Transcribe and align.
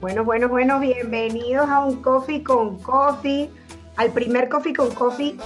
Bueno, 0.00 0.24
bueno, 0.24 0.48
bueno, 0.48 0.80
bienvenidos 0.80 1.68
a 1.68 1.84
un 1.84 2.00
Coffee 2.00 2.42
con 2.42 2.78
Coffee, 2.82 3.50
al 3.96 4.10
primer 4.12 4.48
Coffee 4.48 4.72
con 4.72 4.94
Coffee. 4.94 5.36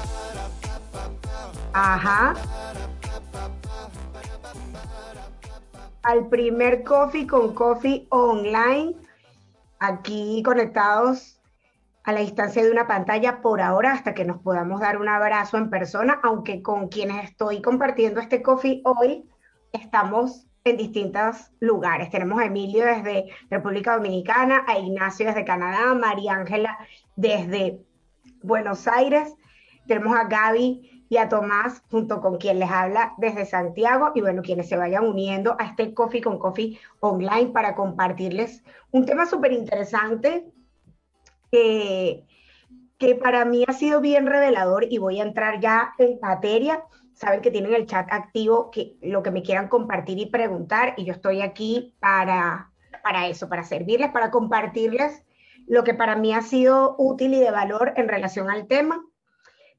Ajá. 1.72 2.34
Al 6.04 6.28
primer 6.28 6.84
Coffee 6.84 7.26
con 7.26 7.52
Coffee 7.52 8.06
online, 8.10 8.94
aquí 9.80 10.40
conectados 10.44 11.40
a 12.04 12.12
la 12.12 12.20
distancia 12.20 12.62
de 12.62 12.70
una 12.70 12.86
pantalla 12.86 13.42
por 13.42 13.60
ahora 13.60 13.92
hasta 13.92 14.14
que 14.14 14.24
nos 14.24 14.38
podamos 14.38 14.80
dar 14.80 14.98
un 14.98 15.08
abrazo 15.08 15.56
en 15.56 15.68
persona, 15.68 16.20
aunque 16.22 16.62
con 16.62 16.86
quienes 16.86 17.24
estoy 17.24 17.60
compartiendo 17.60 18.20
este 18.20 18.40
coffee 18.40 18.82
hoy 18.84 19.28
estamos 19.72 20.46
en 20.64 20.78
distintos 20.78 21.50
lugares. 21.60 22.10
Tenemos 22.10 22.40
a 22.40 22.46
Emilio 22.46 22.86
desde 22.86 23.26
República 23.50 23.96
Dominicana, 23.96 24.64
a 24.66 24.78
Ignacio 24.78 25.26
desde 25.26 25.44
Canadá, 25.44 25.90
a 25.90 25.94
María 25.94 26.32
Ángela 26.32 26.78
desde 27.16 27.80
Buenos 28.42 28.88
Aires, 28.88 29.34
tenemos 29.86 30.16
a 30.16 30.24
Gaby 30.24 31.06
y 31.08 31.16
a 31.18 31.28
Tomás 31.28 31.82
junto 31.90 32.20
con 32.20 32.38
quien 32.38 32.58
les 32.58 32.70
habla 32.70 33.14
desde 33.18 33.44
Santiago 33.44 34.12
y 34.14 34.22
bueno, 34.22 34.42
quienes 34.42 34.68
se 34.68 34.76
vayan 34.76 35.06
uniendo 35.06 35.56
a 35.58 35.66
este 35.66 35.92
Coffee 35.92 36.22
con 36.22 36.38
Coffee 36.38 36.78
online 37.00 37.50
para 37.52 37.74
compartirles 37.74 38.62
un 38.90 39.04
tema 39.04 39.26
súper 39.26 39.52
interesante 39.52 40.46
que, 41.50 42.24
que 42.98 43.14
para 43.14 43.44
mí 43.44 43.64
ha 43.68 43.72
sido 43.72 44.00
bien 44.00 44.26
revelador 44.26 44.84
y 44.88 44.98
voy 44.98 45.20
a 45.20 45.24
entrar 45.24 45.60
ya 45.60 45.92
en 45.98 46.18
materia 46.20 46.82
saben 47.14 47.40
que 47.40 47.50
tienen 47.50 47.74
el 47.74 47.86
chat 47.86 48.06
activo, 48.12 48.70
que 48.70 48.96
lo 49.00 49.22
que 49.22 49.30
me 49.30 49.42
quieran 49.42 49.68
compartir 49.68 50.18
y 50.18 50.26
preguntar, 50.26 50.94
y 50.96 51.04
yo 51.04 51.12
estoy 51.12 51.40
aquí 51.40 51.94
para, 52.00 52.72
para 53.02 53.28
eso, 53.28 53.48
para 53.48 53.64
servirles, 53.64 54.10
para 54.10 54.30
compartirles 54.30 55.24
lo 55.66 55.84
que 55.84 55.94
para 55.94 56.16
mí 56.16 56.34
ha 56.34 56.42
sido 56.42 56.94
útil 56.98 57.34
y 57.34 57.40
de 57.40 57.50
valor 57.50 57.94
en 57.96 58.08
relación 58.08 58.50
al 58.50 58.66
tema, 58.66 59.02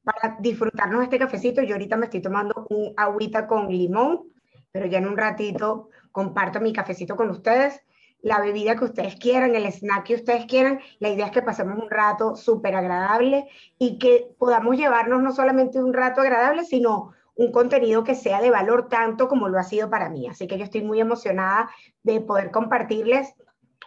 para 0.02 0.36
disfrutarnos 0.40 1.02
este 1.02 1.18
cafecito. 1.18 1.62
Yo 1.62 1.74
ahorita 1.74 1.96
me 1.96 2.06
estoy 2.06 2.22
tomando 2.22 2.66
un 2.70 2.92
agüita 2.96 3.46
con 3.46 3.68
limón, 3.68 4.24
pero 4.72 4.86
ya 4.86 4.98
en 4.98 5.08
un 5.08 5.16
ratito 5.16 5.90
comparto 6.12 6.60
mi 6.60 6.72
cafecito 6.72 7.16
con 7.16 7.30
ustedes, 7.30 7.82
la 8.22 8.40
bebida 8.40 8.76
que 8.76 8.84
ustedes 8.84 9.16
quieran, 9.16 9.54
el 9.54 9.66
snack 9.66 10.04
que 10.04 10.14
ustedes 10.14 10.46
quieran. 10.46 10.80
La 10.98 11.10
idea 11.10 11.26
es 11.26 11.32
que 11.32 11.42
pasemos 11.42 11.78
un 11.78 11.90
rato 11.90 12.34
súper 12.34 12.74
agradable 12.74 13.48
y 13.78 13.98
que 13.98 14.28
podamos 14.38 14.76
llevarnos 14.76 15.22
no 15.22 15.32
solamente 15.32 15.82
un 15.82 15.92
rato 15.92 16.20
agradable, 16.22 16.64
sino 16.64 17.12
un 17.36 17.52
contenido 17.52 18.02
que 18.02 18.14
sea 18.14 18.40
de 18.40 18.50
valor 18.50 18.88
tanto 18.88 19.28
como 19.28 19.48
lo 19.48 19.58
ha 19.58 19.62
sido 19.62 19.90
para 19.90 20.08
mí. 20.08 20.26
Así 20.26 20.46
que 20.46 20.58
yo 20.58 20.64
estoy 20.64 20.82
muy 20.82 21.00
emocionada 21.00 21.70
de 22.02 22.20
poder 22.20 22.50
compartirles 22.50 23.34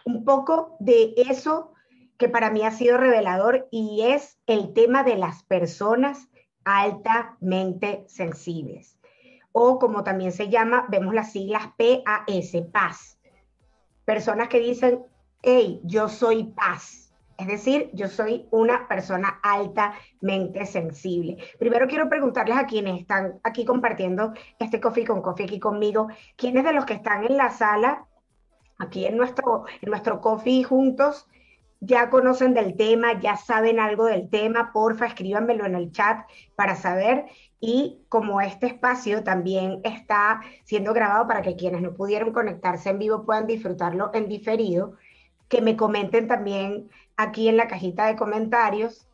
un 0.04 0.24
poco 0.24 0.76
de 0.78 1.14
eso 1.16 1.72
que 2.16 2.28
para 2.28 2.50
mí 2.50 2.62
ha 2.62 2.70
sido 2.70 2.96
revelador 2.96 3.68
y 3.70 4.02
es 4.02 4.38
el 4.46 4.72
tema 4.72 5.02
de 5.02 5.16
las 5.16 5.42
personas 5.44 6.28
altamente 6.64 8.04
sensibles. 8.06 8.98
O 9.52 9.78
como 9.78 10.04
también 10.04 10.30
se 10.30 10.48
llama, 10.48 10.86
vemos 10.88 11.14
las 11.14 11.32
siglas 11.32 11.64
PAS, 11.76 12.52
paz. 12.72 13.18
Personas 14.04 14.48
que 14.48 14.60
dicen, 14.60 15.04
hey, 15.42 15.80
yo 15.82 16.08
soy 16.08 16.44
paz 16.44 16.99
es 17.40 17.46
decir, 17.46 17.90
yo 17.94 18.08
soy 18.08 18.46
una 18.50 18.86
persona 18.86 19.40
altamente 19.42 20.66
sensible. 20.66 21.38
Primero 21.58 21.88
quiero 21.88 22.10
preguntarles 22.10 22.58
a 22.58 22.66
quienes 22.66 23.00
están 23.00 23.40
aquí 23.42 23.64
compartiendo 23.64 24.34
este 24.58 24.78
coffee 24.78 25.06
con 25.06 25.22
coffee 25.22 25.46
aquí 25.46 25.58
conmigo, 25.58 26.08
quiénes 26.36 26.64
de 26.64 26.74
los 26.74 26.84
que 26.84 26.92
están 26.92 27.24
en 27.24 27.38
la 27.38 27.48
sala, 27.48 28.04
aquí 28.78 29.06
en 29.06 29.16
nuestro, 29.16 29.64
en 29.80 29.88
nuestro 29.88 30.20
coffee 30.20 30.64
juntos, 30.64 31.26
ya 31.80 32.10
conocen 32.10 32.52
del 32.52 32.76
tema, 32.76 33.18
ya 33.20 33.38
saben 33.38 33.80
algo 33.80 34.04
del 34.04 34.28
tema, 34.28 34.70
porfa, 34.74 35.06
escríbanmelo 35.06 35.64
en 35.64 35.76
el 35.76 35.92
chat 35.92 36.28
para 36.56 36.76
saber. 36.76 37.24
Y 37.58 38.02
como 38.10 38.42
este 38.42 38.66
espacio 38.66 39.24
también 39.24 39.80
está 39.82 40.42
siendo 40.64 40.92
grabado 40.92 41.26
para 41.26 41.40
que 41.40 41.56
quienes 41.56 41.80
no 41.80 41.94
pudieron 41.94 42.34
conectarse 42.34 42.90
en 42.90 42.98
vivo 42.98 43.24
puedan 43.24 43.46
disfrutarlo 43.46 44.10
en 44.12 44.28
diferido, 44.28 44.96
que 45.48 45.62
me 45.62 45.76
comenten 45.76 46.28
también 46.28 46.90
aquí 47.22 47.48
en 47.48 47.56
la 47.56 47.68
cajita 47.68 48.06
de 48.06 48.16
comentarios 48.16 49.06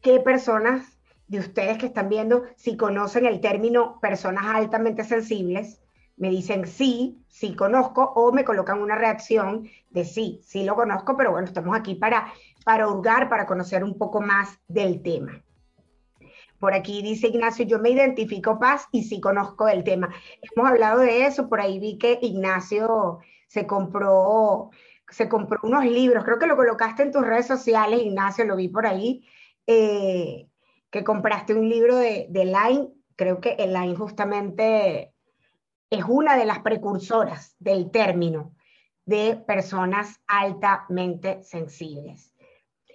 qué 0.00 0.20
personas 0.20 0.98
de 1.28 1.40
ustedes 1.40 1.78
que 1.78 1.86
están 1.86 2.08
viendo, 2.08 2.44
si 2.56 2.76
conocen 2.76 3.26
el 3.26 3.40
término 3.40 3.98
personas 4.00 4.44
altamente 4.46 5.02
sensibles, 5.02 5.80
me 6.16 6.30
dicen 6.30 6.66
sí, 6.66 7.18
sí 7.28 7.56
conozco, 7.56 8.12
o 8.14 8.32
me 8.32 8.44
colocan 8.44 8.80
una 8.80 8.94
reacción 8.94 9.68
de 9.90 10.04
sí, 10.04 10.40
sí 10.44 10.64
lo 10.64 10.76
conozco, 10.76 11.16
pero 11.16 11.32
bueno, 11.32 11.46
estamos 11.46 11.76
aquí 11.76 11.94
para, 11.94 12.32
para 12.64 12.88
hurgar, 12.88 13.28
para 13.28 13.46
conocer 13.46 13.82
un 13.82 13.98
poco 13.98 14.20
más 14.20 14.60
del 14.68 15.02
tema. 15.02 15.42
Por 16.58 16.72
aquí 16.72 17.02
dice 17.02 17.28
Ignacio, 17.28 17.66
yo 17.66 17.80
me 17.80 17.90
identifico 17.90 18.58
paz 18.58 18.86
y 18.92 19.02
sí 19.02 19.20
conozco 19.20 19.68
el 19.68 19.84
tema. 19.84 20.08
Hemos 20.40 20.70
hablado 20.70 21.00
de 21.00 21.26
eso, 21.26 21.48
por 21.48 21.60
ahí 21.60 21.78
vi 21.78 21.98
que 21.98 22.18
Ignacio 22.22 23.18
se 23.46 23.66
compró 23.66 24.70
se 25.08 25.28
compró 25.28 25.58
unos 25.62 25.84
libros, 25.84 26.24
creo 26.24 26.38
que 26.38 26.46
lo 26.46 26.56
colocaste 26.56 27.02
en 27.02 27.12
tus 27.12 27.26
redes 27.26 27.46
sociales, 27.46 28.00
Ignacio, 28.02 28.44
lo 28.44 28.56
vi 28.56 28.68
por 28.68 28.86
ahí, 28.86 29.26
eh, 29.66 30.48
que 30.90 31.04
compraste 31.04 31.54
un 31.54 31.68
libro 31.68 31.96
de, 31.96 32.26
de 32.30 32.44
Line, 32.44 32.88
creo 33.16 33.40
que 33.40 33.56
Line 33.58 33.96
justamente 33.96 35.12
es 35.90 36.04
una 36.06 36.36
de 36.36 36.44
las 36.44 36.60
precursoras 36.60 37.54
del 37.58 37.90
término 37.90 38.54
de 39.04 39.36
personas 39.36 40.20
altamente 40.26 41.42
sensibles. 41.44 42.32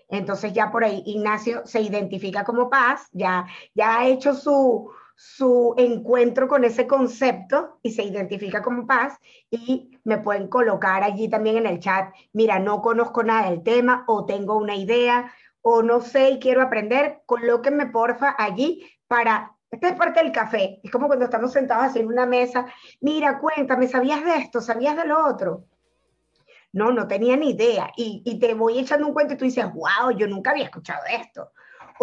Entonces 0.10 0.52
ya 0.52 0.72
por 0.72 0.84
ahí 0.84 1.02
Ignacio 1.06 1.66
se 1.66 1.82
identifica 1.82 2.44
como 2.44 2.70
paz, 2.70 3.08
ya, 3.14 3.48
ya 3.74 4.00
ha 4.00 4.08
hecho 4.08 4.34
su, 4.34 4.92
su 5.24 5.76
encuentro 5.78 6.48
con 6.48 6.64
ese 6.64 6.88
concepto 6.88 7.78
y 7.84 7.92
se 7.92 8.02
identifica 8.02 8.64
como 8.64 8.88
paz 8.88 9.20
y 9.52 10.00
me 10.04 10.18
pueden 10.18 10.48
colocar 10.48 11.04
allí 11.04 11.30
también 11.30 11.58
en 11.58 11.68
el 11.68 11.80
chat, 11.80 12.12
mira, 12.34 12.58
no 12.58 12.82
conozco 12.82 13.22
nada 13.22 13.48
del 13.48 13.62
tema 13.62 14.04
o 14.08 14.26
tengo 14.26 14.58
una 14.58 14.76
idea 14.76 15.32
o 15.62 15.84
no 15.84 16.02
sé 16.02 16.32
y 16.32 16.40
quiero 16.40 16.64
aprender, 16.64 17.22
colóquenme 17.28 17.86
porfa 17.86 18.36
allí 18.36 18.84
para, 19.08 19.56
esta 19.70 19.90
es 19.90 19.96
parte 19.96 20.24
del 20.24 20.32
café, 20.32 20.80
es 20.84 20.90
como 20.90 21.06
cuando 21.06 21.26
estamos 21.26 21.54
sentados 21.54 21.86
así 21.86 22.00
en 22.00 22.08
una 22.08 22.26
mesa, 22.26 22.66
mira, 23.00 23.38
cuéntame, 23.38 23.88
¿sabías 23.88 24.26
de 24.26 24.38
esto? 24.38 24.60
¿Sabías 24.60 24.98
de 24.98 25.06
lo 25.06 25.24
otro? 25.24 25.66
No, 26.74 26.92
no 26.92 27.08
tenía 27.08 27.38
ni 27.38 27.52
idea 27.52 27.92
y, 27.96 28.24
y 28.26 28.40
te 28.40 28.56
voy 28.56 28.80
echando 28.80 29.06
un 29.06 29.14
cuento 29.14 29.36
y 29.36 29.38
tú 29.38 29.46
dices, 29.46 29.66
wow, 29.72 30.18
yo 30.18 30.26
nunca 30.26 30.50
había 30.50 30.64
escuchado 30.64 31.04
esto 31.06 31.52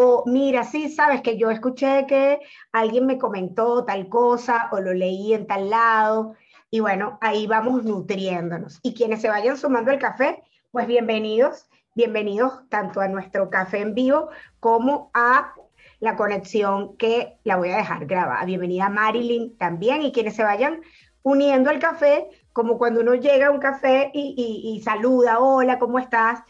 o 0.01 0.23
mira, 0.27 0.63
sí, 0.63 0.89
sabes 0.91 1.23
que 1.23 1.37
yo 1.37 1.51
escuché 1.51 2.07
que 2.07 2.39
alguien 2.71 3.05
me 3.05 3.19
comentó 3.19 3.85
tal 3.85 4.09
cosa 4.09 4.69
o 4.71 4.79
lo 4.79 4.95
leí 4.95 5.35
en 5.35 5.49
tal 5.49 5.71
lado. 5.71 6.37
Y 6.71 6.79
bueno, 6.79 7.19
ahí 7.21 7.49
vamos 7.49 7.83
nutriéndonos. 7.83 8.79
Y 8.85 8.95
quienes 8.95 9.21
se 9.21 9.29
vayan 9.29 9.57
sumando 9.57 9.91
al 9.91 9.99
café, 9.99 10.41
pues 10.71 10.87
bienvenidos, 10.87 11.69
bienvenidos 11.97 12.63
tanto 12.69 13.01
a 13.01 13.09
nuestro 13.09 13.51
café 13.51 13.81
en 13.81 13.95
vivo 13.97 14.29
como 14.61 15.11
a 15.15 15.53
la 15.99 16.15
conexión 16.15 16.97
que 16.97 17.37
la 17.43 17.57
voy 17.57 17.71
a 17.71 17.79
dejar 17.79 18.07
grabada. 18.07 18.45
Bienvenida 18.45 18.89
Marilyn 18.89 19.59
también 19.59 20.03
y 20.03 20.13
quienes 20.13 20.37
se 20.37 20.45
vayan 20.45 20.81
uniendo 21.25 21.71
al 21.71 21.81
café, 21.81 22.29
como 22.53 22.79
cuando 22.79 23.01
uno 23.01 23.17
llega 23.17 23.49
a 23.49 23.51
un 23.51 23.59
café 23.59 24.13
y, 24.15 24.63
y 24.77 24.81
saluda, 24.81 25.41
hola, 25.41 25.81
¿cómo 25.81 25.99
estás? 25.99 26.45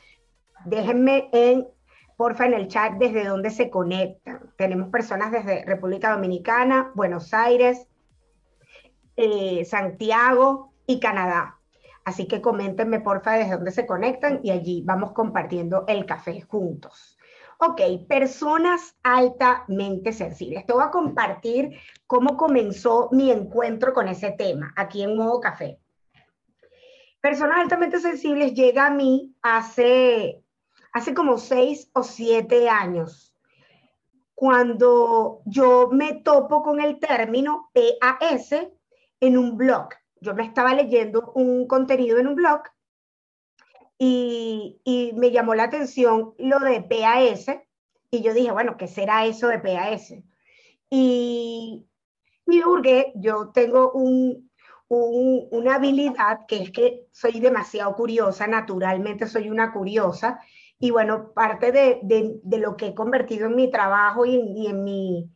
Déjenme 0.66 1.30
en 1.32 1.66
porfa 2.18 2.46
en 2.46 2.54
el 2.54 2.66
chat 2.66 2.94
desde 2.94 3.24
dónde 3.24 3.50
se 3.50 3.70
conectan. 3.70 4.52
Tenemos 4.56 4.88
personas 4.88 5.30
desde 5.30 5.64
República 5.64 6.10
Dominicana, 6.10 6.90
Buenos 6.96 7.32
Aires, 7.32 7.86
eh, 9.14 9.64
Santiago 9.64 10.72
y 10.84 10.98
Canadá. 10.98 11.60
Así 12.04 12.26
que 12.26 12.42
coméntenme 12.42 12.98
porfa 12.98 13.34
desde 13.34 13.52
dónde 13.54 13.70
se 13.70 13.86
conectan 13.86 14.40
y 14.42 14.50
allí 14.50 14.82
vamos 14.84 15.12
compartiendo 15.12 15.84
el 15.86 16.06
café 16.06 16.40
juntos. 16.40 17.16
Ok, 17.60 17.80
personas 18.08 18.96
altamente 19.04 20.12
sensibles. 20.12 20.66
Te 20.66 20.72
voy 20.72 20.82
a 20.82 20.90
compartir 20.90 21.78
cómo 22.08 22.36
comenzó 22.36 23.10
mi 23.12 23.30
encuentro 23.30 23.94
con 23.94 24.08
ese 24.08 24.32
tema 24.32 24.72
aquí 24.76 25.02
en 25.02 25.16
Modo 25.16 25.38
Café. 25.38 25.78
Personas 27.20 27.58
altamente 27.58 28.00
sensibles 28.00 28.54
llega 28.54 28.86
a 28.86 28.90
mí 28.90 29.36
hace 29.40 30.42
hace 30.92 31.14
como 31.14 31.38
seis 31.38 31.90
o 31.92 32.02
siete 32.02 32.68
años, 32.68 33.34
cuando 34.34 35.42
yo 35.46 35.88
me 35.90 36.14
topo 36.14 36.62
con 36.62 36.80
el 36.80 36.98
término 36.98 37.70
PAS 37.72 38.50
en 39.20 39.38
un 39.38 39.56
blog. 39.56 39.88
Yo 40.20 40.34
me 40.34 40.44
estaba 40.44 40.74
leyendo 40.74 41.32
un 41.34 41.66
contenido 41.66 42.18
en 42.18 42.28
un 42.28 42.34
blog 42.34 42.62
y, 43.98 45.12
me 45.16 45.32
llamó 45.32 45.54
la 45.54 45.64
atención 45.64 46.34
lo 46.38 46.60
de 46.60 46.82
PAS 46.82 47.46
y 48.10 48.22
yo 48.22 48.32
dije, 48.32 48.52
bueno, 48.52 48.76
¿qué 48.76 48.86
será 48.86 49.26
eso 49.26 49.48
de 49.48 49.58
PAS? 49.58 50.14
Y, 50.88 51.84
me 52.46 52.64
hurgué, 52.64 53.12
yo 53.16 53.50
tengo 53.50 53.92
un, 53.92 54.50
una 54.88 55.74
habilidad 55.74 56.46
que 56.46 56.62
es 56.62 56.70
que 56.70 57.06
soy 57.12 57.40
demasiado 57.40 57.94
curiosa, 57.94 58.46
naturalmente 58.46 59.26
soy 59.26 59.50
una 59.50 59.72
curiosa, 59.72 60.40
y 60.78 60.90
bueno, 60.90 61.32
parte 61.32 61.72
de, 61.72 62.40
lo 62.58 62.76
que 62.76 62.88
he 62.88 62.94
convertido 62.94 63.46
en 63.46 63.56
mi 63.56 63.70
trabajo 63.70 64.24
y 64.24 64.66
en, 64.66 64.84
mi, 64.84 65.30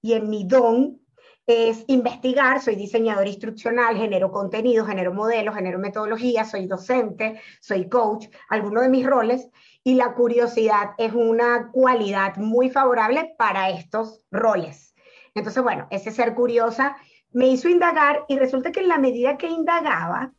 y 0.00 0.12
en 0.12 0.28
mi 0.28 0.44
don 0.46 1.00
es 1.46 1.84
investigar, 1.88 2.62
soy 2.62 2.74
diseñador 2.74 3.26
instruccional, 3.26 3.96
genero 3.96 4.30
contenido, 4.30 4.86
genero 4.86 5.12
modelos, 5.12 5.54
genero 5.54 5.78
metodología, 5.78 6.44
soy 6.44 6.66
docente, 6.66 7.40
soy 7.60 7.88
coach, 7.88 8.28
algunos 8.48 8.82
de 8.82 8.88
mis 8.88 9.06
roles, 9.06 9.50
y 9.82 9.94
la 9.94 10.14
curiosidad 10.14 10.92
es 10.96 11.12
una 11.12 11.70
cualidad 11.70 12.36
muy 12.36 12.70
favorable 12.70 13.34
para 13.36 13.68
estos 13.70 14.22
roles. 14.30 14.94
Entonces, 15.34 15.62
bueno, 15.62 15.86
ese 15.90 16.12
ser 16.12 16.34
curiosa 16.34 16.96
me 17.32 17.48
hizo 17.48 17.68
indagar 17.68 18.24
y 18.28 18.38
resulta 18.38 18.72
que 18.72 18.80
en 18.80 18.88
la 18.88 18.98
medida 18.98 19.36
que 19.36 19.48
indagaba 19.48 20.32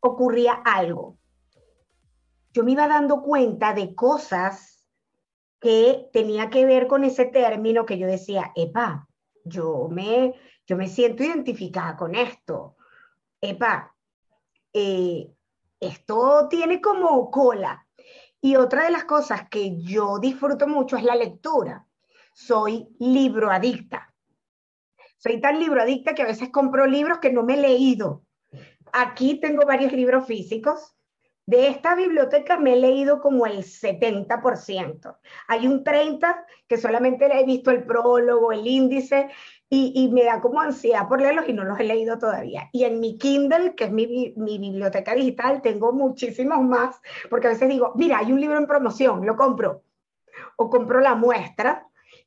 ocurría 0.00 0.54
algo. 0.64 1.18
Yo 2.52 2.64
me 2.64 2.72
iba 2.72 2.88
dando 2.88 3.22
cuenta 3.22 3.72
de 3.72 3.94
cosas 3.94 4.84
que 5.60 6.08
tenía 6.12 6.50
que 6.50 6.64
ver 6.64 6.86
con 6.86 7.04
ese 7.04 7.26
término 7.26 7.84
que 7.84 7.98
yo 7.98 8.06
decía, 8.06 8.52
epa, 8.54 9.08
yo 9.44 9.88
me, 9.90 10.34
yo 10.66 10.76
me 10.76 10.88
siento 10.88 11.24
identificada 11.24 11.96
con 11.96 12.14
esto. 12.14 12.76
Epa, 13.40 13.94
eh, 14.72 15.30
esto 15.80 16.48
tiene 16.48 16.80
como 16.80 17.30
cola. 17.30 17.86
Y 18.40 18.56
otra 18.56 18.84
de 18.84 18.90
las 18.90 19.04
cosas 19.04 19.48
que 19.48 19.80
yo 19.82 20.18
disfruto 20.18 20.68
mucho 20.68 20.96
es 20.96 21.02
la 21.02 21.16
lectura. 21.16 21.86
Soy 22.32 22.88
libroadicta. 23.00 24.14
Soy 25.16 25.40
tan 25.40 25.58
libroadicta 25.58 26.14
que 26.14 26.22
a 26.22 26.26
veces 26.26 26.50
compro 26.50 26.86
libros 26.86 27.18
que 27.18 27.32
no 27.32 27.42
me 27.42 27.54
he 27.54 27.60
leído. 27.60 28.22
Aquí 28.92 29.40
tengo 29.40 29.66
varios 29.66 29.92
libros 29.92 30.26
físicos. 30.26 30.94
De 31.48 31.66
esta 31.68 31.94
biblioteca 31.94 32.58
me 32.58 32.74
he 32.74 32.76
leído 32.76 33.22
como 33.22 33.46
el 33.46 33.64
70%. 33.64 35.16
Hay 35.46 35.66
un 35.66 35.82
30% 35.82 36.44
que 36.68 36.76
solamente 36.76 37.24
he 37.24 37.46
visto 37.46 37.70
el 37.70 37.84
prólogo, 37.84 38.52
el 38.52 38.66
índice, 38.66 39.30
y, 39.70 40.10
me 40.12 40.24
da 40.24 40.42
como 40.42 40.60
ansiedad 40.60 41.08
por 41.08 41.22
leerlos 41.22 41.48
y 41.48 41.54
no 41.54 41.64
los 41.64 41.80
he 41.80 41.84
leído 41.84 42.18
todavía. 42.18 42.68
Y 42.70 42.84
en 42.84 43.00
mi 43.00 43.16
Kindle, 43.16 43.74
que 43.74 43.84
es 43.84 43.90
mi, 43.90 44.34
mi, 44.36 44.58
biblioteca 44.58 45.14
digital, 45.14 45.62
tengo 45.62 45.90
muchísimos 45.94 46.60
más, 46.60 47.00
porque 47.30 47.46
a 47.46 47.50
veces 47.50 47.70
digo, 47.70 47.92
mira, 47.94 48.18
hay 48.18 48.30
un 48.30 48.42
libro 48.42 48.58
en 48.58 48.66
promoción, 48.66 49.24
lo 49.24 49.34
compro. 49.34 49.84
O 50.56 50.68
compro 50.68 51.00
la 51.00 51.14
muestra, 51.14 51.86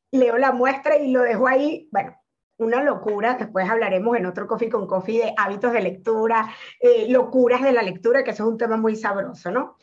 leo 0.10 0.40
la 0.40 0.52
muestra 0.52 0.98
y 0.98 1.12
lo 1.12 1.22
dejo 1.22 1.48
ahí. 1.48 1.88
Bueno, 1.92 2.16
una 2.62 2.84
locura. 2.84 3.36
Después 3.36 3.70
hablaremos 3.70 4.18
en 4.18 4.26
otro 4.26 4.48
Coffee 4.48 4.70
con 4.70 4.88
Coffee 4.88 5.20
de 5.20 5.34
hábitos 5.38 5.74
de 5.74 5.82
lectura, 5.82 6.50
eh, 6.80 7.08
locuras 7.10 7.62
de 7.62 7.74
la 7.74 7.82
lectura, 7.82 8.24
que 8.24 8.32
eso 8.32 8.44
es 8.44 8.50
un 8.50 8.58
tema 8.58 8.78
muy 8.78 8.96
sabroso, 8.96 9.52
¿no? 9.52 9.78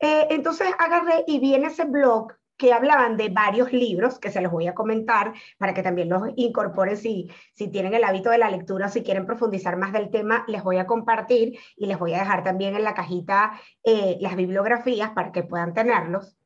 Eh, 0.00 0.28
entonces 0.30 0.68
agarré 0.78 1.24
y 1.26 1.40
vi 1.40 1.54
en 1.54 1.64
ese 1.64 1.84
blog 1.84 2.32
que 2.56 2.72
hablaban 2.72 3.16
de 3.16 3.28
varios 3.28 3.72
libros 3.72 4.18
que 4.18 4.30
se 4.30 4.40
los 4.40 4.50
voy 4.50 4.66
a 4.66 4.74
comentar 4.74 5.32
para 5.58 5.72
que 5.74 5.82
también 5.82 6.08
los 6.08 6.22
incorporen 6.36 6.96
si, 6.96 7.30
si 7.54 7.68
tienen 7.68 7.94
el 7.94 8.02
hábito 8.02 8.30
de 8.30 8.38
la 8.38 8.50
lectura 8.50 8.86
o 8.86 8.88
si 8.88 9.02
quieren 9.02 9.26
profundizar 9.26 9.76
más 9.76 9.92
del 9.92 10.10
tema, 10.10 10.44
les 10.48 10.64
voy 10.64 10.78
a 10.78 10.86
compartir 10.86 11.56
y 11.76 11.86
les 11.86 11.98
voy 11.98 12.14
a 12.14 12.18
dejar 12.18 12.42
también 12.42 12.74
en 12.74 12.82
la 12.82 12.94
cajita 12.94 13.52
eh, 13.84 14.18
las 14.20 14.34
bibliografías 14.34 15.10
para 15.10 15.30
que 15.30 15.44
puedan 15.44 15.72
tenerlos, 15.72 16.36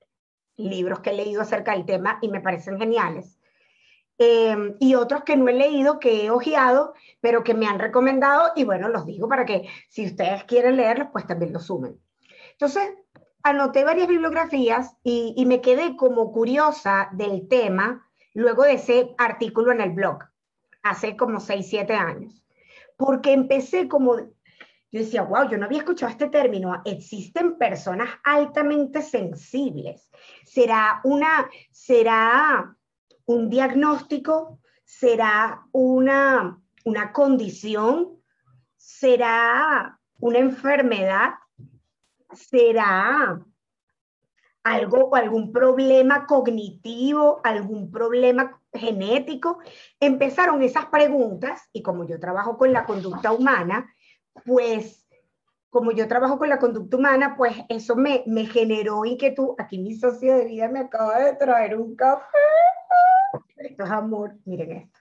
libros 0.56 1.00
que 1.00 1.11
he 1.11 1.14
leído 1.14 1.40
acerca 1.40 1.73
del 1.73 1.87
tema 1.87 2.19
y 2.20 2.29
me 2.29 2.43
parecen 2.43 2.79
geniales. 2.79 3.38
Em, 4.18 4.76
y 4.78 4.94
otros 4.94 5.24
que 5.24 5.36
no 5.36 5.48
he 5.48 5.54
leído, 5.54 5.98
que 5.98 6.24
he 6.24 6.30
ojeado, 6.30 6.94
pero 7.20 7.42
que 7.42 7.54
me 7.54 7.66
han 7.66 7.78
recomendado 7.78 8.52
y 8.54 8.64
bueno, 8.64 8.88
los 8.88 9.06
digo 9.06 9.28
para 9.28 9.44
que 9.44 9.68
si 9.88 10.06
ustedes 10.06 10.44
quieren 10.44 10.76
leerlos, 10.76 11.08
pues 11.12 11.26
también 11.26 11.52
los 11.52 11.66
sumen. 11.66 11.98
Entonces, 12.52 12.90
anoté 13.42 13.84
varias 13.84 14.08
bibliografías 14.08 14.96
y, 15.02 15.44
me 15.46 15.60
quedé 15.60 15.96
como 15.96 16.30
curiosa 16.30 17.08
del 17.12 17.48
tema 17.48 18.08
luego 18.34 18.62
de 18.62 18.74
ese 18.74 19.14
artículo 19.18 19.72
en 19.72 19.80
el 19.80 19.90
blog, 19.90 20.18
hace 20.82 21.16
como 21.16 21.40
6, 21.40 21.66
7 21.68 21.92
años, 21.94 22.44
porque 22.96 23.32
empecé 23.32 23.88
como, 23.88 24.16
yo 24.16 24.24
decía, 25.00 25.22
wow, 25.22 25.48
yo 25.50 25.58
no 25.58 25.66
había 25.66 25.78
escuchado 25.78 26.12
este 26.12 26.28
término, 26.28 26.80
existen 26.84 27.58
personas 27.58 28.08
altamente 28.24 29.02
sensibles. 29.02 30.08
¿Será 30.44 31.00
una, 31.04 31.50
será 31.72 32.76
un 33.26 33.50
diagnóstico? 33.50 34.58
¿Será 34.84 35.66
una, 35.72 36.60
una 36.84 37.12
condición? 37.12 38.20
¿Será 38.76 39.98
una 40.20 40.38
enfermedad? 40.38 41.34
¿Será 42.32 43.40
algo 44.64 45.16
algún 45.16 45.52
problema 45.52 46.26
cognitivo, 46.26 47.40
algún 47.44 47.90
problema 47.90 48.60
genético? 48.72 49.58
Empezaron 50.00 50.62
esas 50.62 50.86
preguntas 50.86 51.69
y 51.72 51.82
como 51.82 52.04
yo 52.06 52.20
trabajo 52.20 52.56
con 52.56 52.72
la 52.72 52.84
conducta 52.84 53.32
humana, 53.32 53.92
pues 54.44 55.02
como 55.72 55.90
yo 55.92 56.06
trabajo 56.06 56.38
con 56.38 56.50
la 56.50 56.58
conducta 56.58 56.98
humana, 56.98 57.34
pues 57.34 57.56
eso 57.70 57.96
me, 57.96 58.22
me 58.26 58.44
generó 58.44 59.06
inquietud. 59.06 59.54
Aquí 59.56 59.78
mi 59.78 59.94
socio 59.94 60.36
de 60.36 60.44
vida 60.44 60.69
me 60.69 60.80
acaba 60.80 61.19
de 61.19 61.34
traer 61.34 61.78
un 61.78 61.96
café. 61.96 62.36
Esto 63.64 63.84
es 63.84 63.90
amor, 63.90 64.36
miren 64.44 64.72
esto. 64.72 65.00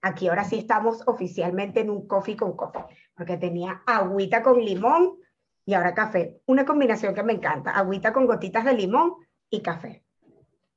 Aquí 0.00 0.28
ahora 0.28 0.44
sí 0.44 0.58
estamos 0.58 1.02
oficialmente 1.06 1.80
en 1.80 1.90
un 1.90 2.08
coffee 2.08 2.36
con 2.36 2.56
coffee, 2.56 2.84
porque 3.14 3.36
tenía 3.36 3.82
agüita 3.86 4.42
con 4.42 4.60
limón 4.60 5.16
y 5.64 5.74
ahora 5.74 5.94
café. 5.94 6.40
Una 6.46 6.64
combinación 6.64 7.14
que 7.14 7.22
me 7.22 7.34
encanta, 7.34 7.70
agüita 7.70 8.12
con 8.12 8.26
gotitas 8.26 8.64
de 8.64 8.74
limón 8.74 9.14
y 9.48 9.62
café. 9.62 10.04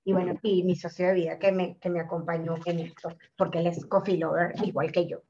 Y 0.04 0.14
bueno, 0.14 0.36
y 0.44 0.64
mi 0.64 0.76
socio 0.76 1.08
de 1.08 1.14
vida 1.14 1.40
que 1.40 1.52
me, 1.52 1.80
que 1.80 1.90
me 1.90 2.00
acompañó 2.00 2.56
en 2.66 2.80
esto, 2.80 3.18
porque 3.36 3.58
él 3.60 3.68
es 3.68 3.84
coffee 3.88 4.18
lover 4.18 4.54
igual 4.64 4.92
que 4.92 5.08
yo. 5.08 5.22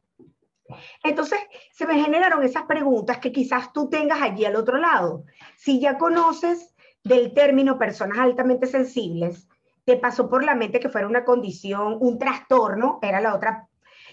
Entonces, 1.04 1.40
se 1.72 1.86
me 1.86 2.02
generaron 2.04 2.44
esas 2.44 2.64
preguntas 2.64 3.20
que 3.20 3.32
quizás 3.32 3.72
tú 3.72 3.90
tengas 3.90 4.22
allí 4.22 4.44
al 4.44 4.58
otro 4.58 4.78
lado. 4.78 5.24
Si 5.56 5.80
ya 5.80 5.98
conoces 5.98 6.76
del 7.04 7.34
término 7.34 7.78
personas 7.78 8.18
altamente 8.18 8.68
sensibles, 8.68 9.48
te 9.86 9.98
pasó 9.98 10.30
por 10.30 10.44
la 10.44 10.56
mente 10.56 10.80
que 10.80 10.90
fuera 10.90 11.08
una 11.08 11.24
condición, 11.24 11.98
un 12.00 12.18
trastorno, 12.18 13.00
era 13.02 13.22
la 13.22 13.36
otra, 13.36 13.68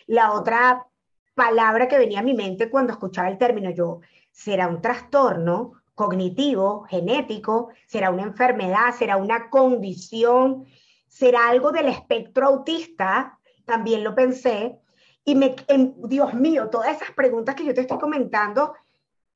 la 0.07 0.33
otra 0.33 0.87
palabra 1.35 1.89
que 1.89 1.99
venía 1.99 2.21
a 2.21 2.23
mi 2.23 2.35
mente 2.35 2.71
cuando 2.71 2.93
escuchaba 2.93 3.29
el 3.29 3.39
término. 3.39 3.71
Yo, 3.71 4.01
será 4.31 4.69
un 4.69 4.81
trastorno 4.83 5.73
cognitivo, 5.95 6.85
genético, 6.85 7.71
será 7.87 8.11
una 8.11 8.23
enfermedad, 8.23 8.95
será 8.97 9.17
una 9.17 9.51
condición, 9.51 10.67
será 11.09 11.49
algo 11.49 11.73
del 11.73 11.87
espectro 11.87 12.47
autista, 12.47 13.39
también 13.65 14.05
lo 14.05 14.15
pensé, 14.15 14.79
y 15.25 15.35
me, 15.35 15.55
Dios 16.09 16.35
mío, 16.35 16.69
todas 16.69 16.97
esas 16.97 17.13
preguntas 17.13 17.55
que 17.55 17.65
yo 17.65 17.75
te 17.75 17.83
estoy 17.83 17.99
comentando 17.99 18.75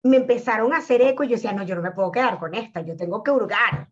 me 0.06 0.18
empezaron 0.18 0.72
a 0.72 0.78
hacer 0.78 1.02
eco 1.02 1.25
y 1.25 1.28
yo 1.28 1.36
decía, 1.36 1.52
no, 1.52 1.62
yo 1.62 1.75
no 1.75 1.82
me 1.82 1.90
puedo 1.90 2.10
quedar 2.10 2.38
con 2.38 2.54
esta, 2.54 2.80
yo 2.80 2.96
tengo 2.96 3.22
que 3.22 3.30
hurgar, 3.30 3.88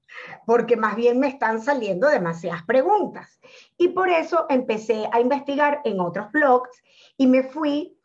porque 0.47 0.76
más 0.76 0.97
bien 0.97 1.18
me 1.18 1.28
están 1.28 1.61
saliendo 1.61 2.09
demasiadas 2.09 2.62
preguntas. 2.64 3.40
Y 3.76 3.88
por 3.88 4.09
eso 4.09 4.47
empecé 4.49 5.09
a 5.12 5.21
investigar 5.21 5.80
en 5.85 6.00
otros 6.00 6.30
blogs 6.33 6.83
y 7.16 7.26
me 7.26 7.42
fui 7.42 7.97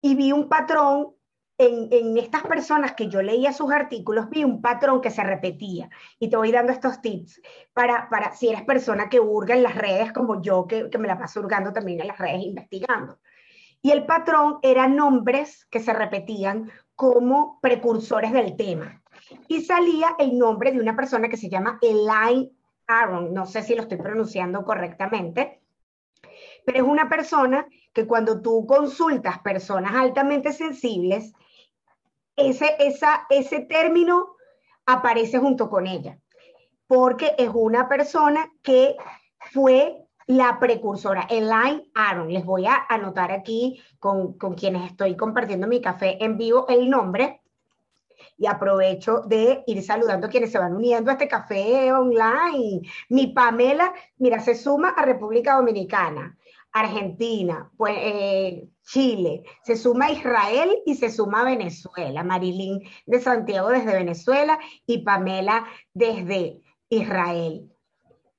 y 0.00 0.14
vi 0.14 0.32
un 0.32 0.48
patrón 0.48 1.16
en, 1.58 2.18
estas 2.18 2.42
personas 2.42 2.92
que 2.92 3.08
yo 3.08 3.22
leía 3.22 3.52
sus 3.52 3.72
artículos, 3.72 4.28
vi 4.28 4.44
un 4.44 4.60
patrón 4.60 5.00
que 5.00 5.10
se 5.10 5.24
repetía. 5.24 5.88
Y 6.18 6.28
te 6.28 6.36
voy 6.36 6.52
dando 6.52 6.72
estos 6.72 7.00
tips 7.00 7.40
para, 7.72 8.08
para 8.10 8.34
si 8.34 8.48
eres 8.48 8.62
persona 8.62 9.08
que 9.08 9.20
hurga 9.20 9.54
en 9.54 9.62
las 9.62 9.74
redes, 9.74 10.12
como 10.12 10.42
yo, 10.42 10.66
que, 10.66 10.90
que 10.90 10.98
me 10.98 11.08
la 11.08 11.18
paso 11.18 11.40
hurgando 11.40 11.72
también 11.72 12.00
en 12.00 12.08
las 12.08 12.18
redes 12.18 12.42
investigando. 12.42 13.18
Y 13.80 13.90
el 13.90 14.04
patrón 14.04 14.58
eran 14.62 14.96
nombres 14.96 15.66
que 15.70 15.80
se 15.80 15.92
repetían 15.92 16.70
como 16.96 17.60
precursores 17.60 18.32
del 18.32 18.56
tema. 18.56 19.02
Y 19.48 19.62
salía 19.62 20.16
el 20.18 20.36
nombre 20.36 20.72
de 20.72 20.80
una 20.80 20.96
persona 20.96 21.28
que 21.28 21.36
se 21.36 21.48
llama 21.48 21.78
Elaine 21.82 22.50
Aaron, 22.86 23.32
no 23.34 23.46
sé 23.46 23.62
si 23.62 23.74
lo 23.74 23.82
estoy 23.82 23.98
pronunciando 23.98 24.64
correctamente, 24.64 25.60
pero 26.64 26.78
es 26.78 26.84
una 26.84 27.08
persona 27.08 27.66
que 27.92 28.06
cuando 28.06 28.40
tú 28.40 28.66
consultas 28.66 29.38
personas 29.40 29.94
altamente 29.94 30.52
sensibles, 30.52 31.32
ese, 32.36 32.76
esa, 32.78 33.26
ese 33.30 33.60
término 33.60 34.36
aparece 34.84 35.38
junto 35.38 35.68
con 35.68 35.86
ella, 35.86 36.18
porque 36.86 37.34
es 37.38 37.50
una 37.52 37.88
persona 37.88 38.52
que 38.62 38.96
fue 39.52 40.05
la 40.26 40.58
precursora, 40.58 41.26
Elaine 41.30 41.90
Aaron. 41.94 42.32
Les 42.32 42.44
voy 42.44 42.66
a 42.66 42.86
anotar 42.88 43.32
aquí 43.32 43.80
con, 43.98 44.36
con 44.38 44.54
quienes 44.54 44.90
estoy 44.90 45.16
compartiendo 45.16 45.66
mi 45.66 45.80
café 45.80 46.22
en 46.24 46.36
vivo 46.36 46.66
el 46.68 46.90
nombre 46.90 47.42
y 48.38 48.46
aprovecho 48.46 49.22
de 49.26 49.62
ir 49.66 49.82
saludando 49.82 50.26
a 50.26 50.30
quienes 50.30 50.52
se 50.52 50.58
van 50.58 50.74
uniendo 50.74 51.10
a 51.10 51.14
este 51.14 51.28
café 51.28 51.92
online. 51.92 52.82
Mi 53.08 53.28
Pamela, 53.28 53.92
mira, 54.18 54.40
se 54.40 54.54
suma 54.54 54.90
a 54.90 55.04
República 55.04 55.56
Dominicana. 55.56 56.36
Argentina, 56.72 57.70
pues, 57.76 57.94
eh, 57.96 58.68
Chile, 58.82 59.44
se 59.64 59.76
suma 59.76 60.10
Israel 60.10 60.76
y 60.84 60.94
se 60.96 61.10
suma 61.10 61.42
Venezuela. 61.42 62.22
Marilyn 62.22 62.82
de 63.06 63.20
Santiago 63.20 63.70
desde 63.70 63.94
Venezuela 63.94 64.58
y 64.86 64.98
Pamela 64.98 65.66
desde 65.94 66.60
Israel. 66.90 67.72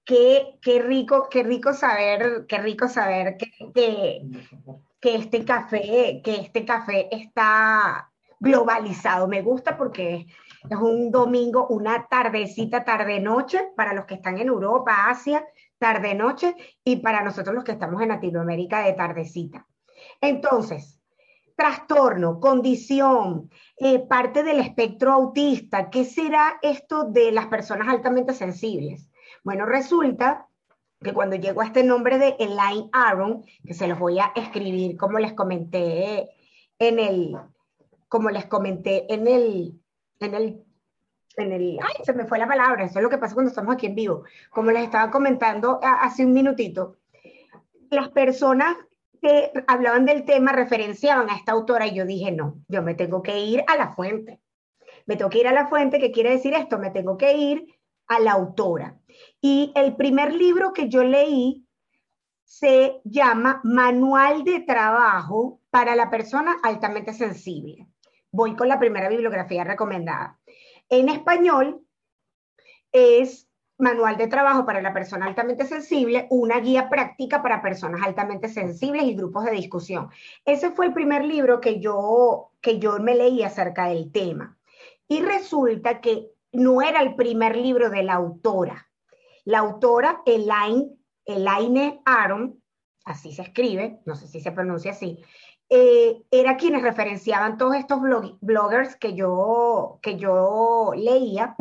Qué, 0.08 0.58
rico, 0.86 1.28
qué 1.30 1.44
rico 1.44 1.74
saber, 1.74 2.46
qué 2.48 2.60
rico 2.60 2.88
saber 2.88 3.36
que, 3.36 3.52
que, 5.02 5.16
este 5.16 5.44
café, 5.44 6.22
que 6.24 6.36
este 6.36 6.64
café 6.64 7.10
está 7.14 8.10
globalizado. 8.40 9.28
Me 9.28 9.42
gusta 9.42 9.76
porque 9.76 10.28
es 10.70 10.78
un 10.78 11.12
domingo, 11.12 11.68
una 11.68 12.08
tardecita, 12.08 12.86
tarde-noche 12.86 13.74
para 13.76 13.94
los 13.94 14.06
que 14.06 14.14
están 14.14 14.38
en 14.38 14.48
Europa, 14.48 15.10
Asia, 15.10 15.46
tarde-noche, 15.78 16.56
y 16.86 16.96
para 16.96 17.22
nosotros 17.22 17.54
los 17.54 17.66
que 17.66 17.74
estamos 17.74 18.02
en 18.02 18.08
Latinoamérica 18.08 18.84
de 18.86 18.94
tardecita. 18.94 19.68
Entonces, 20.22 21.02
trastorno, 21.58 22.40
condición, 22.40 23.50
eh, 23.76 24.00
parte 24.08 24.44
del 24.44 24.62
espectro 24.62 25.12
autista, 25.12 25.90
¿qué 25.90 26.06
será 26.06 26.60
esto 26.62 27.04
de 27.04 27.34
las 27.34 27.48
personas 27.48 27.90
altamente 27.90 28.34
sensibles? 28.34 29.10
Bueno, 29.48 29.66
resulta 29.66 30.50
que 31.02 31.14
cuando 31.14 31.38
llegó 31.38 31.62
a 31.62 31.68
este 31.68 31.82
nombre 31.82 32.18
de 32.18 32.36
Elaine 32.38 32.90
Aaron, 32.92 33.46
que 33.66 33.74
se 33.74 33.88
los 33.88 33.98
voy 33.98 34.20
a 34.20 34.34
escribir 34.36 34.98
como 34.98 35.20
les 35.20 35.32
comenté 35.32 36.32
en 36.78 37.00
el, 37.00 37.38
como 38.10 38.30
les 38.30 38.46
comenté 38.48 39.06
en 39.14 39.26
el, 39.26 39.80
en 40.20 40.34
el 40.34 40.66
en 41.38 41.54
el, 41.54 41.80
ay, 41.82 42.04
se 42.04 42.12
me 42.12 42.26
fue 42.26 42.40
la 42.40 42.48
palabra, 42.48 42.84
eso 42.84 43.00
es 43.00 43.04
lo 43.04 43.10
que 43.10 43.20
pasa 43.20 43.36
cuando 43.36 43.50
estamos 43.52 43.74
aquí 43.74 43.86
en 43.86 43.96
vivo. 43.96 44.24
Como 44.50 44.72
les 44.72 44.84
estaba 44.84 45.10
comentando 45.10 45.80
hace 45.82 46.26
un 46.26 46.34
minutito, 46.34 46.98
las 47.90 48.10
personas 48.10 48.76
que 49.22 49.54
hablaban 49.68 50.06
del 50.06 50.26
tema 50.26 50.52
referenciaban 50.52 51.30
a 51.30 51.38
esta 51.38 51.54
autora 51.54 51.88
y 51.88 51.96
yo 51.96 52.06
dije, 52.06 52.34
no, 52.34 52.60
yo 52.68 52.84
me 52.84 52.96
tengo 52.96 53.24
que 53.24 53.40
ir 53.40 53.64
a 53.68 53.78
la 53.78 53.96
fuente. 53.96 54.42
Me 55.06 55.16
tengo 55.16 55.30
que 55.30 55.40
ir 55.40 55.48
a 55.48 55.54
la 55.54 55.68
fuente, 55.68 56.00
¿qué 56.00 56.12
quiere 56.12 56.32
decir 56.32 56.54
esto? 56.54 56.80
Me 56.80 56.92
tengo 56.92 57.18
que 57.18 57.32
ir 57.32 57.77
a 58.08 58.20
la 58.20 58.34
autora. 58.34 58.98
Y 59.42 59.72
el 59.76 59.96
primer 59.96 60.34
libro 60.34 60.74
que 60.74 60.90
yo 60.90 61.04
leí 61.04 61.66
se 62.44 63.02
llama 63.04 63.60
Manual 63.64 64.44
de 64.44 64.62
Trabajo 64.62 65.60
para 65.70 65.96
la 65.96 66.10
persona 66.10 66.58
altamente 66.64 67.14
sensible. 67.14 67.88
Voy 68.32 68.56
con 68.56 68.68
la 68.68 68.80
primera 68.80 69.10
bibliografía 69.10 69.64
recomendada. 69.64 70.40
En 70.90 71.10
español 71.10 71.82
es 72.92 73.48
Manual 73.80 74.18
de 74.18 74.28
Trabajo 74.28 74.66
para 74.66 74.82
la 74.82 74.94
persona 74.94 75.28
altamente 75.28 75.66
sensible, 75.66 76.26
una 76.32 76.60
guía 76.60 76.90
práctica 76.90 77.44
para 77.44 77.62
personas 77.62 78.02
altamente 78.02 78.48
sensibles 78.48 79.04
y 79.04 79.14
grupos 79.14 79.46
de 79.46 79.52
discusión. 79.52 80.10
Ese 80.46 80.72
fue 80.72 80.88
el 80.88 80.94
primer 80.94 81.26
libro 81.26 81.62
que 81.62 81.80
yo, 81.80 82.52
que 82.60 82.80
yo 82.80 82.98
me 83.00 83.14
leí 83.14 83.44
acerca 83.44 83.88
del 83.88 84.12
tema. 84.12 84.58
Y 85.08 85.22
resulta 85.22 86.02
que 86.02 86.32
no 86.52 86.82
era 86.82 87.02
el 87.02 87.16
primer 87.16 87.56
libro 87.56 87.90
de 87.90 88.04
la 88.04 88.14
autora. 88.14 88.88
La 89.46 89.60
autora, 89.60 90.22
Elaine, 90.26 90.98
Elaine 91.26 92.02
Aron, 92.06 92.62
así 93.06 93.32
se 93.32 93.44
escribe, 93.44 94.00
no 94.06 94.16
sé 94.16 94.28
si 94.28 94.42
se 94.42 94.52
pronuncia 94.52 94.92
así, 94.92 95.24
eh, 95.70 96.24
era 96.32 96.56
quienes 96.56 96.82
referenciaban 96.82 97.58
todos 97.58 97.76
estos 97.76 98.00
bloggers 98.42 98.96
que 98.96 99.14
yo, 99.14 100.00
que 100.02 100.18
yo 100.18 100.92
leía. 100.96 101.56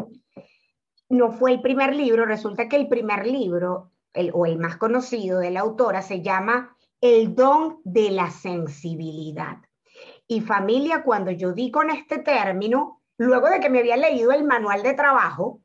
No 1.08 1.32
fue 1.32 1.52
el 1.52 1.60
primer 1.60 1.94
libro, 1.94 2.24
resulta 2.24 2.68
que 2.68 2.76
el 2.76 2.88
primer 2.88 3.26
libro, 3.26 3.92
o 4.32 4.46
el 4.46 4.58
más 4.58 4.76
conocido 4.76 5.40
de 5.40 5.50
la 5.50 5.60
autora, 5.60 6.02
se 6.02 6.22
llama 6.22 6.76
El 7.00 7.34
don 7.34 7.80
de 7.84 8.10
la 8.10 8.30
sensibilidad. 8.30 9.58
Y 10.28 10.40
familia, 10.40 11.02
cuando 11.02 11.30
yo 11.30 11.52
di 11.52 11.70
con 11.70 11.90
este 11.90 12.18
término, 12.18 13.02
luego 13.18 13.48
de 13.48 13.60
que 13.60 13.70
me 13.70 13.80
había 13.80 13.96
leído 13.96 14.32
el 14.32 14.44
manual 14.44 14.82
de 14.82 14.94
trabajo, 14.94 15.60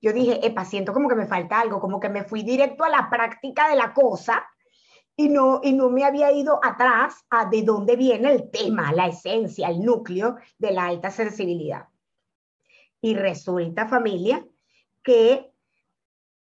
yo 0.00 0.12
dije, 0.12 0.44
epa, 0.44 0.64
siento 0.64 0.92
como 0.92 1.08
que 1.08 1.14
me 1.14 1.26
falta 1.26 1.60
algo, 1.60 1.80
como 1.80 2.00
que 2.00 2.08
me 2.08 2.24
fui 2.24 2.42
directo 2.42 2.84
a 2.84 2.88
la 2.88 3.08
práctica 3.08 3.68
de 3.68 3.76
la 3.76 3.94
cosa 3.94 4.44
y 5.16 5.28
no, 5.28 5.60
y 5.62 5.72
no 5.72 5.90
me 5.90 6.04
había 6.04 6.32
ido 6.32 6.58
atrás 6.62 7.24
a 7.30 7.48
de 7.48 7.62
dónde 7.62 7.96
viene 7.96 8.32
el 8.32 8.50
tema, 8.50 8.92
la 8.92 9.06
esencia, 9.06 9.68
el 9.68 9.80
núcleo 9.80 10.36
de 10.58 10.72
la 10.72 10.86
alta 10.86 11.10
sensibilidad. 11.10 11.86
Y 13.00 13.14
resulta, 13.14 13.86
familia, 13.86 14.44
que 15.02 15.52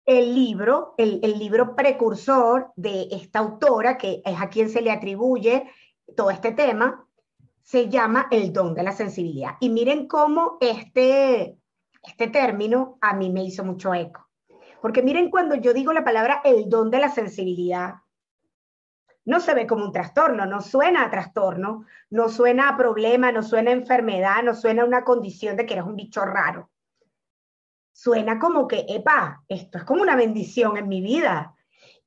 el 0.06 0.34
libro, 0.34 0.96
el, 0.98 1.20
el, 1.24 1.38
libro 1.38 1.76
precursor 1.76 2.72
de 2.76 3.08
esta 3.12 3.40
autora, 3.40 3.98
que 3.98 4.22
es 4.26 4.42
a 4.42 4.50
quien 4.50 4.70
se 4.70 4.82
le 4.82 4.92
atribuye 4.92 5.70
todo 6.16 6.32
este 6.32 6.54
tema, 6.54 7.07
se 7.68 7.90
llama 7.90 8.30
El 8.32 8.54
don 8.54 8.74
de 8.74 8.82
la 8.82 8.94
sensibilidad. 8.94 9.58
Y 9.60 9.70
miren 9.70 10.08
cómo 10.08 10.58
este, 10.62 11.58
este 12.02 12.30
término 12.30 12.98
a 13.02 13.14
mí 13.14 13.30
me 13.30 13.44
hizo 13.44 13.66
mucho 13.66 13.94
eco. 13.94 14.30
Porque 14.82 15.04
miren 15.04 15.30
cuando 15.30 15.54
yo 15.56 15.74
digo 15.74 15.92
la 15.92 16.06
palabra 16.06 16.40
el 16.46 16.70
don 16.70 16.90
de 16.90 17.00
la 17.00 17.10
sensibilidad, 17.10 17.96
no 19.26 19.42
se 19.42 19.54
ve 19.54 19.68
como 19.68 19.84
un 19.84 19.92
trastorno, 19.92 20.46
no 20.46 20.62
suena 20.62 21.04
a 21.04 21.12
trastorno, 21.12 21.84
no 22.10 22.30
suena 22.30 22.70
a 22.70 22.78
problema, 22.78 23.34
no 23.34 23.44
suena 23.44 23.72
a 23.72 23.74
enfermedad, 23.74 24.44
no 24.44 24.56
suena 24.56 24.84
a 24.84 24.86
una 24.86 25.04
condición 25.04 25.58
de 25.58 25.66
que 25.66 25.74
eres 25.74 25.86
un 25.86 25.98
bicho 25.98 26.24
raro. 26.24 26.70
Suena 27.92 28.40
como 28.40 28.66
que, 28.66 28.86
epa, 28.88 29.44
esto 29.50 29.80
es 29.80 29.84
como 29.84 30.04
una 30.04 30.16
bendición 30.16 30.78
en 30.78 30.88
mi 30.88 31.02
vida. 31.02 31.54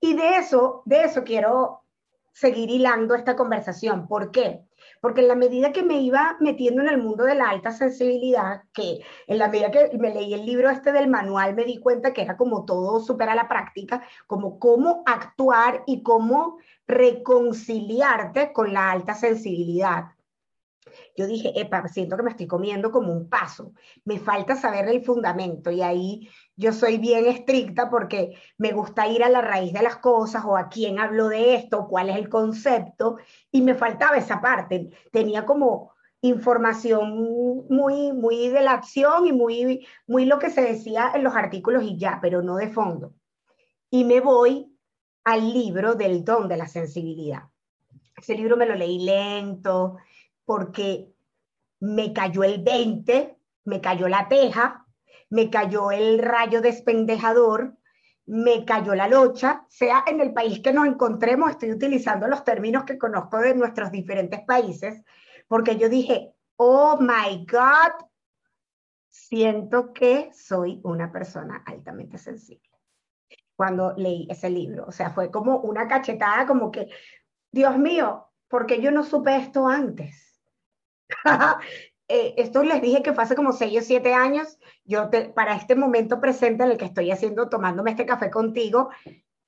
Y 0.01 0.15
de 0.15 0.39
eso, 0.39 0.83
de 0.87 1.03
eso 1.03 1.23
quiero 1.23 1.85
seguir 2.33 2.71
hilando 2.71 3.15
esta 3.15 3.37
conversación. 3.37 4.07
¿Por 4.09 4.31
qué? 4.31 4.65
Porque 5.01 5.23
en 5.23 5.29
la 5.29 5.35
medida 5.35 5.73
que 5.73 5.83
me 5.83 6.01
iba 6.01 6.37
metiendo 6.41 6.83
en 6.83 6.89
el 6.89 6.99
mundo 6.99 7.25
de 7.25 7.35
la 7.35 7.49
alta 7.49 7.73
sensibilidad, 7.73 8.63
que 8.73 9.01
en 9.27 9.39
la 9.39 9.49
medida 9.49 9.71
que 9.71 9.97
me 9.99 10.13
leí 10.13 10.35
el 10.35 10.47
libro 10.47 10.71
este 10.71 10.93
del 10.93 11.09
manual, 11.09 11.55
me 11.55 11.65
di 11.65 11.79
cuenta 11.79 12.13
que 12.13 12.23
era 12.23 12.37
como 12.37 12.65
todo 12.65 13.01
súper 13.01 13.29
a 13.29 13.35
la 13.35 13.49
práctica, 13.49 14.03
como 14.27 14.59
cómo 14.59 15.03
actuar 15.07 15.83
y 15.87 16.03
cómo 16.03 16.59
reconciliarte 16.87 18.53
con 18.53 18.73
la 18.73 18.91
alta 18.91 19.15
sensibilidad. 19.15 20.07
Yo 21.17 21.27
dije, 21.27 21.53
epa, 21.61 21.87
siento 21.89 22.17
que 22.17 22.23
me 22.23 22.31
estoy 22.31 22.47
comiendo 22.47 22.91
como 22.91 23.13
un 23.13 23.29
paso, 23.29 23.73
me 24.05 24.19
falta 24.19 24.57
saber 24.57 24.89
el 24.89 25.05
fundamento 25.05 25.71
y 25.71 25.83
ahí 25.83 26.29
yo 26.57 26.73
soy 26.73 26.99
bien 26.99 27.27
estricta 27.27 27.91
porque 27.91 28.37
me 28.59 28.73
gusta 28.73 29.07
ir 29.07 29.23
a 29.23 29.29
la 29.29 29.41
raíz 29.41 29.73
de 29.73 29.83
las 29.83 29.97
cosas 29.97 30.45
o 30.45 30.57
a 30.57 30.69
quién 30.69 30.99
habló 30.99 31.29
de 31.29 31.55
esto, 31.55 31.87
cuál 31.89 32.09
es 32.09 32.17
el 32.17 32.29
concepto, 32.29 33.19
y 33.51 33.63
me 33.63 33.75
faltaba 33.75 34.17
esa 34.17 34.41
parte. 34.41 34.91
Tenía 35.13 35.45
como 35.45 35.93
información 36.23 37.65
muy, 37.69 38.13
muy 38.13 38.49
de 38.49 38.61
la 38.61 38.73
acción 38.73 39.27
y 39.27 39.33
muy, 39.33 39.87
muy 40.07 40.27
lo 40.27 40.39
que 40.39 40.51
se 40.51 40.63
decía 40.63 41.13
en 41.15 41.25
los 41.25 41.35
artículos 41.35 41.83
y 41.83 41.97
ya, 41.97 42.19
pero 42.21 42.43
no 42.43 42.57
de 42.57 42.69
fondo. 42.69 43.15
Y 43.91 44.05
me 44.05 44.21
voy 44.21 44.77
al 45.25 45.53
libro 45.53 45.95
del 45.95 46.25
don 46.25 46.49
de 46.49 46.57
la 46.57 46.69
sensibilidad. 46.69 47.45
Ese 48.17 48.35
libro 48.35 48.57
me 48.57 48.67
lo 48.67 48.75
leí 48.75 48.99
lento 48.99 49.97
porque 50.51 51.15
me 51.79 52.13
cayó 52.13 52.43
el 52.43 52.65
20, 52.65 53.39
me 53.67 53.81
cayó 53.81 54.09
la 54.09 54.27
teja, 54.27 54.85
me 55.29 55.49
cayó 55.49 55.93
el 55.93 56.19
rayo 56.19 56.61
despendejador, 56.61 57.79
me 58.27 58.65
cayó 58.65 58.97
la 58.97 59.07
locha, 59.07 59.65
sea 59.69 60.03
en 60.09 60.21
el 60.21 60.33
país 60.33 60.59
que 60.59 60.73
nos 60.73 60.89
encontremos, 60.89 61.53
estoy 61.53 61.71
utilizando 61.71 62.27
los 62.27 62.43
términos 62.43 62.83
que 62.83 62.99
conozco 62.99 63.39
de 63.39 63.55
nuestros 63.55 63.93
diferentes 63.93 64.41
países, 64.41 65.05
porque 65.47 65.77
yo 65.77 65.89
dije, 65.89 66.33
oh 66.57 66.99
my 66.99 67.47
God, 67.47 68.09
siento 69.09 69.93
que 69.93 70.33
soy 70.33 70.81
una 70.83 71.13
persona 71.13 71.63
altamente 71.65 72.19
sensible 72.19 72.69
cuando 73.55 73.95
leí 73.97 74.27
ese 74.29 74.51
libro. 74.51 74.87
O 74.89 74.91
sea, 74.91 75.11
fue 75.11 75.31
como 75.31 75.59
una 75.59 75.87
cachetada, 75.87 76.45
como 76.45 76.73
que, 76.73 76.89
Dios 77.53 77.79
mío, 77.79 78.33
¿por 78.49 78.67
qué 78.67 78.83
yo 78.83 78.91
no 78.91 79.05
supe 79.05 79.37
esto 79.37 79.69
antes? 79.69 80.30
Eh, 82.13 82.35
esto 82.39 82.65
les 82.65 82.83
dije 82.83 83.05
que 83.05 83.13
fue 83.13 83.23
hace 83.23 83.37
como 83.37 83.53
6 83.53 83.83
o 83.83 83.85
7 83.85 84.15
años. 84.15 84.59
Yo 84.85 85.09
para 85.33 85.55
este 85.55 85.77
momento 85.77 86.21
presente 86.21 86.65
en 86.65 86.73
el 86.73 86.77
que 86.77 86.87
estoy 86.87 87.13
haciendo, 87.13 87.49
tomándome 87.49 87.93
este 87.93 88.05
café 88.05 88.33
contigo, 88.33 88.91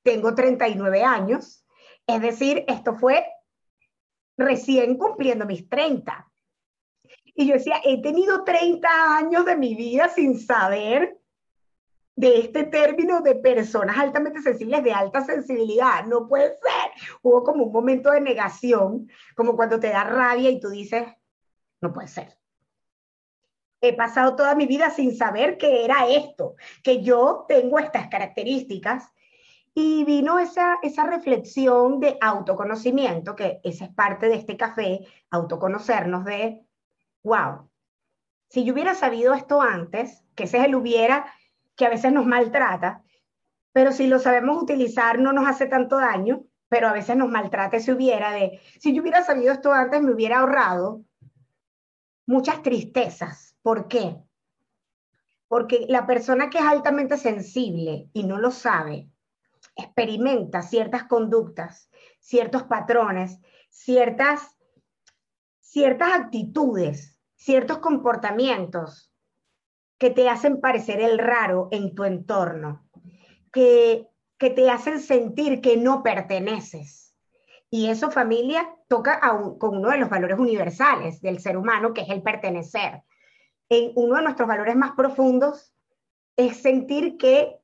tengo 0.05 0.33
39 0.37 1.03
años. 1.03 1.67
Es 2.07 2.23
decir, 2.23 2.65
esto 2.69 2.95
fue 2.95 3.27
recién 4.37 4.97
cumpliendo 4.97 5.45
mis 5.45 5.69
30. 5.69 6.31
Y 7.35 7.49
yo 7.49 7.55
decía, 7.55 7.81
he 7.85 8.01
tenido 8.01 8.45
30 8.45 8.89
años 9.17 9.45
de 9.45 9.57
mi 9.57 9.75
vida 9.75 10.09
sin 10.09 10.39
saber 10.39 11.19
de 12.15 12.41
este 12.41 12.63
término 12.65 13.23
de 13.23 13.37
personas 13.37 13.99
altamente 13.99 14.41
sensibles, 14.41 14.85
de 14.85 14.93
alta 14.93 15.25
sensibilidad. 15.25 16.05
No 16.07 16.29
puede 16.29 16.51
ser. 16.51 17.19
Hubo 17.23 17.43
como 17.43 17.65
un 17.65 17.73
momento 17.73 18.11
de 18.11 18.21
negación, 18.21 19.09
como 19.35 19.57
cuando 19.57 19.81
te 19.81 19.89
da 19.89 20.05
rabia 20.05 20.49
y 20.49 20.61
tú 20.61 20.69
dices, 20.69 21.05
no 21.83 21.93
puede 21.93 22.09
ser. 22.09 22.39
He 23.81 23.95
pasado 23.95 24.37
toda 24.37 24.55
mi 24.55 24.67
vida 24.67 24.91
sin 24.91 25.15
saber 25.15 25.59
que 25.59 25.85
era 25.85 26.07
esto, 26.09 26.55
que 26.83 27.03
yo 27.03 27.45
tengo 27.49 27.79
estas 27.79 28.09
características. 28.09 29.11
Y 29.75 30.05
vino 30.05 30.39
esa, 30.39 30.77
esa 30.83 31.05
reflexión 31.05 31.99
de 31.99 32.19
autoconocimiento, 32.21 33.35
que 33.35 33.61
esa 33.65 33.87
es 33.87 33.95
parte 33.95 34.29
de 34.29 34.35
este 34.35 34.57
café, 34.57 35.01
autoconocernos 35.31 36.27
de, 36.27 36.61
wow, 37.23 37.71
si 38.49 38.65
yo 38.65 38.75
hubiera 38.75 38.95
sabido 38.95 39.33
esto 39.33 39.63
antes, 39.63 40.23
que 40.35 40.45
ese 40.45 40.59
es 40.59 40.65
el 40.65 40.75
hubiera 40.75 41.25
que 41.75 41.87
a 41.87 41.89
veces 41.89 42.13
nos 42.13 42.27
maltrata, 42.27 43.03
pero 43.73 43.93
si 43.93 44.07
lo 44.07 44.19
sabemos 44.19 44.63
utilizar 44.63 45.19
no 45.19 45.33
nos 45.33 45.49
hace 45.49 45.67
tanto 45.67 45.97
daño, 45.97 46.45
pero 46.69 46.89
a 46.89 46.93
veces 46.93 47.17
nos 47.17 47.31
maltrata 47.31 47.79
ese 47.79 47.93
hubiera 47.93 48.31
de, 48.31 48.61
si 48.79 48.95
yo 48.95 49.01
hubiera 49.01 49.25
sabido 49.25 49.55
esto 49.55 49.73
antes, 49.73 50.03
me 50.03 50.13
hubiera 50.13 50.41
ahorrado 50.41 51.03
muchas 52.27 52.63
tristezas. 52.63 53.57
¿Por 53.63 53.89
qué? 53.89 54.17
Porque 55.49 55.87
la 55.89 56.07
persona 56.07 56.51
que 56.51 56.59
es 56.59 56.65
altamente 56.65 57.17
sensible 57.17 58.09
y 58.13 58.25
no 58.25 58.39
lo 58.39 58.51
sabe, 58.51 59.09
experimenta 59.77 60.63
ciertas 60.63 61.05
conductas, 61.05 61.91
ciertos 62.21 62.65
patrones, 62.65 63.39
ciertas, 63.71 64.57
ciertas 65.61 66.13
actitudes, 66.13 67.19
ciertos 67.35 67.79
comportamientos 67.79 69.13
que 69.99 70.11
te 70.11 70.29
hacen 70.29 70.61
parecer 70.61 71.01
el 71.01 71.19
raro 71.19 71.69
en 71.71 71.95
tu 71.95 72.05
entorno, 72.05 72.89
que, 73.53 74.09
que 74.39 74.51
te 74.51 74.69
hacen 74.69 75.01
sentir 75.01 75.61
que 75.61 75.77
no 75.77 76.03
perteneces. 76.03 77.12
Y 77.75 77.89
eso, 77.89 78.11
familia, 78.11 78.69
toca 78.87 79.19
con 79.59 79.79
uno 79.79 79.89
de 79.89 79.97
los 79.97 80.11
valores 80.11 80.39
universales 80.39 81.23
del 81.23 81.41
ser 81.41 81.57
humano, 81.57 81.95
que 81.95 82.03
es 82.03 82.11
el 82.11 82.21
pertenecer. 82.21 83.03
En 83.71 83.93
uno 83.95 84.17
de 84.17 84.23
nuestros 84.25 84.47
valores 84.47 84.77
más 84.77 84.93
profundos 84.93 85.73
es 86.37 86.59
sentir 86.59 87.17
que 87.17 87.63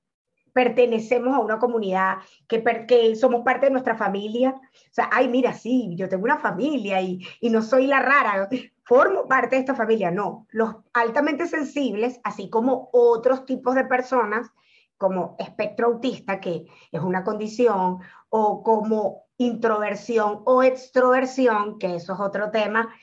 pertenecemos 0.55 1.37
a 1.37 1.41
una 1.41 1.59
comunidad, 1.59 2.21
que, 2.49 2.65
que, 2.89 3.17
somos 3.17 3.45
parte 3.45 3.67
de 3.67 3.73
nuestra 3.73 3.97
familia. 3.97 4.53
O 4.53 4.93
sea, 4.93 5.11
ay, 5.13 5.29
mira, 5.29 5.53
sí, 5.53 5.95
yo 5.95 6.09
tengo 6.09 6.25
una 6.25 6.39
familia 6.39 7.03
y, 7.03 7.21
y 7.43 7.51
no 7.51 7.61
soy 7.61 7.87
la 7.87 8.01
rara, 8.01 8.49
formo 8.85 9.29
parte 9.29 9.57
de 9.57 9.61
esta 9.61 9.75
familia. 9.75 10.11
No, 10.11 10.47
los 10.49 10.75
altamente 10.95 11.47
sensibles, 11.47 12.19
así 12.25 12.49
como 12.49 12.89
otros 12.95 13.45
tipos 13.45 13.75
de 13.75 13.85
personas, 13.85 14.51
como 14.97 15.37
espectro 15.39 15.89
autista, 15.89 16.41
que 16.41 16.65
es 16.93 17.01
una 17.03 17.25
condición, 17.25 17.99
o 18.31 18.63
como 18.63 19.28
introversión 19.39 20.43
o 20.45 20.63
extroversión, 20.63 21.79
que 21.79 21.95
eso 21.97 22.15
es 22.15 22.21
otro 22.21 22.51
tema 22.51 22.95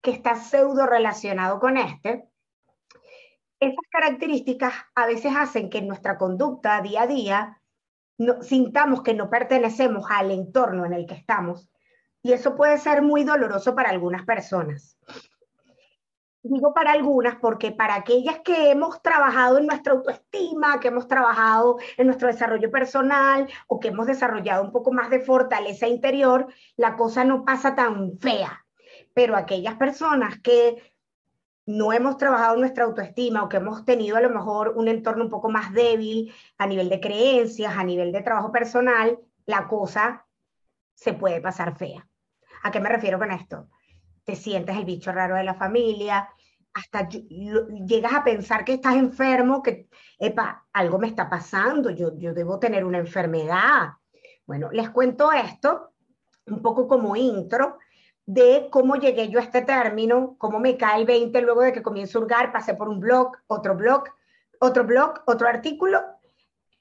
que 0.00 0.12
está 0.12 0.36
pseudo 0.36 0.86
relacionado 0.86 1.58
con 1.60 1.76
este, 1.76 2.28
esas 3.60 3.84
características 3.90 4.74
a 4.94 5.06
veces 5.06 5.32
hacen 5.36 5.70
que 5.70 5.82
nuestra 5.82 6.18
conducta 6.18 6.80
día 6.82 7.02
a 7.02 7.06
día 7.06 7.62
sintamos 8.42 9.02
que 9.02 9.14
no 9.14 9.30
pertenecemos 9.30 10.06
al 10.10 10.30
entorno 10.30 10.84
en 10.84 10.92
el 10.92 11.06
que 11.06 11.14
estamos. 11.14 11.70
Y 12.22 12.32
eso 12.32 12.56
puede 12.56 12.78
ser 12.78 13.02
muy 13.02 13.24
doloroso 13.24 13.74
para 13.74 13.90
algunas 13.90 14.24
personas. 14.24 14.98
Digo 16.48 16.72
para 16.72 16.92
algunas 16.92 17.36
porque 17.36 17.72
para 17.72 17.96
aquellas 17.96 18.38
que 18.40 18.70
hemos 18.70 19.02
trabajado 19.02 19.58
en 19.58 19.66
nuestra 19.66 19.94
autoestima, 19.94 20.78
que 20.78 20.88
hemos 20.88 21.08
trabajado 21.08 21.78
en 21.96 22.06
nuestro 22.06 22.28
desarrollo 22.28 22.70
personal 22.70 23.48
o 23.66 23.80
que 23.80 23.88
hemos 23.88 24.06
desarrollado 24.06 24.62
un 24.62 24.70
poco 24.70 24.92
más 24.92 25.10
de 25.10 25.20
fortaleza 25.20 25.88
interior, 25.88 26.46
la 26.76 26.94
cosa 26.94 27.24
no 27.24 27.44
pasa 27.44 27.74
tan 27.74 28.16
fea. 28.18 28.64
Pero 29.12 29.34
aquellas 29.34 29.74
personas 29.74 30.38
que 30.38 30.94
no 31.66 31.92
hemos 31.92 32.16
trabajado 32.16 32.56
nuestra 32.56 32.84
autoestima 32.84 33.42
o 33.42 33.48
que 33.48 33.56
hemos 33.56 33.84
tenido 33.84 34.16
a 34.16 34.20
lo 34.20 34.30
mejor 34.30 34.74
un 34.76 34.86
entorno 34.86 35.24
un 35.24 35.30
poco 35.30 35.48
más 35.50 35.72
débil 35.72 36.32
a 36.58 36.66
nivel 36.68 36.88
de 36.88 37.00
creencias, 37.00 37.76
a 37.76 37.82
nivel 37.82 38.12
de 38.12 38.22
trabajo 38.22 38.52
personal, 38.52 39.18
la 39.46 39.66
cosa 39.66 40.26
se 40.94 41.12
puede 41.12 41.40
pasar 41.40 41.76
fea. 41.76 42.06
¿A 42.62 42.70
qué 42.70 42.78
me 42.78 42.88
refiero 42.88 43.18
con 43.18 43.32
esto? 43.32 43.68
Te 44.24 44.36
sientes 44.36 44.76
el 44.76 44.84
bicho 44.84 45.10
raro 45.10 45.34
de 45.34 45.44
la 45.44 45.54
familia, 45.54 46.28
hasta 46.76 47.08
llegas 47.08 48.12
a 48.12 48.22
pensar 48.22 48.62
que 48.62 48.74
estás 48.74 48.96
enfermo, 48.96 49.62
que, 49.62 49.88
epa, 50.18 50.66
algo 50.74 50.98
me 50.98 51.06
está 51.06 51.28
pasando, 51.30 51.88
yo, 51.88 52.16
yo 52.18 52.34
debo 52.34 52.58
tener 52.58 52.84
una 52.84 52.98
enfermedad. 52.98 53.94
Bueno, 54.44 54.68
les 54.70 54.90
cuento 54.90 55.32
esto 55.32 55.92
un 56.46 56.60
poco 56.60 56.86
como 56.86 57.16
intro 57.16 57.78
de 58.26 58.68
cómo 58.70 58.96
llegué 58.96 59.30
yo 59.30 59.38
a 59.38 59.42
este 59.42 59.62
término, 59.62 60.36
cómo 60.36 60.60
me 60.60 60.76
cae 60.76 61.00
el 61.00 61.06
20 61.06 61.40
luego 61.40 61.62
de 61.62 61.72
que 61.72 61.82
comienzo 61.82 62.18
a 62.18 62.22
hurgar, 62.22 62.52
pasé 62.52 62.74
por 62.74 62.90
un 62.90 63.00
blog, 63.00 63.32
otro 63.46 63.74
blog, 63.74 64.04
otro 64.60 64.84
blog, 64.84 65.22
otro 65.26 65.48
artículo, 65.48 66.02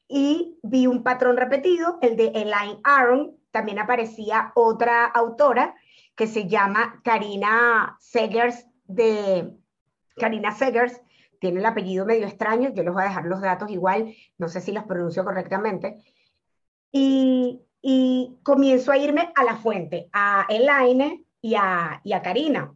y 0.09 0.59
vi 0.61 0.87
un 0.87 1.03
patrón 1.03 1.37
repetido, 1.37 1.99
el 2.01 2.17
de 2.17 2.27
Elaine 2.35 2.81
Aron, 2.83 3.37
también 3.51 3.79
aparecía 3.79 4.51
otra 4.55 5.05
autora 5.05 5.73
que 6.15 6.27
se 6.27 6.47
llama 6.47 6.99
Karina 7.03 7.95
Segers 7.99 8.65
de 8.83 9.55
Karina 10.15 10.51
Segers, 10.51 11.01
tiene 11.39 11.59
el 11.59 11.65
apellido 11.65 12.05
medio 12.05 12.25
extraño, 12.25 12.69
yo 12.73 12.83
les 12.83 12.93
voy 12.93 13.03
a 13.03 13.07
dejar 13.07 13.25
los 13.25 13.41
datos 13.41 13.69
igual, 13.69 14.15
no 14.37 14.47
sé 14.47 14.61
si 14.61 14.71
los 14.71 14.85
pronuncio 14.85 15.23
correctamente, 15.23 16.03
y, 16.91 17.61
comienzo 18.41 18.91
a 18.91 18.97
irme 18.97 19.31
a 19.35 19.43
la 19.43 19.57
fuente, 19.57 20.09
a 20.13 20.45
Elaine, 20.49 21.25
y 21.41 21.55
a, 21.55 22.01
y 22.03 22.13
a 22.13 22.21
Karina. 22.21 22.73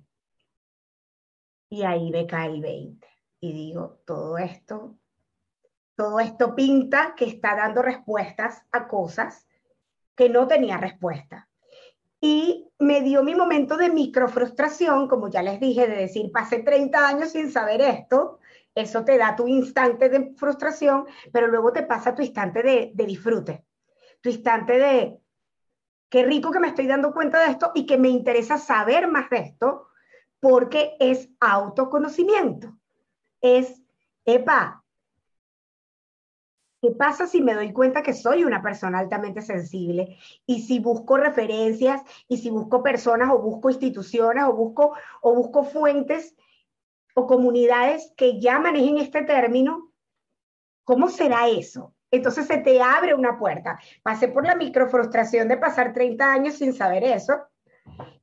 Y 1.70 1.84
ahí 1.84 2.12
me 2.12 2.28
cae 2.28 2.50
el 2.50 2.62
20. 2.62 3.08
Y 3.40 3.54
digo, 3.54 4.02
todo 4.06 4.38
esto, 4.38 5.00
todo 5.96 6.20
esto 6.20 6.54
pinta 6.54 7.16
que 7.16 7.26
está 7.26 7.56
dando 7.56 7.82
respuestas 7.82 8.64
a 8.72 8.88
cosas 8.88 9.48
que 10.16 10.30
no 10.30 10.48
tenía 10.48 10.78
respuesta. 10.78 11.49
Y 12.22 12.68
me 12.80 13.02
dio 13.02 13.24
mi 13.24 13.36
momento 13.36 13.78
de 13.78 13.90
microfrustración, 13.90 15.08
como 15.08 15.30
ya 15.30 15.42
les 15.42 15.60
dije, 15.60 15.88
de 15.88 15.96
decir, 15.96 16.32
pasé 16.32 16.60
30 16.60 17.08
años 17.08 17.30
sin 17.30 17.52
saber 17.52 17.82
esto, 17.82 18.40
eso 18.76 19.04
te 19.04 19.18
da 19.18 19.36
tu 19.36 19.48
instante 19.48 20.10
de 20.10 20.34
frustración, 20.36 21.06
pero 21.32 21.48
luego 21.48 21.72
te 21.72 21.84
pasa 21.84 22.16
tu 22.16 22.22
instante 22.22 22.62
de, 22.62 22.92
de 22.94 23.06
disfrute, 23.06 23.66
tu 24.22 24.30
instante 24.30 24.78
de, 24.78 25.20
qué 26.10 26.24
rico 26.24 26.52
que 26.52 26.60
me 26.60 26.68
estoy 26.68 26.88
dando 26.88 27.14
cuenta 27.14 27.40
de 27.40 27.52
esto 27.52 27.72
y 27.74 27.86
que 27.86 27.98
me 27.98 28.10
interesa 28.10 28.58
saber 28.58 29.08
más 29.08 29.30
de 29.30 29.38
esto, 29.38 29.88
porque 30.40 30.96
es 31.00 31.30
autoconocimiento. 31.40 32.78
Es, 33.42 33.82
epa, 34.26 34.84
¿qué 36.82 36.92
pasa 36.92 37.28
si 37.28 37.42
me 37.42 37.54
doy 37.54 37.74
cuenta 37.74 38.04
que 38.04 38.14
soy 38.14 38.44
una 38.44 38.62
persona 38.62 39.00
altamente 39.00 39.42
sensible? 39.42 40.18
Y 40.46 40.62
si 40.62 40.80
busco 40.80 41.18
referencias, 41.18 42.02
y 42.28 42.38
si 42.38 42.50
busco 42.50 42.82
personas, 42.84 43.30
o 43.32 43.40
busco 43.40 43.70
instituciones, 43.70 44.44
o 44.46 44.54
busco, 44.54 44.94
o 45.22 45.36
busco 45.36 45.64
fuentes 45.64 46.36
o 47.16 47.28
comunidades 47.28 48.14
que 48.16 48.40
ya 48.40 48.60
manejen 48.60 48.98
este 48.98 49.24
término, 49.24 49.92
¿cómo 50.84 51.10
será 51.10 51.50
eso? 51.50 51.94
Entonces 52.12 52.48
se 52.48 52.58
te 52.58 52.82
abre 52.82 53.14
una 53.14 53.38
puerta. 53.38 53.80
Pasé 54.02 54.28
por 54.30 54.46
la 54.46 54.56
microfrustración 54.56 55.48
de 55.48 55.58
pasar 55.58 55.94
30 55.94 56.32
años 56.32 56.56
sin 56.56 56.74
saber 56.74 57.04
eso 57.04 57.34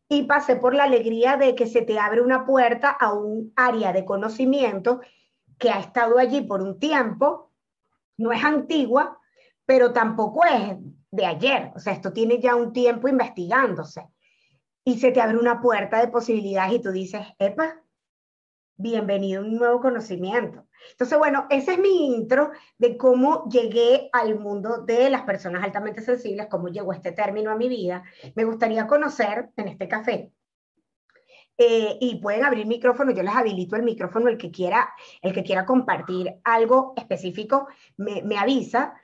y 0.08 0.24
pasé 0.24 0.56
por 0.56 0.74
la 0.74 0.84
alegría 0.84 1.36
de 1.36 1.54
que 1.54 1.66
se 1.66 1.82
te 1.82 1.98
abre 1.98 2.20
una 2.20 2.44
puerta 2.44 2.90
a 2.90 3.12
un 3.12 3.52
área 3.56 3.92
de 3.92 4.04
conocimiento 4.04 5.00
que 5.58 5.70
ha 5.70 5.80
estado 5.80 6.18
allí 6.18 6.42
por 6.42 6.62
un 6.62 6.78
tiempo, 6.78 7.45
no 8.16 8.32
es 8.32 8.44
antigua, 8.44 9.18
pero 9.64 9.92
tampoco 9.92 10.44
es 10.44 10.76
de 11.10 11.26
ayer. 11.26 11.72
O 11.74 11.78
sea, 11.78 11.92
esto 11.92 12.12
tiene 12.12 12.40
ya 12.40 12.54
un 12.54 12.72
tiempo 12.72 13.08
investigándose. 13.08 14.06
Y 14.84 14.98
se 14.98 15.10
te 15.10 15.20
abre 15.20 15.38
una 15.38 15.60
puerta 15.60 16.00
de 16.00 16.08
posibilidades 16.08 16.74
y 16.74 16.82
tú 16.82 16.92
dices, 16.92 17.26
epa, 17.38 17.82
bienvenido 18.76 19.42
a 19.42 19.44
un 19.44 19.56
nuevo 19.56 19.80
conocimiento. 19.80 20.66
Entonces, 20.92 21.18
bueno, 21.18 21.46
ese 21.50 21.72
es 21.72 21.78
mi 21.78 22.14
intro 22.14 22.52
de 22.78 22.96
cómo 22.96 23.48
llegué 23.48 24.08
al 24.12 24.38
mundo 24.38 24.82
de 24.82 25.10
las 25.10 25.22
personas 25.22 25.64
altamente 25.64 26.02
sensibles, 26.02 26.46
cómo 26.48 26.68
llegó 26.68 26.92
este 26.92 27.12
término 27.12 27.50
a 27.50 27.56
mi 27.56 27.68
vida. 27.68 28.04
Me 28.34 28.44
gustaría 28.44 28.86
conocer 28.86 29.50
en 29.56 29.68
este 29.68 29.88
café. 29.88 30.30
Eh, 31.58 31.96
y 32.00 32.16
pueden 32.16 32.44
abrir 32.44 32.66
micrófono, 32.66 33.12
yo 33.12 33.22
les 33.22 33.34
habilito 33.34 33.76
el 33.76 33.82
micrófono, 33.82 34.28
el 34.28 34.36
que 34.36 34.50
quiera, 34.50 34.92
el 35.22 35.32
que 35.32 35.42
quiera 35.42 35.64
compartir 35.64 36.34
algo 36.44 36.92
específico, 36.96 37.68
me, 37.96 38.38
avisa 38.38 38.94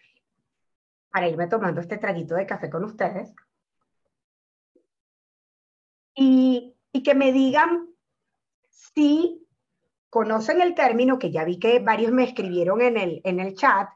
para 1.11 1.29
irme 1.29 1.47
tomando 1.47 1.81
este 1.81 1.97
traguito 1.97 2.35
de 2.35 2.47
café 2.47 2.69
con 2.69 2.85
ustedes. 2.85 3.33
Y, 6.15 6.75
y 6.93 7.03
que 7.03 7.15
me 7.15 7.33
digan 7.33 7.89
si 8.69 9.47
conocen 10.11 10.61
el 10.61 10.75
término, 10.75 11.19
que 11.19 11.31
ya 11.31 11.45
vi 11.45 11.59
que 11.59 11.79
varios 11.79 12.13
me 12.13 12.25
escribieron 12.25 12.83
en 12.83 12.99
el, 12.99 13.23
en 13.25 13.41
el 13.41 13.55
chat. 13.55 13.89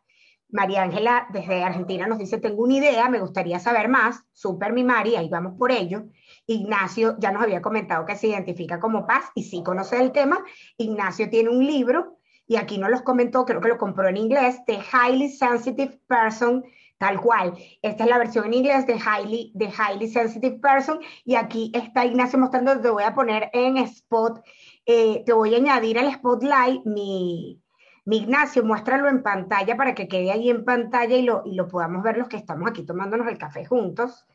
María 0.49 0.83
Ángela 0.83 1.27
desde 1.31 1.63
Argentina 1.63 2.07
nos 2.07 2.19
dice, 2.19 2.39
tengo 2.39 2.63
una 2.63 2.75
idea, 2.75 3.11
me 3.11 3.21
gustaría 3.21 3.59
saber 3.59 3.89
más. 3.89 4.25
Super 4.33 4.73
mi 4.73 4.83
Mari, 4.83 5.17
ahí 5.17 5.29
vamos 5.29 5.59
por 5.59 5.71
ello. 5.71 6.07
Ignacio 6.47 7.17
ya 7.19 7.33
nos 7.33 7.43
había 7.43 7.63
comentado 7.63 8.07
que 8.07 8.17
se 8.17 8.29
identifica 8.29 8.81
como 8.81 9.07
paz 9.07 9.31
y 9.35 9.45
sí 9.45 9.63
conoce 9.63 10.01
el 10.01 10.13
tema. 10.13 10.45
Ignacio 10.79 11.29
tiene 11.29 11.51
un 11.51 11.67
libro 11.67 12.19
y 12.47 12.57
aquí 12.57 12.79
no 12.79 12.89
los 12.89 13.03
comentó, 13.03 13.45
creo 13.45 13.61
que 13.61 13.69
lo 13.69 13.79
compró 13.79 14.09
en 14.09 14.17
inglés, 14.17 14.61
The 14.67 14.79
Highly 14.93 15.31
Sensitive 15.31 16.01
Person 16.07 16.65
Tal 16.99 17.21
cual. 17.21 17.53
Esta 17.83 18.05
es 18.05 18.11
la 18.11 18.19
versión 18.19 18.47
en 18.47 18.55
inglés 18.55 18.87
de 18.87 18.95
Highly, 18.95 19.53
de 19.55 19.67
Highly 19.67 20.09
Sensitive 20.09 20.59
Person. 20.59 21.01
Y 21.25 21.35
aquí 21.35 21.71
está 21.75 22.07
Ignacio 22.07 22.39
mostrando, 22.39 22.81
te 22.81 22.89
voy 22.89 23.05
a 23.05 23.15
poner 23.15 23.51
en 23.53 23.77
spot, 23.79 24.43
eh, 24.87 25.23
te 25.27 25.33
voy 25.35 25.55
a 25.55 25.59
añadir 25.59 25.99
al 25.99 26.13
spotlight 26.15 26.87
mi, 26.87 27.63
mi 28.07 28.19
Ignacio, 28.19 28.65
muéstralo 28.65 29.09
en 29.09 29.23
pantalla 29.23 29.77
para 29.77 29.95
que 29.95 30.09
quede 30.09 30.33
ahí 30.33 30.49
en 30.49 30.65
pantalla 30.65 31.17
y 31.17 31.23
lo, 31.23 31.43
y 31.45 31.55
lo 31.55 31.69
podamos 31.69 32.03
ver 32.03 32.17
los 32.17 32.29
que 32.29 32.39
estamos 32.39 32.71
aquí 32.71 32.87
tomándonos 32.87 33.29
el 33.29 33.37
café 33.37 33.67
juntos. 33.67 34.27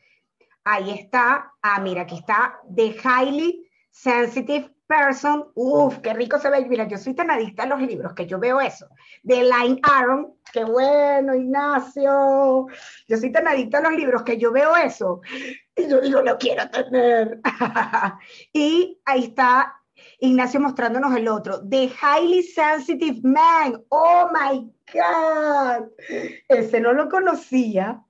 Ahí 0.64 0.90
está. 0.90 1.52
Ah, 1.62 1.80
mira, 1.80 2.02
aquí 2.02 2.16
está 2.16 2.60
The 2.74 2.96
Highly 3.02 3.68
Sensitive 3.90 4.70
Person. 4.86 5.46
Uf, 5.54 5.98
qué 5.98 6.14
rico 6.14 6.38
se 6.38 6.50
ve. 6.50 6.64
Mira, 6.66 6.86
yo 6.86 6.98
soy 6.98 7.14
tan 7.14 7.30
adicta 7.30 7.64
a 7.64 7.66
los 7.66 7.80
libros 7.80 8.14
que 8.14 8.26
yo 8.26 8.38
veo 8.38 8.60
eso. 8.60 8.88
De 9.22 9.42
Line 9.42 9.80
Aaron. 9.82 10.34
Qué 10.52 10.64
bueno, 10.64 11.34
Ignacio. 11.34 12.66
Yo 13.08 13.16
soy 13.16 13.32
tan 13.32 13.48
adicta 13.48 13.78
a 13.78 13.82
los 13.82 13.92
libros 13.92 14.22
que 14.22 14.38
yo 14.38 14.52
veo 14.52 14.76
eso. 14.76 15.20
Y 15.74 15.88
yo 15.88 16.00
digo, 16.00 16.22
lo 16.22 16.38
quiero 16.38 16.68
tener. 16.70 17.40
y 18.52 19.00
ahí 19.04 19.24
está 19.24 19.74
Ignacio 20.20 20.60
mostrándonos 20.60 21.16
el 21.16 21.26
otro. 21.26 21.66
The 21.68 21.90
Highly 21.90 22.42
Sensitive 22.42 23.20
Man. 23.22 23.82
Oh 23.88 24.30
my 24.32 24.70
God. 24.92 25.88
Ese 26.48 26.80
no 26.80 26.92
lo 26.92 27.08
conocía. 27.08 28.00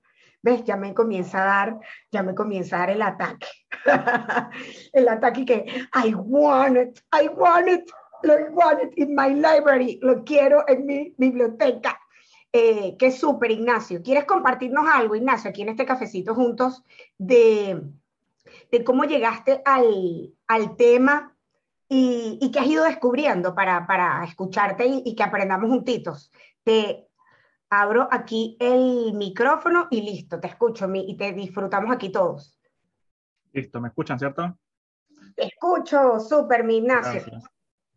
¿Ves? 0.43 0.63
Ya 0.65 0.75
me 0.75 0.93
comienza 0.93 1.41
a 1.41 1.45
dar, 1.45 1.79
ya 2.11 2.21
me 2.21 2.35
comienza 2.35 2.75
a 2.75 2.79
dar 2.79 2.89
el 2.91 3.01
ataque. 3.01 3.47
el 4.93 5.07
ataque 5.07 5.45
que, 5.45 5.65
I 6.05 6.13
want 6.13 6.77
it, 6.77 6.99
I 7.13 7.29
want 7.29 7.69
it, 7.69 7.89
I 8.25 8.49
want 8.51 8.83
it 8.83 8.93
in 8.97 9.15
my 9.15 9.33
library, 9.33 9.99
lo 10.01 10.23
quiero 10.25 10.65
en 10.67 10.85
mi 10.85 11.13
biblioteca. 11.17 11.97
Eh, 12.51 12.97
qué 12.99 13.11
súper, 13.11 13.51
Ignacio. 13.51 14.03
¿Quieres 14.03 14.25
compartirnos 14.25 14.85
algo, 14.87 15.15
Ignacio, 15.15 15.49
aquí 15.49 15.61
en 15.61 15.69
este 15.69 15.85
cafecito 15.85 16.35
juntos, 16.35 16.83
de, 17.17 17.81
de 18.69 18.83
cómo 18.83 19.05
llegaste 19.05 19.61
al, 19.63 20.35
al 20.47 20.75
tema 20.75 21.35
y, 21.87 22.37
y, 22.41 22.51
qué 22.51 22.59
has 22.59 22.67
ido 22.67 22.83
descubriendo 22.83 23.55
para, 23.55 23.87
para 23.87 24.25
escucharte 24.25 24.85
y, 24.85 25.03
y, 25.05 25.15
que 25.15 25.23
aprendamos 25.23 25.69
juntitos? 25.69 26.31
Te, 26.63 27.07
abro 27.81 28.07
aquí 28.11 28.55
el 28.59 29.13
micrófono 29.13 29.87
y 29.89 30.01
listo, 30.01 30.39
te 30.39 30.47
escucho 30.47 30.87
y 30.93 31.17
te 31.17 31.33
disfrutamos 31.33 31.93
aquí 31.93 32.11
todos. 32.11 32.59
Listo, 33.51 33.81
¿me 33.81 33.87
escuchan, 33.87 34.19
cierto? 34.19 34.57
Te 35.35 35.45
escucho, 35.45 36.19
súper, 36.19 36.63
mi 36.63 36.77
Ignacio. 36.77 37.23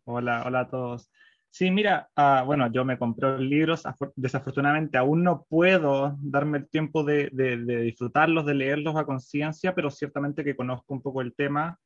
Hola, 0.05 0.43
hola 0.45 0.61
a 0.61 0.67
todos. 0.67 1.11
Sí, 1.49 1.71
mira, 1.71 2.09
uh, 2.17 2.45
bueno, 2.45 2.71
yo 2.71 2.85
me 2.85 2.97
compré 2.97 3.39
libros, 3.39 3.83
desafortunadamente 4.15 4.97
aún 4.97 5.23
no 5.23 5.45
puedo 5.47 6.15
darme 6.19 6.59
el 6.59 6.69
tiempo 6.69 7.03
de, 7.03 7.29
de, 7.31 7.57
de 7.57 7.81
disfrutarlos, 7.81 8.45
de 8.45 8.53
leerlos 8.55 8.95
a 8.95 9.05
conciencia, 9.05 9.73
pero 9.73 9.89
ciertamente 9.89 10.43
que 10.43 10.55
conozco 10.55 10.93
un 10.93 11.01
poco 11.01 11.21
el 11.21 11.33
tema. 11.33 11.79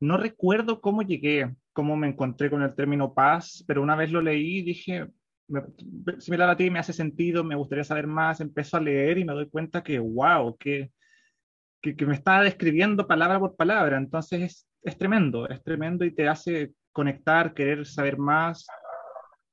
No 0.00 0.16
recuerdo 0.16 0.80
cómo 0.80 1.02
llegué, 1.02 1.54
cómo 1.72 1.96
me 1.96 2.08
encontré 2.08 2.50
con 2.50 2.62
el 2.62 2.74
término 2.74 3.14
paz, 3.14 3.64
pero 3.66 3.82
una 3.82 3.96
vez 3.96 4.10
lo 4.10 4.20
leí 4.20 4.58
y 4.58 4.62
dije, 4.62 5.08
me, 5.48 5.62
similar 6.20 6.50
a 6.50 6.56
ti, 6.56 6.70
me 6.70 6.78
hace 6.78 6.92
sentido, 6.92 7.42
me 7.42 7.56
gustaría 7.56 7.84
saber 7.84 8.06
más, 8.06 8.40
empiezo 8.40 8.76
a 8.76 8.80
leer 8.80 9.18
y 9.18 9.24
me 9.24 9.32
doy 9.32 9.48
cuenta 9.48 9.82
que, 9.82 9.98
wow, 9.98 10.56
que, 10.56 10.92
que, 11.80 12.06
me 12.06 12.14
está 12.14 12.42
describiendo 12.42 13.06
palabra 13.06 13.40
por 13.40 13.56
palabra, 13.56 13.96
entonces 13.96 14.40
es, 14.42 14.68
es, 14.82 14.98
tremendo, 14.98 15.48
es 15.48 15.62
tremendo 15.62 16.04
y 16.04 16.14
te 16.14 16.28
hace 16.28 16.72
conectar, 16.92 17.54
querer 17.54 17.86
saber 17.86 18.18
más. 18.18 18.66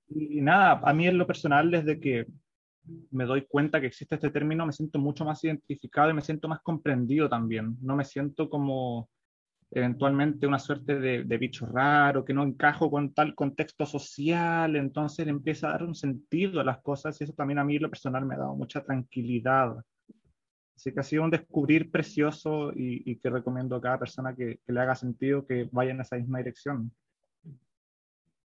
Y, 0.07 0.39
y 0.39 0.41
nada, 0.41 0.81
a 0.83 0.93
mí 0.93 1.07
en 1.07 1.17
lo 1.17 1.27
personal, 1.27 1.71
desde 1.71 1.99
que 1.99 2.27
me 3.11 3.25
doy 3.25 3.45
cuenta 3.47 3.81
que 3.81 3.87
existe 3.87 4.15
este 4.15 4.29
término, 4.29 4.65
me 4.65 4.73
siento 4.73 4.99
mucho 4.99 5.25
más 5.25 5.43
identificado 5.43 6.09
y 6.09 6.13
me 6.13 6.21
siento 6.21 6.47
más 6.47 6.61
comprendido 6.61 7.29
también, 7.29 7.77
no 7.81 7.95
me 7.95 8.03
siento 8.03 8.49
como 8.49 9.09
eventualmente 9.75 10.47
una 10.47 10.57
suerte 10.57 10.97
de, 10.99 11.37
bicho 11.37 11.65
raro, 11.65 12.23
que 12.23 12.33
no 12.33 12.43
encajo 12.43 12.89
con 12.89 13.13
tal 13.13 13.35
contexto 13.35 13.85
social, 13.85 14.77
entonces 14.77 15.27
empieza 15.27 15.67
a 15.67 15.71
dar 15.71 15.83
un 15.83 15.93
sentido 15.93 16.61
a 16.61 16.63
las 16.63 16.81
cosas 16.81 17.19
y 17.19 17.25
eso 17.25 17.33
también 17.33 17.59
a 17.59 17.65
mí 17.65 17.77
lo 17.77 17.89
personal 17.89 18.25
me 18.25 18.35
ha 18.35 18.39
dado 18.39 18.55
mucha 18.55 18.81
tranquilidad. 18.81 19.75
Así 20.77 20.93
que 20.93 20.99
ha 21.01 21.03
sido 21.03 21.23
un 21.23 21.29
descubrir 21.29 21.91
precioso 21.91 22.71
y, 22.73 23.17
que 23.17 23.29
recomiendo 23.29 23.75
a 23.75 23.81
cada 23.81 23.99
persona 23.99 24.33
que, 24.33 24.59
le 24.65 24.79
haga 24.79 24.95
sentido 24.95 25.45
que 25.45 25.67
vaya 25.73 25.91
en 25.91 25.99
esa 25.99 26.15
misma 26.15 26.37
dirección. 26.37 26.89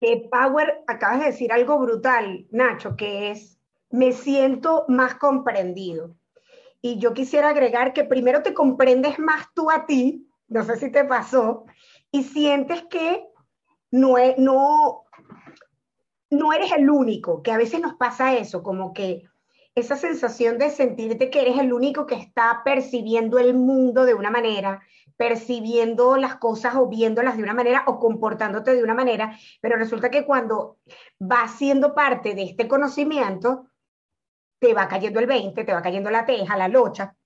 Que 0.00 0.28
Power, 0.32 0.82
acabas 0.88 1.20
de 1.20 1.26
decir 1.26 1.52
algo 1.52 1.78
brutal, 1.78 2.48
Nacho, 2.50 2.96
que 2.96 3.30
es, 3.30 3.56
me 3.88 4.10
siento 4.10 4.84
más 4.88 5.14
comprendido. 5.14 6.16
Y 6.82 6.98
yo 6.98 7.14
quisiera 7.14 7.50
agregar 7.50 7.92
que 7.92 8.02
primero 8.02 8.42
te 8.42 8.52
comprendes 8.52 9.20
más 9.20 9.46
tú 9.54 9.70
a 9.70 9.86
ti, 9.86 10.26
no 10.50 10.64
sé 10.64 10.76
si 10.76 10.90
te 10.90 11.04
pasó, 11.04 11.64
y 12.10 12.24
sientes 12.24 12.82
que 12.90 13.24
no, 13.92 14.18
es, 14.18 14.36
no, 14.36 15.04
no 16.28 16.52
eres 16.52 16.72
el 16.72 16.90
único, 16.90 17.42
que 17.42 17.52
a 17.52 17.56
veces 17.56 17.80
nos 17.80 17.94
pasa 17.94 18.36
eso, 18.36 18.62
como 18.62 18.92
que 18.92 19.22
esa 19.76 19.96
sensación 19.96 20.58
de 20.58 20.70
sentirte 20.70 21.30
que 21.30 21.42
eres 21.42 21.58
el 21.58 21.72
único 21.72 22.04
que 22.06 22.16
está 22.16 22.62
percibiendo 22.64 23.38
el 23.38 23.54
mundo 23.54 24.04
de 24.04 24.14
una 24.14 24.30
manera, 24.30 24.82
percibiendo 25.16 26.16
las 26.16 26.36
cosas 26.36 26.74
o 26.74 26.88
viéndolas 26.88 27.36
de 27.36 27.44
una 27.44 27.54
manera 27.54 27.84
o 27.86 28.00
comportándote 28.00 28.74
de 28.74 28.82
una 28.82 28.94
manera, 28.94 29.38
pero 29.60 29.76
resulta 29.76 30.10
que 30.10 30.26
cuando 30.26 30.78
vas 31.20 31.52
siendo 31.52 31.94
parte 31.94 32.34
de 32.34 32.42
este 32.42 32.66
conocimiento, 32.66 33.68
te 34.58 34.74
va 34.74 34.88
cayendo 34.88 35.20
el 35.20 35.26
20, 35.26 35.62
te 35.62 35.72
va 35.72 35.80
cayendo 35.80 36.10
la 36.10 36.26
teja, 36.26 36.56
la 36.56 36.68
locha, 36.68 37.16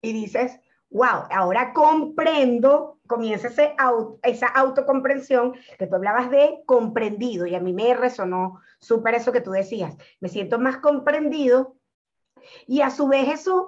y 0.00 0.12
dices, 0.12 0.60
wow, 0.90 1.24
ahora 1.30 1.72
comprendo, 1.72 2.98
comienza 3.06 3.48
ese 3.48 3.74
auto, 3.78 4.18
esa 4.22 4.46
autocomprensión 4.46 5.54
que 5.78 5.86
tú 5.86 5.96
hablabas 5.96 6.30
de 6.30 6.62
comprendido 6.66 7.46
y 7.46 7.54
a 7.54 7.60
mí 7.60 7.72
me 7.72 7.94
resonó 7.94 8.60
súper 8.78 9.14
eso 9.14 9.32
que 9.32 9.40
tú 9.40 9.50
decías, 9.50 9.96
me 10.20 10.28
siento 10.28 10.58
más 10.58 10.78
comprendido 10.78 11.76
y 12.66 12.80
a 12.80 12.90
su 12.90 13.08
vez 13.08 13.28
eso, 13.28 13.66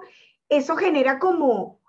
eso 0.49 0.75
genera 0.75 1.19
como, 1.19 1.79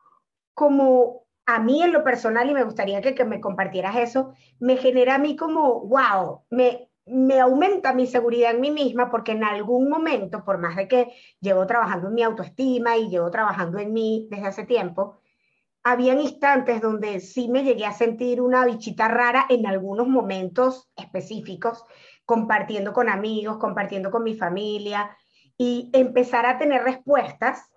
como 0.54 1.22
a 1.46 1.58
mí 1.58 1.82
en 1.82 1.92
lo 1.92 2.04
personal 2.04 2.48
y 2.50 2.54
me 2.54 2.64
gustaría 2.64 3.00
que, 3.00 3.14
que 3.14 3.24
me 3.24 3.40
compartieras 3.40 3.96
eso, 3.96 4.34
me 4.58 4.76
genera 4.76 5.16
a 5.16 5.18
mí 5.18 5.36
como, 5.36 5.80
wow, 5.80 6.42
me, 6.50 6.88
me 7.06 7.40
aumenta 7.40 7.94
mi 7.94 8.06
seguridad 8.06 8.52
en 8.52 8.60
mí 8.60 8.70
misma 8.70 9.10
porque 9.10 9.32
en 9.32 9.44
algún 9.44 9.88
momento, 9.88 10.44
por 10.44 10.58
más 10.58 10.76
de 10.76 10.88
que 10.88 11.12
llevo 11.40 11.66
trabajando 11.66 12.08
en 12.08 12.14
mi 12.14 12.22
autoestima 12.22 12.96
y 12.96 13.08
llevo 13.08 13.30
trabajando 13.30 13.78
en 13.78 13.92
mí 13.92 14.28
desde 14.30 14.46
hace 14.46 14.64
tiempo, 14.64 15.16
habían 15.84 16.20
instantes 16.20 16.80
donde 16.80 17.20
sí 17.20 17.48
me 17.48 17.64
llegué 17.64 17.86
a 17.86 17.92
sentir 17.92 18.40
una 18.40 18.64
bichita 18.64 19.08
rara 19.08 19.46
en 19.48 19.66
algunos 19.66 20.06
momentos 20.06 20.90
específicos, 20.96 21.84
compartiendo 22.24 22.92
con 22.92 23.08
amigos, 23.08 23.58
compartiendo 23.58 24.10
con 24.10 24.22
mi 24.22 24.34
familia 24.34 25.16
y 25.58 25.90
empezar 25.92 26.46
a 26.46 26.58
tener 26.58 26.82
respuestas 26.82 27.70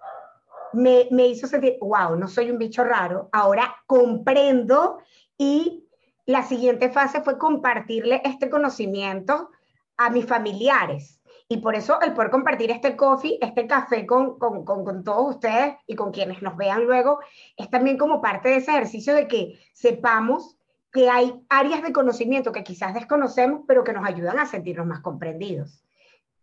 me, 0.73 1.07
me 1.11 1.27
hizo 1.27 1.47
sentir, 1.47 1.77
wow, 1.79 2.15
no 2.17 2.27
soy 2.27 2.51
un 2.51 2.57
bicho 2.57 2.83
raro, 2.83 3.29
ahora 3.31 3.75
comprendo 3.87 4.99
y 5.37 5.87
la 6.25 6.43
siguiente 6.43 6.89
fase 6.89 7.21
fue 7.21 7.37
compartirle 7.37 8.21
este 8.25 8.49
conocimiento 8.49 9.49
a 9.97 10.09
mis 10.09 10.25
familiares 10.25 11.14
y 11.47 11.57
por 11.57 11.75
eso 11.75 12.01
el 12.01 12.13
poder 12.13 12.31
compartir 12.31 12.71
este 12.71 12.95
coffee, 12.95 13.37
este 13.39 13.67
café 13.67 14.05
con, 14.05 14.39
con, 14.39 14.65
con, 14.65 14.83
con, 14.83 15.03
todos 15.03 15.35
ustedes 15.35 15.75
y 15.85 15.95
con 15.95 16.11
quienes 16.11 16.41
nos 16.41 16.57
vean 16.57 16.85
luego, 16.85 17.19
es 17.55 17.69
también 17.69 17.97
como 17.97 18.21
parte 18.21 18.49
de 18.49 18.57
ese 18.57 18.71
ejercicio 18.71 19.13
de 19.13 19.27
que 19.27 19.59
sepamos 19.73 20.57
que 20.91 21.09
hay 21.09 21.39
áreas 21.49 21.83
de 21.83 21.93
conocimiento 21.93 22.51
que 22.51 22.63
quizás 22.63 22.93
desconocemos, 22.93 23.61
pero 23.67 23.83
que 23.83 23.93
nos 23.93 24.05
ayudan 24.05 24.39
a 24.39 24.45
sentirnos 24.45 24.87
más 24.87 25.01
comprendidos. 25.01 25.83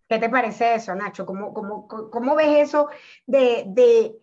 ¿Qué 0.08 0.18
te 0.18 0.28
parece 0.28 0.74
eso, 0.74 0.94
Nacho? 0.94 1.24
¿Cómo, 1.24 1.54
cómo, 1.54 1.88
cómo 1.88 2.36
ves 2.36 2.68
eso 2.68 2.88
de, 3.26 3.64
de 3.68 4.14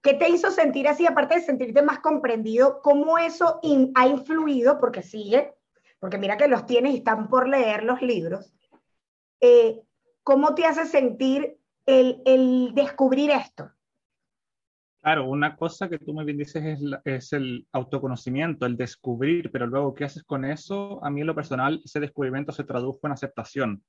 qué 0.00 0.14
te 0.14 0.28
hizo 0.28 0.50
sentir 0.50 0.88
así, 0.88 1.04
aparte 1.06 1.34
de 1.34 1.40
sentirte 1.42 1.82
más 1.82 1.98
comprendido, 1.98 2.80
cómo 2.80 3.18
eso 3.18 3.58
in, 3.62 3.92
ha 3.96 4.06
influido, 4.06 4.78
porque 4.78 5.02
sigue, 5.02 5.52
porque 5.98 6.16
mira 6.16 6.36
que 6.36 6.48
los 6.48 6.64
tienes 6.64 6.94
y 6.94 6.98
están 6.98 7.28
por 7.28 7.48
leer 7.48 7.82
los 7.82 8.00
libros, 8.02 8.54
eh, 9.40 9.82
¿Cómo 10.24 10.54
te 10.54 10.64
hace 10.64 10.86
sentir 10.86 11.58
el, 11.86 12.22
el, 12.24 12.72
descubrir 12.74 13.30
esto? 13.30 13.70
Claro, 15.00 15.24
una 15.28 15.56
cosa 15.56 15.88
que 15.88 15.98
tú 15.98 16.12
muy 16.14 16.24
bien 16.24 16.38
dices 16.38 16.64
es, 16.64 16.80
la, 16.80 17.02
es, 17.04 17.32
el 17.32 17.66
autoconocimiento, 17.72 18.66
el 18.66 18.76
descubrir, 18.76 19.50
pero 19.50 19.66
luego, 19.66 19.94
¿qué 19.94 20.04
haces 20.04 20.22
con 20.22 20.44
eso? 20.44 21.04
A 21.04 21.10
mí 21.10 21.22
en 21.22 21.26
lo 21.26 21.34
personal, 21.34 21.82
ese 21.84 21.98
descubrimiento 21.98 22.52
se 22.52 22.62
tradujo 22.62 23.00
en 23.02 23.12
aceptación, 23.12 23.82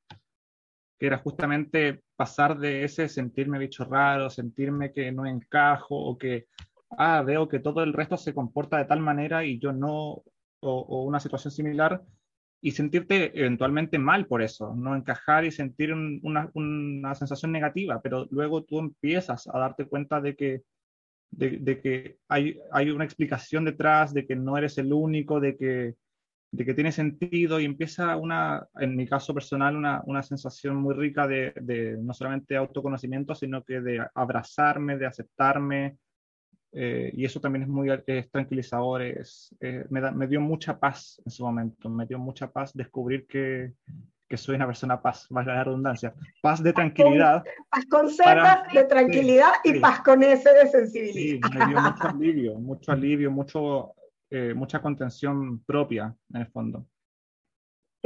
que 0.97 1.05
era 1.05 1.19
justamente 1.19 2.01
pasar 2.15 2.57
de 2.57 2.83
ese 2.83 3.07
sentirme 3.09 3.59
bicho 3.59 3.85
raro, 3.85 4.31
sentirme 4.31 4.91
que 4.91 5.11
no 5.11 5.27
encajo 5.27 5.95
o 5.95 6.17
que, 6.17 6.47
ah, 6.97 7.21
veo 7.21 7.47
que 7.47 7.59
todo 7.59 7.83
el 7.83 7.93
resto 7.93 8.17
se 8.17 8.33
comporta 8.33 8.79
de 8.79 8.85
tal 8.85 9.01
manera 9.01 9.45
y 9.45 9.59
yo 9.59 9.71
no, 9.71 9.91
o, 9.93 10.23
o 10.61 11.03
una 11.03 11.19
situación 11.19 11.51
similar, 11.51 12.01
y 12.65 12.71
sentirte 12.71 13.37
eventualmente 13.37 13.99
mal 13.99 14.25
por 14.25 14.41
eso, 14.41 14.73
no 14.73 14.95
encajar 14.95 15.43
y 15.43 15.51
sentir 15.51 15.93
una, 15.93 16.49
una, 16.53 17.13
sensación 17.13 17.51
negativa, 17.51 18.01
pero 18.01 18.25
luego 18.31 18.63
tú 18.63 18.79
empiezas 18.79 19.49
a 19.53 19.59
darte 19.59 19.85
cuenta 19.85 20.21
de 20.21 20.37
que, 20.37 20.61
de, 21.29 21.81
que 21.81 22.19
hay, 22.29 22.57
hay, 22.71 22.89
una 22.89 23.03
explicación 23.03 23.65
detrás, 23.65 24.13
de 24.13 24.25
que 24.25 24.37
no 24.37 24.57
eres 24.57 24.77
el 24.77 24.93
único, 24.93 25.41
de 25.41 25.57
que, 25.57 25.95
de 26.51 26.65
que 26.65 26.73
tiene 26.73 26.93
sentido 26.93 27.59
y 27.59 27.65
empieza 27.65 28.15
una, 28.15 28.65
en 28.79 28.95
mi 28.95 29.05
caso 29.07 29.33
personal, 29.33 29.75
una, 29.75 30.01
una 30.05 30.23
sensación 30.23 30.77
muy 30.77 30.95
rica 30.95 31.27
de, 31.27 31.51
de, 31.59 31.97
no 31.99 32.13
solamente 32.13 32.55
autoconocimiento, 32.55 33.35
sino 33.35 33.61
que 33.65 33.81
de 33.81 34.07
abrazarme, 34.15 34.97
de 34.97 35.05
aceptarme, 35.05 35.97
eh, 36.75 37.11
y 37.13 37.23
eso 37.23 37.39
también 37.39 37.63
es 37.63 37.69
muy 37.69 37.89
es 38.07 38.31
tranquilizador, 38.31 39.03
es, 39.03 39.55
eh, 39.59 39.85
me, 39.89 40.01
me, 40.11 40.27
dio 40.27 40.41
mucha 40.41 40.79
paz 40.79 41.21
en 41.23 41.31
su 41.31 41.43
momento, 41.45 41.87
me 41.87 42.07
dio 42.07 42.17
mucha 42.17 42.51
paz 42.51 42.73
descubrir 42.73 43.27
que, 43.27 43.73
que 44.27 44.37
soy 44.37 44.55
una 44.55 44.65
persona 44.65 44.99
paz, 44.99 45.29
más 45.29 45.45
la 45.45 45.63
redundancia, 45.63 46.15
paz 46.41 46.63
de 46.63 46.73
tranquilidad. 46.73 47.43
Paz 47.69 47.85
con 47.85 48.09
Z 48.09 48.63
de 48.73 48.83
tranquilidad 48.85 49.51
y 49.63 49.79
paz 49.79 50.01
con 50.01 50.23
S 50.23 50.51
de 50.51 50.67
sensibilidad. 50.67 51.47
Sí, 51.47 51.57
me 51.59 51.65
dio 51.67 51.79
mucho 51.79 52.07
alivio, 52.07 52.55
mucho 52.55 52.91
alivio, 52.91 53.31
mucho, 53.31 53.93
eh, 54.31 54.53
mucha 54.55 54.81
contención 54.81 55.59
propia 55.63 56.15
en 56.33 56.41
el 56.41 56.47
fondo. 56.47 56.87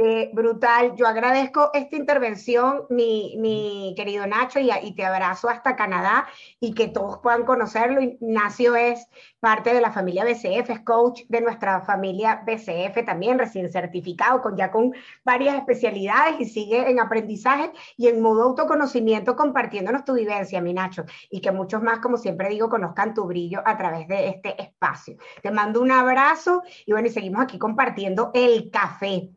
Eh, 0.00 0.30
brutal. 0.32 0.94
Yo 0.94 1.08
agradezco 1.08 1.72
esta 1.74 1.96
intervención, 1.96 2.86
mi, 2.88 3.94
querido 3.96 4.28
Nacho, 4.28 4.60
y, 4.60 4.70
y, 4.70 4.94
te 4.94 5.04
abrazo 5.04 5.48
hasta 5.48 5.74
Canadá 5.74 6.28
y 6.60 6.72
que 6.72 6.86
todos 6.86 7.18
puedan 7.18 7.44
conocerlo. 7.44 8.00
Ignacio 8.00 8.76
es 8.76 9.08
parte 9.40 9.74
de 9.74 9.80
la 9.80 9.90
familia 9.90 10.24
BCF, 10.24 10.70
es 10.70 10.80
coach 10.84 11.22
de 11.28 11.40
nuestra 11.40 11.80
familia 11.80 12.44
BCF 12.46 13.04
también, 13.04 13.40
recién 13.40 13.72
certificado, 13.72 14.40
con 14.40 14.56
ya 14.56 14.70
con 14.70 14.92
varias 15.24 15.56
especialidades 15.56 16.36
y 16.38 16.44
sigue 16.44 16.88
en 16.88 17.00
aprendizaje 17.00 17.72
y 17.96 18.06
en 18.06 18.20
modo 18.20 18.44
autoconocimiento 18.44 19.34
compartiéndonos 19.34 20.04
tu 20.04 20.14
vivencia, 20.14 20.60
mi 20.60 20.74
Nacho, 20.74 21.06
y 21.28 21.40
que 21.40 21.50
muchos 21.50 21.82
más, 21.82 21.98
como 21.98 22.18
siempre 22.18 22.50
digo, 22.50 22.68
conozcan 22.68 23.14
tu 23.14 23.24
brillo 23.24 23.62
a 23.64 23.76
través 23.76 24.06
de 24.06 24.28
este 24.28 24.62
espacio. 24.62 25.16
Te 25.42 25.50
mando 25.50 25.80
un 25.80 25.90
abrazo 25.90 26.62
y 26.86 26.92
bueno, 26.92 27.08
y 27.08 27.10
seguimos 27.10 27.42
aquí 27.42 27.58
compartiendo 27.58 28.30
el 28.32 28.70
café. 28.70 29.32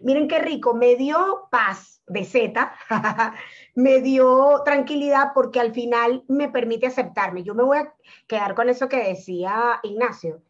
Miren 0.00 0.28
qué 0.28 0.38
rico, 0.38 0.74
me 0.74 0.96
dio 0.96 1.48
paz 1.50 1.98
Z, 2.24 2.72
me 3.74 4.00
dio 4.00 4.62
tranquilidad 4.64 5.32
porque 5.34 5.60
al 5.60 5.72
final 5.72 6.24
me 6.28 6.48
permite 6.48 6.86
aceptarme. 6.86 7.42
Yo 7.42 7.54
me 7.54 7.62
voy 7.62 7.78
a 7.78 7.94
quedar 8.26 8.54
con 8.54 8.68
eso 8.68 8.88
que 8.88 9.08
decía 9.08 9.80
Ignacio, 9.82 10.42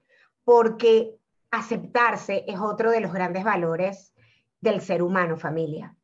porque 0.45 1.17
aceptarse 1.51 2.45
es 2.47 2.59
otro 2.59 2.91
de 2.91 3.01
los 3.01 3.13
grandes 3.13 3.45
valores 3.45 4.15
del 4.61 4.81
ser 4.81 5.03
humano, 5.03 5.37
familia. 5.37 5.97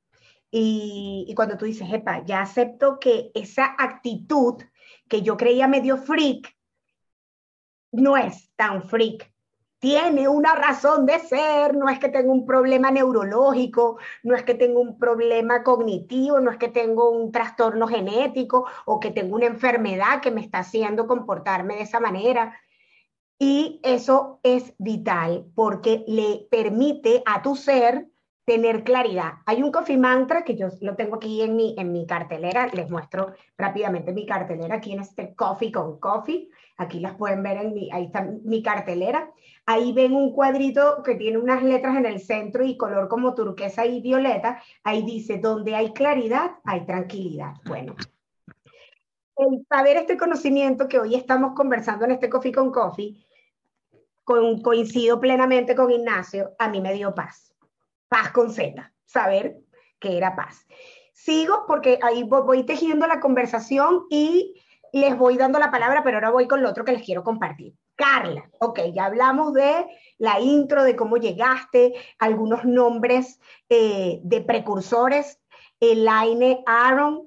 Y, 0.50 1.26
y 1.28 1.34
cuando 1.34 1.56
tú 1.56 1.64
dices, 1.64 1.88
epa, 1.92 2.24
ya 2.24 2.40
acepto 2.40 2.98
que 3.00 3.30
esa 3.34 3.74
actitud 3.78 4.62
que 5.08 5.22
yo 5.22 5.36
creía 5.36 5.66
medio 5.66 5.96
freak, 5.96 6.54
no 7.90 8.16
es 8.16 8.50
tan 8.56 8.82
freak, 8.82 9.33
tiene 9.84 10.28
una 10.28 10.54
razón 10.54 11.04
de 11.04 11.18
ser, 11.18 11.76
no 11.76 11.90
es 11.90 11.98
que 11.98 12.08
tengo 12.08 12.32
un 12.32 12.46
problema 12.46 12.90
neurológico, 12.90 13.98
no 14.22 14.34
es 14.34 14.42
que 14.42 14.54
tengo 14.54 14.80
un 14.80 14.98
problema 14.98 15.62
cognitivo, 15.62 16.40
no 16.40 16.50
es 16.50 16.56
que 16.56 16.68
tengo 16.68 17.10
un 17.10 17.30
trastorno 17.30 17.86
genético 17.86 18.64
o 18.86 18.98
que 18.98 19.10
tengo 19.10 19.36
una 19.36 19.44
enfermedad 19.44 20.22
que 20.22 20.30
me 20.30 20.40
está 20.40 20.60
haciendo 20.60 21.06
comportarme 21.06 21.74
de 21.74 21.82
esa 21.82 22.00
manera. 22.00 22.58
Y 23.38 23.78
eso 23.82 24.40
es 24.42 24.72
vital 24.78 25.44
porque 25.54 26.02
le 26.08 26.48
permite 26.50 27.22
a 27.26 27.42
tu 27.42 27.54
ser 27.54 28.08
tener 28.46 28.84
claridad. 28.84 29.34
Hay 29.44 29.62
un 29.62 29.70
coffee 29.70 29.98
mantra 29.98 30.44
que 30.44 30.56
yo 30.56 30.68
lo 30.80 30.96
tengo 30.96 31.16
aquí 31.16 31.42
en 31.42 31.56
mi, 31.56 31.74
en 31.76 31.92
mi 31.92 32.06
cartelera, 32.06 32.68
les 32.68 32.88
muestro 32.88 33.34
rápidamente 33.58 34.14
mi 34.14 34.24
cartelera, 34.24 34.76
aquí 34.76 34.94
en 34.94 35.00
este 35.00 35.34
coffee 35.34 35.70
con 35.70 36.00
coffee, 36.00 36.48
aquí 36.76 37.00
las 37.00 37.14
pueden 37.16 37.42
ver 37.42 37.58
en 37.58 37.74
mi, 37.74 37.90
ahí 37.92 38.06
está 38.06 38.28
mi 38.44 38.62
cartelera. 38.62 39.30
Ahí 39.66 39.92
ven 39.92 40.14
un 40.14 40.32
cuadrito 40.32 41.02
que 41.02 41.14
tiene 41.14 41.38
unas 41.38 41.62
letras 41.62 41.96
en 41.96 42.06
el 42.06 42.20
centro 42.20 42.64
y 42.64 42.76
color 42.76 43.08
como 43.08 43.34
turquesa 43.34 43.86
y 43.86 44.00
violeta. 44.00 44.62
Ahí 44.82 45.02
dice, 45.02 45.38
donde 45.38 45.74
hay 45.74 45.92
claridad, 45.92 46.52
hay 46.64 46.84
tranquilidad. 46.84 47.54
Bueno, 47.66 47.94
el 49.36 49.66
saber 49.68 49.96
este 49.96 50.16
conocimiento 50.16 50.88
que 50.88 50.98
hoy 50.98 51.14
estamos 51.14 51.54
conversando 51.54 52.04
en 52.04 52.12
este 52.12 52.28
Coffee 52.28 52.52
con 52.52 52.70
Coffee, 52.70 53.26
coincido 54.24 55.20
plenamente 55.20 55.74
con 55.74 55.90
Ignacio, 55.90 56.52
a 56.58 56.68
mí 56.68 56.80
me 56.80 56.94
dio 56.94 57.14
paz. 57.14 57.54
Paz 58.08 58.30
con 58.30 58.50
Z, 58.50 58.92
saber 59.04 59.58
que 59.98 60.16
era 60.16 60.36
paz. 60.36 60.66
Sigo 61.12 61.64
porque 61.66 61.98
ahí 62.02 62.22
voy 62.24 62.64
tejiendo 62.64 63.06
la 63.06 63.20
conversación 63.20 64.04
y 64.10 64.60
les 64.94 65.18
voy 65.18 65.36
dando 65.36 65.58
la 65.58 65.72
palabra, 65.72 66.04
pero 66.04 66.18
ahora 66.18 66.30
voy 66.30 66.46
con 66.46 66.62
lo 66.62 66.70
otro 66.70 66.84
que 66.84 66.92
les 66.92 67.02
quiero 67.02 67.24
compartir. 67.24 67.74
Carla, 67.96 68.48
ok, 68.60 68.80
ya 68.92 69.06
hablamos 69.06 69.52
de 69.52 69.86
la 70.18 70.40
intro, 70.40 70.84
de 70.84 70.94
cómo 70.94 71.16
llegaste, 71.16 71.94
algunos 72.20 72.64
nombres 72.64 73.40
eh, 73.68 74.20
de 74.22 74.40
precursores, 74.40 75.40
Elaine 75.80 76.62
Aaron, 76.66 77.22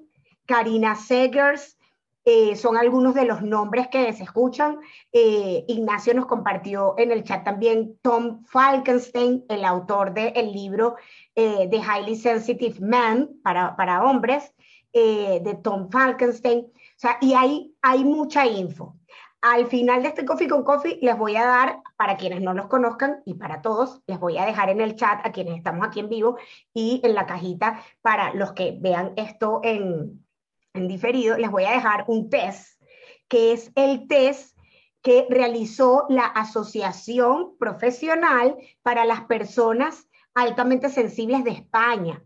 Karina 0.45 0.95
Segers, 0.95 1.77
eh, 2.23 2.55
son 2.55 2.77
algunos 2.77 3.13
de 3.15 3.25
los 3.25 3.41
nombres 3.41 3.89
que 3.89 4.13
se 4.13 4.23
escuchan. 4.23 4.79
Eh, 5.11 5.65
Ignacio 5.67 6.13
nos 6.13 6.25
compartió 6.25 6.95
en 6.97 7.11
el 7.11 7.25
chat 7.25 7.43
también 7.43 7.97
Tom 8.01 8.45
Falkenstein, 8.45 9.45
el 9.49 9.65
autor 9.65 10.13
del 10.13 10.53
libro 10.53 10.95
The 11.35 11.69
Highly 11.69 12.15
Sensitive 12.15 12.79
Man 12.79 13.29
para, 13.43 13.75
para 13.75 14.03
hombres, 14.03 14.53
de 14.93 15.59
Tom 15.61 15.89
Falkenstein. 15.91 16.65
Sea, 16.97 17.17
y 17.21 17.33
ahí 17.33 17.75
hay 17.81 18.03
mucha 18.03 18.45
info. 18.45 18.97
Al 19.41 19.67
final 19.67 20.01
de 20.01 20.09
este 20.09 20.25
Coffee 20.25 20.47
con 20.47 20.63
Coffee 20.63 20.99
les 21.01 21.17
voy 21.17 21.35
a 21.35 21.45
dar, 21.45 21.81
para 21.95 22.17
quienes 22.17 22.41
no 22.41 22.53
los 22.53 22.65
conozcan 22.67 23.21
y 23.23 23.35
para 23.35 23.61
todos, 23.61 24.01
les 24.07 24.19
voy 24.19 24.37
a 24.37 24.45
dejar 24.45 24.69
en 24.69 24.81
el 24.81 24.95
chat 24.95 25.25
a 25.25 25.31
quienes 25.31 25.55
estamos 25.57 25.87
aquí 25.87 25.99
en 25.99 26.09
vivo 26.09 26.37
y 26.73 26.99
en 27.03 27.13
la 27.13 27.27
cajita 27.27 27.81
para 28.01 28.33
los 28.33 28.53
que 28.53 28.77
vean 28.81 29.13
esto 29.15 29.61
en, 29.63 30.25
en 30.73 30.87
diferido, 30.87 31.37
les 31.37 31.51
voy 31.51 31.65
a 31.65 31.71
dejar 31.71 32.05
un 32.07 32.29
test, 32.29 32.81
que 33.27 33.53
es 33.53 33.71
el 33.75 34.07
test 34.07 34.57
que 35.03 35.27
realizó 35.29 36.05
la 36.09 36.25
Asociación 36.25 37.57
Profesional 37.59 38.57
para 38.81 39.05
las 39.05 39.21
Personas 39.21 40.09
Altamente 40.33 40.89
Sensibles 40.89 41.43
de 41.43 41.51
España. 41.51 42.23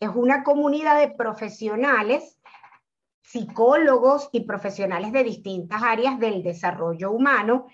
Es 0.00 0.10
una 0.14 0.44
comunidad 0.44 0.98
de 0.98 1.10
profesionales 1.10 2.40
psicólogos 3.32 4.28
y 4.30 4.40
profesionales 4.40 5.10
de 5.10 5.24
distintas 5.24 5.82
áreas 5.82 6.18
del 6.18 6.42
desarrollo 6.42 7.10
humano 7.10 7.66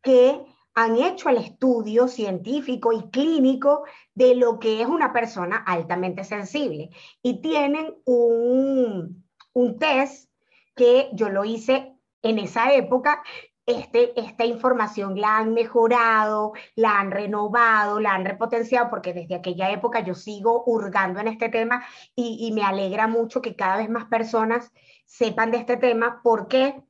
que 0.00 0.40
han 0.74 0.96
hecho 0.96 1.28
el 1.28 1.36
estudio 1.36 2.08
científico 2.08 2.94
y 2.94 3.10
clínico 3.10 3.84
de 4.14 4.34
lo 4.34 4.58
que 4.58 4.80
es 4.80 4.88
una 4.88 5.12
persona 5.12 5.58
altamente 5.66 6.24
sensible. 6.24 6.88
Y 7.22 7.42
tienen 7.42 7.94
un, 8.06 9.22
un 9.52 9.78
test 9.78 10.30
que 10.74 11.10
yo 11.12 11.28
lo 11.28 11.44
hice 11.44 11.94
en 12.22 12.38
esa 12.38 12.72
época. 12.72 13.22
Este, 13.66 14.18
esta 14.18 14.46
información 14.46 15.20
la 15.20 15.36
han 15.36 15.52
mejorado, 15.52 16.52
la 16.74 16.98
han 16.98 17.10
renovado, 17.10 18.00
la 18.00 18.14
han 18.14 18.24
repotenciado, 18.24 18.88
porque 18.88 19.12
desde 19.12 19.34
aquella 19.34 19.70
época 19.70 20.00
yo 20.00 20.14
sigo 20.14 20.64
hurgando 20.64 21.20
en 21.20 21.28
este 21.28 21.50
tema 21.50 21.84
y, 22.16 22.46
y 22.48 22.52
me 22.52 22.64
alegra 22.64 23.06
mucho 23.08 23.42
que 23.42 23.54
cada 23.54 23.76
vez 23.76 23.90
más 23.90 24.06
personas 24.06 24.72
sepan 25.12 25.50
de 25.50 25.58
este 25.58 25.76
tema. 25.76 26.22
¿Por 26.22 26.48
qué? 26.48 26.82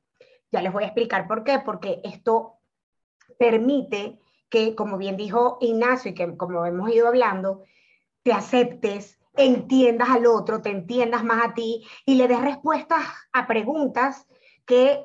Ya 0.52 0.62
les 0.62 0.72
voy 0.72 0.85
a 0.85 0.87
explicar 0.87 1.26
por 1.26 1.42
qué, 1.42 1.58
porque 1.58 2.00
esto 2.04 2.58
permite 3.38 4.20
que, 4.48 4.74
como 4.76 4.96
bien 4.96 5.16
dijo 5.16 5.58
Ignacio 5.61 6.12
y 6.12 6.14
que 6.14 6.37
como 6.37 6.64
hemos 6.64 6.90
ido 6.90 7.08
hablando, 7.08 7.64
te 8.22 8.32
aceptes, 8.32 9.18
entiendas 9.35 10.11
al 10.11 10.26
otro, 10.26 10.62
te 10.62 10.70
entiendas 10.70 11.24
más 11.24 11.44
a 11.44 11.54
ti 11.54 11.85
y 12.06 12.14
le 12.14 12.28
des 12.28 12.40
respuestas 12.40 13.02
a 13.32 13.46
preguntas 13.46 14.28
que 14.66 15.04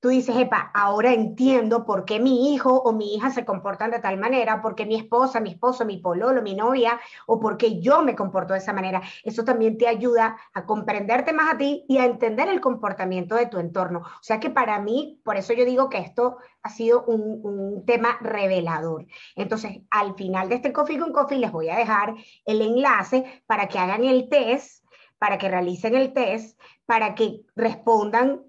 tú 0.00 0.08
dices, 0.08 0.36
epa, 0.36 0.70
ahora 0.74 1.12
entiendo 1.12 1.84
por 1.86 2.04
qué 2.04 2.20
mi 2.20 2.52
hijo 2.52 2.80
o 2.82 2.92
mi 2.92 3.14
hija 3.14 3.30
se 3.30 3.44
comportan 3.44 3.90
de 3.90 3.98
tal 3.98 4.18
manera, 4.18 4.62
por 4.62 4.74
qué 4.74 4.86
mi 4.86 4.96
esposa, 4.96 5.40
mi 5.40 5.50
esposo, 5.50 5.84
mi 5.84 5.98
pololo, 5.98 6.42
mi 6.42 6.54
novia, 6.54 7.00
o 7.26 7.40
por 7.40 7.56
qué 7.56 7.80
yo 7.80 8.02
me 8.02 8.14
comporto 8.14 8.52
de 8.52 8.60
esa 8.60 8.72
manera. 8.72 9.02
Eso 9.24 9.44
también 9.44 9.78
te 9.78 9.88
ayuda 9.88 10.36
a 10.52 10.66
comprenderte 10.66 11.32
más 11.32 11.54
a 11.54 11.58
ti 11.58 11.84
y 11.88 11.98
a 11.98 12.04
entender 12.04 12.48
el 12.48 12.60
comportamiento 12.60 13.34
de 13.34 13.46
tu 13.46 13.58
entorno. 13.58 14.00
O 14.00 14.22
sea 14.22 14.38
que 14.40 14.50
para 14.50 14.80
mí, 14.80 15.20
por 15.24 15.36
eso 15.36 15.52
yo 15.52 15.64
digo 15.64 15.88
que 15.88 15.98
esto 15.98 16.38
ha 16.62 16.68
sido 16.68 17.04
un, 17.04 17.40
un 17.42 17.84
tema 17.86 18.18
revelador. 18.20 19.06
Entonces, 19.34 19.80
al 19.90 20.14
final 20.14 20.48
de 20.48 20.56
este 20.56 20.72
Coffee 20.72 20.98
con 20.98 21.12
Coffee 21.12 21.38
les 21.38 21.52
voy 21.52 21.68
a 21.68 21.76
dejar 21.76 22.14
el 22.44 22.60
enlace 22.60 23.42
para 23.46 23.68
que 23.68 23.78
hagan 23.78 24.04
el 24.04 24.28
test, 24.28 24.84
para 25.18 25.38
que 25.38 25.48
realicen 25.48 25.94
el 25.94 26.12
test, 26.12 26.60
para 26.84 27.14
que 27.14 27.40
respondan 27.54 28.42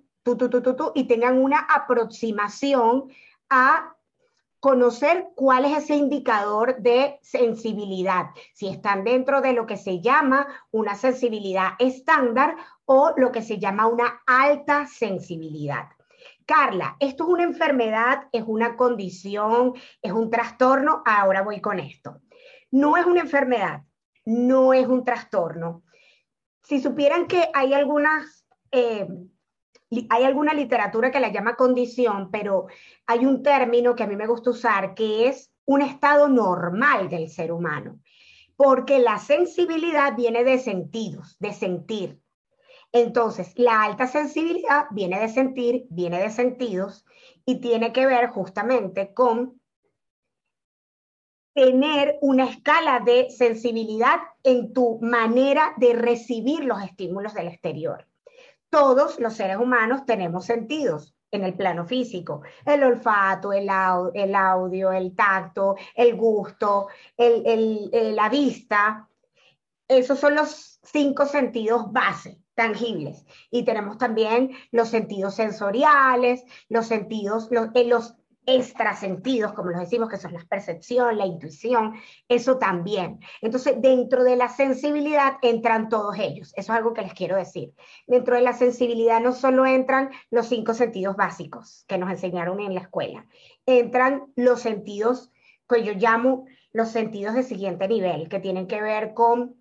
y 0.95 1.03
tengan 1.05 1.37
una 1.37 1.59
aproximación 1.59 3.09
a 3.49 3.95
conocer 4.59 5.29
cuál 5.35 5.65
es 5.65 5.77
ese 5.77 5.95
indicador 5.95 6.77
de 6.81 7.19
sensibilidad, 7.21 8.31
si 8.53 8.67
están 8.67 9.03
dentro 9.03 9.41
de 9.41 9.53
lo 9.53 9.65
que 9.65 9.77
se 9.77 10.01
llama 10.01 10.47
una 10.71 10.95
sensibilidad 10.95 11.73
estándar 11.79 12.55
o 12.85 13.13
lo 13.17 13.31
que 13.31 13.41
se 13.41 13.59
llama 13.59 13.87
una 13.87 14.21
alta 14.25 14.87
sensibilidad. 14.87 15.89
Carla, 16.45 16.95
¿esto 16.99 17.25
es 17.25 17.29
una 17.29 17.43
enfermedad, 17.43 18.29
es 18.31 18.43
una 18.47 18.75
condición, 18.77 19.73
es 20.01 20.11
un 20.11 20.29
trastorno? 20.29 21.03
Ahora 21.05 21.41
voy 21.43 21.61
con 21.61 21.79
esto. 21.79 22.21
No 22.71 22.97
es 22.97 23.05
una 23.05 23.21
enfermedad, 23.21 23.83
no 24.25 24.73
es 24.73 24.87
un 24.87 25.03
trastorno. 25.03 25.83
Si 26.63 26.81
supieran 26.81 27.27
que 27.27 27.49
hay 27.53 27.73
algunas... 27.73 28.45
Eh, 28.71 29.07
hay 30.09 30.23
alguna 30.23 30.53
literatura 30.53 31.11
que 31.11 31.19
la 31.19 31.31
llama 31.31 31.55
condición, 31.55 32.29
pero 32.31 32.67
hay 33.05 33.25
un 33.25 33.41
término 33.41 33.95
que 33.95 34.03
a 34.03 34.07
mí 34.07 34.15
me 34.15 34.27
gusta 34.27 34.49
usar 34.49 34.93
que 34.93 35.27
es 35.27 35.51
un 35.65 35.81
estado 35.81 36.27
normal 36.27 37.09
del 37.09 37.29
ser 37.29 37.51
humano, 37.51 37.99
porque 38.55 38.99
la 38.99 39.17
sensibilidad 39.17 40.15
viene 40.15 40.43
de 40.43 40.59
sentidos, 40.59 41.37
de 41.39 41.53
sentir. 41.53 42.21
Entonces, 42.91 43.53
la 43.55 43.83
alta 43.83 44.07
sensibilidad 44.07 44.85
viene 44.91 45.19
de 45.19 45.29
sentir, 45.29 45.85
viene 45.89 46.21
de 46.21 46.29
sentidos 46.29 47.05
y 47.45 47.59
tiene 47.59 47.91
que 47.91 48.05
ver 48.05 48.29
justamente 48.29 49.13
con 49.13 49.61
tener 51.53 52.17
una 52.21 52.45
escala 52.45 53.01
de 53.05 53.29
sensibilidad 53.29 54.19
en 54.43 54.73
tu 54.73 54.99
manera 55.01 55.73
de 55.77 55.93
recibir 55.93 56.63
los 56.63 56.81
estímulos 56.81 57.33
del 57.33 57.47
exterior 57.47 58.07
todos 58.69 59.19
los 59.19 59.33
seres 59.33 59.57
humanos 59.57 60.05
tenemos 60.05 60.45
sentidos 60.45 61.15
en 61.31 61.43
el 61.43 61.53
plano 61.53 61.85
físico, 61.85 62.41
el 62.65 62.83
olfato, 62.83 63.51
el, 63.51 63.69
audio, 63.69 64.91
el 64.91 65.15
tacto, 65.15 65.75
el 65.95 66.15
gusto, 66.15 66.87
la 67.17 68.29
vista. 68.29 69.09
Esos 69.87 70.19
son 70.19 70.35
los 70.35 70.79
cinco 70.83 71.25
sentidos 71.25 71.91
base, 71.91 72.39
tangibles. 72.55 73.25
Y 73.51 73.63
tenemos 73.63 73.97
también 73.97 74.51
los 74.71 74.89
sentidos 74.89 75.35
sensoriales, 75.35 76.43
los 76.69 76.87
sentidos, 76.87 77.49
los, 77.51 77.69
los 77.73 78.15
extrasentidos, 78.47 79.51
como 79.53 79.71
los 79.71 79.81
decimos, 79.81 80.09
que 80.09 80.17
son 80.17 80.33
la 80.33 80.43
percepción, 80.49 81.17
la 81.17 81.25
intuición, 81.25 81.95
eso 82.29 82.57
también. 82.57 83.19
Entonces, 83.41 83.75
dentro 83.79 84.23
de 84.23 84.37
la 84.37 84.47
sensibilidad 84.47 85.33
entran 85.41 85.89
todos 85.89 86.17
ellos. 86.17 86.53
Eso 86.55 86.71
es 86.71 86.77
algo 86.77 86.93
que 86.93 87.01
les 87.01 87.13
quiero 87.13 87.35
decir. 87.35 87.73
Dentro 88.07 88.35
de 88.35 88.41
la 88.41 88.53
sensibilidad 88.53 89.19
no 89.19 89.33
solo 89.33 89.65
entran 89.65 90.11
los 90.31 90.47
cinco 90.47 90.73
sentidos 90.73 91.17
básicos 91.17 91.83
que 91.87 91.97
nos 91.97 92.09
enseñaron 92.09 92.61
en 92.61 92.73
la 92.73 92.81
escuela, 92.81 93.27
entran 93.65 94.31
los 94.37 94.61
sentidos 94.61 95.29
que 95.67 95.83
yo 95.83 95.93
llamo 95.93 96.45
los 96.71 96.89
sentidos 96.89 97.35
de 97.35 97.43
siguiente 97.43 97.87
nivel, 97.87 98.29
que 98.29 98.39
tienen 98.39 98.67
que 98.67 98.81
ver 98.81 99.13
con 99.13 99.56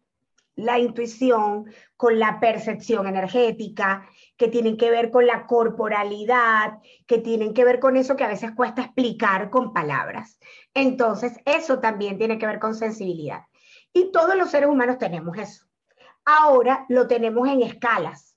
la 0.56 0.78
intuición, 0.78 1.70
con 1.96 2.18
la 2.18 2.40
percepción 2.40 3.06
energética, 3.06 4.08
que 4.36 4.48
tienen 4.48 4.76
que 4.76 4.90
ver 4.90 5.10
con 5.10 5.26
la 5.26 5.46
corporalidad, 5.46 6.78
que 7.06 7.18
tienen 7.18 7.54
que 7.54 7.64
ver 7.64 7.78
con 7.78 7.96
eso 7.96 8.16
que 8.16 8.24
a 8.24 8.28
veces 8.28 8.52
cuesta 8.52 8.82
explicar 8.82 9.50
con 9.50 9.72
palabras. 9.72 10.38
Entonces, 10.74 11.38
eso 11.44 11.78
también 11.78 12.18
tiene 12.18 12.38
que 12.38 12.46
ver 12.46 12.58
con 12.58 12.74
sensibilidad. 12.74 13.42
Y 13.92 14.10
todos 14.10 14.36
los 14.36 14.50
seres 14.50 14.68
humanos 14.68 14.98
tenemos 14.98 15.36
eso. 15.38 15.66
Ahora 16.24 16.86
lo 16.88 17.06
tenemos 17.06 17.48
en 17.48 17.62
escalas. 17.62 18.36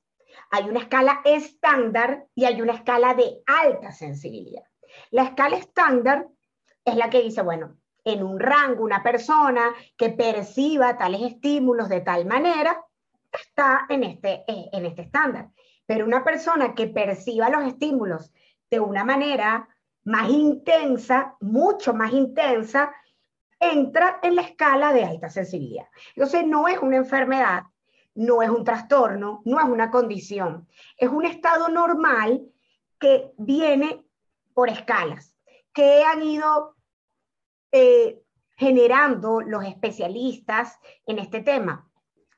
Hay 0.51 0.69
una 0.69 0.79
escala 0.79 1.21
estándar 1.25 2.25
y 2.35 2.45
hay 2.45 2.61
una 2.61 2.73
escala 2.73 3.13
de 3.13 3.41
alta 3.45 3.91
sensibilidad. 3.91 4.63
La 5.11 5.23
escala 5.23 5.57
estándar 5.57 6.27
es 6.85 6.95
la 6.95 7.09
que 7.09 7.21
dice, 7.21 7.41
bueno, 7.41 7.78
en 8.03 8.23
un 8.23 8.39
rango, 8.39 8.83
una 8.83 9.03
persona 9.03 9.73
que 9.97 10.09
perciba 10.09 10.97
tales 10.97 11.21
estímulos 11.21 11.89
de 11.89 12.01
tal 12.01 12.25
manera, 12.25 12.83
está 13.31 13.85
en 13.89 14.03
este, 14.03 14.43
eh, 14.47 14.69
en 14.71 14.85
este 14.85 15.03
estándar. 15.03 15.49
Pero 15.85 16.05
una 16.05 16.23
persona 16.23 16.73
que 16.73 16.87
perciba 16.87 17.49
los 17.49 17.65
estímulos 17.65 18.31
de 18.69 18.79
una 18.79 19.03
manera 19.03 19.67
más 20.03 20.29
intensa, 20.29 21.35
mucho 21.39 21.93
más 21.93 22.13
intensa, 22.13 22.91
entra 23.59 24.19
en 24.23 24.35
la 24.35 24.43
escala 24.43 24.93
de 24.93 25.03
alta 25.03 25.29
sensibilidad. 25.29 25.87
Entonces 26.15 26.45
no 26.45 26.67
es 26.67 26.79
una 26.79 26.97
enfermedad, 26.97 27.63
no 28.15 28.41
es 28.41 28.49
un 28.49 28.63
trastorno, 28.63 29.41
no 29.45 29.59
es 29.59 29.65
una 29.65 29.91
condición, 29.91 30.67
es 30.97 31.09
un 31.09 31.25
estado 31.25 31.69
normal 31.69 32.41
que 32.99 33.31
viene 33.37 34.05
por 34.53 34.69
escalas, 34.69 35.35
que 35.73 36.03
han 36.03 36.23
ido 36.23 36.75
eh, 37.71 38.21
generando 38.57 39.41
los 39.41 39.65
especialistas 39.65 40.77
en 41.05 41.19
este 41.19 41.41
tema? 41.41 41.89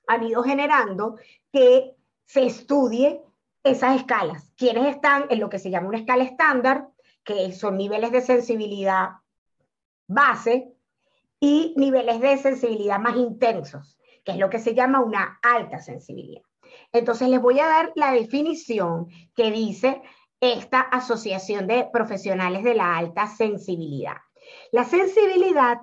Han 0.07 0.23
ido 0.23 0.43
generando 0.43 1.17
que 1.51 1.95
se 2.25 2.45
estudie 2.45 3.21
esas 3.63 3.97
escalas. 3.97 4.51
Quienes 4.57 4.95
están 4.95 5.25
en 5.29 5.39
lo 5.39 5.49
que 5.49 5.59
se 5.59 5.69
llama 5.69 5.87
una 5.87 5.99
escala 5.99 6.23
estándar, 6.23 6.87
que 7.23 7.51
son 7.51 7.77
niveles 7.77 8.11
de 8.11 8.21
sensibilidad 8.21 9.09
base 10.07 10.73
y 11.39 11.73
niveles 11.77 12.19
de 12.19 12.37
sensibilidad 12.37 12.99
más 12.99 13.15
intensos, 13.15 13.97
que 14.23 14.33
es 14.33 14.37
lo 14.37 14.49
que 14.49 14.59
se 14.59 14.73
llama 14.73 15.01
una 15.01 15.39
alta 15.41 15.79
sensibilidad. 15.79 16.43
Entonces 16.91 17.29
les 17.29 17.41
voy 17.41 17.59
a 17.59 17.67
dar 17.67 17.91
la 17.95 18.11
definición 18.11 19.07
que 19.35 19.51
dice 19.51 20.01
esta 20.39 20.81
Asociación 20.81 21.67
de 21.67 21.87
Profesionales 21.91 22.63
de 22.63 22.75
la 22.75 22.97
Alta 22.97 23.27
Sensibilidad. 23.27 24.17
La 24.71 24.83
sensibilidad 24.83 25.79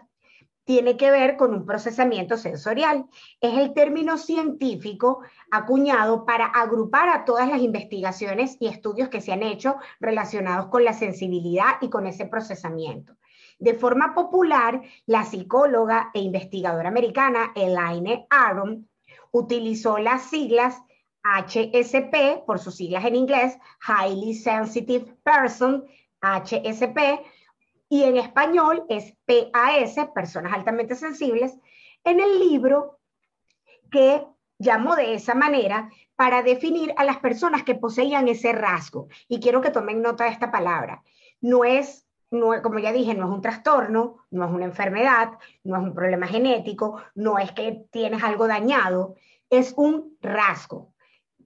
tiene 0.68 0.98
que 0.98 1.10
ver 1.10 1.38
con 1.38 1.54
un 1.54 1.64
procesamiento 1.64 2.36
sensorial. 2.36 3.06
Es 3.40 3.56
el 3.56 3.72
término 3.72 4.18
científico 4.18 5.20
acuñado 5.50 6.26
para 6.26 6.44
agrupar 6.44 7.08
a 7.08 7.24
todas 7.24 7.48
las 7.48 7.62
investigaciones 7.62 8.58
y 8.60 8.68
estudios 8.68 9.08
que 9.08 9.22
se 9.22 9.32
han 9.32 9.42
hecho 9.42 9.76
relacionados 9.98 10.66
con 10.66 10.84
la 10.84 10.92
sensibilidad 10.92 11.78
y 11.80 11.88
con 11.88 12.06
ese 12.06 12.26
procesamiento. 12.26 13.16
De 13.58 13.72
forma 13.72 14.14
popular, 14.14 14.82
la 15.06 15.24
psicóloga 15.24 16.10
e 16.12 16.20
investigadora 16.20 16.90
americana 16.90 17.52
Elaine 17.54 18.26
Aron 18.28 18.88
utilizó 19.32 19.96
las 19.96 20.24
siglas 20.28 20.82
HSP, 21.22 22.44
por 22.46 22.58
sus 22.58 22.76
siglas 22.76 23.04
en 23.04 23.16
inglés, 23.16 23.58
Highly 23.86 24.34
Sensitive 24.34 25.16
Person, 25.22 25.84
HSP, 26.20 27.20
y 27.88 28.04
en 28.04 28.16
español 28.16 28.84
es 28.88 29.14
PAS, 29.24 30.08
personas 30.14 30.52
altamente 30.52 30.94
sensibles, 30.94 31.56
en 32.04 32.20
el 32.20 32.38
libro 32.38 32.98
que 33.90 34.26
llamó 34.58 34.96
de 34.96 35.14
esa 35.14 35.34
manera 35.34 35.90
para 36.16 36.42
definir 36.42 36.92
a 36.96 37.04
las 37.04 37.18
personas 37.18 37.62
que 37.62 37.74
poseían 37.74 38.28
ese 38.28 38.52
rasgo. 38.52 39.08
Y 39.28 39.40
quiero 39.40 39.60
que 39.60 39.70
tomen 39.70 40.02
nota 40.02 40.24
de 40.24 40.30
esta 40.30 40.50
palabra. 40.50 41.02
No 41.40 41.64
es, 41.64 42.06
no, 42.30 42.60
como 42.62 42.78
ya 42.78 42.92
dije, 42.92 43.14
no 43.14 43.26
es 43.26 43.30
un 43.30 43.40
trastorno, 43.40 44.26
no 44.30 44.44
es 44.44 44.50
una 44.50 44.64
enfermedad, 44.64 45.30
no 45.64 45.76
es 45.76 45.82
un 45.82 45.94
problema 45.94 46.26
genético, 46.26 47.00
no 47.14 47.38
es 47.38 47.52
que 47.52 47.84
tienes 47.90 48.22
algo 48.22 48.48
dañado, 48.48 49.14
es 49.48 49.72
un 49.76 50.18
rasgo. 50.20 50.92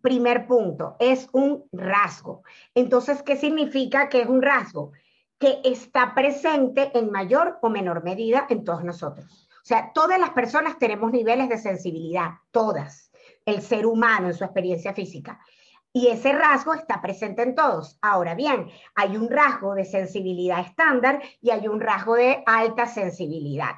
Primer 0.00 0.46
punto, 0.48 0.96
es 0.98 1.28
un 1.32 1.64
rasgo. 1.70 2.42
Entonces, 2.74 3.22
¿qué 3.22 3.36
significa 3.36 4.08
que 4.08 4.22
es 4.22 4.28
un 4.28 4.42
rasgo? 4.42 4.92
Que 5.42 5.60
está 5.64 6.14
presente 6.14 6.96
en 6.96 7.10
mayor 7.10 7.58
o 7.62 7.68
menor 7.68 8.04
medida 8.04 8.46
en 8.48 8.62
todos 8.62 8.84
nosotros. 8.84 9.48
O 9.56 9.64
sea, 9.64 9.92
todas 9.92 10.16
las 10.20 10.30
personas 10.30 10.78
tenemos 10.78 11.10
niveles 11.10 11.48
de 11.48 11.58
sensibilidad, 11.58 12.34
todas, 12.52 13.10
el 13.44 13.60
ser 13.60 13.86
humano 13.86 14.28
en 14.28 14.34
su 14.34 14.44
experiencia 14.44 14.94
física. 14.94 15.40
Y 15.92 16.06
ese 16.06 16.32
rasgo 16.32 16.74
está 16.74 17.02
presente 17.02 17.42
en 17.42 17.56
todos. 17.56 17.98
Ahora 18.02 18.36
bien, 18.36 18.70
hay 18.94 19.16
un 19.16 19.28
rasgo 19.28 19.74
de 19.74 19.84
sensibilidad 19.84 20.60
estándar 20.60 21.20
y 21.40 21.50
hay 21.50 21.66
un 21.66 21.80
rasgo 21.80 22.14
de 22.14 22.44
alta 22.46 22.86
sensibilidad. 22.86 23.74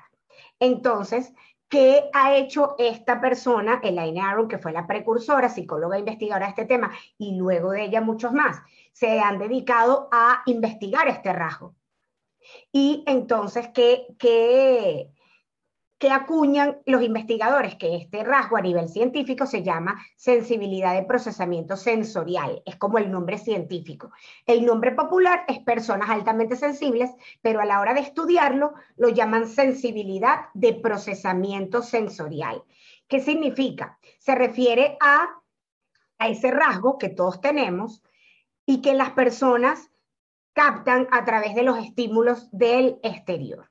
Entonces, 0.61 1.33
¿qué 1.75 2.09
ha 2.13 2.37
hecho 2.37 2.77
esta 2.79 3.21
persona, 3.21 3.81
Elaine 3.83 4.21
Aron, 4.21 4.47
que 4.47 4.59
fue 4.59 4.71
la 4.71 4.87
precursora, 4.87 5.49
psicóloga 5.49 5.97
e 5.97 6.01
investigadora 6.01 6.47
de 6.47 6.51
este 6.51 6.67
tema, 6.67 6.93
y 7.19 7.37
luego 7.37 7.73
de 7.73 7.83
ella 7.87 8.01
muchos 8.01 8.33
más? 8.33 8.63
se 8.93 9.19
han 9.19 9.41
dedicado 9.41 10.09
a 10.13 10.43
investigar 10.47 11.09
este 11.09 11.33
rasgo. 11.33 11.75
Y 12.71 13.03
entonces, 13.07 13.69
¿qué, 13.75 14.07
qué, 14.19 15.11
qué 16.05 16.11
acuñan 16.11 16.83
los 16.85 17.03
investigadores? 17.03 17.77
Que 17.77 17.97
este 17.97 18.25
rasgo 18.25 18.59
a 18.59 18.61
nivel 18.61 18.91
científico 18.91 19.47
se 19.47 19.63
llama 19.63 20.05
sensibilidad 20.17 20.93
de 20.93 21.07
procesamiento 21.07 21.79
sensorial, 21.79 22.63
es 22.67 22.77
como 22.77 22.99
el 22.99 23.11
nombre 23.11 23.39
científico. 23.39 24.11
El 24.45 24.67
nombre 24.67 24.93
popular 24.93 25.47
es 25.49 25.61
personas 25.61 26.11
altamente 26.11 26.57
sensibles, 26.57 27.11
pero 27.41 27.63
a 27.63 27.65
la 27.65 27.81
hora 27.81 27.95
de 27.95 28.01
estudiarlo 28.01 28.75
lo 28.97 29.09
llaman 29.09 29.49
sensibilidad 29.49 30.49
de 30.53 30.75
procesamiento 30.75 31.81
sensorial. 31.81 32.63
¿Qué 33.09 33.21
significa? 33.21 33.99
Se 34.19 34.35
refiere 34.35 34.99
a, 35.01 35.27
a 36.19 36.29
ese 36.29 36.51
rasgo 36.51 36.99
que 36.99 37.09
todos 37.09 37.41
tenemos, 37.41 38.03
y 38.67 38.83
que 38.83 38.93
las 38.93 39.13
personas 39.13 39.91
captan 40.53 41.09
a 41.13 41.25
través 41.25 41.55
de 41.55 41.63
los 41.63 41.79
estímulos 41.79 42.51
del 42.51 42.99
exterior. 43.03 43.71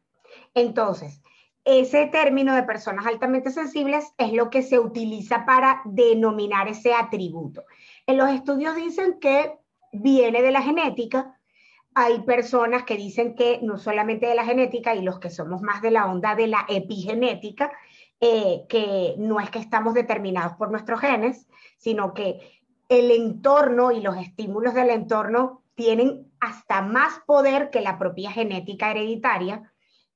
Entonces, 0.56 1.22
ese 1.66 2.08
término 2.08 2.56
de 2.56 2.64
personas 2.64 3.06
altamente 3.06 3.52
sensibles 3.52 4.14
es 4.18 4.34
lo 4.34 4.50
que 4.50 4.64
se 4.64 4.80
utiliza 4.80 5.46
para 5.46 5.82
denominar 5.86 6.68
ese 6.68 6.94
atributo. 6.94 7.64
En 8.06 8.18
los 8.18 8.30
estudios 8.30 8.76
dicen 8.76 9.20
que 9.20 9.58
viene 9.94 10.42
de 10.42 10.52
la 10.52 10.62
genética. 10.62 11.40
Hay 11.96 12.22
personas 12.22 12.84
que 12.84 12.98
dicen 12.98 13.36
que 13.36 13.60
no 13.62 13.78
solamente 13.78 14.26
de 14.26 14.36
la 14.36 14.46
genética 14.46 14.96
y 14.96 15.04
los 15.04 15.20
que 15.20 15.30
somos 15.30 15.62
más 15.62 15.82
de 15.82 15.92
la 15.92 16.08
onda 16.08 16.36
de 16.36 16.48
la 16.48 16.66
epigenética, 16.68 17.72
eh, 18.20 18.66
que 18.68 19.16
no 19.18 19.40
es 19.40 19.50
que 19.50 19.60
estamos 19.60 19.94
determinados 19.94 20.54
por 20.54 20.72
nuestros 20.72 21.00
genes, 21.00 21.48
sino 21.78 22.14
que 22.14 22.40
el 22.90 23.12
entorno 23.12 23.92
y 23.92 24.02
los 24.02 24.18
estímulos 24.18 24.74
del 24.74 24.90
entorno 24.90 25.64
tienen 25.76 26.32
hasta 26.40 26.82
más 26.82 27.20
poder 27.26 27.70
que 27.70 27.82
la 27.82 27.98
propia 27.98 28.32
genética 28.32 28.92
hereditaria. 28.92 29.73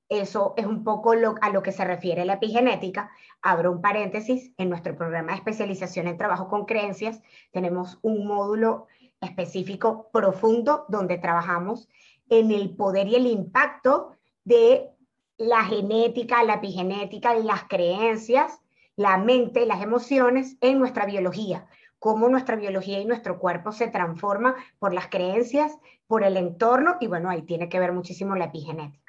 Eso 0.09 0.53
es 0.55 0.65
un 0.65 0.83
poco 0.83 1.11
a 1.11 1.49
lo 1.49 1.63
que 1.63 1.71
se 1.71 1.83
refiere 1.83 2.23
la 2.23 2.33
epigenética. 2.33 3.11
Abro 3.41 3.71
un 3.71 3.81
paréntesis, 3.81 4.53
en 4.57 4.69
nuestro 4.69 4.95
programa 4.95 5.31
de 5.31 5.37
especialización 5.37 6.07
en 6.07 6.17
trabajo 6.17 6.47
con 6.47 6.65
creencias 6.65 7.21
tenemos 7.51 7.99
un 8.01 8.25
módulo 8.25 8.87
específico 9.19 10.09
profundo 10.13 10.85
donde 10.87 11.17
trabajamos 11.17 11.89
en 12.29 12.51
el 12.51 12.75
poder 12.75 13.07
y 13.07 13.15
el 13.15 13.27
impacto 13.27 14.13
de 14.45 14.89
la 15.37 15.63
genética, 15.65 16.43
la 16.43 16.55
epigenética, 16.55 17.35
las 17.35 17.65
creencias, 17.65 18.61
la 18.95 19.17
mente, 19.17 19.65
las 19.65 19.81
emociones 19.81 20.57
en 20.61 20.79
nuestra 20.79 21.05
biología, 21.05 21.67
cómo 21.99 22.29
nuestra 22.29 22.55
biología 22.55 22.99
y 22.99 23.05
nuestro 23.05 23.39
cuerpo 23.39 23.71
se 23.71 23.87
transforma 23.87 24.55
por 24.79 24.93
las 24.93 25.07
creencias, 25.07 25.77
por 26.07 26.23
el 26.23 26.37
entorno 26.37 26.97
y 26.99 27.07
bueno, 27.07 27.29
ahí 27.29 27.43
tiene 27.43 27.69
que 27.69 27.79
ver 27.79 27.91
muchísimo 27.91 28.35
la 28.35 28.45
epigenética. 28.45 29.06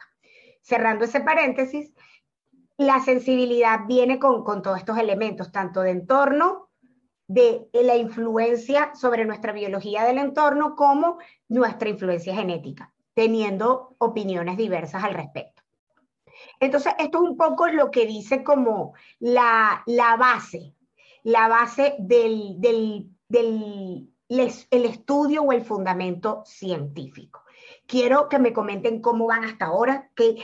Cerrando 0.62 1.04
ese 1.04 1.20
paréntesis, 1.20 1.92
la 2.76 3.00
sensibilidad 3.00 3.80
viene 3.86 4.18
con, 4.18 4.44
con 4.44 4.62
todos 4.62 4.78
estos 4.78 4.98
elementos, 4.98 5.50
tanto 5.50 5.80
de 5.80 5.90
entorno, 5.90 6.68
de 7.26 7.68
la 7.72 7.96
influencia 7.96 8.94
sobre 8.94 9.26
nuestra 9.26 9.52
biología 9.52 10.04
del 10.04 10.18
entorno 10.18 10.74
como 10.74 11.18
nuestra 11.48 11.90
influencia 11.90 12.34
genética, 12.34 12.92
teniendo 13.14 13.94
opiniones 13.98 14.56
diversas 14.56 15.04
al 15.04 15.14
respecto. 15.14 15.62
Entonces, 16.58 16.94
esto 16.98 17.18
es 17.18 17.30
un 17.30 17.36
poco 17.36 17.66
lo 17.68 17.90
que 17.90 18.06
dice 18.06 18.42
como 18.42 18.94
la, 19.18 19.84
base, 20.18 20.74
la 21.22 21.48
base 21.48 21.96
del, 21.98 22.60
del, 22.60 23.10
del 23.28 24.10
el 24.28 24.84
estudio 24.84 25.42
o 25.42 25.52
el 25.52 25.62
fundamento 25.62 26.42
científico. 26.44 27.42
Quiero 27.88 28.28
que 28.28 28.38
me 28.38 28.52
comenten 28.52 29.00
cómo 29.00 29.26
van 29.26 29.44
hasta 29.44 29.64
ahora, 29.64 30.10
qué, 30.14 30.36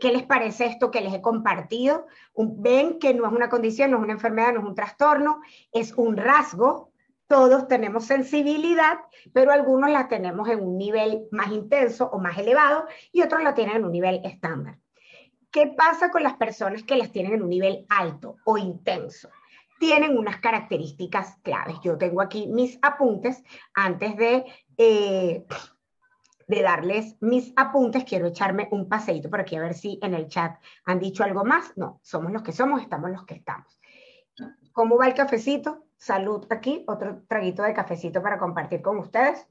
qué, 0.00 0.12
les 0.12 0.24
parece 0.24 0.66
esto 0.66 0.90
que 0.90 1.00
les 1.00 1.14
he 1.14 1.22
compartido. 1.22 2.08
ven 2.36 2.98
que 2.98 3.14
no 3.14 3.24
es 3.24 3.32
una 3.32 3.48
condición, 3.48 3.92
no 3.92 3.98
es 3.98 4.02
una 4.02 4.14
enfermedad, 4.14 4.52
no 4.52 4.62
es 4.62 4.66
un 4.66 4.74
trastorno, 4.74 5.40
es 5.70 5.92
un 5.92 6.16
rasgo. 6.16 6.90
Todos 7.28 7.68
tenemos 7.68 8.06
sensibilidad, 8.06 8.98
pero 9.32 9.52
algunos 9.52 9.90
la 9.90 10.08
tenemos 10.08 10.48
en 10.48 10.60
un 10.60 10.76
nivel 10.76 11.28
más 11.30 11.52
intenso 11.52 12.10
o 12.12 12.18
más 12.18 12.36
elevado 12.36 12.86
y 13.12 13.22
otros 13.22 13.44
la 13.44 13.54
tienen 13.54 13.76
en 13.76 13.84
un 13.84 13.92
nivel 13.92 14.20
estándar. 14.24 14.76
¿Qué 15.52 15.68
pasa 15.68 16.10
con 16.10 16.24
las 16.24 16.34
personas 16.34 16.82
que 16.82 16.96
las 16.96 17.12
tienen 17.12 17.34
en 17.34 17.42
un 17.42 17.50
nivel 17.50 17.86
alto 17.90 18.38
o 18.44 18.58
intenso? 18.58 19.28
Tienen 19.78 20.18
unas 20.18 20.40
características 20.40 21.36
claves. 21.44 21.76
Yo 21.84 21.96
tengo 21.96 22.22
aquí 22.22 22.48
mis 22.48 22.76
apuntes 22.82 23.44
antes 23.72 24.16
de 24.16 24.46
eh, 24.78 25.46
de 26.46 26.62
darles 26.62 27.16
mis 27.20 27.52
apuntes, 27.56 28.04
quiero 28.04 28.26
echarme 28.26 28.68
un 28.70 28.88
paseíto 28.88 29.30
por 29.30 29.40
aquí 29.40 29.56
a 29.56 29.60
ver 29.60 29.74
si 29.74 29.98
en 30.02 30.14
el 30.14 30.28
chat 30.28 30.60
han 30.84 30.98
dicho 30.98 31.24
algo 31.24 31.44
más. 31.44 31.76
No, 31.76 32.00
somos 32.02 32.32
los 32.32 32.42
que 32.42 32.52
somos, 32.52 32.82
estamos 32.82 33.10
los 33.10 33.24
que 33.24 33.34
estamos. 33.34 33.78
¿Cómo 34.72 34.96
va 34.96 35.06
el 35.06 35.14
cafecito? 35.14 35.86
Salud 35.96 36.46
aquí, 36.50 36.84
otro 36.88 37.22
traguito 37.28 37.62
de 37.62 37.74
cafecito 37.74 38.22
para 38.22 38.38
compartir 38.38 38.82
con 38.82 38.98
ustedes. 38.98 39.46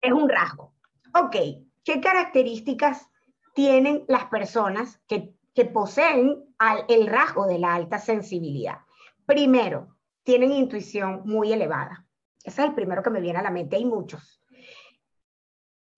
Es 0.00 0.12
un 0.12 0.28
rasgo. 0.28 0.74
Ok, 1.14 1.36
¿qué 1.84 2.00
características 2.00 3.08
tienen 3.54 4.04
las 4.08 4.26
personas 4.26 5.00
que, 5.06 5.34
que 5.54 5.64
poseen 5.64 6.44
el 6.88 7.06
rasgo 7.06 7.46
de 7.46 7.58
la 7.58 7.74
alta 7.74 7.98
sensibilidad? 7.98 8.78
Primero, 9.26 9.96
tienen 10.22 10.52
intuición 10.52 11.22
muy 11.24 11.52
elevada. 11.52 12.06
Ese 12.44 12.62
es 12.62 12.68
el 12.68 12.74
primero 12.74 13.02
que 13.02 13.10
me 13.10 13.20
viene 13.20 13.38
a 13.38 13.42
la 13.42 13.50
mente, 13.50 13.76
hay 13.76 13.84
muchos. 13.84 14.40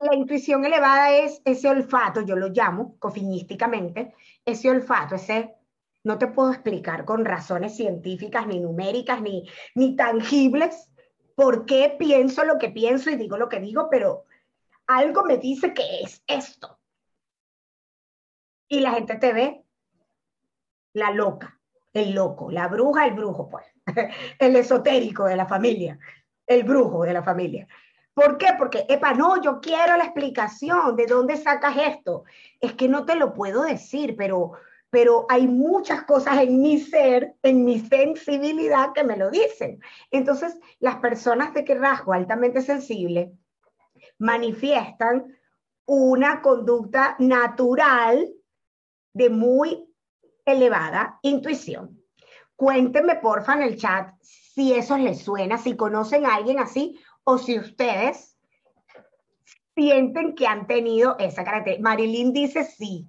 La 0.00 0.14
intuición 0.14 0.64
elevada 0.64 1.16
es 1.16 1.40
ese 1.44 1.68
olfato, 1.68 2.20
yo 2.20 2.36
lo 2.36 2.48
llamo 2.48 2.98
cofinísticamente, 2.98 4.14
ese 4.44 4.70
olfato, 4.70 5.14
ese 5.14 5.54
no 6.02 6.18
te 6.18 6.26
puedo 6.26 6.52
explicar 6.52 7.06
con 7.06 7.24
razones 7.24 7.76
científicas, 7.76 8.46
ni 8.46 8.60
numéricas, 8.60 9.22
ni, 9.22 9.48
ni 9.74 9.96
tangibles, 9.96 10.90
por 11.34 11.64
qué 11.64 11.96
pienso 11.98 12.44
lo 12.44 12.58
que 12.58 12.68
pienso 12.68 13.10
y 13.10 13.16
digo 13.16 13.38
lo 13.38 13.48
que 13.48 13.60
digo, 13.60 13.88
pero 13.90 14.26
algo 14.86 15.24
me 15.24 15.38
dice 15.38 15.72
que 15.72 16.02
es 16.02 16.22
esto. 16.26 16.78
Y 18.68 18.80
la 18.80 18.92
gente 18.92 19.16
te 19.16 19.32
ve 19.32 19.64
la 20.92 21.10
loca, 21.10 21.58
el 21.94 22.12
loco, 22.12 22.50
la 22.50 22.68
bruja, 22.68 23.06
el 23.06 23.14
brujo, 23.14 23.48
pues, 23.48 23.64
el 24.38 24.56
esotérico 24.56 25.24
de 25.24 25.36
la 25.36 25.46
familia 25.46 25.98
el 26.46 26.64
brujo 26.64 27.04
de 27.04 27.12
la 27.12 27.22
familia. 27.22 27.66
¿Por 28.14 28.38
qué? 28.38 28.48
Porque, 28.56 28.86
epa, 28.88 29.12
no, 29.12 29.42
yo 29.42 29.60
quiero 29.60 29.96
la 29.96 30.04
explicación 30.04 30.94
de 30.94 31.06
dónde 31.06 31.36
sacas 31.36 31.76
esto. 31.76 32.24
Es 32.60 32.74
que 32.74 32.88
no 32.88 33.04
te 33.04 33.16
lo 33.16 33.34
puedo 33.34 33.62
decir, 33.62 34.14
pero, 34.16 34.52
pero 34.88 35.26
hay 35.28 35.48
muchas 35.48 36.04
cosas 36.04 36.38
en 36.38 36.62
mi 36.62 36.78
ser, 36.78 37.34
en 37.42 37.64
mi 37.64 37.80
sensibilidad 37.80 38.92
que 38.94 39.02
me 39.02 39.16
lo 39.16 39.30
dicen. 39.30 39.80
Entonces, 40.12 40.56
las 40.78 40.96
personas 40.96 41.52
de 41.54 41.64
que 41.64 41.74
rasgo 41.74 42.12
altamente 42.12 42.62
sensible 42.62 43.32
manifiestan 44.18 45.36
una 45.86 46.40
conducta 46.40 47.16
natural 47.18 48.32
de 49.12 49.28
muy 49.28 49.92
elevada 50.44 51.18
intuición. 51.22 52.03
Cuéntenme, 52.56 53.16
porfa, 53.16 53.54
en 53.54 53.62
el 53.62 53.76
chat 53.76 54.14
si 54.22 54.72
eso 54.72 54.96
les 54.96 55.22
suena, 55.22 55.58
si 55.58 55.76
conocen 55.76 56.26
a 56.26 56.36
alguien 56.36 56.60
así 56.60 57.00
o 57.24 57.38
si 57.38 57.58
ustedes 57.58 58.36
sienten 59.74 60.34
que 60.36 60.46
han 60.46 60.66
tenido 60.66 61.16
esa 61.18 61.42
característica. 61.42 61.88
Marilyn 61.88 62.32
dice 62.32 62.64
sí. 62.64 63.08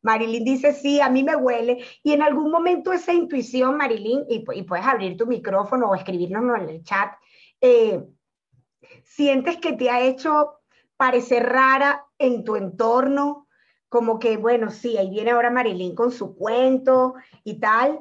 Marilyn 0.00 0.44
dice 0.44 0.72
sí, 0.72 1.00
a 1.00 1.10
mí 1.10 1.22
me 1.22 1.36
huele. 1.36 1.84
Y 2.02 2.12
en 2.12 2.22
algún 2.22 2.50
momento 2.50 2.92
esa 2.92 3.12
intuición, 3.12 3.76
Marilyn, 3.76 4.24
y, 4.28 4.40
puedes 4.40 4.86
abrir 4.86 5.16
tu 5.16 5.26
micrófono 5.26 5.90
o 5.90 5.94
escribirnos 5.94 6.58
en 6.60 6.68
el 6.68 6.82
chat, 6.84 7.12
eh, 7.60 8.02
sientes 9.04 9.58
que 9.58 9.74
te 9.74 9.90
ha 9.90 10.00
hecho 10.00 10.60
parecer 10.96 11.44
rara 11.44 12.06
en 12.18 12.44
tu 12.44 12.56
entorno, 12.56 13.46
como 13.88 14.18
que, 14.18 14.36
bueno, 14.36 14.70
sí, 14.70 14.96
ahí 14.96 15.10
viene 15.10 15.32
ahora 15.32 15.50
Marilyn 15.50 15.94
con 15.94 16.12
su 16.12 16.34
cuento 16.34 17.14
y 17.44 17.58
tal. 17.60 18.00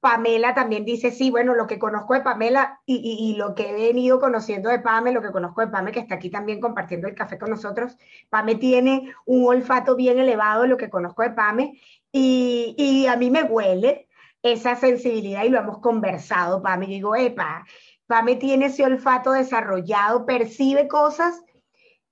Pamela 0.00 0.54
también 0.54 0.84
dice, 0.84 1.10
sí, 1.10 1.30
bueno, 1.30 1.54
lo 1.54 1.66
que 1.66 1.78
conozco 1.78 2.14
de 2.14 2.20
Pamela 2.20 2.80
y, 2.86 3.34
lo 3.36 3.54
que 3.54 3.70
he 3.70 3.72
venido 3.72 4.20
conociendo 4.20 4.68
de 4.68 4.78
Pame, 4.78 5.12
lo 5.12 5.22
que 5.22 5.32
conozco 5.32 5.62
de 5.62 5.68
Pame, 5.68 5.92
que 5.92 6.00
está 6.00 6.16
aquí 6.16 6.30
también 6.30 6.60
compartiendo 6.60 7.08
el 7.08 7.14
café 7.14 7.38
con 7.38 7.50
nosotros, 7.50 7.96
Pame 8.28 8.56
tiene 8.56 9.12
un 9.24 9.46
olfato 9.46 9.96
bien 9.96 10.18
elevado, 10.18 10.66
lo 10.66 10.76
que 10.76 10.90
conozco 10.90 11.22
de 11.22 11.30
Pame, 11.30 11.80
y, 12.12 13.06
a 13.08 13.16
mí 13.16 13.30
me 13.30 13.42
huele 13.42 14.08
esa 14.42 14.76
sensibilidad 14.76 15.44
y 15.44 15.48
lo 15.48 15.58
hemos 15.58 15.78
conversado, 15.80 16.62
Pame. 16.62 16.86
digo, 16.86 17.16
epa, 17.16 17.64
Pame 18.06 18.36
tiene 18.36 18.66
ese 18.66 18.84
olfato 18.84 19.32
desarrollado, 19.32 20.26
percibe 20.26 20.88
cosas 20.88 21.42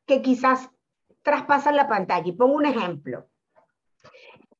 que 0.06 0.20
quizás 0.22 0.70
traspasan 1.22 1.76
la 1.76 1.88
pantalla. 1.88 2.26
Y 2.26 2.32
pongo 2.32 2.54
un 2.54 2.66
ejemplo. 2.66 3.28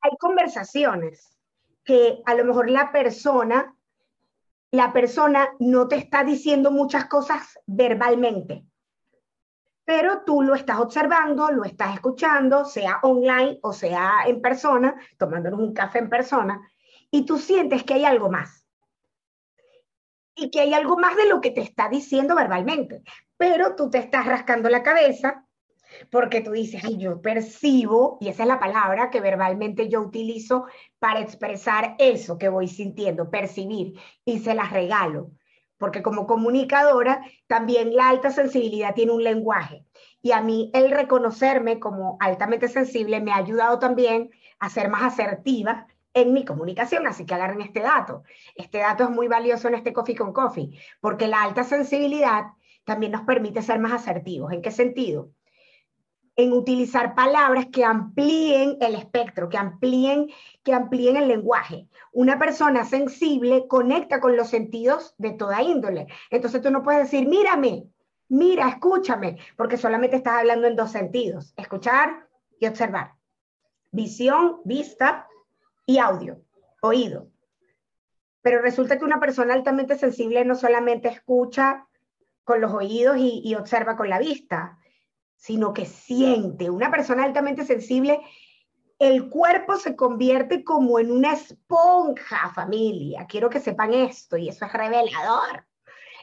Hay 0.01 0.13
conversaciones 0.19 1.34
que 1.85 2.23
a 2.25 2.35
lo 2.35 2.45
mejor 2.45 2.71
la 2.71 2.91
persona, 2.91 3.75
la 4.71 4.93
persona 4.93 5.51
no 5.59 5.87
te 5.89 5.97
está 5.97 6.25
diciendo 6.25 6.71
muchas 6.71 7.07
cosas 7.07 7.61
verbalmente, 7.67 8.65
pero 9.85 10.23
tú 10.25 10.43
lo 10.43 10.55
estás 10.55 10.81
observando, 10.81 11.51
lo 11.51 11.65
estás 11.65 11.95
escuchando, 11.95 12.65
sea 12.65 13.01
online 13.03 13.59
o 13.63 13.73
sea 13.73 14.25
en 14.27 14.41
persona, 14.41 14.95
tomándonos 15.19 15.61
un 15.61 15.75
café 15.75 15.99
en 15.99 16.09
persona, 16.09 16.69
y 17.11 17.27
tú 17.27 17.39
sientes 17.39 17.85
que 17.85 17.95
hay 17.95 18.05
algo 18.05 18.31
más. 18.31 18.67
Y 20.37 20.51
que 20.51 20.61
hay 20.61 20.75
algo 20.75 20.97
más 20.97 21.15
de 21.17 21.29
lo 21.29 21.41
que 21.41 21.53
te 21.53 21.61
está 21.61 21.89
diciendo 21.89 22.35
verbalmente, 22.35 23.03
pero 23.37 23.77
tú 23.77 23.89
te 23.89 23.99
estás 23.99 24.27
rascando 24.27 24.69
la 24.69 24.83
cabeza 24.83 25.44
porque 26.11 26.41
tú 26.41 26.53
dices, 26.53 26.83
yo 26.99 27.21
percibo, 27.21 28.19
y 28.21 28.29
esa 28.29 28.43
es 28.43 28.49
la 28.49 28.61
palabra 28.61 29.11
que 29.11 29.21
verbalmente 29.21 29.89
yo 29.89 30.01
utilizo 30.01 30.67
para 30.99 31.21
expresar 31.21 31.95
eso 31.99 32.39
que 32.39 32.49
voy 32.49 32.69
sintiendo, 32.69 33.31
percibir, 33.31 33.95
y 34.25 34.39
se 34.41 34.55
las 34.55 34.73
regalo. 34.73 35.31
porque 35.79 36.03
como 36.03 36.27
comunicadora 36.27 37.23
también 37.47 37.95
la 37.95 38.09
alta 38.09 38.31
sensibilidad 38.31 38.95
tiene 38.95 39.13
un 39.13 39.23
lenguaje. 39.23 39.85
Y 40.23 40.33
a 40.33 40.41
mí 40.41 40.71
el 40.73 40.91
reconocerme 40.91 41.79
como 41.79 42.17
altamente 42.21 42.69
sensible 42.69 43.21
me 43.21 43.33
ha 43.33 43.37
ayudado 43.37 43.79
también 43.79 44.31
a 44.59 44.71
ser 44.71 44.89
más 44.89 45.03
asertiva 45.03 45.87
en 46.15 46.33
mi 46.33 46.45
comunicación, 46.47 47.07
así 47.07 47.27
que 47.27 47.35
agarren 47.35 47.61
este 47.61 47.81
dato. 47.81 48.23
Este 48.55 48.79
dato 48.79 49.05
es 49.05 49.11
muy 49.11 49.29
valioso 49.29 49.69
en 49.69 49.75
este 49.75 49.93
Coffee 49.93 50.17
con 50.17 50.33
Coffee, 50.33 50.79
porque 51.01 51.29
la 51.29 51.43
alta 51.43 51.65
sensibilidad 51.65 52.45
también 52.85 53.13
nos 53.13 53.23
permite 53.23 53.61
ser 53.61 53.79
más 53.79 53.93
asertivos. 53.93 54.53
¿En 54.53 54.63
qué 54.63 54.71
sentido? 54.71 55.34
En 56.37 56.53
utilizar 56.53 57.15
palabras 57.15 57.67
que 57.67 57.85
amplíen 57.85 58.77
el 58.81 58.97
espectro, 58.97 59.49
que 59.49 59.57
amplíen, 59.57 60.31
que 60.65 60.73
amplíen 60.73 61.17
el 61.17 61.29
lenguaje. 61.29 61.87
Una 62.13 62.39
persona 62.39 62.85
sensible 62.85 63.67
conecta 63.69 64.21
con 64.21 64.37
los 64.37 64.49
sentidos 64.49 65.15
de 65.19 65.33
toda 65.33 65.63
índole. 65.63 66.09
Entonces 66.31 66.61
tú 66.61 66.71
no 66.71 66.83
puedes 66.83 67.03
decir, 67.03 67.29
mírame, 67.29 67.85
mira, 68.29 68.69
escúchame, 68.69 69.39
porque 69.57 69.77
solamente 69.77 70.17
estás 70.17 70.41
hablando 70.41 70.67
en 70.67 70.77
dos 70.77 70.91
sentidos, 70.91 71.55
escuchar 71.57 72.27
y 72.59 72.67
observar. 72.67 73.13
Visión, 73.93 74.61
vista 74.65 75.29
y 75.87 75.99
audio, 75.99 76.41
oído. 76.81 77.29
Pero 78.43 78.61
resulta 78.61 78.99
que 78.99 79.05
una 79.05 79.21
persona 79.21 79.55
altamente 79.55 79.97
sensible 79.97 80.45
no 80.45 80.55
solamente 80.55 81.09
escucha 81.09 81.87
con 82.45 82.61
los 82.61 82.73
oídos 82.73 83.17
y, 83.19 83.55
observa 83.55 83.97
con 83.97 84.11
la 84.11 84.19
vista, 84.19 84.79
sino 85.45 85.75
que 85.75 85.85
siente. 85.85 86.71
Una 86.71 86.91
persona 86.91 87.23
altamente 87.23 87.67
sensible, 87.67 88.19
el 88.99 89.29
cuerpo 89.29 89.77
se 89.77 89.95
convierte 89.95 90.65
como 90.65 90.99
en 90.99 91.11
una 91.11 91.35
esponja, 91.35 92.49
familia. 92.55 93.27
Quiero 93.29 93.51
que 93.51 93.61
sepan 93.61 93.93
esto 93.93 94.39
y 94.39 94.49
eso 94.49 94.65
es 94.65 94.73
revelador. 94.73 95.67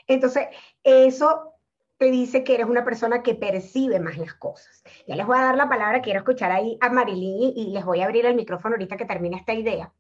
Entonces, 0.07 0.47
eso 0.83 1.53
te 1.97 2.09
dice 2.09 2.43
que 2.43 2.55
eres 2.55 2.65
una 2.65 2.83
persona 2.83 3.21
que 3.21 3.35
percibe 3.35 3.99
más 3.99 4.17
las 4.17 4.33
cosas. 4.33 4.83
Ya 5.05 5.15
les 5.15 5.27
voy 5.27 5.37
a 5.37 5.43
dar 5.43 5.55
la 5.55 5.69
palabra, 5.69 6.01
quiero 6.01 6.17
escuchar 6.17 6.51
ahí 6.51 6.79
a 6.81 6.89
Marilyn 6.89 7.53
y, 7.55 7.71
les 7.73 7.85
voy 7.85 8.01
a 8.01 8.05
abrir 8.05 8.25
el 8.25 8.33
micrófono 8.33 8.73
ahorita 8.73 8.97
que 8.97 9.05
termine 9.05 9.37
esta 9.37 9.53
idea. 9.53 9.93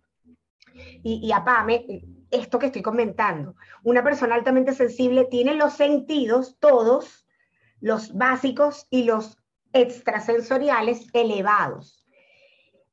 Y, 1.03 1.21
y 1.23 1.31
a 1.31 1.43
Pame, 1.43 1.85
esto 2.31 2.57
que 2.57 2.65
estoy 2.65 2.81
comentando. 2.81 3.53
Una 3.83 4.03
persona 4.03 4.33
altamente 4.33 4.73
sensible 4.73 5.25
tiene 5.25 5.53
los 5.53 5.73
sentidos, 5.73 6.57
todos, 6.59 7.20
los 7.81 8.13
básicos 8.13 8.87
y 8.89 9.03
los 9.03 9.37
extrasensoriales 9.73 11.07
elevados. 11.13 12.05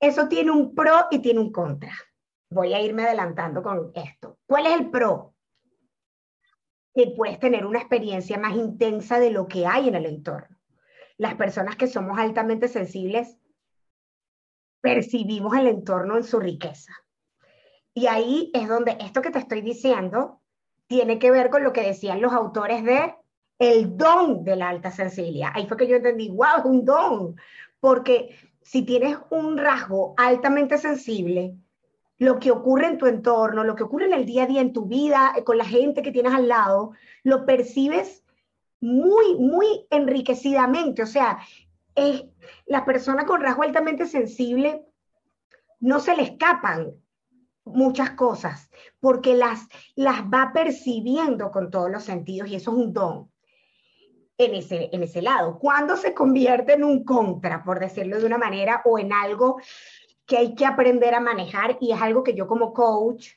Eso 0.01 0.29
tiene 0.29 0.51
un 0.51 0.75
pro 0.75 1.07
y 1.11 1.21
tiene 1.21 1.41
un 1.41 1.53
contra. 1.53 1.93
Voy 2.51 2.73
a 2.73 2.81
irme 2.81 3.05
adelantando 3.05 3.63
con 3.63 3.93
esto. 3.95 4.39
¿Cuál 4.47 4.67
es 4.67 4.73
el 4.73 4.91
pro? 4.91 5.35
Que 6.95 7.13
puedes 7.17 7.39
tener 7.39 7.67
una 7.67 7.79
experiencia 7.79 8.39
más 8.39 8.57
intensa 8.57 9.21
de 9.21 9.31
lo 9.31 9.47
que 9.47 9.67
hay 9.67 9.89
en 9.89 9.95
el 9.95 10.07
entorno. 10.07 10.57
Las 11.17 11.35
personas 11.35 11.77
que 11.77 11.87
somos 11.87 12.19
altamente 12.19 12.69
sensibles 12.69 13.37
percibimos 14.81 15.57
el 15.57 15.69
entorno 15.69 16.17
en 16.17 16.25
su 16.25 16.41
riqueza 16.41 16.93
y 17.99 18.07
ahí 18.07 18.53
es 18.55 18.69
donde 18.69 18.97
esto 19.01 19.23
que 19.23 19.33
te 19.33 19.41
estoy 19.41 19.61
diciendo 19.61 20.41
tiene 20.87 21.19
que 21.19 21.33
ver 21.33 21.51
con 21.51 21.65
lo 21.65 21.73
que 21.73 21.83
decían 21.83 22.21
los 22.21 22.33
autores 22.33 22.85
de 22.85 23.13
el 23.59 23.97
don 23.97 24.45
de 24.45 24.57
la 24.57 24.69
alta 24.69 24.91
sensibilidad. 24.91 25.51
Ahí 25.55 25.67
fue 25.67 25.77
que 25.77 25.89
yo 25.89 25.97
entendí, 25.97 26.29
wow, 26.31 26.59
es 26.59 26.65
un 26.65 26.85
don, 26.85 27.37
porque 27.81 28.37
si 28.63 28.83
tienes 28.83 29.19
un 29.31 29.59
rasgo 29.59 30.15
altamente 30.17 30.79
sensible, 30.79 31.55
lo 32.19 32.39
que 32.39 32.51
ocurre 32.51 32.87
en 32.87 32.99
tu 32.99 33.07
entorno, 33.07 33.65
lo 33.65 33.77
que 33.77 33.85
ocurre 33.85 34.07
en 34.07 34.13
el 34.13 34.27
día 34.27 34.45
a 34.45 34.47
día, 34.47 34.61
en 34.61 34.73
tu 34.73 34.87
vida, 34.87 35.33
eh, 35.37 35.45
con 35.45 35.59
la 35.59 35.65
gente 35.65 36.03
que 36.03 36.13
tienes 36.13 36.35
al 36.35 36.49
lado, 36.49 36.93
lo 37.23 37.47
percibes 37.47 38.25
muy, 38.81 39.37
muy 39.37 39.87
enriquecidamente. 39.91 41.03
O 41.03 41.07
sea, 41.07 41.39
es, 41.95 42.25
la 42.67 42.85
persona 42.85 43.25
con 43.25 43.41
rasgo 43.41 43.63
altamente 43.63 44.07
sensible 44.07 44.85
no 45.81 46.01
se 46.01 46.17
le 46.17 46.23
escapan 46.23 46.93
muchas 47.65 48.11
cosas, 48.11 48.71
porque 48.99 49.37
las, 49.37 49.69
las 49.95 50.23
va 50.23 50.53
percibiendo 50.53 51.51
con 51.51 51.71
todos 51.71 51.91
los 51.91 52.03
sentidos 52.03 52.49
y 52.49 52.57
eso 52.57 52.73
es 52.73 52.77
un 52.77 52.93
don 52.93 53.31
en 54.39 54.55
ese, 54.55 54.89
en 54.93 55.03
ese 55.03 55.21
lado. 55.21 55.59
Cuando 55.59 55.97
se 55.97 56.15
convierte 56.15 56.75
en 56.75 56.85
un 56.85 57.05
contra, 57.05 57.63
por 57.63 57.81
decirlo 57.81 58.19
de 58.19 58.27
una 58.27 58.39
manera, 58.39 58.83
o 58.85 58.99
en 58.99 59.13
algo 59.13 59.61
que 60.27 60.39
hay 60.39 60.55
que 60.55 60.65
aprender 60.65 61.15
a 61.15 61.21
manejar 61.21 61.77
y 61.81 61.93
es 61.93 62.01
algo 62.01 62.23
que 62.23 62.35
yo 62.35 62.47
como 62.47 62.73
coach, 62.73 63.33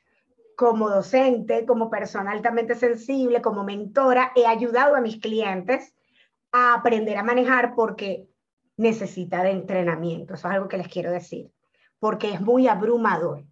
como 0.56 0.89
docente, 0.89 1.66
como 1.66 1.89
persona 1.89 2.32
altamente 2.32 2.76
sensible, 2.76 3.41
como 3.41 3.64
mentora, 3.64 4.32
he 4.36 4.45
ayudado 4.45 4.95
a 4.95 5.02
mis 5.02 5.18
clientes 5.18 5.93
a 6.52 6.76
aprender 6.76 7.18
a 7.18 7.24
manejar 7.24 7.74
porque 7.76 8.28
necesita 8.78 9.43
de 9.43 9.52
entrenamiento. 9.52 10.36
Eso 10.36 10.47
es 10.47 10.54
algo 10.54 10.68
que 10.68 10.78
les 10.78 10.88
quiero 10.88 11.12
decir, 11.12 11.52
porque 11.99 12.32
es 12.32 12.41
muy 12.41 12.68
abrumador 12.68 13.43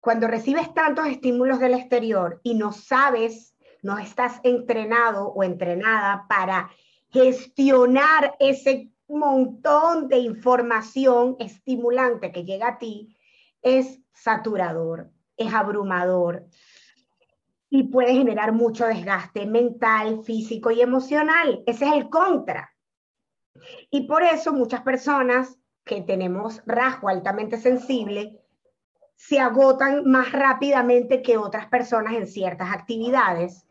cuando 0.00 0.28
recibes 0.28 0.72
tantos 0.74 1.06
estímulos 1.06 1.58
del 1.58 1.74
exterior 1.74 2.40
y 2.42 2.54
no 2.54 2.72
sabes, 2.72 3.54
no 3.82 3.98
estás 3.98 4.40
entrenado 4.42 5.28
o 5.28 5.42
entrenada 5.42 6.26
para 6.28 6.70
gestionar 7.10 8.34
ese 8.38 8.90
montón 9.08 10.08
de 10.08 10.18
información 10.18 11.36
estimulante 11.38 12.32
que 12.32 12.44
llega 12.44 12.68
a 12.68 12.78
ti, 12.78 13.16
es 13.62 14.00
saturador, 14.12 15.10
es 15.36 15.52
abrumador 15.52 16.46
y 17.70 17.84
puede 17.84 18.14
generar 18.14 18.52
mucho 18.52 18.86
desgaste 18.86 19.46
mental, 19.46 20.22
físico 20.24 20.70
y 20.70 20.80
emocional. 20.80 21.62
Ese 21.66 21.86
es 21.86 21.92
el 21.92 22.08
contra. 22.08 22.74
Y 23.90 24.06
por 24.06 24.22
eso 24.22 24.52
muchas 24.52 24.82
personas 24.82 25.58
que 25.84 26.02
tenemos 26.02 26.62
rasgo 26.66 27.08
altamente 27.08 27.56
sensible, 27.58 28.40
se 29.16 29.40
agotan 29.40 30.04
más 30.04 30.30
rápidamente 30.30 31.22
que 31.22 31.38
otras 31.38 31.66
personas 31.66 32.14
en 32.14 32.26
ciertas 32.26 32.70
actividades, 32.70 33.66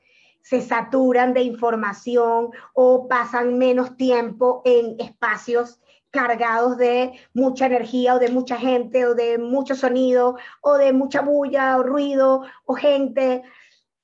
se 0.47 0.61
saturan 0.61 1.33
de 1.33 1.41
información 1.41 2.51
o 2.73 3.07
pasan 3.09 3.57
menos 3.57 3.97
tiempo 3.97 4.61
en 4.63 4.95
espacios 4.97 5.81
cargados 6.09 6.77
de 6.77 7.19
mucha 7.33 7.65
energía 7.65 8.15
o 8.15 8.19
de 8.19 8.29
mucha 8.29 8.55
gente 8.55 9.05
o 9.05 9.13
de 9.13 9.37
mucho 9.37 9.75
sonido 9.75 10.37
o 10.61 10.75
de 10.75 10.93
mucha 10.93 11.21
bulla 11.21 11.75
o 11.77 11.83
ruido 11.83 12.43
o 12.63 12.75
gente. 12.75 13.43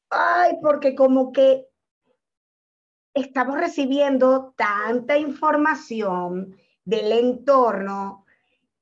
Ay, 0.10 0.58
porque 0.62 0.96
como 0.96 1.32
que 1.32 1.70
estamos 3.14 3.58
recibiendo 3.58 4.54
tanta 4.58 5.18
información 5.18 6.58
del 6.84 7.14
entorno, 7.14 8.26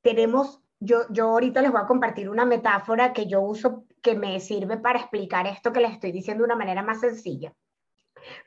tenemos 0.01 0.63
yo, 0.79 1.05
ahorita 1.21 1.61
les 1.61 1.71
voy 1.71 1.81
a 1.81 1.85
compartir 1.85 2.27
una 2.27 2.43
metáfora 2.43 3.13
que 3.13 3.27
yo 3.27 3.41
uso 3.41 3.85
que 4.01 4.15
me 4.15 4.39
sirve 4.39 4.77
para 4.77 4.99
explicar 4.99 5.47
esto 5.47 5.71
que 5.71 5.79
les 5.79 5.93
estoy 5.93 6.11
diciendo 6.11 6.43
de 6.43 6.45
una 6.45 6.55
manera 6.55 6.83
más 6.83 6.99
sencilla. 6.99 7.53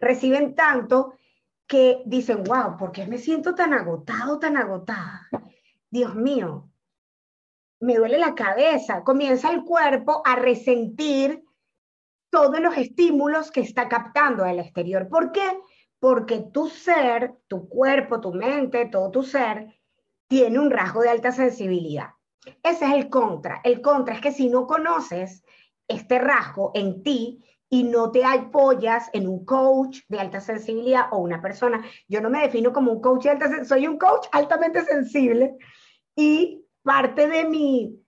Reciben 0.00 0.55
tanto 0.55 1.14
que 1.66 2.02
dicen, 2.07 2.44
wow, 2.44 2.76
¿por 2.76 2.92
qué 2.92 3.07
me 3.07 3.18
siento 3.18 3.55
tan 3.55 3.72
agotado, 3.72 4.38
tan 4.38 4.57
agotada? 4.57 5.28
Dios 5.90 6.14
mío, 6.14 6.68
me 7.80 7.96
duele 7.96 8.18
la 8.18 8.34
cabeza. 8.34 9.02
Comienza 9.05 9.50
el 9.50 9.64
cuerpo 9.64 10.22
a 10.24 10.36
resentir 10.36 11.44
todos 12.30 12.59
los 12.61 12.76
estímulos 12.76 13.50
que 13.50 13.61
está 13.61 13.88
captando 13.88 14.44
del 14.44 14.59
exterior. 14.59 15.09
¿Por 15.09 15.32
qué? 15.32 15.61
Porque 16.00 16.40
tu 16.52 16.68
ser, 16.68 17.34
tu 17.46 17.68
cuerpo, 17.68 18.20
tu 18.20 18.32
mente, 18.32 18.86
todo 18.86 19.11
tu 19.11 19.22
ser, 19.22 19.72
tiene 20.26 20.59
un 20.59 20.70
rasgo 20.70 21.02
de 21.02 21.11
alta 21.11 21.30
sensibilidad. 21.30 22.11
Ese 22.62 22.86
es 22.86 22.92
el 22.92 23.09
contra. 23.09 23.61
El 23.62 23.80
contra 23.80 24.14
es 24.14 24.20
que 24.20 24.32
si 24.32 24.48
no 24.48 24.66
conoces 24.66 25.43
este 25.89 26.18
rasgo 26.18 26.70
en 26.74 27.03
ti 27.03 27.43
y 27.68 27.82
no 27.82 28.11
te 28.11 28.24
apoyas 28.24 29.11
en 29.12 29.26
un 29.26 29.45
coach 29.45 30.01
de 30.09 30.20
alta 30.20 30.41
sensibilidad 30.41 31.07
o 31.11 31.18
una 31.18 31.43
persona, 31.43 31.85
yo 32.09 32.20
no 32.20 32.30
me 32.30 32.43
defino 32.43 32.72
como 32.72 32.93
un 32.93 33.01
coach 33.01 33.24
de 33.24 33.30
alta 33.30 33.47
sensibilidad, 33.47 33.76
soy 33.76 33.87
un 33.89 33.99
coach 33.99 34.26
altamente 34.32 34.85
sensible 34.85 35.57
y 36.14 36.64
parte 36.82 37.26
de 37.26 37.45
mi, 37.45 38.01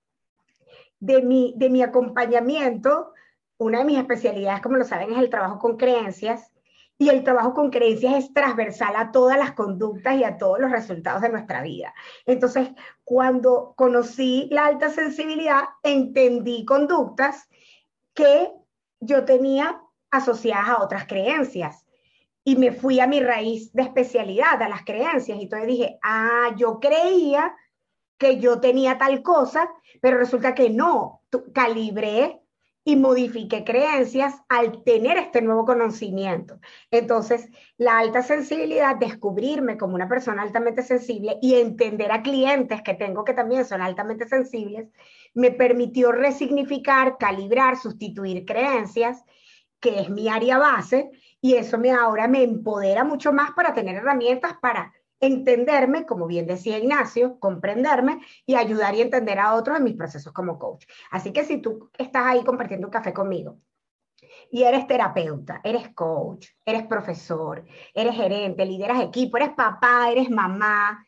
de 1.01 1.23
mi, 1.23 1.55
de 1.57 1.71
mi 1.71 1.83
acompañamiento, 1.83 3.13
una 3.59 3.79
de 3.79 3.85
mis 3.87 3.99
especialidades, 3.99 4.63
como 4.63 4.77
lo 4.77 4.85
saben, 4.85 5.13
es 5.13 5.19
el 5.19 5.31
trabajo 5.31 5.59
con 5.59 5.77
creencias 5.77 6.53
y 6.99 7.09
el 7.09 7.25
trabajo 7.25 7.53
con 7.53 7.71
creencias 7.71 8.15
es 8.15 8.33
transversal 8.33 8.95
a 8.97 9.11
todas 9.11 9.39
las 9.39 9.53
conductas 9.53 10.15
y 10.17 10.25
a 10.25 10.39
todos 10.39 10.59
los 10.59 10.71
resultados 10.71 11.23
de 11.23 11.29
nuestra 11.29 11.63
vida. 11.63 11.93
Entonces, 12.25 12.71
cuando 13.05 13.75
conocí 13.77 14.49
la 14.51 14.67
alta 14.67 14.91
sensibilidad, 14.91 15.65
entendí 15.83 16.65
conductas 16.65 17.49
que 18.17 18.51
yo 18.99 19.25
tenía 19.25 19.81
asociadas 20.11 20.69
a 20.71 20.83
otras 20.83 21.07
creencias. 21.07 21.85
Y 22.43 22.57
me 22.57 22.73
fui 22.73 22.99
a 22.99 23.07
mi 23.07 23.21
raíz 23.21 23.73
de 23.73 23.83
especialidad, 23.83 24.61
a 24.61 24.69
las 24.69 24.85
creencias. 24.85 25.39
Y 25.39 25.43
entonces 25.43 25.69
dije, 25.69 25.99
ah, 26.03 26.55
yo 26.57 26.81
creía 26.81 27.55
que 28.19 28.39
yo 28.39 28.61
tenía 28.61 28.99
tal 28.99 29.23
cosa, 29.23 29.69
pero 30.01 30.19
resulta 30.19 30.55
que 30.55 30.71
no. 30.71 31.23
Calibré 31.53 32.41
y 32.89 32.95
modifiqué 32.95 33.65
creencias 33.65 34.33
al 34.49 34.85
tener 34.85 35.19
este 35.19 35.43
nuevo 35.43 35.65
conocimiento. 35.65 36.61
Entonces, 36.93 37.49
la 37.79 37.99
alta 37.99 38.23
sensibilidad, 38.23 38.95
descubrirme 38.95 39.77
como 39.77 39.97
una 39.97 40.09
persona 40.09 40.43
altamente 40.43 40.83
sensible 40.83 41.37
y 41.43 41.57
entender 41.57 42.13
a 42.13 42.23
clientes 42.23 42.83
que 42.83 42.95
tengo 42.95 43.25
que 43.25 43.35
también 43.35 43.65
son 43.65 43.83
altamente 43.83 44.29
sensibles, 44.29 44.89
me 45.37 45.51
permitió 45.51 46.13
resignificar, 46.13 47.19
calibrar, 47.19 47.77
sustituir 47.77 48.47
creencias, 48.47 49.23
que 49.79 50.01
es 50.01 50.09
mi 50.09 50.29
área 50.29 50.59
base, 50.59 51.11
y 51.43 51.55
eso 51.55 51.79
me 51.79 51.93
ahora 51.93 52.27
me 52.27 52.43
empodera 52.43 53.05
mucho 53.05 53.33
más 53.35 53.51
para 53.53 53.75
tener 53.75 53.97
herramientas 53.97 54.55
para 54.61 54.95
entenderme, 55.21 56.07
como 56.07 56.27
bien 56.27 56.47
decía 56.47 56.79
Ignacio, 56.79 57.39
comprenderme 57.39 58.21
y 58.47 58.55
ayudar 58.55 58.95
y 58.95 59.03
entender 59.03 59.39
a 59.39 59.55
otros 59.55 59.77
en 59.77 59.85
mis 59.85 59.95
procesos 59.95 60.33
como 60.33 60.59
coach. 60.59 60.87
Así 61.11 61.33
que 61.33 61.45
si 61.45 61.59
tú 61.59 61.91
estás 61.99 62.25
ahí 62.25 62.43
compartiendo 62.43 62.87
un 62.87 62.93
café 62.93 63.13
conmigo 63.13 63.59
y 64.51 64.63
eres 64.63 64.87
terapeuta, 64.87 65.61
eres 65.63 65.93
coach, 65.95 66.49
eres 66.65 66.85
profesor, 66.87 67.63
eres 67.93 68.17
gerente, 68.17 68.65
lideras 68.65 69.03
equipo, 69.03 69.37
eres 69.37 69.51
papá, 69.51 70.11
eres 70.11 70.31
mamá, 70.31 71.07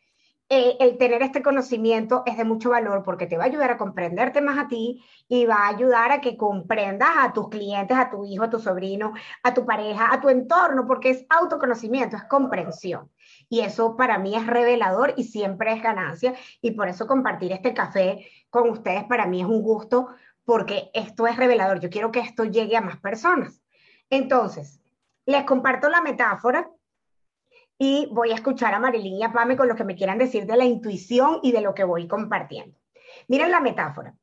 eh, 0.51 0.79
el 0.81 0.97
tener 0.97 1.23
este 1.23 1.43
conocimiento 1.43 2.23
es 2.25 2.39
de 2.39 2.45
mucho 2.45 2.71
valor 2.71 3.03
porque 3.03 3.27
te 3.27 3.37
va 3.37 3.45
a 3.45 3.47
ayudar 3.49 3.71
a 3.71 3.77
comprenderte 3.77 4.41
más 4.41 4.59
a 4.59 4.67
ti 4.67 5.05
y 5.29 5.45
va 5.45 5.57
a 5.57 5.69
ayudar 5.69 6.11
a 6.11 6.21
que 6.23 6.39
comprendas 6.39 7.11
a 7.19 7.35
tus 7.35 7.51
clientes, 7.51 7.95
a 7.97 8.09
tu 8.09 8.25
hijo, 8.25 8.45
a 8.45 8.51
tu 8.51 8.59
sobrino, 8.59 9.13
a 9.43 9.53
tu 9.53 9.67
pareja, 9.67 10.11
a 10.11 10.21
tu 10.23 10.31
entorno, 10.31 10.87
porque 10.87 11.11
es 11.11 11.27
autoconocimiento, 11.29 12.17
es 12.17 12.25
comprensión. 12.25 13.11
Y 13.51 13.61
eso 13.61 13.95
para 13.95 14.19
mí 14.19 14.37
es 14.37 14.47
revelador 14.47 15.13
y 15.19 15.25
siempre 15.25 15.73
es 15.75 15.83
ganancia. 15.83 16.35
Y 16.63 16.71
por 16.71 16.89
eso 16.89 17.07
compartir 17.07 17.53
este 17.53 17.75
café 17.75 18.27
con 18.49 18.71
ustedes 18.71 19.05
para 19.05 19.27
mí 19.27 19.43
es 19.43 19.47
un 19.47 19.63
gusto 19.63 20.09
porque 20.45 20.91
esto 20.95 21.27
es 21.27 21.37
revelador. 21.37 21.81
Yo 21.81 21.91
quiero 21.91 22.11
que 22.11 22.21
esto 22.21 22.45
llegue 22.45 22.77
a 22.77 22.81
más 22.81 22.99
personas. 23.01 23.61
Entonces, 24.09 24.81
les 25.27 25.45
comparto 25.45 25.91
la 25.91 26.01
metáfora 26.01 26.71
y 27.79 28.09
voy 28.11 28.33
a 28.33 28.35
escuchar 28.35 28.75
a 28.75 28.81
Marilyn 28.81 29.17
y 29.17 29.23
a 29.23 29.33
Pame 29.33 29.57
con 29.57 29.69
lo 29.69 29.77
que 29.77 29.85
me 29.85 29.95
quieran 29.95 30.19
decir 30.19 30.47
de 30.47 30.57
la 30.57 30.65
intuición 30.65 31.39
y 31.43 31.53
de 31.53 31.61
lo 31.61 31.75
que 31.75 31.85
voy 31.85 32.09
compartiendo. 32.09 32.77
Miren 33.29 33.51
la 33.51 33.61
metáfora. 33.61 34.15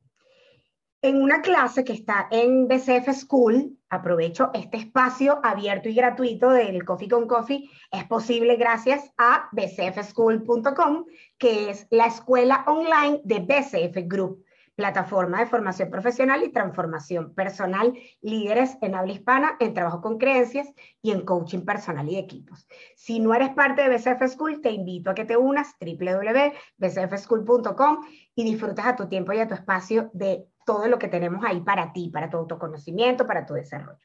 En 1.02 1.22
una 1.22 1.42
clase 1.42 1.84
que 1.84 1.94
está 1.94 2.28
en 2.32 2.68
BCF 2.68 3.14
School, 3.14 3.78
aprovecho 3.90 4.50
este 4.54 4.78
espacio 4.78 5.40
abierto 5.44 5.88
y 5.88 5.94
gratuito 5.94 6.50
del 6.50 6.84
Coffee 6.84 7.08
con 7.08 7.28
Coffee, 7.28 7.70
es 7.92 8.04
posible 8.06 8.56
gracias 8.56 9.12
a 9.18 9.48
bcfschool.com, 9.52 11.06
que 11.38 11.70
es 11.70 11.88
la 11.92 12.08
escuela 12.08 12.64
online 12.68 13.22
de 13.24 13.40
BCF 13.40 14.08
Group 14.08 14.45
plataforma 14.76 15.40
de 15.40 15.46
formación 15.46 15.90
profesional 15.90 16.44
y 16.44 16.52
transformación 16.52 17.34
personal, 17.34 17.94
líderes 18.22 18.78
en 18.82 18.96
habla 18.96 19.14
hispana, 19.14 19.56
en 19.60 19.74
trabajo 19.74 20.02
con 20.02 20.18
creencias 20.18 20.68
y 21.02 21.12
en 21.12 21.22
coaching 21.22 21.62
personal 21.62 22.10
y 22.10 22.18
equipos. 22.18 22.68
Si 22.96 23.20
no 23.20 23.34
eres 23.34 23.50
parte 23.50 23.82
de 23.82 23.90
BCF 23.90 24.34
School, 24.34 24.62
te 24.62 24.72
invito 24.72 25.12
a 25.12 25.16
que 25.16 25.26
te 25.26 25.38
unas 25.38 25.76
www.bcfschool.com 25.80 28.06
y 28.36 28.44
disfrutes 28.44 28.86
a 28.86 28.96
tu 28.96 29.08
tiempo 29.08 29.34
y 29.34 29.40
a 29.40 29.48
tu 29.48 29.54
espacio 29.54 30.10
de 30.14 30.46
todo 30.66 30.88
lo 30.88 31.00
que 31.00 31.08
tenemos 31.08 31.44
ahí 31.46 31.62
para 31.62 31.94
ti, 31.94 32.10
para 32.10 32.30
tu 32.30 32.38
autoconocimiento, 32.38 33.26
para 33.26 33.46
tu 33.46 33.54
desarrollo. 33.54 34.00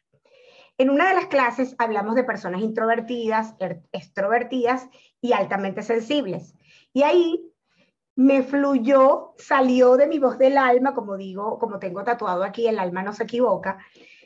En 0.79 0.89
una 0.89 1.09
de 1.09 1.15
las 1.15 1.27
clases 1.27 1.75
hablamos 1.79 2.15
de 2.15 2.25
personas 2.25 2.63
introvertidas, 2.63 3.55
er, 3.59 3.83
extrovertidas 3.93 4.89
y 5.21 5.33
altamente 5.33 5.83
sensibles. 5.83 6.55
Y 6.93 7.03
ahí 7.03 7.50
me 8.17 8.43
fluyó, 8.43 9.35
salió 9.39 9.97
de 9.97 10.07
mi 10.07 10.19
voz 10.19 10.39
del 10.39 10.59
alma, 10.59 10.95
como 10.95 11.17
digo, 11.17 11.59
como 11.59 11.79
tengo 11.79 12.05
tatuado 12.05 12.45
aquí, 12.45 12.67
el 12.67 12.79
alma 12.79 13.03
no 13.03 13.13
se 13.13 13.25
equivoca, 13.25 13.79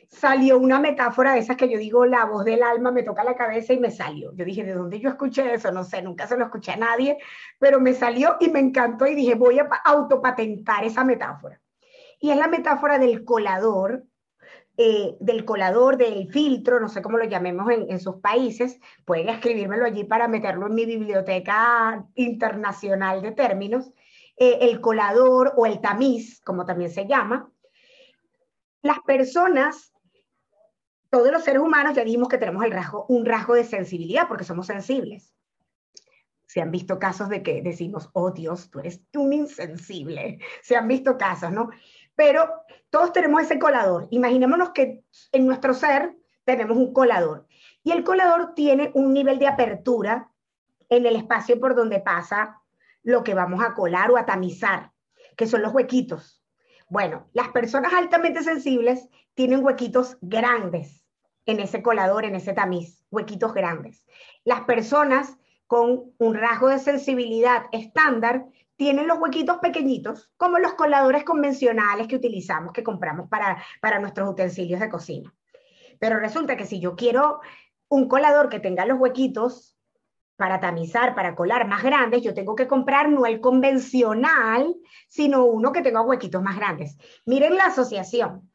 salió 0.07 0.57
una 0.57 0.79
metáfora 0.79 1.33
de 1.33 1.39
esas 1.39 1.57
que 1.57 1.69
yo 1.69 1.77
digo, 1.77 2.05
la 2.05 2.25
voz 2.25 2.45
del 2.45 2.63
alma 2.63 2.91
me 2.91 3.03
toca 3.03 3.23
la 3.23 3.35
cabeza 3.35 3.73
y 3.73 3.79
me 3.79 3.91
salió. 3.91 4.33
Yo 4.33 4.45
dije, 4.45 4.63
¿de 4.63 4.73
dónde 4.73 4.99
yo 4.99 5.09
escuché 5.09 5.53
eso? 5.53 5.71
No 5.71 5.83
sé, 5.83 6.01
nunca 6.01 6.27
se 6.27 6.37
lo 6.37 6.45
escuché 6.45 6.71
a 6.71 6.77
nadie, 6.77 7.17
pero 7.59 7.79
me 7.79 7.93
salió 7.93 8.37
y 8.39 8.49
me 8.49 8.59
encantó 8.59 9.05
y 9.07 9.15
dije, 9.15 9.35
voy 9.35 9.59
a 9.59 9.67
autopatentar 9.85 10.83
esa 10.83 11.03
metáfora. 11.03 11.61
Y 12.19 12.31
es 12.31 12.37
la 12.37 12.47
metáfora 12.47 12.97
del 12.97 13.23
colador 13.23 14.05
eh, 14.77 15.15
del 15.21 15.45
colador, 15.45 15.95
del 15.95 16.29
filtro, 16.29 16.81
no 16.81 16.89
sé 16.89 17.01
cómo 17.01 17.17
lo 17.17 17.23
llamemos 17.23 17.71
en, 17.71 17.99
sus 17.99 18.17
países, 18.17 18.77
pueden 19.05 19.29
escribírmelo 19.29 19.85
allí 19.85 20.03
para 20.03 20.27
meterlo 20.27 20.67
en 20.67 20.75
mi 20.75 20.85
biblioteca 20.85 22.05
internacional 22.15 23.21
de 23.21 23.31
términos, 23.31 23.93
eh, 24.35 24.57
el 24.61 24.81
colador 24.81 25.53
o 25.55 25.65
el 25.65 25.79
tamiz, 25.79 26.41
como 26.41 26.65
también 26.65 26.91
se 26.91 27.07
llama. 27.07 27.49
Las 28.81 28.99
personas, 28.99 29.93
todos 31.09 31.31
los 31.31 31.45
seres 31.45 31.61
humanos 31.61 31.95
ya 31.95 32.03
dijimos 32.03 32.27
que 32.27 32.37
tenemos 32.37 32.65
el 32.65 32.71
rasgo, 32.71 33.05
un 33.07 33.25
rasgo 33.25 33.53
de 33.53 33.63
sensibilidad 33.63 34.27
porque 34.27 34.43
somos 34.43 34.67
sensibles. 34.67 35.33
Se 36.47 36.61
han 36.61 36.69
visto 36.69 36.99
casos 36.99 37.29
de 37.29 37.41
que 37.41 37.61
decimos, 37.61 38.09
oh 38.11 38.31
Dios, 38.31 38.69
tú 38.69 38.79
eres 38.79 39.01
un 39.15 39.31
insensible. 39.31 40.39
Se 40.61 40.75
han 40.75 40.87
visto 40.87 41.17
casos, 41.17 41.51
¿no? 41.51 41.69
Pero 42.15 42.49
todos 42.89 43.11
tenemos 43.11 43.41
ese 43.41 43.59
colador. 43.59 44.07
Imaginémonos 44.11 44.69
que 44.69 45.03
en 45.31 45.45
nuestro 45.45 45.73
ser 45.73 46.15
tenemos 46.45 46.77
un 46.77 46.93
colador. 46.93 47.47
Y 47.83 47.91
el 47.91 48.03
colador 48.03 48.53
tiene 48.55 48.91
un 48.93 49.13
nivel 49.13 49.39
de 49.39 49.47
apertura 49.47 50.29
en 50.89 51.05
el 51.05 51.15
espacio 51.15 51.59
por 51.59 51.75
donde 51.75 51.99
pasa 51.99 52.61
lo 53.03 53.23
que 53.23 53.33
vamos 53.33 53.63
a 53.63 53.73
colar 53.73 54.11
o 54.11 54.17
a 54.17 54.25
tamizar, 54.25 54.91
que 55.35 55.47
son 55.47 55.61
los 55.61 55.73
huequitos. 55.73 56.43
Bueno, 56.87 57.29
las 57.33 57.49
personas 57.49 57.93
altamente 57.93 58.43
sensibles 58.43 59.09
tienen 59.33 59.63
huequitos 59.63 60.17
grandes 60.21 61.03
en 61.45 61.59
ese 61.59 61.81
colador, 61.81 62.25
en 62.25 62.35
ese 62.35 62.53
tamiz, 62.53 63.03
huequitos 63.11 63.53
grandes. 63.53 64.05
Las 64.43 64.61
personas 64.61 65.37
con 65.67 66.13
un 66.17 66.35
rasgo 66.35 66.69
de 66.69 66.79
sensibilidad 66.79 67.65
estándar 67.71 68.45
tienen 68.77 69.07
los 69.07 69.19
huequitos 69.19 69.57
pequeñitos, 69.57 70.31
como 70.37 70.59
los 70.59 70.73
coladores 70.73 71.23
convencionales 71.23 72.07
que 72.07 72.15
utilizamos, 72.15 72.73
que 72.73 72.83
compramos 72.83 73.29
para, 73.29 73.63
para 73.81 73.99
nuestros 73.99 74.29
utensilios 74.29 74.79
de 74.79 74.89
cocina. 74.89 75.33
Pero 75.99 76.19
resulta 76.19 76.57
que 76.57 76.65
si 76.65 76.79
yo 76.79 76.95
quiero 76.95 77.39
un 77.87 78.07
colador 78.07 78.49
que 78.49 78.59
tenga 78.59 78.85
los 78.85 78.99
huequitos 78.99 79.77
para 80.35 80.59
tamizar, 80.59 81.15
para 81.15 81.35
colar 81.35 81.67
más 81.67 81.83
grandes, 81.83 82.21
yo 82.21 82.33
tengo 82.33 82.55
que 82.55 82.67
comprar 82.67 83.09
no 83.09 83.25
el 83.25 83.39
convencional, 83.39 84.75
sino 85.07 85.45
uno 85.45 85.71
que 85.71 85.81
tenga 85.81 86.01
huequitos 86.01 86.41
más 86.41 86.57
grandes. 86.57 86.97
Miren 87.25 87.55
la 87.55 87.67
asociación. 87.67 88.51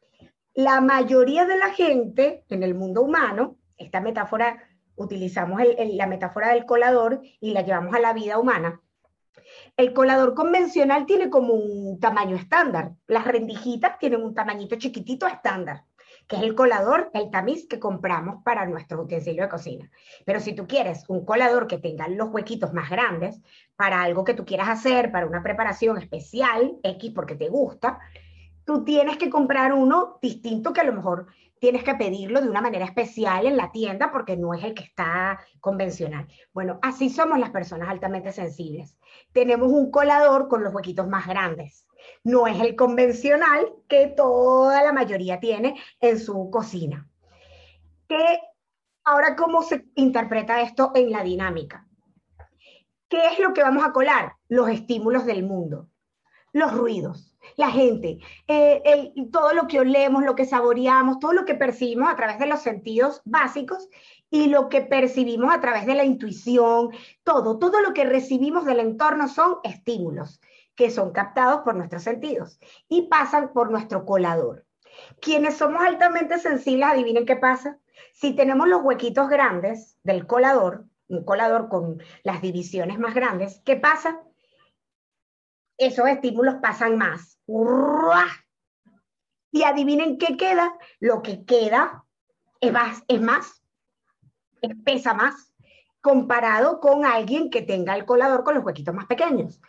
La 0.53 0.81
mayoría 0.81 1.45
de 1.45 1.57
la 1.57 1.69
gente 1.69 2.43
en 2.49 2.61
el 2.61 2.75
mundo 2.75 3.01
humano, 3.01 3.57
esta 3.77 4.01
metáfora, 4.01 4.61
utilizamos 4.95 5.61
la 5.77 6.05
metáfora 6.05 6.49
del 6.49 6.65
colador 6.65 7.21
y 7.39 7.53
la 7.53 7.61
llevamos 7.61 7.95
a 7.95 7.99
la 7.99 8.13
vida 8.13 8.37
humana, 8.37 8.81
el 9.77 9.93
colador 9.93 10.35
convencional 10.35 11.05
tiene 11.05 11.29
como 11.29 11.53
un 11.53 11.99
tamaño 11.99 12.35
estándar. 12.35 12.91
Las 13.07 13.25
rendijitas 13.25 13.97
tienen 13.99 14.23
un 14.23 14.33
tamañito 14.33 14.75
chiquitito 14.75 15.27
estándar, 15.27 15.85
que 16.27 16.35
es 16.35 16.43
el 16.43 16.55
colador, 16.55 17.09
el 17.13 17.31
tamiz 17.31 17.67
que 17.67 17.79
compramos 17.79 18.43
para 18.43 18.65
nuestro 18.65 19.01
utensilio 19.01 19.43
de 19.43 19.49
cocina. 19.49 19.91
Pero 20.25 20.39
si 20.39 20.53
tú 20.53 20.67
quieres 20.67 21.05
un 21.07 21.25
colador 21.25 21.67
que 21.67 21.77
tenga 21.77 22.07
los 22.07 22.29
huequitos 22.29 22.73
más 22.73 22.89
grandes 22.89 23.41
para 23.75 24.01
algo 24.01 24.23
que 24.23 24.33
tú 24.33 24.45
quieras 24.45 24.69
hacer, 24.69 25.11
para 25.11 25.25
una 25.25 25.43
preparación 25.43 25.97
especial, 25.97 26.77
X 26.83 27.11
porque 27.15 27.35
te 27.35 27.49
gusta, 27.49 27.99
tú 28.65 28.83
tienes 28.83 29.17
que 29.17 29.29
comprar 29.29 29.73
uno 29.73 30.17
distinto 30.21 30.73
que 30.73 30.81
a 30.81 30.85
lo 30.85 30.93
mejor 30.93 31.27
tienes 31.59 31.83
que 31.83 31.93
pedirlo 31.93 32.41
de 32.41 32.49
una 32.49 32.61
manera 32.61 32.85
especial 32.85 33.45
en 33.45 33.55
la 33.55 33.71
tienda 33.71 34.11
porque 34.11 34.35
no 34.35 34.53
es 34.53 34.63
el 34.63 34.73
que 34.73 34.83
está 34.83 35.39
convencional. 35.59 36.27
Bueno, 36.53 36.79
así 36.81 37.09
somos 37.09 37.39
las 37.39 37.51
personas 37.51 37.87
altamente 37.87 38.31
sensibles. 38.31 38.97
Tenemos 39.31 39.71
un 39.71 39.91
colador 39.91 40.47
con 40.47 40.63
los 40.63 40.73
huequitos 40.73 41.07
más 41.07 41.27
grandes. 41.27 41.85
No 42.23 42.47
es 42.47 42.59
el 42.59 42.75
convencional 42.75 43.67
que 43.87 44.07
toda 44.07 44.81
la 44.81 44.91
mayoría 44.91 45.39
tiene 45.39 45.79
en 45.99 46.19
su 46.19 46.49
cocina. 46.49 47.07
¿Qué, 48.07 48.39
ahora, 49.03 49.35
¿cómo 49.35 49.61
se 49.61 49.85
interpreta 49.95 50.61
esto 50.61 50.91
en 50.95 51.11
la 51.11 51.23
dinámica? 51.23 51.87
¿Qué 53.07 53.27
es 53.27 53.39
lo 53.39 53.53
que 53.53 53.61
vamos 53.61 53.83
a 53.83 53.91
colar? 53.91 54.33
Los 54.47 54.67
estímulos 54.69 55.25
del 55.25 55.43
mundo, 55.43 55.89
los 56.53 56.73
ruidos 56.73 57.30
la 57.55 57.71
gente, 57.71 58.19
eh, 58.47 59.13
todo 59.31 59.53
lo 59.53 59.67
que 59.67 59.79
olemos, 59.79 60.23
lo 60.23 60.35
que 60.35 60.45
saboreamos, 60.45 61.19
todo 61.19 61.33
lo 61.33 61.45
que 61.45 61.55
percibimos 61.55 62.09
a 62.09 62.15
través 62.15 62.39
de 62.39 62.47
los 62.47 62.61
sentidos 62.61 63.21
básicos 63.25 63.89
y 64.29 64.47
lo 64.47 64.69
que 64.69 64.81
percibimos 64.81 65.53
a 65.53 65.59
través 65.59 65.85
de 65.85 65.95
la 65.95 66.05
intuición, 66.05 66.91
todo, 67.23 67.59
todo 67.59 67.81
lo 67.81 67.93
que 67.93 68.05
recibimos 68.05 68.65
del 68.65 68.79
entorno 68.79 69.27
son 69.27 69.57
estímulos 69.63 70.39
que 70.75 70.89
son 70.89 71.11
captados 71.11 71.61
por 71.61 71.75
nuestros 71.75 72.03
sentidos 72.03 72.59
y 72.87 73.03
pasan 73.03 73.53
por 73.53 73.69
nuestro 73.69 74.05
colador. 74.05 74.65
Quienes 75.21 75.57
somos 75.57 75.81
altamente 75.83 76.39
sensibles, 76.39 76.87
adivinen 76.87 77.25
qué 77.25 77.35
pasa. 77.35 77.77
Si 78.13 78.33
tenemos 78.33 78.67
los 78.67 78.81
huequitos 78.81 79.29
grandes 79.29 79.97
del 80.03 80.27
colador, 80.27 80.85
un 81.07 81.23
colador 81.23 81.69
con 81.69 82.01
las 82.23 82.41
divisiones 82.41 82.99
más 82.99 83.13
grandes, 83.13 83.61
¿qué 83.65 83.75
pasa? 83.75 84.21
Esos 85.81 86.07
estímulos 86.07 86.55
pasan 86.61 86.97
más. 86.97 87.39
Y 89.51 89.63
adivinen 89.63 90.17
qué 90.17 90.37
queda. 90.37 90.73
Lo 90.99 91.21
que 91.21 91.43
queda 91.43 92.05
es 92.61 92.71
más, 92.71 93.03
es 93.07 93.21
más, 93.21 93.61
pesa 94.85 95.13
más 95.13 95.53
comparado 96.01 96.79
con 96.79 97.05
alguien 97.05 97.49
que 97.49 97.61
tenga 97.61 97.95
el 97.95 98.05
colador 98.05 98.43
con 98.43 98.55
los 98.55 98.63
huequitos 98.63 98.93
más 98.93 99.05
pequeños. 99.05 99.61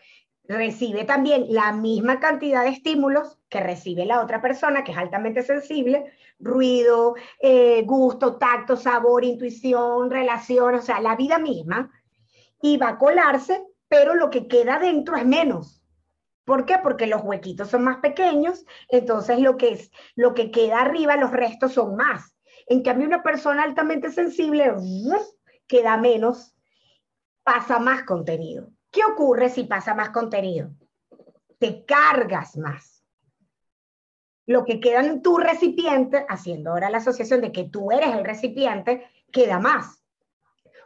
Recibe 0.45 1.05
también 1.05 1.47
la 1.49 1.73
misma 1.73 2.21
cantidad 2.21 2.63
de 2.63 2.71
estímulos 2.71 3.39
que 3.49 3.61
recibe 3.61 4.07
la 4.07 4.21
otra 4.21 4.43
persona, 4.43 4.83
que 4.83 4.93
es 4.93 4.99
altamente 4.99 5.43
sensible, 5.43 6.13
ruido, 6.39 7.15
eh, 7.41 7.83
gusto, 7.85 8.37
tacto, 8.37 8.77
sabor, 8.77 9.25
intuición, 9.25 10.11
relación, 10.11 10.75
o 10.75 10.83
sea, 10.83 11.01
la 11.01 11.17
vida 11.17 11.39
misma, 11.39 11.91
y 12.61 12.77
va 12.77 12.91
a 12.91 12.99
colarse, 12.99 13.65
pero 13.89 14.15
lo 14.15 14.31
que 14.31 14.49
queda 14.49 14.79
dentro 14.79 15.17
es 15.17 15.27
menos. 15.27 15.82
¿Por 16.45 16.67
qué? 16.67 16.79
Porque 16.83 17.07
los 17.07 17.23
huequitos 17.23 17.69
son 17.69 17.85
más 17.85 17.99
pequeños, 17.99 18.65
entonces 18.89 19.39
lo 19.39 19.57
que, 19.57 19.73
es, 19.73 19.91
lo 20.17 20.35
que 20.35 20.51
queda 20.51 20.81
arriba, 20.81 21.17
los 21.17 21.31
restos 21.31 21.75
son 21.75 21.97
más. 21.97 22.37
En 22.67 22.83
cambio, 22.83 23.07
una 23.07 23.23
persona 23.23 23.63
altamente 23.63 24.11
sensible 24.11 24.73
queda 25.67 25.97
menos, 25.97 26.55
pasa 27.45 27.79
más 27.79 28.05
contenido. 28.05 28.71
¿Qué 28.91 29.05
ocurre 29.05 29.49
si 29.49 29.65
pasa 29.65 29.95
más 29.95 30.11
contenido? 30.11 30.71
Te 31.59 31.85
cargas 31.85 32.57
más. 32.57 33.05
Lo 34.45 34.65
que 34.65 34.81
queda 34.81 35.01
en 35.01 35.23
tu 35.23 35.39
recipiente, 35.39 36.27
haciendo 36.29 36.71
ahora 36.71 36.91
la 36.91 36.99
asociación 36.99 37.41
de 37.41 37.53
que 37.53 37.65
tú 37.65 37.91
eres 37.93 38.15
el 38.15 38.25
recipiente, 38.25 39.09
queda 39.31 39.61
más. 39.61 40.05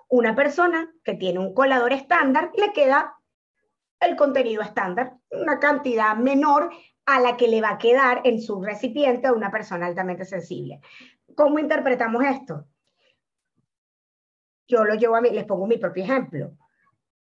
Una 0.09 0.37
persona 0.37 0.93
que 1.03 1.15
tiene 1.15 1.41
un 1.41 1.55
colador 1.55 1.93
estándar 1.93 2.53
le 2.57 2.73
queda 2.73 3.16
el 4.01 4.17
contenido 4.17 4.63
estándar, 4.63 5.15
una 5.31 5.59
cantidad 5.59 6.17
menor 6.17 6.71
a 7.07 7.21
la 7.21 7.37
que 7.37 7.49
le 7.49 7.61
va 7.61 7.71
a 7.71 7.79
quedar 7.79 8.23
en 8.25 8.41
su 8.41 8.63
recipiente 8.63 9.29
a 9.29 9.33
una 9.33 9.51
persona 9.51 9.87
altamente 9.87 10.25
sensible. 10.25 10.81
¿Cómo 11.35 11.59
interpretamos 11.59 12.25
esto? 12.25 12.67
Yo 14.69 14.85
lo 14.85 14.95
llevo 14.95 15.17
a 15.17 15.21
mí, 15.21 15.31
les 15.31 15.45
pongo 15.45 15.67
mi 15.67 15.79
propio 15.79 16.03
ejemplo. 16.03 16.53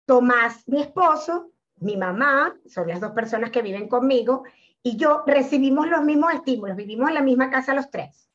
Tomás, 0.04 0.66
mi 0.66 0.80
esposo, 0.80 1.52
mi 1.76 1.96
mamá, 1.96 2.56
son 2.66 2.88
las 2.88 3.00
dos 3.00 3.12
personas 3.12 3.50
que 3.50 3.62
viven 3.62 3.88
conmigo, 3.88 4.42
y 4.82 4.96
yo 4.96 5.22
recibimos 5.26 5.88
los 5.88 6.02
mismos 6.02 6.34
estímulos, 6.34 6.76
vivimos 6.76 7.08
en 7.08 7.14
la 7.14 7.22
misma 7.22 7.50
casa 7.50 7.74
los 7.74 7.90
tres, 7.90 8.30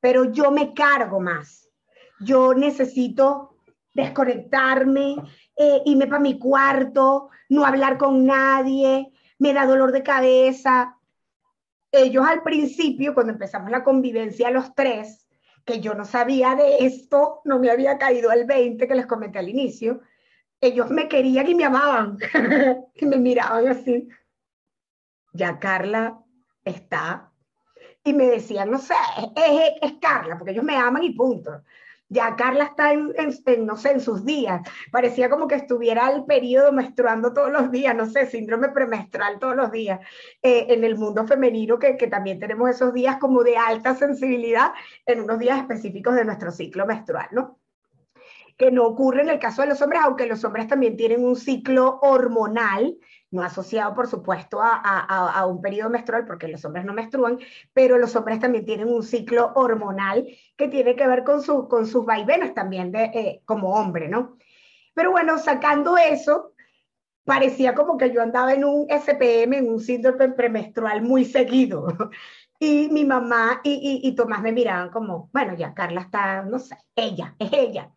pero 0.00 0.24
yo 0.24 0.50
me 0.50 0.74
cargo 0.74 1.20
más. 1.20 1.68
Yo 2.20 2.54
necesito 2.54 3.57
desconectarme, 3.98 5.16
eh, 5.56 5.82
irme 5.84 6.06
para 6.06 6.20
mi 6.20 6.38
cuarto, 6.38 7.30
no 7.48 7.66
hablar 7.66 7.98
con 7.98 8.24
nadie, 8.24 9.10
me 9.38 9.52
da 9.52 9.66
dolor 9.66 9.90
de 9.90 10.04
cabeza. 10.04 10.96
Ellos 11.90 12.24
al 12.24 12.42
principio, 12.42 13.12
cuando 13.12 13.32
empezamos 13.32 13.70
la 13.70 13.82
convivencia 13.82 14.50
los 14.50 14.72
tres, 14.74 15.26
que 15.64 15.80
yo 15.80 15.94
no 15.94 16.04
sabía 16.04 16.54
de 16.54 16.86
esto, 16.86 17.40
no 17.44 17.58
me 17.58 17.70
había 17.70 17.98
caído 17.98 18.30
el 18.30 18.46
20 18.46 18.86
que 18.86 18.94
les 18.94 19.06
comenté 19.06 19.40
al 19.40 19.48
inicio, 19.48 20.00
ellos 20.60 20.90
me 20.90 21.08
querían 21.08 21.48
y 21.48 21.54
me 21.56 21.64
amaban, 21.64 22.18
y 22.94 23.04
me 23.04 23.16
miraban 23.16 23.66
así. 23.66 24.08
Ya 25.32 25.58
Carla 25.58 26.20
está, 26.64 27.32
y 28.04 28.12
me 28.12 28.26
decían, 28.26 28.70
no 28.70 28.78
sé, 28.78 28.94
es, 29.36 29.72
es 29.82 29.92
Carla, 30.00 30.38
porque 30.38 30.52
ellos 30.52 30.64
me 30.64 30.76
aman 30.76 31.02
y 31.02 31.10
punto 31.10 31.62
ya 32.08 32.36
Carla 32.36 32.64
está 32.64 32.92
en, 32.92 33.12
no 33.66 33.76
sé, 33.76 33.92
en 33.92 34.00
sus 34.00 34.24
días. 34.24 34.62
Parecía 34.90 35.28
como 35.28 35.46
que 35.46 35.56
estuviera 35.56 36.10
el 36.10 36.24
periodo 36.24 36.72
menstruando 36.72 37.32
todos 37.32 37.52
los 37.52 37.70
días, 37.70 37.94
no 37.94 38.06
sé, 38.06 38.26
síndrome 38.26 38.70
premenstrual 38.70 39.38
todos 39.38 39.56
los 39.56 39.70
días. 39.70 40.00
Eh, 40.42 40.66
en 40.70 40.84
el 40.84 40.96
mundo 40.96 41.26
femenino, 41.26 41.78
que, 41.78 41.96
que 41.96 42.06
también 42.06 42.38
tenemos 42.38 42.70
esos 42.70 42.94
días 42.94 43.18
como 43.18 43.42
de 43.42 43.56
alta 43.56 43.94
sensibilidad 43.94 44.72
en 45.06 45.20
unos 45.20 45.38
días 45.38 45.58
específicos 45.58 46.14
de 46.14 46.24
nuestro 46.24 46.50
ciclo 46.50 46.86
menstrual, 46.86 47.28
¿no? 47.32 47.58
que 48.56 48.72
no 48.72 48.86
ocurre 48.86 49.22
en 49.22 49.28
el 49.28 49.38
caso 49.38 49.62
de 49.62 49.68
los 49.68 49.80
hombres, 49.80 50.02
aunque 50.02 50.26
los 50.26 50.44
hombres 50.44 50.66
también 50.66 50.96
tienen 50.96 51.24
un 51.24 51.36
ciclo 51.36 52.00
hormonal, 52.02 52.96
no 53.30 53.42
asociado, 53.42 53.94
por 53.94 54.06
supuesto, 54.06 54.58
a, 54.62 55.44
un 55.46 55.60
periodo 55.60 55.90
menstrual, 55.90 56.24
porque 56.24 56.48
los 56.48 56.64
hombres 56.64 56.84
no 56.84 56.94
menstruan, 56.94 57.38
pero 57.72 57.98
los 57.98 58.16
hombres 58.16 58.40
también 58.40 58.64
tienen 58.64 58.88
un 58.88 59.02
ciclo 59.02 59.52
hormonal 59.54 60.26
que 60.56 60.68
tiene 60.68 60.96
que 60.96 61.06
ver 61.06 61.24
con, 61.24 61.42
su, 61.42 61.68
con 61.68 61.86
sus 61.86 62.04
vaivenes 62.04 62.54
también 62.54 62.90
de, 62.90 63.04
eh, 63.04 63.42
como 63.44 63.74
hombre, 63.74 64.08
¿no? 64.08 64.38
Pero 64.94 65.10
bueno, 65.10 65.38
sacando 65.38 65.96
eso, 65.98 66.54
parecía 67.24 67.74
como 67.74 67.98
que 67.98 68.10
yo 68.10 68.22
andaba 68.22 68.54
en 68.54 68.64
un 68.64 68.86
SPM, 68.90 69.58
en 69.58 69.68
un 69.68 69.80
síndrome 69.80 70.30
premenstrual 70.30 71.02
muy 71.02 71.24
seguido. 71.24 71.86
Y 72.60 72.88
mi 72.90 73.04
mamá 73.04 73.60
y, 73.62 74.00
y 74.02 74.16
Tomás 74.16 74.42
me 74.42 74.50
miraban 74.50 74.90
como, 74.90 75.30
bueno, 75.32 75.54
ya 75.54 75.74
Carla 75.74 76.00
está, 76.00 76.42
no 76.42 76.58
sé, 76.58 76.76
ella, 76.96 77.36
es 77.38 77.52
ella. 77.52 77.92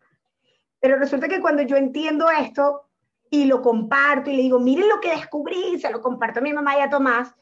Pero 0.78 0.98
resulta 0.98 1.26
que 1.26 1.40
cuando 1.40 1.62
yo 1.62 1.76
entiendo 1.76 2.30
esto 2.30 2.91
y 3.32 3.46
lo 3.46 3.62
comparto 3.62 4.30
y 4.30 4.36
le 4.36 4.42
digo, 4.42 4.60
miren 4.60 4.90
lo 4.90 5.00
que 5.00 5.08
descubrí, 5.08 5.78
se 5.80 5.90
lo 5.90 6.02
comparto 6.02 6.40
a 6.40 6.42
mi 6.42 6.52
mamá 6.52 6.76
y 6.76 6.82
a 6.82 6.90
Tomás, 6.90 7.34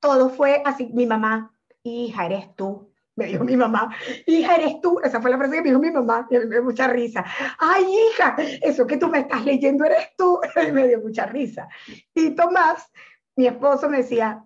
todo 0.00 0.30
fue 0.30 0.60
así, 0.64 0.90
mi 0.92 1.06
mamá, 1.06 1.56
hija, 1.84 2.26
eres 2.26 2.56
tú, 2.56 2.92
me 3.14 3.26
dijo 3.26 3.44
mi 3.44 3.56
mamá, 3.56 3.94
hija, 4.26 4.56
eres 4.56 4.80
tú, 4.80 4.98
esa 4.98 5.20
fue 5.22 5.30
la 5.30 5.38
frase 5.38 5.54
que 5.54 5.62
me 5.62 5.68
dijo 5.68 5.78
mi 5.78 5.92
mamá, 5.92 6.26
y 6.28 6.38
me 6.38 6.46
dio 6.46 6.64
mucha 6.64 6.88
risa, 6.88 7.24
ay, 7.56 7.84
hija, 7.84 8.34
eso 8.62 8.84
que 8.84 8.96
tú 8.96 9.06
me 9.06 9.20
estás 9.20 9.44
leyendo 9.44 9.84
eres 9.84 10.08
tú, 10.16 10.40
y 10.68 10.72
me 10.72 10.88
dio 10.88 11.00
mucha 11.00 11.24
risa. 11.26 11.68
Y 12.12 12.30
Tomás, 12.30 12.90
mi 13.36 13.46
esposo, 13.46 13.88
me 13.88 13.98
decía, 13.98 14.44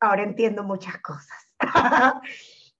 ahora 0.00 0.22
entiendo 0.22 0.64
muchas 0.64 0.96
cosas. 1.02 1.52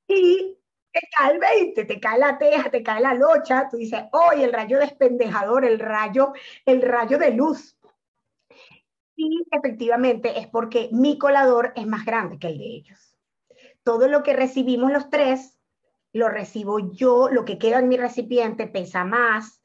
y 0.08 0.57
te 1.00 1.08
cae 1.16 1.32
el 1.32 1.38
20, 1.38 1.84
te 1.84 2.00
cae 2.00 2.18
la 2.18 2.38
teja, 2.38 2.70
te 2.70 2.82
cae 2.82 3.00
la 3.00 3.14
locha, 3.14 3.68
tú 3.70 3.76
dices, 3.76 4.02
hoy 4.12 4.42
el 4.42 4.52
rayo 4.52 4.78
despendejador, 4.78 5.64
el 5.64 5.78
rayo, 5.78 6.32
el 6.64 6.82
rayo 6.82 7.18
de 7.18 7.30
luz. 7.32 7.76
Y 9.16 9.44
efectivamente 9.50 10.38
es 10.38 10.46
porque 10.46 10.88
mi 10.92 11.18
colador 11.18 11.72
es 11.76 11.86
más 11.86 12.04
grande 12.04 12.38
que 12.38 12.48
el 12.48 12.58
de 12.58 12.64
ellos. 12.64 13.16
Todo 13.82 14.08
lo 14.08 14.22
que 14.22 14.32
recibimos 14.32 14.92
los 14.92 15.10
tres, 15.10 15.58
lo 16.12 16.28
recibo 16.28 16.78
yo, 16.92 17.28
lo 17.28 17.44
que 17.44 17.58
queda 17.58 17.78
en 17.78 17.88
mi 17.88 17.96
recipiente 17.96 18.66
pesa 18.66 19.04
más. 19.04 19.60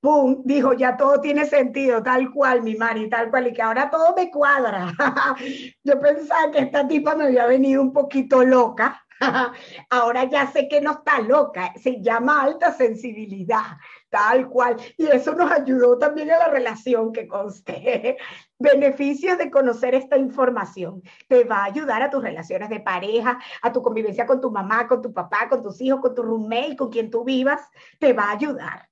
¡Pum! 0.00 0.42
Dijo, 0.44 0.72
ya 0.72 0.96
todo 0.96 1.20
tiene 1.20 1.46
sentido, 1.46 2.02
tal 2.02 2.32
cual, 2.32 2.62
mi 2.62 2.74
Mari, 2.74 3.08
tal 3.08 3.30
cual, 3.30 3.46
y 3.46 3.52
que 3.52 3.62
ahora 3.62 3.88
todo 3.88 4.14
me 4.16 4.30
cuadra. 4.30 4.92
yo 5.84 6.00
pensaba 6.00 6.50
que 6.50 6.58
esta 6.58 6.88
tipa 6.88 7.14
me 7.14 7.24
había 7.24 7.46
venido 7.46 7.80
un 7.80 7.92
poquito 7.92 8.42
loca, 8.42 9.04
Ahora 9.90 10.24
ya 10.24 10.46
sé 10.50 10.68
que 10.68 10.80
no 10.80 10.92
está 10.92 11.20
loca, 11.20 11.72
se 11.76 12.00
llama 12.00 12.42
alta 12.42 12.72
sensibilidad, 12.72 13.78
tal 14.10 14.48
cual. 14.48 14.76
Y 14.96 15.06
eso 15.06 15.34
nos 15.34 15.50
ayudó 15.50 15.98
también 15.98 16.30
a 16.30 16.38
la 16.38 16.48
relación 16.48 17.12
que 17.12 17.26
conste. 17.26 18.16
Beneficios 18.58 19.38
de 19.38 19.50
conocer 19.50 19.94
esta 19.94 20.16
información. 20.16 21.02
Te 21.28 21.44
va 21.44 21.58
a 21.58 21.64
ayudar 21.64 22.02
a 22.02 22.10
tus 22.10 22.22
relaciones 22.22 22.68
de 22.68 22.80
pareja, 22.80 23.38
a 23.62 23.72
tu 23.72 23.82
convivencia 23.82 24.26
con 24.26 24.40
tu 24.40 24.50
mamá, 24.50 24.86
con 24.86 25.02
tu 25.02 25.12
papá, 25.12 25.48
con 25.48 25.62
tus 25.62 25.80
hijos, 25.80 26.00
con 26.00 26.14
tu 26.14 26.22
roommate, 26.22 26.76
con 26.76 26.90
quien 26.90 27.10
tú 27.10 27.24
vivas. 27.24 27.60
Te 27.98 28.12
va 28.12 28.24
a 28.24 28.32
ayudar 28.32 28.88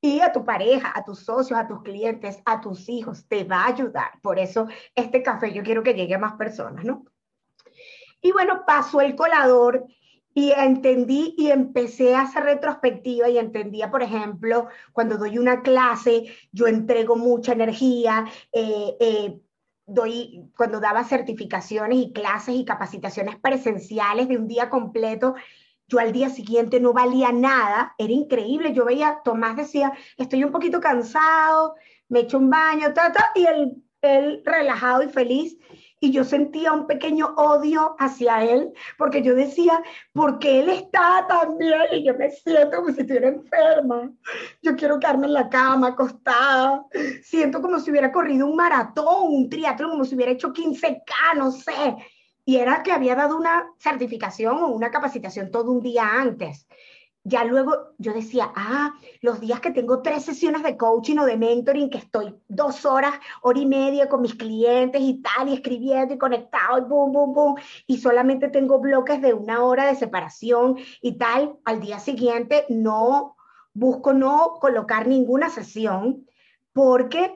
y 0.00 0.20
a 0.20 0.32
tu 0.32 0.44
pareja, 0.44 0.92
a 0.94 1.02
tus 1.02 1.20
socios, 1.20 1.58
a 1.58 1.66
tus 1.66 1.82
clientes, 1.82 2.38
a 2.44 2.60
tus 2.60 2.90
hijos, 2.90 3.26
te 3.26 3.44
va 3.44 3.62
a 3.62 3.68
ayudar. 3.68 4.20
Por 4.20 4.38
eso 4.38 4.68
este 4.94 5.22
café 5.22 5.50
yo 5.52 5.62
quiero 5.62 5.82
que 5.82 5.94
llegue 5.94 6.14
a 6.14 6.18
más 6.18 6.34
personas, 6.34 6.84
¿no? 6.84 7.06
Y 8.24 8.32
bueno, 8.32 8.64
pasó 8.66 9.02
el 9.02 9.16
colador 9.16 9.86
y 10.32 10.50
entendí 10.52 11.34
y 11.36 11.50
empecé 11.50 12.14
a 12.14 12.22
hacer 12.22 12.44
retrospectiva 12.44 13.28
y 13.28 13.36
entendía, 13.36 13.90
por 13.90 14.02
ejemplo, 14.02 14.68
cuando 14.94 15.18
doy 15.18 15.36
una 15.36 15.60
clase, 15.60 16.24
yo 16.50 16.66
entrego 16.66 17.16
mucha 17.16 17.52
energía, 17.52 18.24
eh, 18.50 18.96
eh, 18.98 19.40
doy, 19.84 20.50
cuando 20.56 20.80
daba 20.80 21.04
certificaciones 21.04 21.98
y 21.98 22.12
clases 22.14 22.54
y 22.54 22.64
capacitaciones 22.64 23.36
presenciales 23.36 24.26
de 24.26 24.38
un 24.38 24.48
día 24.48 24.70
completo, 24.70 25.34
yo 25.86 25.98
al 25.98 26.12
día 26.12 26.30
siguiente 26.30 26.80
no 26.80 26.94
valía 26.94 27.30
nada, 27.30 27.94
era 27.98 28.12
increíble, 28.14 28.72
yo 28.72 28.86
veía, 28.86 29.18
Tomás 29.22 29.54
decía, 29.54 29.92
estoy 30.16 30.44
un 30.44 30.50
poquito 30.50 30.80
cansado, 30.80 31.74
me 32.08 32.20
echo 32.20 32.38
un 32.38 32.48
baño, 32.48 32.94
ta, 32.94 33.12
y 33.34 33.44
él, 33.44 33.84
él 34.00 34.40
relajado 34.46 35.02
y 35.02 35.10
feliz 35.10 35.58
y 36.04 36.10
yo 36.10 36.22
sentía 36.22 36.72
un 36.72 36.86
pequeño 36.86 37.34
odio 37.36 37.96
hacia 37.98 38.44
él, 38.44 38.74
porque 38.98 39.22
yo 39.22 39.34
decía, 39.34 39.82
porque 40.12 40.60
él 40.60 40.68
está 40.68 41.26
tan 41.26 41.56
bien 41.56 41.80
y 41.92 42.04
yo 42.04 42.14
me 42.14 42.30
siento 42.30 42.76
como 42.76 42.92
si 42.92 43.00
estuviera 43.00 43.28
enferma. 43.28 44.12
Yo 44.60 44.76
quiero 44.76 44.98
quedarme 44.98 45.28
en 45.28 45.32
la 45.32 45.48
cama, 45.48 45.88
acostada. 45.88 46.84
Siento 47.22 47.62
como 47.62 47.80
si 47.80 47.90
hubiera 47.90 48.12
corrido 48.12 48.46
un 48.46 48.54
maratón, 48.54 49.32
un 49.32 49.48
triatlón, 49.48 49.92
como 49.92 50.04
si 50.04 50.14
hubiera 50.14 50.32
hecho 50.32 50.52
15K, 50.52 51.36
no 51.36 51.50
sé. 51.50 51.96
Y 52.44 52.56
era 52.56 52.82
que 52.82 52.92
había 52.92 53.14
dado 53.14 53.38
una 53.38 53.72
certificación 53.78 54.58
o 54.58 54.68
una 54.68 54.90
capacitación 54.90 55.50
todo 55.50 55.72
un 55.72 55.80
día 55.80 56.20
antes. 56.20 56.68
Ya 57.24 57.42
luego 57.44 57.94
yo 57.96 58.12
decía, 58.12 58.52
ah, 58.54 58.94
los 59.22 59.40
días 59.40 59.60
que 59.60 59.70
tengo 59.70 60.02
tres 60.02 60.24
sesiones 60.24 60.62
de 60.62 60.76
coaching 60.76 61.16
o 61.16 61.24
de 61.24 61.38
mentoring, 61.38 61.88
que 61.88 61.96
estoy 61.96 62.34
dos 62.48 62.84
horas, 62.84 63.14
hora 63.40 63.58
y 63.58 63.64
media 63.64 64.10
con 64.10 64.20
mis 64.20 64.34
clientes 64.34 65.00
y 65.00 65.22
tal, 65.22 65.48
y 65.48 65.54
escribiendo 65.54 66.12
y 66.12 66.18
conectado 66.18 66.78
y 66.78 66.82
boom, 66.82 67.12
boom, 67.12 67.32
boom, 67.32 67.54
y 67.86 67.96
solamente 67.96 68.48
tengo 68.48 68.78
bloques 68.78 69.22
de 69.22 69.32
una 69.32 69.64
hora 69.64 69.86
de 69.86 69.96
separación 69.96 70.76
y 71.00 71.16
tal, 71.16 71.56
al 71.64 71.80
día 71.80 71.98
siguiente 71.98 72.66
no 72.68 73.36
busco 73.72 74.12
no 74.12 74.58
colocar 74.60 75.08
ninguna 75.08 75.48
sesión 75.48 76.26
porque 76.74 77.34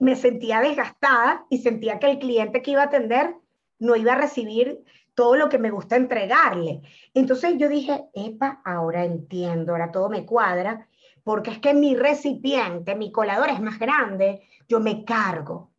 me 0.00 0.16
sentía 0.16 0.60
desgastada 0.60 1.46
y 1.48 1.58
sentía 1.58 2.00
que 2.00 2.10
el 2.10 2.18
cliente 2.18 2.60
que 2.60 2.72
iba 2.72 2.82
a 2.82 2.86
atender 2.86 3.36
no 3.78 3.94
iba 3.94 4.12
a 4.12 4.18
recibir 4.18 4.84
todo 5.14 5.36
lo 5.36 5.48
que 5.48 5.58
me 5.58 5.70
gusta 5.70 5.96
entregarle. 5.96 6.82
Entonces 7.14 7.54
yo 7.58 7.68
dije, 7.68 8.04
epa, 8.14 8.60
ahora 8.64 9.04
entiendo, 9.04 9.72
ahora 9.72 9.90
todo 9.90 10.08
me 10.08 10.24
cuadra, 10.24 10.88
porque 11.24 11.50
es 11.50 11.58
que 11.58 11.74
mi 11.74 11.94
recipiente, 11.94 12.94
mi 12.94 13.12
colador 13.12 13.50
es 13.50 13.60
más 13.60 13.78
grande, 13.78 14.42
yo 14.68 14.80
me 14.80 15.04
cargo. 15.04 15.70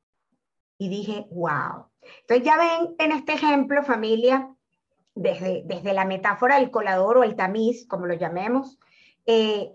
Y 0.77 0.89
dije, 0.89 1.27
wow. 1.31 1.87
Entonces 2.21 2.45
ya 2.45 2.57
ven 2.57 2.95
en 2.97 3.11
este 3.11 3.33
ejemplo, 3.33 3.83
familia, 3.83 4.49
desde, 5.15 5.63
desde 5.65 5.93
la 5.93 6.05
metáfora 6.05 6.59
del 6.59 6.71
colador 6.71 7.17
o 7.17 7.23
el 7.23 7.35
tamiz, 7.35 7.85
como 7.87 8.05
lo 8.05 8.13
llamemos, 8.13 8.79
eh, 9.25 9.71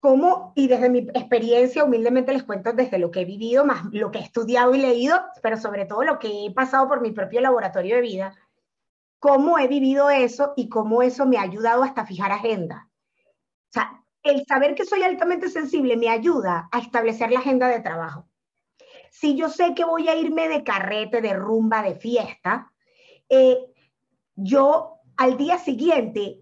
cómo, 0.00 0.52
y 0.56 0.66
desde 0.66 0.90
mi 0.90 0.98
experiencia, 1.14 1.84
humildemente 1.84 2.32
les 2.32 2.42
cuento 2.42 2.72
desde 2.72 2.98
lo 2.98 3.10
que 3.10 3.20
he 3.20 3.24
vivido, 3.24 3.64
más 3.64 3.84
lo 3.92 4.10
que 4.10 4.18
he 4.18 4.22
estudiado 4.22 4.74
y 4.74 4.78
leído, 4.78 5.20
pero 5.42 5.56
sobre 5.56 5.84
todo 5.86 6.02
lo 6.02 6.18
que 6.18 6.46
he 6.46 6.50
pasado 6.50 6.88
por 6.88 7.00
mi 7.00 7.12
propio 7.12 7.40
laboratorio 7.40 7.94
de 7.94 8.02
vida, 8.02 8.34
cómo 9.22 9.56
he 9.56 9.68
vivido 9.68 10.10
eso 10.10 10.52
y 10.56 10.68
cómo 10.68 11.00
eso 11.00 11.26
me 11.26 11.38
ha 11.38 11.42
ayudado 11.42 11.84
hasta 11.84 12.04
fijar 12.04 12.32
agenda. 12.32 12.90
O 13.68 13.72
sea, 13.72 14.02
el 14.24 14.44
saber 14.46 14.74
que 14.74 14.84
soy 14.84 15.04
altamente 15.04 15.48
sensible 15.48 15.96
me 15.96 16.08
ayuda 16.08 16.68
a 16.72 16.80
establecer 16.80 17.30
la 17.30 17.38
agenda 17.38 17.68
de 17.68 17.78
trabajo. 17.78 18.28
Si 19.12 19.36
yo 19.36 19.48
sé 19.48 19.76
que 19.76 19.84
voy 19.84 20.08
a 20.08 20.16
irme 20.16 20.48
de 20.48 20.64
carrete, 20.64 21.20
de 21.20 21.34
rumba, 21.34 21.84
de 21.84 21.94
fiesta, 21.94 22.72
eh, 23.28 23.58
yo 24.34 24.98
al 25.16 25.36
día 25.36 25.56
siguiente 25.56 26.40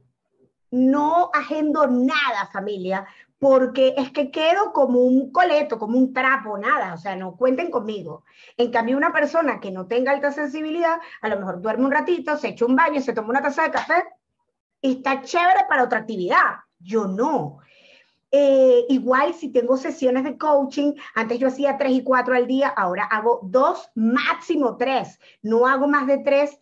no 0.70 1.28
agendo 1.34 1.86
nada, 1.86 2.48
familia, 2.50 3.06
porque 3.40 3.94
es 3.96 4.12
que 4.12 4.30
quedo 4.30 4.72
como 4.74 5.00
un 5.00 5.32
coleto, 5.32 5.78
como 5.78 5.98
un 5.98 6.12
trapo, 6.12 6.58
nada, 6.58 6.92
o 6.92 6.98
sea, 6.98 7.16
no 7.16 7.36
cuenten 7.36 7.70
conmigo. 7.70 8.22
En 8.58 8.70
cambio, 8.70 8.98
una 8.98 9.14
persona 9.14 9.60
que 9.60 9.70
no 9.70 9.86
tenga 9.86 10.12
alta 10.12 10.30
sensibilidad, 10.30 11.00
a 11.22 11.28
lo 11.28 11.38
mejor 11.38 11.62
duerme 11.62 11.86
un 11.86 11.90
ratito, 11.90 12.36
se 12.36 12.48
echa 12.48 12.66
un 12.66 12.76
baño, 12.76 13.00
se 13.00 13.14
toma 13.14 13.30
una 13.30 13.40
taza 13.40 13.62
de 13.62 13.70
café 13.70 14.04
y 14.82 14.98
está 14.98 15.22
chévere 15.22 15.64
para 15.70 15.84
otra 15.84 16.00
actividad. 16.00 16.58
Yo 16.78 17.06
no. 17.06 17.60
Eh, 18.30 18.84
igual 18.90 19.32
si 19.32 19.48
tengo 19.48 19.78
sesiones 19.78 20.24
de 20.24 20.36
coaching, 20.36 20.92
antes 21.14 21.38
yo 21.38 21.48
hacía 21.48 21.78
tres 21.78 21.92
y 21.92 22.04
cuatro 22.04 22.34
al 22.34 22.46
día, 22.46 22.68
ahora 22.68 23.04
hago 23.04 23.40
dos, 23.42 23.90
máximo 23.94 24.76
tres. 24.76 25.18
No 25.40 25.66
hago 25.66 25.88
más 25.88 26.06
de 26.06 26.18
tres 26.18 26.60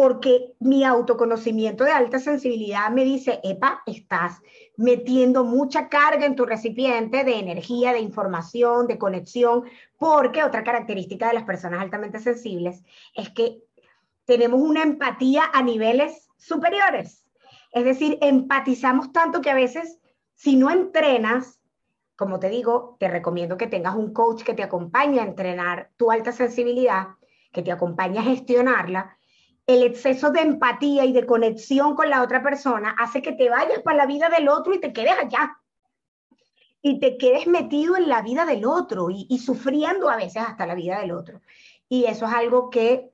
porque 0.00 0.54
mi 0.60 0.82
autoconocimiento 0.82 1.84
de 1.84 1.90
alta 1.90 2.18
sensibilidad 2.18 2.88
me 2.90 3.04
dice, 3.04 3.38
epa, 3.44 3.82
estás 3.84 4.40
metiendo 4.78 5.44
mucha 5.44 5.90
carga 5.90 6.24
en 6.24 6.36
tu 6.36 6.46
recipiente 6.46 7.22
de 7.22 7.38
energía, 7.38 7.92
de 7.92 7.98
información, 7.98 8.86
de 8.86 8.96
conexión, 8.96 9.64
porque 9.98 10.42
otra 10.42 10.64
característica 10.64 11.28
de 11.28 11.34
las 11.34 11.42
personas 11.42 11.82
altamente 11.82 12.18
sensibles 12.18 12.82
es 13.14 13.28
que 13.28 13.58
tenemos 14.24 14.62
una 14.62 14.84
empatía 14.84 15.42
a 15.52 15.62
niveles 15.62 16.30
superiores. 16.38 17.26
Es 17.70 17.84
decir, 17.84 18.16
empatizamos 18.22 19.12
tanto 19.12 19.42
que 19.42 19.50
a 19.50 19.54
veces, 19.54 19.98
si 20.34 20.56
no 20.56 20.70
entrenas, 20.70 21.60
como 22.16 22.40
te 22.40 22.48
digo, 22.48 22.96
te 22.98 23.08
recomiendo 23.08 23.58
que 23.58 23.66
tengas 23.66 23.96
un 23.96 24.14
coach 24.14 24.44
que 24.44 24.54
te 24.54 24.62
acompañe 24.62 25.20
a 25.20 25.24
entrenar 25.24 25.90
tu 25.98 26.10
alta 26.10 26.32
sensibilidad, 26.32 27.08
que 27.52 27.60
te 27.60 27.70
acompañe 27.70 28.18
a 28.18 28.22
gestionarla, 28.22 29.18
el 29.74 29.84
exceso 29.84 30.32
de 30.32 30.40
empatía 30.40 31.04
y 31.04 31.12
de 31.12 31.26
conexión 31.26 31.94
con 31.94 32.10
la 32.10 32.22
otra 32.22 32.42
persona 32.42 32.96
hace 32.98 33.22
que 33.22 33.32
te 33.32 33.48
vayas 33.48 33.78
para 33.82 33.98
la 33.98 34.06
vida 34.06 34.28
del 34.28 34.48
otro 34.48 34.74
y 34.74 34.80
te 34.80 34.92
quedes 34.92 35.12
allá. 35.12 35.58
Y 36.82 36.98
te 36.98 37.16
quedes 37.18 37.46
metido 37.46 37.96
en 37.96 38.08
la 38.08 38.20
vida 38.20 38.44
del 38.44 38.64
otro 38.64 39.08
y, 39.10 39.38
sufriendo 39.38 40.08
a 40.08 40.16
veces 40.16 40.42
hasta 40.42 40.66
la 40.66 40.74
vida 40.74 40.98
del 40.98 41.12
otro. 41.12 41.40
Y 41.88 42.06
eso 42.06 42.26
es 42.26 42.32
algo 42.32 42.70
que 42.70 43.12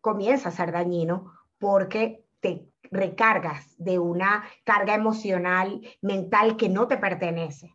comienza 0.00 0.48
a 0.48 0.52
ser 0.52 0.72
dañino 0.72 1.34
porque 1.58 2.24
te 2.40 2.64
recargas 2.90 3.74
de 3.76 3.98
una 3.98 4.44
carga 4.64 4.94
emocional, 4.94 5.82
mental 6.00 6.56
que 6.56 6.70
no 6.70 6.86
te 6.88 6.96
pertenece. 6.96 7.74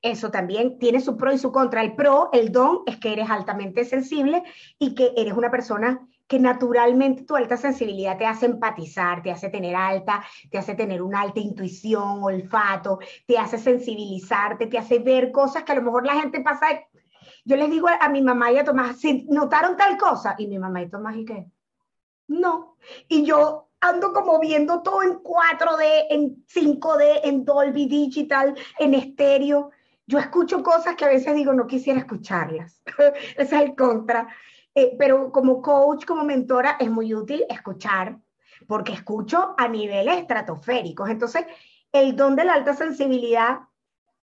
Eso 0.00 0.30
también 0.30 0.78
tiene 0.78 1.00
su 1.00 1.16
pro 1.18 1.32
y 1.32 1.38
su 1.38 1.52
contra. 1.52 1.82
El 1.82 1.96
pro, 1.96 2.30
el 2.32 2.50
don, 2.50 2.82
es 2.86 2.96
que 2.96 3.12
eres 3.12 3.28
altamente 3.28 3.84
sensible 3.84 4.42
y 4.78 4.94
que 4.94 5.12
eres 5.16 5.34
una 5.34 5.50
persona 5.50 6.06
que 6.26 6.38
naturalmente 6.38 7.24
tu 7.24 7.36
alta 7.36 7.56
sensibilidad 7.56 8.18
te 8.18 8.26
hace 8.26 8.46
empatizar, 8.46 9.22
te 9.22 9.30
hace 9.30 9.48
tener 9.48 9.76
alta, 9.76 10.24
te 10.50 10.58
hace 10.58 10.74
tener 10.74 11.02
una 11.02 11.20
alta 11.20 11.40
intuición, 11.40 12.22
olfato, 12.22 12.98
te 13.26 13.38
hace 13.38 13.58
sensibilizarte, 13.58 14.66
te 14.66 14.78
hace 14.78 14.98
ver 14.98 15.30
cosas 15.30 15.62
que 15.62 15.72
a 15.72 15.76
lo 15.76 15.82
mejor 15.82 16.04
la 16.06 16.20
gente 16.20 16.40
pasa. 16.40 16.66
Yo 17.44 17.56
les 17.56 17.70
digo 17.70 17.88
a 17.88 18.08
mi 18.08 18.22
mamá 18.22 18.50
y 18.50 18.58
a 18.58 18.64
Tomás, 18.64 18.98
si 18.98 19.24
notaron 19.28 19.76
tal 19.76 19.96
cosa, 19.96 20.34
y 20.38 20.48
mi 20.48 20.58
mamá 20.58 20.82
y 20.82 20.90
Tomás, 20.90 21.16
¿y 21.16 21.24
qué? 21.24 21.46
No. 22.28 22.76
Y 23.08 23.24
yo 23.24 23.68
ando 23.80 24.12
como 24.12 24.40
viendo 24.40 24.82
todo 24.82 25.02
en 25.02 25.22
4D, 25.22 26.06
en 26.10 26.44
5D, 26.46 27.20
en 27.24 27.44
Dolby 27.44 27.86
Digital, 27.86 28.56
en 28.78 28.94
estéreo. 28.94 29.70
Yo 30.06 30.18
escucho 30.18 30.62
cosas 30.62 30.96
que 30.96 31.04
a 31.04 31.08
veces 31.08 31.34
digo, 31.34 31.52
no 31.52 31.66
quisiera 31.66 32.00
escucharlas. 32.00 32.82
Ese 32.86 33.16
es 33.38 33.52
el 33.52 33.76
contra. 33.76 34.28
Eh, 34.78 34.94
pero 34.98 35.32
como 35.32 35.62
coach, 35.62 36.04
como 36.04 36.22
mentora, 36.22 36.76
es 36.78 36.90
muy 36.90 37.14
útil 37.14 37.46
escuchar, 37.48 38.18
porque 38.66 38.92
escucho 38.92 39.54
a 39.56 39.68
niveles 39.68 40.18
estratosféricos. 40.18 41.08
Entonces, 41.08 41.46
el 41.90 42.14
don 42.14 42.36
de 42.36 42.44
la 42.44 42.52
alta 42.52 42.74
sensibilidad, 42.74 43.60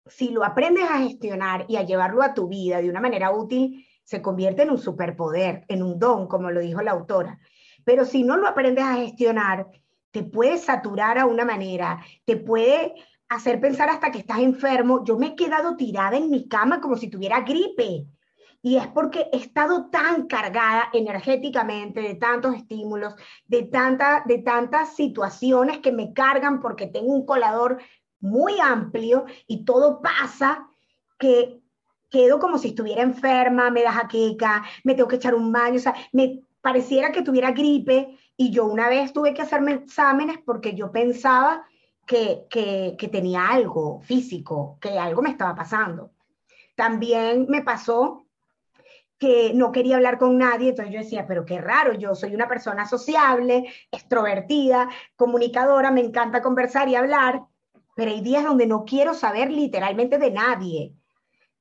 si 0.04 0.28
lo 0.28 0.44
aprendes 0.44 0.84
a 0.90 0.98
gestionar 0.98 1.64
y 1.68 1.76
a 1.76 1.84
llevarlo 1.84 2.22
a 2.22 2.34
tu 2.34 2.48
vida 2.48 2.82
de 2.82 2.90
una 2.90 3.00
manera 3.00 3.30
útil, 3.32 3.86
se 4.04 4.20
convierte 4.20 4.64
en 4.64 4.70
un 4.70 4.78
superpoder, 4.78 5.64
en 5.68 5.82
un 5.82 5.98
don, 5.98 6.28
como 6.28 6.50
lo 6.50 6.60
dijo 6.60 6.82
la 6.82 6.90
autora. 6.90 7.38
Pero 7.82 8.04
si 8.04 8.22
no 8.22 8.36
lo 8.36 8.46
aprendes 8.46 8.84
a 8.84 8.96
gestionar, 8.96 9.68
te 10.10 10.22
puede 10.22 10.58
saturar 10.58 11.18
a 11.18 11.24
una 11.24 11.46
manera, 11.46 12.04
te 12.26 12.36
puede 12.36 12.92
hacer 13.30 13.58
pensar 13.58 13.88
hasta 13.88 14.10
que 14.10 14.18
estás 14.18 14.40
enfermo. 14.40 15.02
Yo 15.02 15.16
me 15.16 15.28
he 15.28 15.34
quedado 15.34 15.76
tirada 15.76 16.18
en 16.18 16.28
mi 16.28 16.46
cama 16.46 16.82
como 16.82 16.98
si 16.98 17.08
tuviera 17.08 17.40
gripe 17.40 18.06
y 18.62 18.76
es 18.76 18.86
porque 18.86 19.28
he 19.32 19.38
estado 19.38 19.90
tan 19.90 20.28
cargada 20.28 20.88
energéticamente 20.92 22.00
de 22.00 22.14
tantos 22.14 22.54
estímulos, 22.54 23.14
de, 23.46 23.64
tanta, 23.64 24.22
de 24.24 24.38
tantas 24.38 24.94
situaciones 24.94 25.78
que 25.78 25.90
me 25.90 26.12
cargan 26.12 26.60
porque 26.60 26.86
tengo 26.86 27.12
un 27.12 27.26
colador 27.26 27.78
muy 28.20 28.60
amplio 28.60 29.26
y 29.48 29.64
todo 29.64 30.00
pasa 30.00 30.68
que 31.18 31.60
quedo 32.08 32.38
como 32.38 32.56
si 32.56 32.68
estuviera 32.68 33.02
enferma, 33.02 33.70
me 33.70 33.82
da 33.82 33.90
jaqueca, 33.90 34.62
me 34.84 34.94
tengo 34.94 35.08
que 35.08 35.16
echar 35.16 35.34
un 35.34 35.50
baño, 35.50 35.76
o 35.76 35.80
sea, 35.80 35.96
me 36.12 36.40
pareciera 36.60 37.10
que 37.10 37.22
tuviera 37.22 37.50
gripe 37.50 38.16
y 38.36 38.50
yo 38.50 38.66
una 38.66 38.88
vez 38.88 39.12
tuve 39.12 39.34
que 39.34 39.42
hacerme 39.42 39.72
exámenes 39.72 40.38
porque 40.44 40.74
yo 40.74 40.92
pensaba 40.92 41.66
que, 42.06 42.44
que, 42.48 42.94
que 42.96 43.08
tenía 43.08 43.48
algo 43.48 44.00
físico, 44.02 44.78
que 44.80 44.98
algo 44.98 45.20
me 45.20 45.30
estaba 45.30 45.56
pasando. 45.56 46.12
También 46.76 47.46
me 47.48 47.62
pasó 47.62 48.26
que 49.22 49.52
no 49.54 49.70
quería 49.70 49.94
hablar 49.94 50.18
con 50.18 50.36
nadie, 50.36 50.70
entonces 50.70 50.92
yo 50.92 50.98
decía, 50.98 51.28
pero 51.28 51.44
qué 51.44 51.60
raro, 51.60 51.92
yo 51.92 52.16
soy 52.16 52.34
una 52.34 52.48
persona 52.48 52.88
sociable, 52.88 53.72
extrovertida, 53.92 54.88
comunicadora, 55.14 55.92
me 55.92 56.00
encanta 56.00 56.42
conversar 56.42 56.88
y 56.88 56.96
hablar, 56.96 57.42
pero 57.94 58.10
hay 58.10 58.20
días 58.20 58.42
donde 58.42 58.66
no 58.66 58.84
quiero 58.84 59.14
saber 59.14 59.52
literalmente 59.52 60.18
de 60.18 60.32
nadie. 60.32 60.96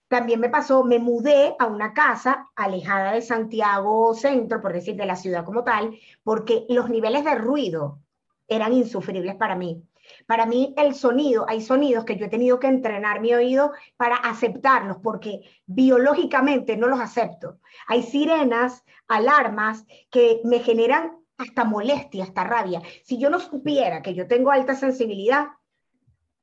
También 0.08 0.40
me 0.40 0.50
pasó, 0.50 0.84
me 0.84 0.98
mudé 0.98 1.56
a 1.60 1.68
una 1.68 1.94
casa 1.94 2.50
alejada 2.56 3.12
de 3.12 3.22
Santiago 3.22 4.16
Centro, 4.16 4.60
por 4.60 4.74
decir, 4.74 4.96
de 4.96 5.06
la 5.06 5.16
ciudad 5.16 5.46
como 5.46 5.64
tal, 5.64 6.00
porque 6.24 6.66
los 6.68 6.90
niveles 6.90 7.24
de 7.24 7.36
ruido 7.36 8.00
eran 8.48 8.74
insufribles 8.74 9.36
para 9.36 9.56
mí. 9.56 9.84
Para 10.26 10.46
mí 10.46 10.74
el 10.78 10.96
sonido, 10.96 11.46
hay 11.48 11.62
sonidos 11.62 12.06
que 12.06 12.16
yo 12.16 12.26
he 12.26 12.30
tenido 12.30 12.60
que 12.60 12.68
entrenar 12.68 13.22
mi 13.22 13.34
oído 13.34 13.72
para 13.98 14.16
aceptarlos, 14.16 14.98
porque 15.04 15.42
biológicamente 15.66 16.78
no 16.78 16.88
los 16.88 17.00
acepto. 17.00 17.60
Hay 17.88 18.04
sirenas, 18.04 18.84
alarmas 19.08 19.86
que 20.10 20.42
me 20.44 20.60
generan 20.60 21.18
hasta 21.38 21.64
molestia, 21.64 22.24
hasta 22.24 22.44
rabia. 22.44 22.82
Si 23.04 23.18
yo 23.18 23.30
no 23.30 23.40
supiera 23.40 24.02
que 24.02 24.14
yo 24.14 24.28
tengo 24.28 24.52
alta 24.52 24.76
sensibilidad, 24.76 25.48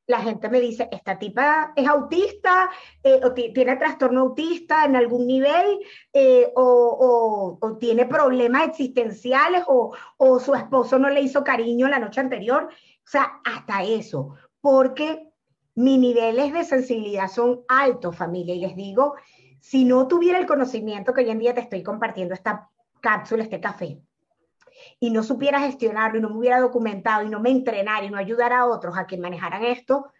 la 0.08 0.20
gente 0.20 0.48
me 0.48 0.58
dice, 0.58 0.88
esta 0.90 1.18
tipa 1.18 1.74
es 1.76 1.86
autista 1.86 2.70
eh, 3.02 3.20
o 3.22 3.32
tiene 3.32 3.76
trastorno 3.76 4.20
autista 4.22 4.86
en 4.86 4.96
algún 4.96 5.26
nivel 5.26 5.80
eh, 6.14 6.50
o, 6.56 7.76
tiene 7.78 8.06
problemas 8.06 8.68
existenciales 8.68 9.64
o 9.66 10.40
su 10.40 10.54
esposo 10.54 10.98
no 10.98 11.10
le 11.10 11.20
hizo 11.20 11.44
cariño 11.44 11.88
la 11.88 11.98
noche 11.98 12.20
anterior. 12.20 12.70
O 13.08 13.10
sea, 13.10 13.40
hasta 13.42 13.84
eso, 13.84 14.34
porque 14.60 15.30
mis 15.76 15.98
niveles 15.98 16.52
de 16.52 16.62
sensibilidad 16.62 17.28
son 17.28 17.62
altos, 17.66 18.14
familia, 18.14 18.54
y 18.54 18.60
les 18.60 18.76
digo, 18.76 19.14
si 19.60 19.86
no 19.86 20.06
tuviera 20.06 20.38
el 20.38 20.44
conocimiento 20.44 21.14
que 21.14 21.22
hoy 21.22 21.30
en 21.30 21.38
día 21.38 21.54
te 21.54 21.62
estoy 21.62 21.82
compartiendo 21.82 22.34
esta 22.34 22.68
cápsula, 23.00 23.44
este 23.44 23.60
café, 23.60 23.98
y 25.00 25.08
no 25.08 25.22
supiera 25.22 25.60
gestionarlo 25.60 26.18
y 26.18 26.20
no 26.20 26.28
me 26.28 26.36
hubiera 26.36 26.60
documentado 26.60 27.24
y 27.24 27.30
no 27.30 27.40
me 27.40 27.48
entrenara 27.48 28.04
y 28.04 28.10
no 28.10 28.18
ayudara 28.18 28.58
a 28.58 28.66
otros 28.66 28.98
a 28.98 29.06
que 29.06 29.16
manejaran 29.16 29.64
esto, 29.64 30.12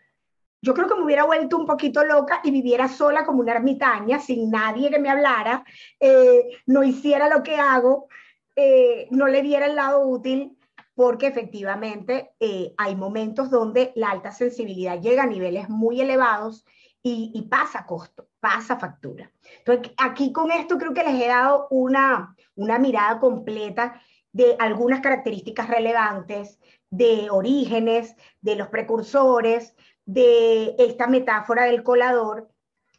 yo 0.63 0.73
creo 0.73 0.89
que 0.89 0.95
me 0.95 1.05
hubiera 1.05 1.25
vuelto 1.27 1.59
un 1.59 1.67
poquito 1.67 2.03
loca 2.05 2.41
y 2.43 2.51
viviera 2.51 2.89
sola 2.89 3.27
como 3.27 3.41
una 3.41 3.53
ermitaña, 3.53 4.19
sin 4.19 4.51
nadie 4.51 4.89
que 4.89 4.99
me 4.99 5.11
hablara, 5.11 5.63
eh, 6.01 6.57
no 6.65 6.83
hiciera 6.83 7.29
lo 7.29 7.43
que 7.43 7.57
hago, 7.57 8.09
eh, 8.57 9.09
no 9.11 9.27
le 9.27 9.43
diera 9.43 9.67
el 9.67 9.77
lado 9.77 10.09
útil, 10.09 10.58
porque 10.99 11.29
efectivamente 11.29 12.33
eh, 12.41 12.75
hay 12.77 12.97
momentos 12.97 13.51
donde 13.51 13.93
la 13.95 14.11
alta 14.11 14.33
sensibilidad 14.33 15.01
llega 15.01 15.23
a 15.23 15.27
niveles 15.29 15.69
muy 15.69 16.01
elevados 16.01 16.67
y, 17.05 17.31
y, 17.37 17.43
pasa 17.43 17.87
costo, 17.87 18.27
pasa 18.41 18.81
factura. 18.81 19.31
Entonces, 19.59 19.95
aquí 19.97 20.33
con 20.33 20.51
esto 20.51 20.77
creo 20.77 20.93
que 20.93 21.05
les 21.05 21.23
he 21.23 21.29
dado 21.29 21.69
una, 21.71 22.35
una 22.57 22.81
mirada 22.81 23.21
completa 23.21 24.03
de 24.33 24.57
algunas 24.59 25.01
características 25.01 25.69
relevantes, 25.69 26.59
de 26.91 27.31
orígenes, 27.31 28.17
de 28.41 28.57
los 28.57 28.67
precursores, 28.67 29.77
de 30.05 30.75
esta 30.81 31.07
metáfora 31.07 31.67
del 31.67 31.85
colador. 31.85 32.49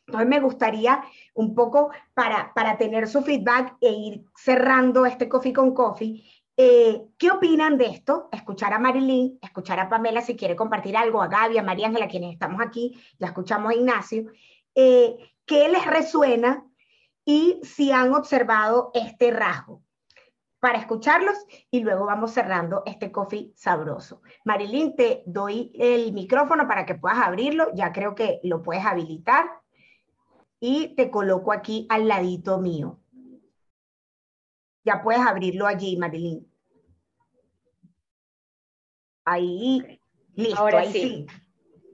Entonces 0.08 0.30
me 0.30 0.40
gustaría 0.40 1.04
un 1.34 1.54
poco 1.54 1.92
para, 2.14 2.54
para 2.54 2.78
tener 2.78 3.10
su 3.10 3.24
feedback 3.24 3.76
e 3.82 3.92
ir 3.92 4.24
cerrando 4.38 5.06
este 5.06 5.28
Coffee 5.28 5.52
con 5.52 5.74
Coffee. 5.74 6.24
Eh, 6.62 7.08
¿Qué 7.18 7.32
opinan 7.32 7.78
de 7.78 7.86
esto? 7.86 8.28
Escuchar 8.34 8.74
a 8.74 8.80
Marilyn, 8.80 9.40
escuchar 9.42 9.80
a 9.80 9.88
Pamela 9.88 10.20
si 10.20 10.36
quiere 10.36 10.58
compartir 10.58 10.98
algo, 10.98 11.22
a 11.22 11.30
Gaby, 11.30 11.58
a 11.58 11.64
María 11.64 11.88
Ángela, 11.88 12.10
quienes 12.10 12.34
estamos 12.34 12.60
aquí, 12.60 13.02
ya 13.18 13.28
escuchamos 13.28 13.72
a 13.72 13.76
Ignacio. 13.76 14.26
Eh, 14.76 15.16
¿Qué 15.46 15.70
les 15.70 15.86
resuena 15.86 16.66
y 17.24 17.62
si 17.64 17.94
han 17.94 18.14
observado 18.14 18.92
este 18.94 19.32
rasgo? 19.32 19.84
para 20.60 20.78
escucharlos 20.78 21.38
y 21.72 21.80
luego 21.80 22.06
vamos 22.06 22.32
cerrando 22.32 22.84
este 22.86 23.14
coffee 23.14 23.54
sabroso. 23.56 24.22
Marilyn, 24.44 24.94
te 24.98 25.24
doy 25.26 25.72
el 25.80 26.12
micrófono 26.12 26.68
para 26.68 26.86
que 26.86 26.96
puedas 26.96 27.20
abrirlo, 27.20 27.74
ya 27.74 27.94
creo 27.94 28.14
que 28.14 28.42
lo 28.44 28.62
puedes 28.62 28.86
habilitar 28.86 29.46
y 30.60 30.94
te 30.96 31.10
coloco 31.10 31.54
aquí 31.54 31.88
al 31.90 32.10
ladito 32.10 32.60
mío. 32.60 33.00
Ya 34.84 35.02
puedes 35.02 35.22
abrirlo 35.22 35.68
allí, 35.68 35.96
Marilyn. 35.96 36.49
Ahí, 39.32 40.00
listo, 40.36 40.60
Ahora 40.60 40.80
ahí 40.80 40.92
sí. 40.92 41.28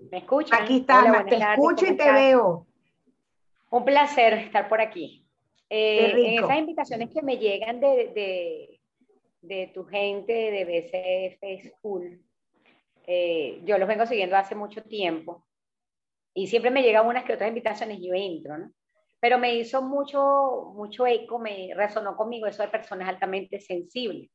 ¿Me 0.10 0.20
escuchan? 0.20 0.64
Aquí 0.64 0.78
está, 0.78 1.26
te 1.28 1.36
escucho 1.36 1.86
y 1.86 1.98
te 1.98 2.12
veo. 2.12 2.66
Un 3.72 3.84
placer 3.84 4.34
estar 4.36 4.70
por 4.70 4.80
aquí. 4.80 5.26
Eh, 5.70 6.12
en 6.12 6.44
esas 6.44 6.58
invitaciones 6.58 7.10
que 7.10 7.22
me 7.22 7.38
llegan 7.38 7.82
de, 7.82 7.88
de, 8.16 8.80
de 9.42 9.68
tu 9.74 9.84
gente 9.84 10.32
de 10.32 10.64
BCF 10.64 11.74
School, 11.74 12.24
eh, 13.06 13.60
yo 13.66 13.78
los 13.78 13.88
vengo 13.88 14.06
siguiendo 14.06 14.38
hace 14.38 14.56
mucho 14.56 14.82
tiempo 14.84 15.46
y 16.34 16.48
siempre 16.48 16.72
me 16.72 16.84
llegan 16.84 17.08
unas 17.08 17.26
que 17.26 17.34
otras 17.34 17.50
invitaciones 17.50 18.00
y 18.00 18.08
yo 18.08 18.14
entro, 18.14 18.58
¿no? 18.58 18.72
Pero 19.20 19.40
me 19.40 19.56
hizo 19.56 19.82
mucho, 19.82 20.72
mucho 20.76 21.06
eco, 21.06 21.40
me 21.40 21.74
resonó 21.76 22.16
conmigo 22.16 22.48
eso 22.48 22.62
de 22.62 22.70
personas 22.70 23.10
altamente 23.10 23.60
sensibles. 23.60 24.30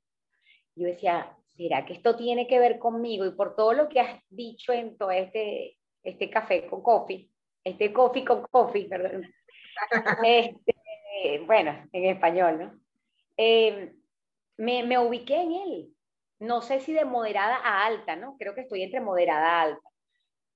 Yo 0.75 0.87
decía, 0.87 1.37
¿será 1.61 1.85
que 1.85 1.93
esto 1.93 2.17
tiene 2.17 2.47
que 2.47 2.59
ver 2.59 2.79
conmigo? 2.79 3.27
Y 3.27 3.33
por 3.33 3.55
todo 3.55 3.75
lo 3.75 3.89
que 3.91 4.01
has 4.01 4.23
dicho 4.31 4.73
en 4.73 4.97
todo 4.97 5.11
este, 5.11 5.77
este 6.03 6.31
café 6.31 6.67
con 6.67 6.83
coffee, 6.83 7.31
este 7.63 7.93
coffee 7.93 8.25
con 8.25 8.47
coffee, 8.51 8.89
perdón, 8.89 9.31
este, 10.25 10.75
bueno, 11.45 11.87
en 11.93 12.05
español, 12.07 12.59
¿no? 12.59 12.81
Eh, 13.37 13.93
me, 14.57 14.85
me, 14.85 14.99
ubiqué 14.99 15.37
en 15.43 15.53
él. 15.53 15.95
No 16.39 16.63
sé 16.63 16.81
si 16.81 16.95
de 16.95 17.05
moderada 17.05 17.57
a 17.57 17.85
alta, 17.85 18.17
¿no? 18.17 18.37
Creo 18.39 18.55
que 18.55 18.63
estoy 18.63 18.83
entre 18.83 19.01
moderada 19.01 19.59
a 19.59 19.63
alta. 19.63 19.89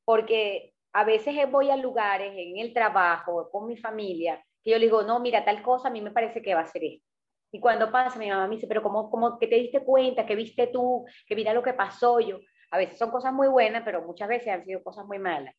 Porque 0.06 0.72
a 0.94 1.04
veces 1.04 1.34
voy 1.50 1.70
a 1.70 1.76
lugares 1.76 2.32
en 2.34 2.58
el 2.58 2.72
trabajo, 2.72 3.50
con 3.50 3.66
mi 3.66 3.76
familia, 3.76 4.42
que 4.62 4.70
yo 4.70 4.78
le 4.78 4.86
digo, 4.86 5.02
no, 5.02 5.20
mira, 5.20 5.44
tal 5.44 5.62
cosa 5.62 5.88
a 5.88 5.90
mí 5.90 6.00
me 6.00 6.12
parece 6.12 6.40
que 6.40 6.54
va 6.54 6.62
a 6.62 6.66
ser 6.66 6.84
esto. 6.84 7.13
Y 7.54 7.60
cuando 7.60 7.92
pasa, 7.92 8.18
mi 8.18 8.28
mamá 8.28 8.48
me 8.48 8.56
dice, 8.56 8.66
pero 8.66 8.82
¿cómo, 8.82 9.08
cómo 9.08 9.38
que 9.38 9.46
te 9.46 9.54
diste 9.54 9.84
cuenta? 9.84 10.26
¿Que 10.26 10.34
viste 10.34 10.66
tú? 10.66 11.06
¿Que 11.24 11.36
mira 11.36 11.54
lo 11.54 11.62
que 11.62 11.72
pasó 11.72 12.18
yo? 12.18 12.40
A 12.72 12.78
veces 12.78 12.98
son 12.98 13.12
cosas 13.12 13.32
muy 13.32 13.46
buenas, 13.46 13.84
pero 13.84 14.02
muchas 14.02 14.28
veces 14.28 14.48
han 14.48 14.64
sido 14.64 14.82
cosas 14.82 15.06
muy 15.06 15.20
malas. 15.20 15.54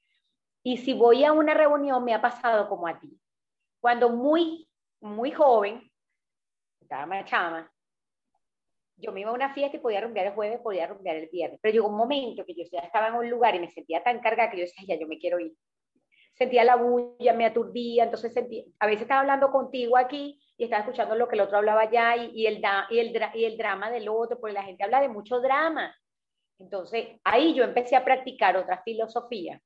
Y 0.62 0.76
si 0.76 0.94
voy 0.94 1.24
a 1.24 1.32
una 1.32 1.54
reunión, 1.54 2.04
me 2.04 2.14
ha 2.14 2.22
pasado 2.22 2.68
como 2.68 2.86
a 2.86 3.00
ti. 3.00 3.18
Cuando 3.80 4.10
muy 4.10 4.68
muy 5.00 5.32
joven, 5.32 5.90
estaba 6.82 7.06
más 7.06 7.24
chama, 7.30 7.72
yo 8.98 9.14
me 9.14 9.22
iba 9.22 9.30
a 9.30 9.34
una 9.34 9.54
fiesta 9.54 9.78
y 9.78 9.80
podía 9.80 10.02
rumbear 10.02 10.28
el 10.28 10.34
jueves, 10.34 10.60
podía 10.60 10.88
rumbear 10.88 11.16
el 11.16 11.30
viernes, 11.30 11.62
pero 11.62 11.72
llegó 11.72 11.88
un 11.88 11.96
momento 11.96 12.46
que 12.46 12.56
yo 12.56 12.66
ya 12.70 12.80
estaba 12.80 13.08
en 13.08 13.14
un 13.14 13.30
lugar 13.30 13.56
y 13.56 13.62
me 13.62 13.72
sentía 13.72 14.04
tan 14.04 14.20
cargada 14.20 14.52
que 14.52 14.58
yo 14.58 14.64
decía, 14.64 14.84
ya, 14.86 15.00
yo 15.00 15.08
me 15.08 15.18
quiero 15.18 15.40
ir. 15.40 15.54
Sentía 16.34 16.66
la 16.66 16.76
bulla, 16.76 17.32
me 17.32 17.46
aturdía, 17.46 18.04
entonces 18.04 18.34
sentía, 18.34 18.66
a 18.80 18.86
veces 18.86 19.04
estaba 19.04 19.22
hablando 19.22 19.50
contigo 19.50 19.96
aquí 19.96 20.42
y 20.58 20.64
estaba 20.64 20.84
escuchando 20.84 21.16
lo 21.16 21.28
que 21.28 21.36
el 21.36 21.42
otro 21.42 21.58
hablaba 21.58 21.82
allá 21.82 22.16
y, 22.16 22.32
y 22.34 22.48
el, 22.48 22.62
y, 22.90 23.00
el, 23.00 23.30
y 23.34 23.46
el 23.46 23.58
drama 23.58 23.92
del 23.92 24.08
otro, 24.10 24.40
porque 24.40 24.54
la 24.54 24.64
gente 24.64 24.84
habla 24.84 25.02
de 25.02 25.10
mucho 25.10 25.40
drama. 25.40 25.94
Entonces, 26.58 27.08
ahí 27.24 27.54
yo 27.54 27.64
empecé 27.64 27.96
a 27.96 28.06
practicar 28.06 28.56
otra 28.56 28.82
filosofía. 28.84 29.62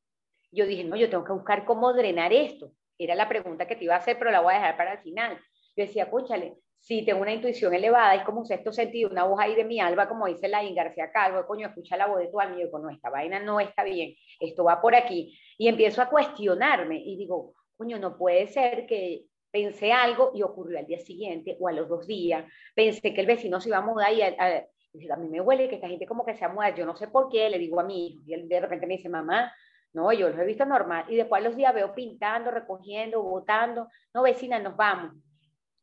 Yo 0.52 0.66
dije, 0.66 0.84
no, 0.84 0.96
yo 0.96 1.10
tengo 1.10 1.24
que 1.24 1.34
buscar 1.34 1.66
cómo 1.66 1.94
drenar 1.94 2.34
esto. 2.34 2.72
Era 2.98 3.14
la 3.14 3.30
pregunta 3.30 3.68
que 3.68 3.76
te 3.76 3.84
iba 3.84 3.96
a 3.96 4.00
hacer, 4.00 4.18
pero 4.18 4.32
la 4.32 4.42
voy 4.42 4.54
a 4.54 4.58
dejar 4.58 4.78
para 4.78 4.94
el 4.94 5.00
final. 5.00 5.38
Yo 5.76 5.86
decía, 5.86 6.10
cónchale, 6.10 6.58
si 6.80 7.06
tengo 7.06 7.22
una 7.22 7.34
intuición 7.34 7.74
elevada, 7.74 8.16
es 8.16 8.24
como 8.24 8.40
un 8.40 8.46
sexto 8.46 8.72
sentido, 8.72 9.12
una 9.12 9.26
voz 9.26 9.40
ahí 9.40 9.54
de 9.54 9.66
mi 9.66 9.80
alba, 9.80 10.08
como 10.08 10.26
dice 10.26 10.48
la 10.48 10.64
García 10.64 11.12
Calvo, 11.12 11.46
coño, 11.46 11.68
escucha 11.68 11.98
la 11.98 12.08
voz 12.08 12.20
de 12.20 12.28
tu 12.28 12.40
alma, 12.40 12.56
y 12.56 12.60
yo 12.60 12.66
digo, 12.66 12.80
no, 12.80 12.90
esta 12.90 13.10
vaina 13.10 13.40
no 13.40 13.60
está 13.60 13.84
bien, 13.84 14.16
esto 14.40 14.64
va 14.64 14.82
por 14.82 14.96
aquí. 14.96 15.38
Y 15.58 15.68
empiezo 15.68 16.02
a 16.02 16.10
cuestionarme 16.10 16.98
y 16.98 17.16
digo, 17.18 17.54
coño, 17.78 18.00
no 18.00 18.18
puede 18.18 18.48
ser 18.48 18.86
que 18.88 19.26
pensé 19.52 19.92
algo 19.92 20.32
y 20.34 20.44
ocurrió 20.44 20.80
al 20.80 20.86
día 20.86 21.00
siguiente 21.00 21.58
o 21.60 21.68
a 21.68 21.72
los 21.72 21.90
dos 21.90 22.08
días, 22.08 22.46
pensé 22.76 23.14
que 23.14 23.22
el 23.22 23.28
vecino 23.28 23.60
se 23.60 23.70
iba 23.70 23.78
a 23.78 23.82
mudar 23.82 24.14
y 24.14 24.22
a, 24.22 24.36
a, 24.38 25.18
mí 25.18 25.30
me 25.30 25.42
huele 25.42 25.70
que 25.70 25.76
esta 25.76 25.88
gente 25.88 26.06
como 26.06 26.26
que 26.26 26.36
se 26.36 26.46
ha 26.46 26.50
mudado, 26.50 26.76
yo 26.76 26.86
no 26.86 26.96
sé 26.96 27.08
por 27.08 27.30
qué, 27.30 27.50
le 27.50 27.58
digo 27.58 27.80
a 27.80 27.84
mi 27.84 28.08
hijo, 28.08 28.22
y 28.26 28.34
él 28.34 28.48
de 28.48 28.60
repente 28.60 28.88
me 28.88 28.98
dice, 28.98 29.10
mamá, 29.10 29.52
no, 29.94 30.12
yo 30.14 30.30
lo 30.30 30.42
he 30.42 30.46
visto 30.46 30.66
normal. 30.66 31.06
Y 31.08 31.16
después 31.16 31.44
los 31.44 31.56
días 31.56 31.74
veo 31.74 31.96
pintando, 31.96 32.52
recogiendo, 32.52 33.24
botando. 33.24 33.88
No, 34.14 34.22
vecina, 34.22 34.60
nos 34.60 34.76
vamos. 34.76 35.16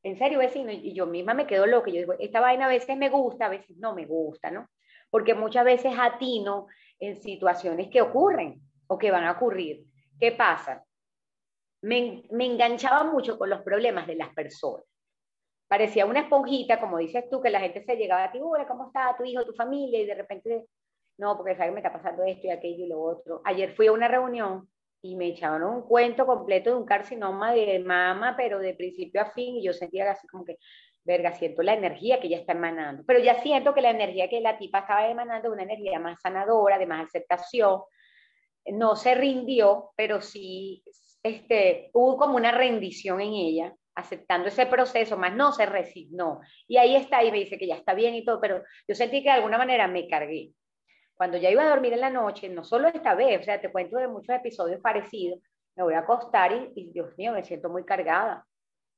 En 0.02 0.16
serio, 0.16 0.38
vecino. 0.38 0.70
Y 0.70 0.94
yo 0.94 1.06
misma 1.06 1.34
me 1.34 1.46
quedo 1.46 1.66
loca. 1.66 1.90
Yo 1.90 1.98
digo, 1.98 2.14
esta 2.18 2.40
vaina 2.40 2.66
a 2.66 2.68
veces 2.68 2.96
me 2.96 3.10
gusta, 3.10 3.46
a 3.46 3.48
veces 3.48 3.76
no 3.78 3.94
me 3.94 4.06
gusta, 4.06 4.50
¿no? 4.50 4.68
Porque 5.10 5.34
muchas 5.34 5.64
veces 5.64 5.92
atino 5.98 6.68
en 7.00 7.16
situaciones 7.16 7.88
que 7.88 8.00
ocurren 8.00 8.60
o 8.86 8.96
que 8.98 9.10
van 9.10 9.24
a 9.24 9.32
ocurrir. 9.32 9.84
¿Qué 10.20 10.32
pasa? 10.32 10.85
Me, 11.82 12.24
enganchaba 12.30 13.04
mucho 13.04 13.38
con 13.38 13.50
los 13.50 13.62
problemas 13.62 14.06
de 14.06 14.16
las 14.16 14.32
personas. 14.34 14.84
Parecía 15.68 16.06
una 16.06 16.20
esponjita, 16.20 16.80
como 16.80 16.98
dices 16.98 17.28
tú, 17.30 17.40
que 17.40 17.50
la 17.50 17.60
gente 17.60 17.84
se 17.84 17.96
llegaba 17.96 18.24
a 18.24 18.32
ti, 18.32 18.38
hola, 18.40 18.66
¿cómo 18.66 18.86
está 18.86 19.14
tu 19.16 19.24
hijo, 19.24 19.44
tu 19.44 19.52
familia? 19.52 20.00
Y 20.00 20.06
de 20.06 20.14
repente 20.14 20.66
no, 21.18 21.36
porque 21.36 21.56
sabes 21.56 21.72
me 21.72 21.80
está 21.80 21.92
pasando 21.92 22.24
esto 22.24 22.46
y 22.46 22.50
aquello 22.50 22.84
y 22.84 22.88
lo 22.88 23.00
otro. 23.00 23.40
Ayer 23.44 23.74
fui 23.74 23.86
a 23.86 23.92
una 23.92 24.08
reunión 24.08 24.68
y 25.02 25.16
me 25.16 25.28
echaron 25.28 25.62
un 25.62 25.82
cuento 25.82 26.26
completo 26.26 26.70
de 26.70 26.76
un 26.76 26.84
carcinoma 26.84 27.52
de 27.52 27.78
mama, 27.78 28.34
pero 28.36 28.58
de 28.58 28.74
principio 28.74 29.22
a 29.22 29.30
fin, 29.30 29.56
y 29.56 29.64
yo 29.64 29.72
sentía 29.72 30.10
así 30.10 30.26
como 30.26 30.44
que, 30.44 30.58
verga, 31.04 31.32
siento 31.32 31.62
la 31.62 31.74
energía 31.74 32.20
que 32.20 32.26
ella 32.26 32.38
está 32.38 32.52
emanando, 32.52 33.04
pero 33.06 33.20
ya 33.20 33.40
siento 33.40 33.72
que 33.72 33.80
la 33.80 33.90
energía 33.90 34.28
que 34.28 34.40
la 34.40 34.58
tipa 34.58 34.80
estaba 34.80 35.08
emanando 35.08 35.52
una 35.52 35.62
energía 35.62 35.98
más 36.00 36.20
sanadora, 36.20 36.78
de 36.78 36.86
más 36.86 37.06
aceptación, 37.06 37.82
no 38.66 38.96
se 38.96 39.14
rindió, 39.14 39.92
pero 39.96 40.20
sí 40.20 40.82
este, 41.26 41.90
hubo 41.92 42.16
como 42.16 42.36
una 42.36 42.52
rendición 42.52 43.20
en 43.20 43.32
ella, 43.32 43.74
aceptando 43.94 44.48
ese 44.48 44.66
proceso, 44.66 45.16
más 45.16 45.34
no 45.34 45.52
se 45.52 45.66
resignó. 45.66 46.40
Y 46.66 46.76
ahí 46.76 46.96
está, 46.96 47.24
y 47.24 47.30
me 47.30 47.38
dice 47.38 47.58
que 47.58 47.66
ya 47.66 47.76
está 47.76 47.94
bien 47.94 48.14
y 48.14 48.24
todo, 48.24 48.40
pero 48.40 48.62
yo 48.86 48.94
sentí 48.94 49.22
que 49.22 49.30
de 49.30 49.36
alguna 49.36 49.58
manera 49.58 49.88
me 49.88 50.08
cargué 50.08 50.52
cuando 51.16 51.38
ya 51.38 51.50
iba 51.50 51.64
a 51.64 51.70
dormir 51.70 51.94
en 51.94 52.00
la 52.00 52.10
noche, 52.10 52.48
no 52.48 52.62
solo 52.62 52.88
esta 52.88 53.14
vez, 53.14 53.40
o 53.40 53.44
sea, 53.44 53.60
te 53.60 53.72
cuento 53.72 53.96
de 53.96 54.06
muchos 54.06 54.36
episodios 54.36 54.80
parecidos, 54.80 55.40
me 55.74 55.82
voy 55.82 55.94
a 55.94 56.00
acostar 56.00 56.52
y, 56.74 56.90
Dios 56.92 57.16
mío, 57.16 57.32
me 57.32 57.42
siento 57.42 57.70
muy 57.70 57.84
cargada. 57.84 58.46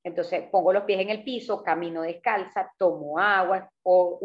Entonces 0.05 0.49
pongo 0.51 0.73
los 0.73 0.85
pies 0.85 1.01
en 1.01 1.11
el 1.11 1.23
piso, 1.23 1.63
camino 1.63 2.03
descalza, 2.03 2.73
tomo 2.79 3.19
agua 3.19 3.71
o, 3.83 4.19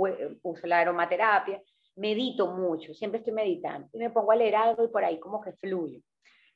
uso 0.43 0.67
la 0.67 0.79
aromaterapia 0.79 1.61
medito 1.95 2.47
mucho, 2.47 2.91
siempre 2.95 3.19
estoy 3.19 3.33
meditando 3.33 3.87
y 3.93 3.99
me 3.99 4.09
pongo 4.09 4.31
a 4.31 4.35
leer 4.35 4.55
algo 4.55 4.83
y 4.83 4.87
por 4.87 5.05
ahí 5.05 5.19
como 5.19 5.39
que 5.39 5.53
fluyo. 5.53 5.99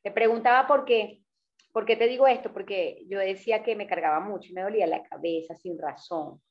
Te 0.01 0.09
preguntaba 0.09 0.65
por 0.65 0.83
qué, 0.83 1.21
¿por 1.77 1.85
qué 1.85 1.95
te 1.95 2.07
digo 2.07 2.25
esto? 2.25 2.51
Porque 2.51 3.05
yo 3.07 3.19
decía 3.19 3.61
que 3.61 3.75
me 3.75 3.85
cargaba 3.85 4.19
mucho 4.19 4.49
y 4.49 4.53
me 4.53 4.63
dolía 4.63 4.87
la 4.87 5.03
cabeza 5.03 5.53
sin 5.53 5.77
razón. 5.77 6.41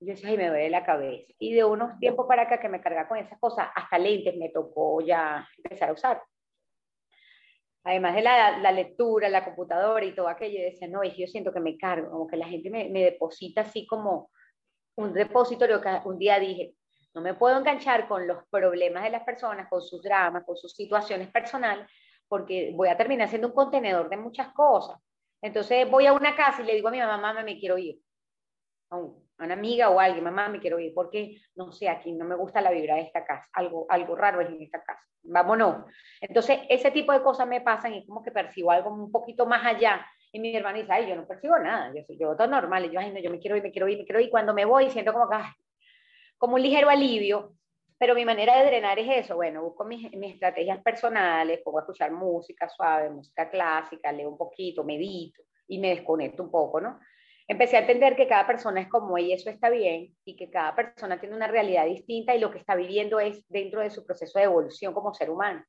Yo 0.00 0.14
decía, 0.14 0.30
ay, 0.30 0.38
me 0.38 0.48
duele 0.48 0.70
la 0.70 0.86
cabeza. 0.86 1.30
Y 1.38 1.52
de 1.52 1.64
unos 1.64 1.98
tiempos 1.98 2.24
para 2.26 2.44
acá 2.44 2.58
que 2.58 2.70
me 2.70 2.80
cargaba 2.80 3.06
con 3.06 3.18
esas 3.18 3.38
cosas, 3.38 3.68
hasta 3.74 3.98
lentes 3.98 4.34
me 4.38 4.48
tocó 4.48 5.02
ya 5.02 5.46
empezar 5.58 5.90
a 5.90 5.92
usar. 5.92 6.22
Además 7.82 8.14
de 8.14 8.22
la, 8.22 8.56
la 8.56 8.72
lectura, 8.72 9.28
la 9.28 9.44
computadora 9.44 10.02
y 10.02 10.14
todo 10.14 10.28
aquello, 10.28 10.56
yo 10.56 10.64
decía, 10.64 10.88
no, 10.88 11.02
es 11.02 11.14
yo 11.14 11.26
siento 11.26 11.52
que 11.52 11.60
me 11.60 11.76
cargo, 11.76 12.10
como 12.10 12.26
que 12.26 12.38
la 12.38 12.48
gente 12.48 12.70
me, 12.70 12.88
me 12.88 13.04
deposita 13.04 13.60
así 13.60 13.86
como 13.86 14.30
un 14.96 15.14
repositorio 15.14 15.78
que 15.82 15.90
un 16.06 16.16
día 16.16 16.38
dije, 16.38 16.72
no 17.12 17.20
me 17.20 17.34
puedo 17.34 17.58
enganchar 17.58 18.08
con 18.08 18.26
los 18.26 18.38
problemas 18.48 19.04
de 19.04 19.10
las 19.10 19.24
personas, 19.24 19.68
con 19.68 19.82
sus 19.82 20.02
dramas, 20.02 20.42
con 20.46 20.56
sus 20.56 20.72
situaciones 20.72 21.28
personales, 21.30 21.86
porque 22.28 22.72
voy 22.74 22.88
a 22.88 22.96
terminar 22.96 23.28
siendo 23.28 23.48
un 23.48 23.54
contenedor 23.54 24.08
de 24.08 24.16
muchas 24.16 24.48
cosas. 24.52 24.98
Entonces 25.42 25.90
voy 25.90 26.06
a 26.06 26.12
una 26.12 26.34
casa 26.34 26.62
y 26.62 26.64
le 26.64 26.74
digo 26.74 26.88
a 26.88 26.90
mi 26.90 26.98
mamá, 26.98 27.18
mamá, 27.18 27.42
me 27.42 27.58
quiero 27.58 27.76
ir. 27.76 27.98
A 28.90 28.96
una 28.96 29.54
amiga 29.54 29.90
o 29.90 30.00
a 30.00 30.04
alguien, 30.04 30.24
mamá, 30.24 30.48
me 30.48 30.60
quiero 30.60 30.78
ir, 30.78 30.94
porque 30.94 31.36
no 31.56 31.72
sé, 31.72 31.88
aquí 31.88 32.12
no 32.12 32.24
me 32.24 32.36
gusta 32.36 32.60
la 32.60 32.70
vibra 32.70 32.94
de 32.94 33.02
esta 33.02 33.24
casa, 33.26 33.48
algo, 33.52 33.86
algo 33.88 34.14
raro 34.14 34.40
es 34.40 34.48
en 34.48 34.62
esta 34.62 34.82
casa, 34.82 35.02
vámonos. 35.22 35.84
Entonces, 36.20 36.60
ese 36.68 36.90
tipo 36.92 37.12
de 37.12 37.22
cosas 37.22 37.46
me 37.48 37.60
pasan 37.60 37.94
y 37.94 38.06
como 38.06 38.22
que 38.22 38.30
percibo 38.30 38.70
algo 38.70 38.90
un 38.90 39.10
poquito 39.10 39.46
más 39.46 39.64
allá. 39.66 40.06
Y 40.32 40.38
mi 40.40 40.54
hermana 40.54 40.78
dice, 40.78 40.92
ay, 40.92 41.08
yo 41.08 41.16
no 41.16 41.26
percibo 41.26 41.58
nada, 41.58 41.92
yo 41.94 42.02
soy 42.04 42.18
yo 42.18 42.34
todo 42.36 42.46
normal, 42.46 42.84
y 42.86 42.90
yo, 42.90 43.00
ay, 43.00 43.12
no, 43.12 43.20
yo 43.20 43.30
me 43.30 43.38
quiero 43.38 43.56
ir, 43.56 43.62
me 43.62 43.70
quiero 43.70 43.88
ir, 43.88 43.98
me 43.98 44.04
quiero 44.04 44.20
ir, 44.20 44.30
cuando 44.30 44.54
me 44.54 44.64
voy 44.64 44.90
siento 44.90 45.12
como 45.12 45.28
que, 45.28 45.36
como 46.38 46.54
un 46.54 46.62
ligero 46.62 46.88
alivio, 46.88 47.54
pero 47.98 48.14
mi 48.14 48.24
manera 48.24 48.58
de 48.58 48.66
drenar 48.66 48.98
es 48.98 49.24
eso, 49.24 49.36
bueno, 49.36 49.62
busco 49.62 49.84
mis, 49.84 50.10
mis, 50.16 50.34
estrategias 50.34 50.82
personales, 50.82 51.60
pongo 51.64 51.78
a 51.78 51.82
escuchar 51.82 52.10
música 52.10 52.68
suave, 52.68 53.10
música 53.10 53.48
clásica, 53.48 54.12
leo 54.12 54.30
un 54.30 54.38
poquito, 54.38 54.84
medito 54.84 55.42
y 55.68 55.78
me 55.78 55.90
desconecto 55.90 56.42
un 56.42 56.50
poco, 56.50 56.80
¿no? 56.80 56.98
Empecé 57.46 57.76
a 57.76 57.80
entender 57.80 58.16
que 58.16 58.26
cada 58.26 58.46
persona 58.46 58.80
es 58.80 58.88
como 58.88 59.18
ella, 59.18 59.34
eso 59.34 59.50
está 59.50 59.68
bien, 59.68 60.16
y 60.24 60.34
que 60.34 60.50
cada 60.50 60.74
persona 60.74 61.20
tiene 61.20 61.36
una 61.36 61.46
realidad 61.46 61.84
distinta 61.84 62.34
y 62.34 62.40
lo 62.40 62.50
que 62.50 62.58
está 62.58 62.74
viviendo 62.74 63.20
es 63.20 63.44
dentro 63.48 63.80
de 63.80 63.90
su 63.90 64.04
proceso 64.04 64.38
de 64.38 64.46
evolución 64.46 64.94
como 64.94 65.12
ser 65.12 65.30
humano. 65.30 65.62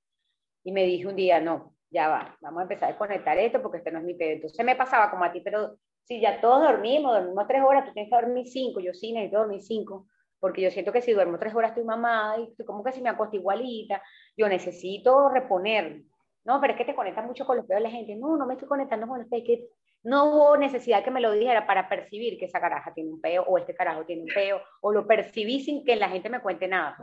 Y 0.64 0.72
me 0.72 0.84
dije 0.84 1.06
un 1.06 1.18
día, 1.18 1.42
no, 1.42 1.76
ya 1.90 2.08
va, 2.08 2.38
vamos 2.42 2.60
a 2.60 2.64
empezar 2.64 2.86
a 2.86 2.92
desconectar 2.92 3.38
esto 3.38 3.62
porque 3.62 3.80
este 3.80 3.92
no 3.92 4.00
es 4.00 4.06
mi 4.06 4.14
pedo. 4.16 4.32
Entonces 4.32 4.66
me 4.66 4.76
pasaba 4.76 5.12
como 5.12 5.26
a 5.26 5.32
ti, 5.34 5.42
pero 5.42 5.78
si 6.06 6.22
ya 6.22 6.40
todos 6.40 6.64
dormimos, 6.64 7.14
dormimos 7.14 7.48
tres 7.48 7.62
horas, 7.62 7.86
tú 7.86 7.94
tienes 7.94 8.10
que 8.10 8.16
dormir 8.16 8.48
cinco, 8.48 8.80
yo 8.80 8.94
sí 8.94 9.12
necesito 9.12 9.40
dormir 9.40 9.62
cinco 9.62 10.08
porque 10.46 10.62
yo 10.62 10.70
siento 10.70 10.92
que 10.92 11.02
si 11.02 11.12
duermo 11.12 11.40
tres 11.40 11.56
horas 11.56 11.72
estoy 11.72 11.84
mamada 11.84 12.38
y 12.38 12.64
como 12.66 12.84
que 12.84 12.92
si 12.92 13.02
me 13.02 13.10
acuesto 13.10 13.36
igualita, 13.36 14.00
yo 14.38 14.48
necesito 14.48 15.28
reponer. 15.28 16.04
No, 16.44 16.62
pero 16.62 16.74
es 16.74 16.78
que 16.78 16.86
te 16.86 16.94
conectas 16.94 17.26
mucho 17.26 17.48
con 17.48 17.58
los 17.58 17.66
peos 17.66 17.80
de 17.80 17.84
la 17.84 17.90
gente. 17.90 18.16
No, 18.16 18.38
no 18.38 18.46
me 18.46 18.54
estoy 18.54 18.68
conectando 18.68 19.08
con 19.08 19.18
los 19.18 19.28
peos, 19.28 19.42
que 19.44 19.66
no 20.04 20.26
hubo 20.26 20.56
necesidad 20.56 21.04
que 21.04 21.10
me 21.10 21.20
lo 21.20 21.32
dijera 21.32 21.66
para 21.66 21.90
percibir 21.90 22.38
que 22.38 22.46
esa 22.46 22.62
caraja 22.62 22.94
tiene 22.94 23.10
un 23.10 23.22
peo 23.22 23.42
o 23.42 23.58
este 23.58 23.74
carajo 23.74 24.06
tiene 24.06 24.22
un 24.22 24.28
peo, 24.28 24.62
o 24.82 24.92
lo 24.92 25.08
percibí 25.08 25.62
sin 25.62 25.84
que 25.84 25.96
la 25.96 26.10
gente 26.10 26.30
me 26.30 26.42
cuente 26.42 26.68
nada. 26.68 26.96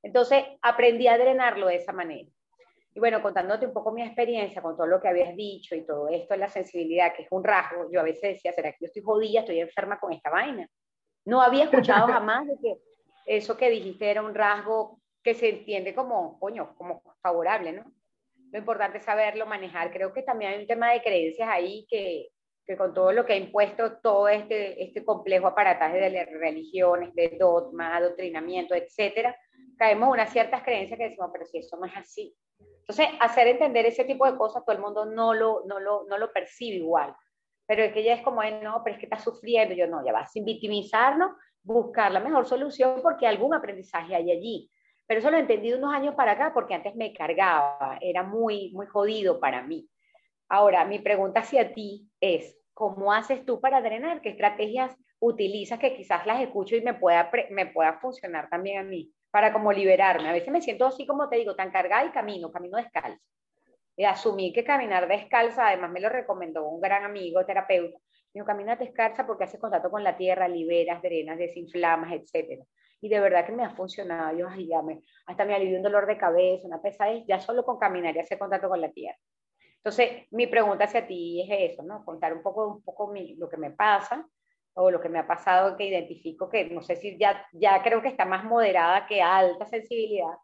Entonces 0.00 0.44
aprendí 0.62 1.08
a 1.08 1.18
drenarlo 1.18 1.66
de 1.66 1.74
esa 1.74 1.92
manera. 1.92 2.30
Y 2.94 3.00
bueno, 3.00 3.20
contándote 3.20 3.66
un 3.66 3.72
poco 3.72 3.90
mi 3.90 4.02
experiencia 4.02 4.62
con 4.62 4.76
todo 4.76 4.86
lo 4.86 5.00
que 5.00 5.08
habías 5.08 5.34
dicho 5.34 5.74
y 5.74 5.84
todo 5.84 6.08
esto 6.08 6.36
la 6.36 6.48
sensibilidad, 6.48 7.12
que 7.16 7.22
es 7.22 7.28
un 7.32 7.42
rasgo, 7.42 7.90
yo 7.90 7.98
a 7.98 8.04
veces 8.04 8.34
decía, 8.34 8.52
¿será 8.52 8.70
que 8.70 8.78
yo 8.82 8.86
estoy 8.86 9.02
jodida, 9.02 9.40
estoy 9.40 9.58
enferma 9.58 9.98
con 9.98 10.12
esta 10.12 10.30
vaina? 10.30 10.68
No 11.26 11.42
había 11.42 11.64
escuchado 11.64 12.06
jamás 12.12 12.46
de 12.46 12.56
que 12.62 12.78
eso 13.26 13.56
que 13.56 13.68
dijiste 13.68 14.10
era 14.10 14.22
un 14.22 14.34
rasgo 14.34 15.00
que 15.22 15.34
se 15.34 15.48
entiende 15.50 15.94
como, 15.94 16.38
coño, 16.38 16.74
como 16.76 17.02
favorable, 17.20 17.72
¿no? 17.72 17.92
Lo 18.52 18.58
importante 18.60 18.98
es 18.98 19.04
saberlo 19.04 19.44
manejar. 19.44 19.90
Creo 19.90 20.12
que 20.12 20.22
también 20.22 20.52
hay 20.52 20.60
un 20.60 20.68
tema 20.68 20.92
de 20.92 21.02
creencias 21.02 21.48
ahí 21.48 21.84
que, 21.90 22.28
que 22.64 22.76
con 22.76 22.94
todo 22.94 23.10
lo 23.10 23.26
que 23.26 23.32
ha 23.32 23.36
impuesto 23.36 23.98
todo 23.98 24.28
este, 24.28 24.82
este 24.82 25.04
complejo 25.04 25.48
aparataje 25.48 25.98
de 25.98 26.24
religiones, 26.26 27.12
de 27.16 27.36
dogma, 27.38 27.96
adoctrinamiento, 27.96 28.76
etcétera, 28.76 29.36
caemos 29.76 30.06
en 30.06 30.12
unas 30.12 30.32
ciertas 30.32 30.62
creencias 30.62 30.96
que 30.96 31.08
decimos, 31.08 31.30
pero 31.32 31.44
si 31.44 31.58
eso 31.58 31.76
no 31.76 31.86
es 31.86 31.96
así. 31.96 32.36
Entonces, 32.60 33.08
hacer 33.18 33.48
entender 33.48 33.84
ese 33.84 34.04
tipo 34.04 34.30
de 34.30 34.38
cosas, 34.38 34.64
todo 34.64 34.76
el 34.76 34.82
mundo 34.82 35.06
no 35.06 35.34
lo, 35.34 35.64
no 35.66 35.80
lo, 35.80 36.04
no 36.04 36.18
lo 36.18 36.32
percibe 36.32 36.76
igual 36.76 37.16
pero 37.66 37.82
es 37.82 37.92
que 37.92 38.00
ella 38.00 38.14
es 38.14 38.22
como, 38.22 38.42
no, 38.62 38.82
pero 38.84 38.94
es 38.94 39.00
que 39.00 39.06
está 39.06 39.18
sufriendo, 39.18 39.74
yo 39.74 39.86
no, 39.86 40.04
ya 40.04 40.12
va, 40.12 40.26
sin 40.26 40.44
victimizarnos, 40.44 41.32
buscar 41.62 42.12
la 42.12 42.20
mejor 42.20 42.46
solución 42.46 43.00
porque 43.02 43.26
algún 43.26 43.52
aprendizaje 43.54 44.14
hay 44.14 44.30
allí. 44.30 44.70
Pero 45.06 45.20
eso 45.20 45.30
lo 45.30 45.36
he 45.36 45.40
entendido 45.40 45.78
unos 45.78 45.92
años 45.92 46.14
para 46.14 46.32
acá 46.32 46.52
porque 46.54 46.74
antes 46.74 46.94
me 46.94 47.12
cargaba, 47.12 47.98
era 48.00 48.22
muy, 48.22 48.72
muy 48.72 48.86
jodido 48.86 49.40
para 49.40 49.62
mí. 49.62 49.88
Ahora, 50.48 50.84
mi 50.84 51.00
pregunta 51.00 51.40
hacia 51.40 51.74
ti 51.74 52.08
es, 52.20 52.56
¿cómo 52.72 53.12
haces 53.12 53.44
tú 53.44 53.60
para 53.60 53.80
drenar? 53.80 54.20
¿Qué 54.20 54.30
estrategias 54.30 54.96
utilizas 55.18 55.78
que 55.78 55.96
quizás 55.96 56.24
las 56.26 56.40
escucho 56.40 56.76
y 56.76 56.82
me 56.82 56.94
pueda, 56.94 57.30
me 57.50 57.66
pueda 57.66 57.94
funcionar 57.98 58.48
también 58.48 58.78
a 58.78 58.84
mí 58.84 59.12
para 59.30 59.52
como 59.52 59.72
liberarme? 59.72 60.28
A 60.28 60.32
veces 60.32 60.50
me 60.50 60.62
siento 60.62 60.86
así 60.86 61.04
como 61.04 61.28
te 61.28 61.36
digo, 61.36 61.56
tan 61.56 61.72
cargada 61.72 62.04
y 62.04 62.10
camino, 62.10 62.52
camino 62.52 62.76
descalzo 62.76 63.20
asumí 64.04 64.52
que 64.52 64.64
caminar 64.64 65.08
descalza, 65.08 65.68
además 65.68 65.90
me 65.90 66.00
lo 66.00 66.08
recomendó 66.08 66.68
un 66.68 66.80
gran 66.80 67.04
amigo, 67.04 67.44
terapeuta, 67.46 67.98
me 67.98 68.40
dijo, 68.40 68.46
camina 68.46 68.76
descalza 68.76 69.26
porque 69.26 69.44
haces 69.44 69.58
contacto 69.58 69.90
con 69.90 70.04
la 70.04 70.16
tierra, 70.16 70.48
liberas, 70.48 71.00
drenas, 71.00 71.38
desinflamas, 71.38 72.12
etc. 72.12 72.62
Y 73.00 73.08
de 73.08 73.20
verdad 73.20 73.46
que 73.46 73.52
me 73.52 73.64
ha 73.64 73.70
funcionado, 73.70 74.36
yo 74.36 74.48
ay, 74.48 74.68
ya 74.68 74.82
me, 74.82 75.02
hasta 75.26 75.44
me 75.44 75.54
alivió 75.54 75.78
un 75.78 75.82
dolor 75.82 76.06
de 76.06 76.18
cabeza, 76.18 76.66
una 76.66 76.82
pesadez, 76.82 77.24
ya 77.26 77.40
solo 77.40 77.64
con 77.64 77.78
caminar 77.78 78.14
y 78.14 78.20
hacer 78.20 78.38
contacto 78.38 78.68
con 78.68 78.80
la 78.80 78.90
tierra. 78.90 79.18
Entonces, 79.76 80.26
mi 80.32 80.46
pregunta 80.46 80.84
hacia 80.84 81.06
ti 81.06 81.48
es 81.48 81.72
eso, 81.72 81.82
¿no? 81.82 82.04
Contar 82.04 82.34
un 82.34 82.42
poco, 82.42 82.66
un 82.66 82.82
poco 82.82 83.12
lo 83.38 83.48
que 83.48 83.56
me 83.56 83.70
pasa 83.70 84.26
o 84.74 84.90
lo 84.90 85.00
que 85.00 85.08
me 85.08 85.20
ha 85.20 85.26
pasado, 85.26 85.76
que 85.76 85.86
identifico 85.86 86.50
que, 86.50 86.66
no 86.66 86.82
sé 86.82 86.96
si 86.96 87.16
ya, 87.16 87.46
ya 87.52 87.82
creo 87.82 88.02
que 88.02 88.08
está 88.08 88.26
más 88.26 88.44
moderada 88.44 89.06
que 89.06 89.22
alta 89.22 89.64
sensibilidad, 89.64 90.34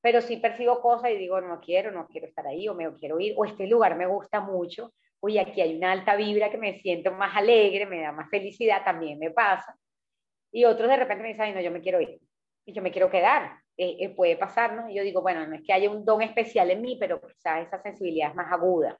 pero 0.00 0.20
sí 0.20 0.36
percibo 0.36 0.80
cosas 0.80 1.10
y 1.10 1.16
digo, 1.16 1.40
no 1.40 1.60
quiero, 1.60 1.90
no 1.90 2.06
quiero 2.06 2.26
estar 2.26 2.46
ahí, 2.46 2.68
o 2.68 2.74
me 2.74 2.92
quiero 2.94 3.20
ir, 3.20 3.34
o 3.36 3.44
este 3.44 3.66
lugar 3.66 3.96
me 3.96 4.06
gusta 4.06 4.40
mucho, 4.40 4.92
uy, 5.20 5.38
aquí 5.38 5.60
hay 5.60 5.76
una 5.76 5.92
alta 5.92 6.16
vibra 6.16 6.50
que 6.50 6.58
me 6.58 6.78
siento 6.78 7.12
más 7.12 7.36
alegre, 7.36 7.86
me 7.86 8.00
da 8.00 8.12
más 8.12 8.30
felicidad, 8.30 8.82
también 8.84 9.18
me 9.18 9.30
pasa. 9.30 9.76
Y 10.52 10.64
otros 10.64 10.88
de 10.88 10.96
repente 10.96 11.22
me 11.22 11.28
dicen, 11.28 11.44
ay, 11.44 11.52
no, 11.52 11.60
yo 11.60 11.70
me 11.70 11.80
quiero 11.80 12.00
ir, 12.00 12.18
y 12.64 12.72
yo 12.72 12.82
me 12.82 12.90
quiero 12.90 13.10
quedar. 13.10 13.60
Eh, 13.76 13.96
eh, 13.98 14.08
puede 14.10 14.36
pasar, 14.36 14.74
¿no? 14.74 14.90
Y 14.90 14.94
yo 14.94 15.02
digo, 15.02 15.22
bueno, 15.22 15.46
no 15.46 15.54
es 15.54 15.62
que 15.62 15.72
haya 15.72 15.88
un 15.88 16.04
don 16.04 16.20
especial 16.20 16.70
en 16.70 16.82
mí, 16.82 16.98
pero 17.00 17.18
quizás 17.18 17.66
esa 17.66 17.80
sensibilidad 17.80 18.28
es 18.28 18.34
más 18.34 18.52
aguda. 18.52 18.98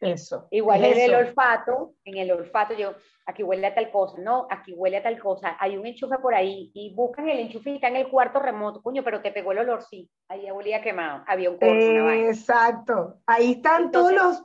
Eso. 0.00 0.46
Igual 0.52 0.84
en 0.84 0.98
el 1.00 1.14
olfato, 1.14 1.94
en 2.04 2.18
el 2.18 2.30
olfato 2.30 2.74
yo, 2.74 2.94
aquí 3.26 3.42
huele 3.42 3.66
a 3.66 3.74
tal 3.74 3.90
cosa, 3.90 4.18
no, 4.20 4.46
aquí 4.50 4.72
huele 4.72 4.98
a 4.98 5.02
tal 5.02 5.18
cosa, 5.20 5.56
hay 5.58 5.76
un 5.76 5.86
enchufe 5.86 6.18
por 6.18 6.34
ahí 6.34 6.70
y 6.72 6.94
buscan 6.94 7.28
el 7.28 7.40
enchufe 7.40 7.70
y 7.70 7.74
está 7.74 7.88
en 7.88 7.96
el 7.96 8.08
cuarto 8.08 8.38
remoto, 8.38 8.80
coño, 8.82 9.02
pero 9.04 9.20
te 9.20 9.32
pegó 9.32 9.52
el 9.52 9.58
olor, 9.58 9.82
sí, 9.82 10.08
ahí 10.28 10.50
olía 10.50 10.80
quemado, 10.80 11.24
había 11.26 11.50
un 11.50 11.58
corto, 11.58 12.10
Exacto, 12.10 13.18
ahí 13.26 13.52
están 13.52 13.90
todos 13.90 14.12
los, 14.12 14.44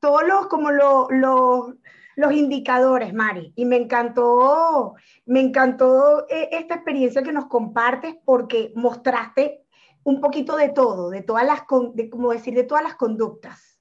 todos 0.00 0.26
los, 0.26 0.46
como 0.48 0.70
los, 0.70 1.06
los, 1.10 1.74
los 2.16 2.32
indicadores, 2.32 3.12
Mari, 3.12 3.52
y 3.54 3.66
me 3.66 3.76
encantó, 3.76 4.94
me 5.26 5.40
encantó 5.40 6.26
eh, 6.28 6.48
esta 6.52 6.76
experiencia 6.76 7.22
que 7.22 7.32
nos 7.32 7.46
compartes 7.46 8.16
porque 8.24 8.72
mostraste 8.74 9.66
un 10.02 10.20
poquito 10.20 10.56
de 10.56 10.70
todo, 10.70 11.10
de 11.10 11.22
todas 11.22 11.44
las, 11.44 11.62
de, 11.94 12.08
como 12.08 12.32
decir, 12.32 12.54
de 12.54 12.64
todas 12.64 12.82
las 12.82 12.94
conductas. 12.94 13.80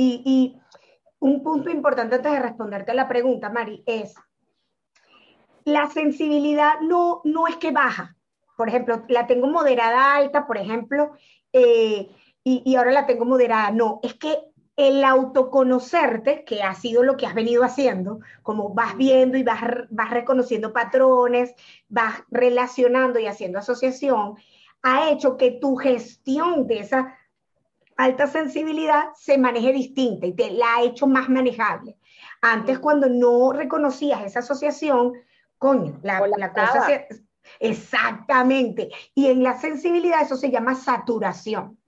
Y, 0.00 0.56
un 1.20 1.42
punto 1.42 1.70
importante 1.70 2.16
antes 2.16 2.32
de 2.32 2.40
responderte 2.40 2.92
a 2.92 2.94
la 2.94 3.08
pregunta, 3.08 3.50
Mari, 3.50 3.82
es 3.86 4.14
la 5.64 5.86
sensibilidad 5.88 6.80
no, 6.80 7.20
no 7.24 7.46
es 7.46 7.56
que 7.56 7.70
baja. 7.70 8.16
Por 8.56 8.68
ejemplo, 8.68 9.04
la 9.08 9.26
tengo 9.26 9.46
moderada 9.46 10.14
alta, 10.14 10.46
por 10.46 10.56
ejemplo, 10.56 11.12
eh, 11.52 12.10
y, 12.42 12.62
y, 12.64 12.76
ahora 12.76 12.90
la 12.90 13.06
tengo 13.06 13.24
moderada. 13.24 13.70
No, 13.70 14.00
es 14.02 14.14
que 14.14 14.38
el 14.76 15.04
autoconocerte, 15.04 16.44
que 16.44 16.62
ha 16.62 16.74
sido 16.74 17.02
lo 17.02 17.16
que 17.16 17.26
has 17.26 17.34
venido 17.34 17.64
haciendo, 17.64 18.20
como 18.42 18.72
vas 18.72 18.96
viendo 18.96 19.36
y 19.36 19.42
vas, 19.42 19.60
vas 19.90 20.10
reconociendo 20.10 20.72
patrones, 20.72 21.54
vas 21.88 22.22
relacionando 22.30 23.18
y 23.18 23.26
haciendo 23.26 23.58
asociación, 23.58 24.36
ha 24.82 25.10
hecho 25.10 25.36
que 25.36 25.50
tu 25.50 25.76
gestión 25.76 26.66
de 26.66 26.78
esa 26.78 27.17
alta 27.98 28.26
sensibilidad 28.28 29.08
se 29.14 29.36
maneje 29.36 29.72
distinta 29.72 30.26
y 30.26 30.32
te 30.32 30.52
la 30.52 30.76
ha 30.76 30.82
hecho 30.82 31.06
más 31.06 31.28
manejable. 31.28 31.96
Antes, 32.40 32.78
cuando 32.78 33.08
no 33.08 33.52
reconocías 33.52 34.24
esa 34.24 34.38
asociación, 34.38 35.12
coño, 35.58 35.98
la, 36.02 36.26
la 36.38 36.52
cosa 36.52 36.86
se, 36.86 37.08
Exactamente. 37.60 38.88
Y 39.14 39.26
en 39.26 39.42
la 39.42 39.58
sensibilidad 39.58 40.22
eso 40.22 40.36
se 40.36 40.50
llama 40.50 40.74
saturación. 40.74 41.78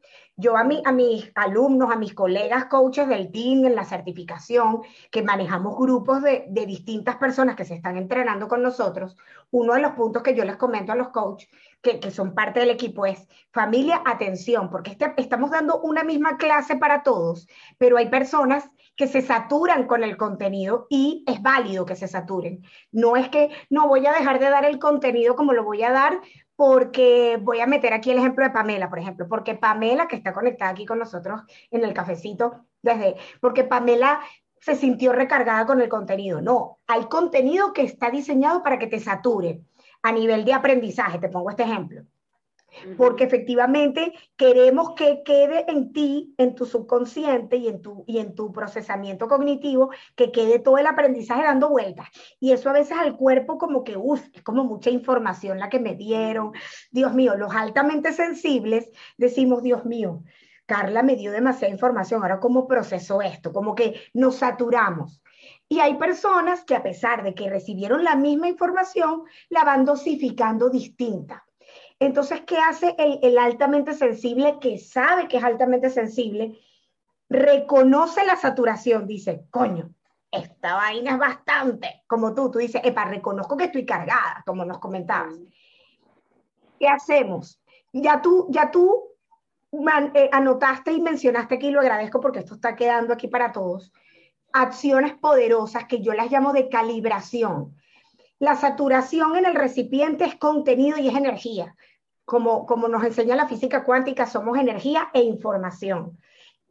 Yo 0.40 0.56
a, 0.56 0.60
a 0.62 0.92
mis 0.92 1.30
alumnos, 1.34 1.92
a 1.92 1.96
mis 1.96 2.14
colegas 2.14 2.64
coaches 2.64 3.06
del 3.08 3.30
team 3.30 3.64
en 3.66 3.74
la 3.74 3.84
certificación, 3.84 4.82
que 5.10 5.22
manejamos 5.22 5.76
grupos 5.76 6.22
de, 6.22 6.46
distintas 6.66 7.16
personas 7.16 7.56
que 7.56 7.64
se 7.64 7.74
están 7.74 7.96
entrenando 7.96 8.48
con 8.48 8.62
nosotros, 8.62 9.16
uno 9.50 9.74
de 9.74 9.80
los 9.80 9.92
puntos 9.92 10.22
que 10.22 10.34
yo 10.34 10.44
les 10.44 10.56
comento 10.56 10.92
a 10.92 10.96
los 10.96 11.08
coaches 11.08 11.48
que, 11.82 12.00
que 12.00 12.10
son 12.10 12.34
parte 12.34 12.60
del 12.60 12.70
equipo 12.70 13.06
es 13.06 13.26
familia, 13.52 14.02
atención, 14.04 14.70
porque 14.70 14.92
este, 14.92 15.12
estamos 15.16 15.50
dando 15.50 15.80
una 15.80 16.04
misma 16.04 16.36
clase 16.36 16.76
para 16.76 17.02
todos, 17.02 17.48
pero 17.78 17.96
hay 17.96 18.08
personas 18.08 18.68
que 18.96 19.06
se 19.06 19.22
saturan 19.22 19.86
con 19.86 20.04
el 20.04 20.18
contenido 20.18 20.86
y 20.90 21.24
es 21.26 21.40
válido 21.40 21.86
que 21.86 21.96
se 21.96 22.06
saturen. 22.06 22.62
No 22.92 23.16
es 23.16 23.30
que 23.30 23.48
no 23.70 23.88
voy 23.88 24.06
a 24.06 24.12
dejar 24.12 24.38
de 24.38 24.50
dar 24.50 24.66
el 24.66 24.78
contenido 24.78 25.36
como 25.36 25.54
lo 25.54 25.64
voy 25.64 25.82
a 25.82 25.90
dar 25.90 26.20
porque 26.60 27.38
voy 27.40 27.60
a 27.60 27.66
meter 27.66 27.94
aquí 27.94 28.10
el 28.10 28.18
ejemplo 28.18 28.44
de 28.44 28.50
Pamela, 28.50 28.90
por 28.90 28.98
ejemplo, 28.98 29.26
porque 29.26 29.54
Pamela, 29.54 30.06
que 30.06 30.16
está 30.16 30.34
conectada 30.34 30.70
aquí 30.70 30.84
con 30.84 30.98
nosotros 30.98 31.40
en 31.70 31.86
el 31.86 31.94
cafecito, 31.94 32.66
desde, 32.82 33.16
porque 33.40 33.64
Pamela 33.64 34.20
se 34.60 34.76
sintió 34.76 35.14
recargada 35.14 35.64
con 35.64 35.80
el 35.80 35.88
contenido. 35.88 36.42
No, 36.42 36.80
hay 36.86 37.06
contenido 37.06 37.72
que 37.72 37.80
está 37.80 38.10
diseñado 38.10 38.62
para 38.62 38.78
que 38.78 38.88
te 38.88 39.00
sature 39.00 39.62
a 40.02 40.12
nivel 40.12 40.44
de 40.44 40.52
aprendizaje. 40.52 41.18
Te 41.18 41.30
pongo 41.30 41.48
este 41.48 41.62
ejemplo 41.62 42.02
porque 42.96 43.24
efectivamente 43.24 44.12
queremos 44.36 44.94
que 44.94 45.22
quede 45.24 45.70
en 45.70 45.92
ti, 45.92 46.34
en 46.38 46.54
tu 46.54 46.66
subconsciente 46.66 47.56
y 47.56 47.68
en 47.68 47.82
tu, 47.82 48.04
y 48.06 48.18
en 48.18 48.34
tu 48.34 48.52
procesamiento 48.52 49.28
cognitivo, 49.28 49.90
que 50.16 50.32
quede 50.32 50.58
todo 50.58 50.78
el 50.78 50.86
aprendizaje 50.86 51.42
dando 51.42 51.68
vueltas. 51.68 52.08
Y 52.38 52.52
eso 52.52 52.70
a 52.70 52.74
veces 52.74 52.96
al 52.96 53.16
cuerpo 53.16 53.58
como 53.58 53.84
que, 53.84 53.96
uff, 53.96 54.22
es 54.32 54.42
como 54.42 54.64
mucha 54.64 54.90
información 54.90 55.58
la 55.58 55.68
que 55.68 55.80
me 55.80 55.94
dieron. 55.94 56.52
Dios 56.90 57.14
mío, 57.14 57.36
los 57.36 57.54
altamente 57.54 58.12
sensibles 58.12 58.90
decimos, 59.16 59.62
Dios 59.62 59.84
mío, 59.84 60.22
Carla 60.66 61.02
me 61.02 61.16
dio 61.16 61.32
demasiada 61.32 61.72
información, 61.72 62.22
ahora 62.22 62.38
cómo 62.38 62.68
proceso 62.68 63.22
esto, 63.22 63.52
como 63.52 63.74
que 63.74 64.00
nos 64.14 64.36
saturamos. 64.36 65.20
Y 65.68 65.80
hay 65.80 65.94
personas 65.94 66.64
que 66.64 66.76
a 66.76 66.82
pesar 66.82 67.24
de 67.24 67.34
que 67.34 67.50
recibieron 67.50 68.04
la 68.04 68.14
misma 68.14 68.48
información, 68.48 69.22
la 69.48 69.64
van 69.64 69.84
dosificando 69.84 70.70
distinta. 70.70 71.44
Entonces, 72.00 72.40
¿qué 72.46 72.56
hace 72.56 72.96
el, 72.98 73.38
altamente 73.38 73.92
sensible 73.92 74.56
que 74.58 74.78
sabe 74.78 75.28
que 75.28 75.36
es 75.36 75.44
altamente 75.44 75.90
sensible? 75.90 76.58
Reconoce 77.28 78.24
la 78.24 78.36
saturación, 78.36 79.06
dice, 79.06 79.44
coño, 79.50 79.90
esta 80.32 80.74
vaina 80.76 81.12
es 81.12 81.18
bastante, 81.18 82.02
como 82.06 82.34
tú, 82.34 82.50
tú 82.50 82.58
dices, 82.58 82.80
epa, 82.82 83.04
reconozco 83.04 83.54
que 83.54 83.64
estoy 83.64 83.84
cargada, 83.84 84.42
como 84.46 84.64
nos 84.64 84.78
comentabas. 84.78 85.34
¿Qué 86.78 86.88
hacemos? 86.88 87.62
Ya 87.92 88.22
tú, 88.22 88.46
ya 88.48 88.70
tú 88.70 89.10
eh, 90.14 90.30
anotaste 90.32 90.92
y 90.92 91.02
mencionaste 91.02 91.56
aquí, 91.56 91.66
y 91.66 91.70
lo 91.70 91.80
agradezco 91.80 92.18
porque 92.18 92.38
esto 92.38 92.54
está 92.54 92.76
quedando 92.76 93.12
aquí 93.12 93.28
para 93.28 93.52
todos, 93.52 93.92
acciones 94.54 95.12
poderosas 95.18 95.84
que 95.84 96.00
yo 96.00 96.14
las 96.14 96.32
llamo 96.32 96.54
de 96.54 96.70
calibración. 96.70 97.76
La 98.38 98.56
saturación 98.56 99.36
en 99.36 99.44
el 99.44 99.54
recipiente 99.54 100.24
es 100.24 100.36
contenido 100.36 100.96
y 100.96 101.08
es 101.08 101.14
energía 101.14 101.76
como, 102.30 102.64
como 102.64 102.86
nos 102.86 103.02
enseña 103.02 103.34
la 103.34 103.48
física 103.48 103.82
cuántica, 103.82 104.24
somos 104.24 104.56
energía 104.56 105.10
e 105.12 105.20
información. 105.20 106.16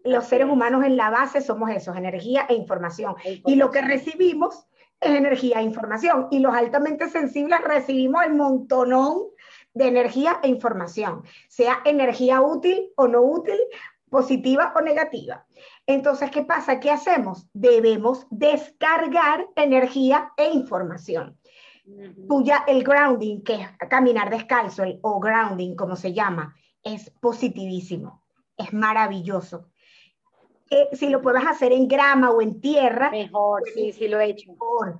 Los 0.05 0.23
seres 0.23 0.47
humanos 0.47 0.85
en 0.85 0.95
la 0.95 1.09
base 1.09 1.41
somos 1.41 1.69
eso, 1.69 1.93
energía 1.93 2.45
e 2.47 2.53
información. 2.53 3.15
Y 3.25 3.55
lo 3.55 3.69
que 3.69 3.81
recibimos 3.81 4.65
es 5.01 5.11
energía 5.11 5.59
e 5.59 5.63
información. 5.63 6.29
Y 6.31 6.39
los 6.39 6.55
altamente 6.55 7.09
sensibles 7.09 7.59
recibimos 7.59 8.23
el 8.23 8.35
montonón 8.35 9.23
de 9.73 9.89
energía 9.89 10.39
e 10.43 10.47
información, 10.47 11.23
sea 11.49 11.81
energía 11.83 12.39
útil 12.39 12.93
o 12.95 13.09
no 13.09 13.21
útil, 13.21 13.59
positiva 14.09 14.71
o 14.77 14.79
negativa. 14.79 15.45
Entonces, 15.85 16.31
¿qué 16.31 16.43
pasa? 16.43 16.79
¿Qué 16.79 16.89
hacemos? 16.89 17.49
Debemos 17.51 18.27
descargar 18.29 19.45
energía 19.57 20.31
e 20.37 20.51
información 20.51 21.37
tuya, 22.27 22.63
el 22.67 22.83
grounding, 22.83 23.41
que 23.41 23.55
es 23.55 23.67
caminar 23.89 24.29
descalzo, 24.29 24.83
el, 24.83 24.99
o 25.01 25.19
grounding, 25.19 25.75
como 25.75 25.95
se 25.95 26.13
llama, 26.13 26.55
es 26.83 27.09
positivísimo, 27.19 28.23
es 28.57 28.73
maravilloso. 28.73 29.69
Eh, 30.69 30.89
si 30.93 31.09
lo 31.09 31.21
puedes 31.21 31.45
hacer 31.45 31.71
en 31.71 31.87
grama 31.87 32.29
o 32.29 32.41
en 32.41 32.61
tierra. 32.61 33.09
Mejor, 33.09 33.63
sí, 33.73 33.91
sí 33.91 34.07
lo 34.07 34.19
he 34.19 34.25
hecho. 34.25 34.51
Mejor. 34.51 34.99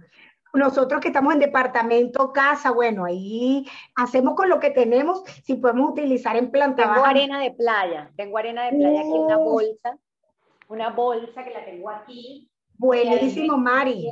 Nosotros 0.54 1.00
que 1.00 1.10
estamos 1.10 1.34
en 1.34 1.40
departamento, 1.40 2.34
casa, 2.34 2.72
bueno, 2.72 3.06
ahí 3.06 3.68
hacemos 3.96 4.34
con 4.34 4.50
lo 4.50 4.60
que 4.60 4.72
tenemos, 4.72 5.24
si 5.44 5.56
podemos 5.56 5.92
utilizar 5.92 6.36
en 6.38 6.50
planta 6.50 6.92
Tengo 6.92 7.06
arena 7.06 7.40
de 7.40 7.52
playa, 7.52 8.12
tengo 8.16 8.38
arena 8.40 8.64
de 8.66 8.72
playa 8.72 9.00
aquí, 9.00 9.10
una 9.12 9.38
bolsa, 9.38 9.98
una 10.68 10.90
bolsa 10.90 11.44
que 11.44 11.52
la 11.52 11.66
tengo 11.66 11.92
aquí. 11.92 12.50
Buenísimo, 12.80 13.58
Mari. 13.58 14.10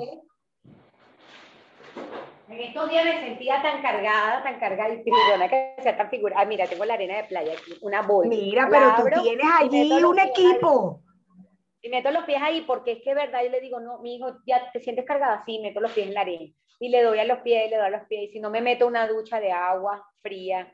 En 2.49 2.61
estos 2.61 2.89
días 2.89 3.03
me 3.03 3.19
sentía 3.19 3.61
tan 3.61 3.81
cargada, 3.81 4.41
tan 4.41 4.59
cargada 4.59 4.93
y 4.93 5.03
perdona 5.03 5.49
que 5.49 5.75
sea 5.83 5.97
tan 5.97 6.09
figura. 6.09 6.35
Ah, 6.39 6.45
mira, 6.45 6.65
tengo 6.65 6.85
la 6.85 6.93
arena 6.93 7.17
de 7.17 7.23
playa 7.25 7.53
aquí, 7.53 7.77
una 7.81 8.01
bolsa. 8.03 8.29
Mira, 8.29 8.67
pero 8.71 8.95
tú 8.95 9.21
tienes 9.21 9.45
allí 9.59 9.91
un 9.91 10.19
equipo. 10.19 11.01
Y 11.81 11.89
meto 11.89 12.09
los 12.11 12.23
pies 12.23 12.41
ahí 12.41 12.61
porque 12.61 12.93
es 12.93 13.03
que 13.03 13.13
verdad 13.13 13.43
yo 13.43 13.49
le 13.49 13.61
digo, 13.61 13.79
no, 13.79 13.99
mi 13.99 14.15
hijo, 14.15 14.37
ya 14.45 14.71
te 14.71 14.79
sientes 14.79 15.05
cargada, 15.05 15.43
sí, 15.45 15.59
meto 15.59 15.81
los 15.81 15.91
pies 15.91 16.07
en 16.07 16.13
la 16.13 16.21
arena. 16.21 16.51
Y 16.79 16.89
le 16.89 17.03
doy 17.03 17.19
a 17.19 17.25
los 17.25 17.39
pies, 17.39 17.69
le 17.69 17.77
doy 17.77 17.85
a 17.85 17.89
los 17.89 18.07
pies. 18.07 18.29
Y 18.29 18.33
si 18.33 18.39
no 18.39 18.49
me 18.49 18.61
meto 18.61 18.87
una 18.87 19.07
ducha 19.07 19.39
de 19.39 19.51
agua 19.51 20.05
fría, 20.21 20.71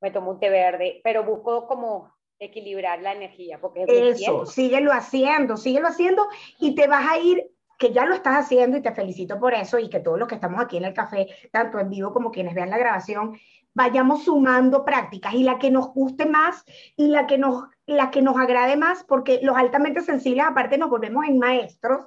me 0.00 0.10
tomo 0.10 0.32
un 0.32 0.40
té 0.40 0.50
verde, 0.50 1.00
pero 1.02 1.24
busco 1.24 1.66
como 1.66 2.12
equilibrar 2.38 3.00
la 3.00 3.12
energía. 3.12 3.58
Porque 3.58 3.84
Eso, 3.88 4.44
síguelo 4.44 4.92
haciendo, 4.92 5.56
síguelo 5.56 5.88
haciendo 5.88 6.28
y 6.60 6.74
te 6.74 6.86
vas 6.86 7.06
a 7.10 7.18
ir 7.18 7.50
que 7.78 7.92
ya 7.92 8.06
lo 8.06 8.14
estás 8.14 8.36
haciendo 8.36 8.76
y 8.76 8.82
te 8.82 8.92
felicito 8.92 9.38
por 9.38 9.54
eso 9.54 9.78
y 9.78 9.88
que 9.88 10.00
todos 10.00 10.18
los 10.18 10.28
que 10.28 10.36
estamos 10.36 10.60
aquí 10.60 10.76
en 10.76 10.84
el 10.84 10.94
café, 10.94 11.28
tanto 11.50 11.78
en 11.78 11.90
vivo 11.90 12.12
como 12.12 12.30
quienes 12.30 12.54
vean 12.54 12.70
la 12.70 12.78
grabación, 12.78 13.38
vayamos 13.74 14.24
sumando 14.24 14.84
prácticas 14.84 15.34
y 15.34 15.42
la 15.42 15.58
que 15.58 15.70
nos 15.70 15.92
guste 15.92 16.24
más 16.24 16.64
y 16.96 17.08
la 17.08 17.26
que 17.26 17.36
nos, 17.36 17.64
la 17.86 18.10
que 18.10 18.22
nos 18.22 18.36
agrade 18.36 18.76
más, 18.76 19.04
porque 19.04 19.40
los 19.42 19.56
altamente 19.56 20.00
sensibles 20.00 20.46
aparte 20.46 20.78
nos 20.78 20.88
volvemos 20.88 21.26
en 21.26 21.38
maestros 21.38 22.06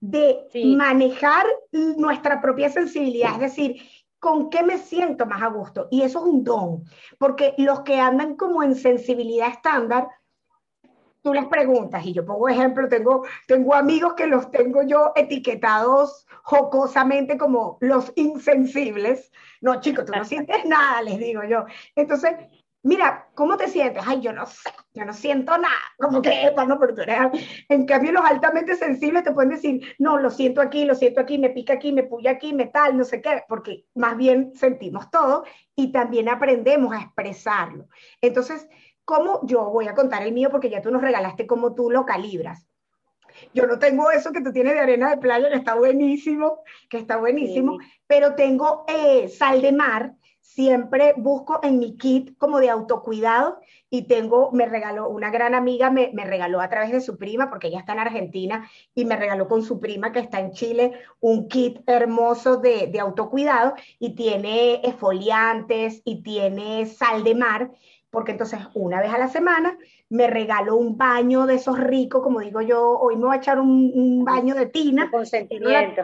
de 0.00 0.48
manejar 0.76 1.46
nuestra 1.72 2.40
propia 2.40 2.70
sensibilidad, 2.70 3.34
es 3.34 3.40
decir, 3.40 3.82
con 4.18 4.50
qué 4.50 4.62
me 4.62 4.78
siento 4.78 5.26
más 5.26 5.42
a 5.42 5.48
gusto. 5.48 5.86
Y 5.90 6.02
eso 6.02 6.18
es 6.18 6.24
un 6.24 6.42
don, 6.42 6.84
porque 7.18 7.54
los 7.58 7.80
que 7.80 8.00
andan 8.00 8.36
como 8.36 8.62
en 8.62 8.74
sensibilidad 8.74 9.48
estándar, 9.48 10.08
tú 11.26 11.34
les 11.34 11.46
preguntas, 11.46 12.06
y 12.06 12.12
yo 12.12 12.24
pongo 12.24 12.48
ejemplo, 12.48 12.88
tengo, 12.88 13.24
tengo 13.48 13.74
amigos 13.74 14.14
que 14.14 14.28
los 14.28 14.48
tengo 14.52 14.82
yo 14.82 15.10
etiquetados 15.16 16.24
jocosamente 16.44 17.36
como 17.36 17.78
los 17.80 18.12
insensibles. 18.14 19.32
No, 19.60 19.80
chicos, 19.80 20.04
tú 20.04 20.12
no 20.12 20.24
sientes 20.24 20.64
nada, 20.66 21.02
les 21.02 21.18
digo 21.18 21.42
yo. 21.42 21.64
Entonces, 21.96 22.36
mira, 22.84 23.26
¿cómo 23.34 23.56
te 23.56 23.66
sientes? 23.66 24.04
Ay, 24.06 24.20
yo 24.20 24.32
no 24.32 24.46
sé, 24.46 24.70
yo 24.94 25.04
no 25.04 25.12
siento 25.12 25.58
nada. 25.58 25.74
Como 25.98 26.22
que, 26.22 26.52
bueno, 26.54 26.78
pero 26.78 26.94
tú 26.94 27.00
eres... 27.00 27.18
En 27.68 27.86
cambio, 27.86 28.12
los 28.12 28.24
altamente 28.24 28.76
sensibles 28.76 29.24
te 29.24 29.32
pueden 29.32 29.50
decir, 29.50 29.96
no, 29.98 30.18
lo 30.18 30.30
siento 30.30 30.60
aquí, 30.60 30.84
lo 30.84 30.94
siento 30.94 31.20
aquí, 31.20 31.38
me 31.38 31.50
pica 31.50 31.72
aquí, 31.72 31.90
me 31.90 32.04
puya 32.04 32.30
aquí, 32.30 32.52
me 32.52 32.66
tal, 32.66 32.96
no 32.96 33.02
sé 33.02 33.20
qué, 33.20 33.42
porque 33.48 33.84
más 33.96 34.16
bien 34.16 34.52
sentimos 34.54 35.10
todo 35.10 35.42
y 35.74 35.90
también 35.90 36.28
aprendemos 36.28 36.94
a 36.94 37.00
expresarlo. 37.00 37.88
Entonces, 38.20 38.68
¿Cómo 39.06 39.38
yo 39.44 39.70
voy 39.70 39.86
a 39.86 39.94
contar 39.94 40.24
el 40.24 40.32
mío 40.32 40.50
porque 40.50 40.68
ya 40.68 40.82
tú 40.82 40.90
nos 40.90 41.00
regalaste 41.00 41.46
cómo 41.46 41.74
tú 41.74 41.90
lo 41.92 42.04
calibras? 42.04 42.66
Yo 43.54 43.66
no 43.66 43.78
tengo 43.78 44.10
eso 44.10 44.32
que 44.32 44.40
tú 44.40 44.52
tienes 44.52 44.74
de 44.74 44.80
arena 44.80 45.10
de 45.10 45.18
playa, 45.18 45.48
que 45.48 45.54
está 45.54 45.76
buenísimo, 45.76 46.64
que 46.90 46.98
está 46.98 47.16
buenísimo, 47.16 47.78
pero 48.08 48.34
tengo 48.34 48.84
eh, 48.88 49.28
sal 49.28 49.62
de 49.62 49.70
mar. 49.70 50.14
Siempre 50.40 51.14
busco 51.16 51.60
en 51.62 51.78
mi 51.78 51.96
kit 51.98 52.36
como 52.36 52.58
de 52.58 52.70
autocuidado 52.70 53.60
y 53.90 54.08
tengo, 54.08 54.50
me 54.52 54.66
regaló, 54.66 55.08
una 55.08 55.30
gran 55.30 55.54
amiga 55.54 55.90
me, 55.90 56.10
me, 56.12 56.24
regaló 56.24 56.60
a 56.60 56.68
través 56.68 56.90
de 56.90 57.00
su 57.00 57.18
prima, 57.18 57.48
porque 57.50 57.68
ella 57.68 57.80
está 57.80 57.92
en 57.92 57.98
Argentina, 58.00 58.68
y 58.94 59.04
me 59.04 59.16
regaló 59.16 59.48
con 59.48 59.62
su 59.62 59.78
prima 59.80 60.12
que 60.12 60.20
está 60.20 60.40
en 60.40 60.52
Chile 60.52 60.92
un 61.20 61.48
kit 61.48 61.80
hermoso 61.86 62.56
de, 62.56 62.86
de 62.86 63.00
autocuidado 63.00 63.74
y 63.98 64.14
tiene 64.14 64.80
esfoliantes 64.82 66.00
y 66.04 66.22
tiene 66.22 66.86
sal 66.86 67.22
de 67.22 67.34
mar 67.34 67.70
porque 68.16 68.32
entonces 68.32 68.60
una 68.72 69.02
vez 69.02 69.12
a 69.12 69.18
la 69.18 69.28
semana 69.28 69.76
me 70.08 70.26
regalo 70.26 70.74
un 70.74 70.96
baño 70.96 71.44
de 71.44 71.56
esos 71.56 71.78
ricos, 71.78 72.22
como 72.22 72.40
digo 72.40 72.62
yo, 72.62 72.98
hoy 72.98 73.14
me 73.16 73.26
voy 73.26 73.34
a 73.34 73.40
echar 73.40 73.60
un, 73.60 74.24
baño 74.24 74.54
de 74.54 74.64
tina. 74.64 75.10
Consentimiento. 75.10 76.00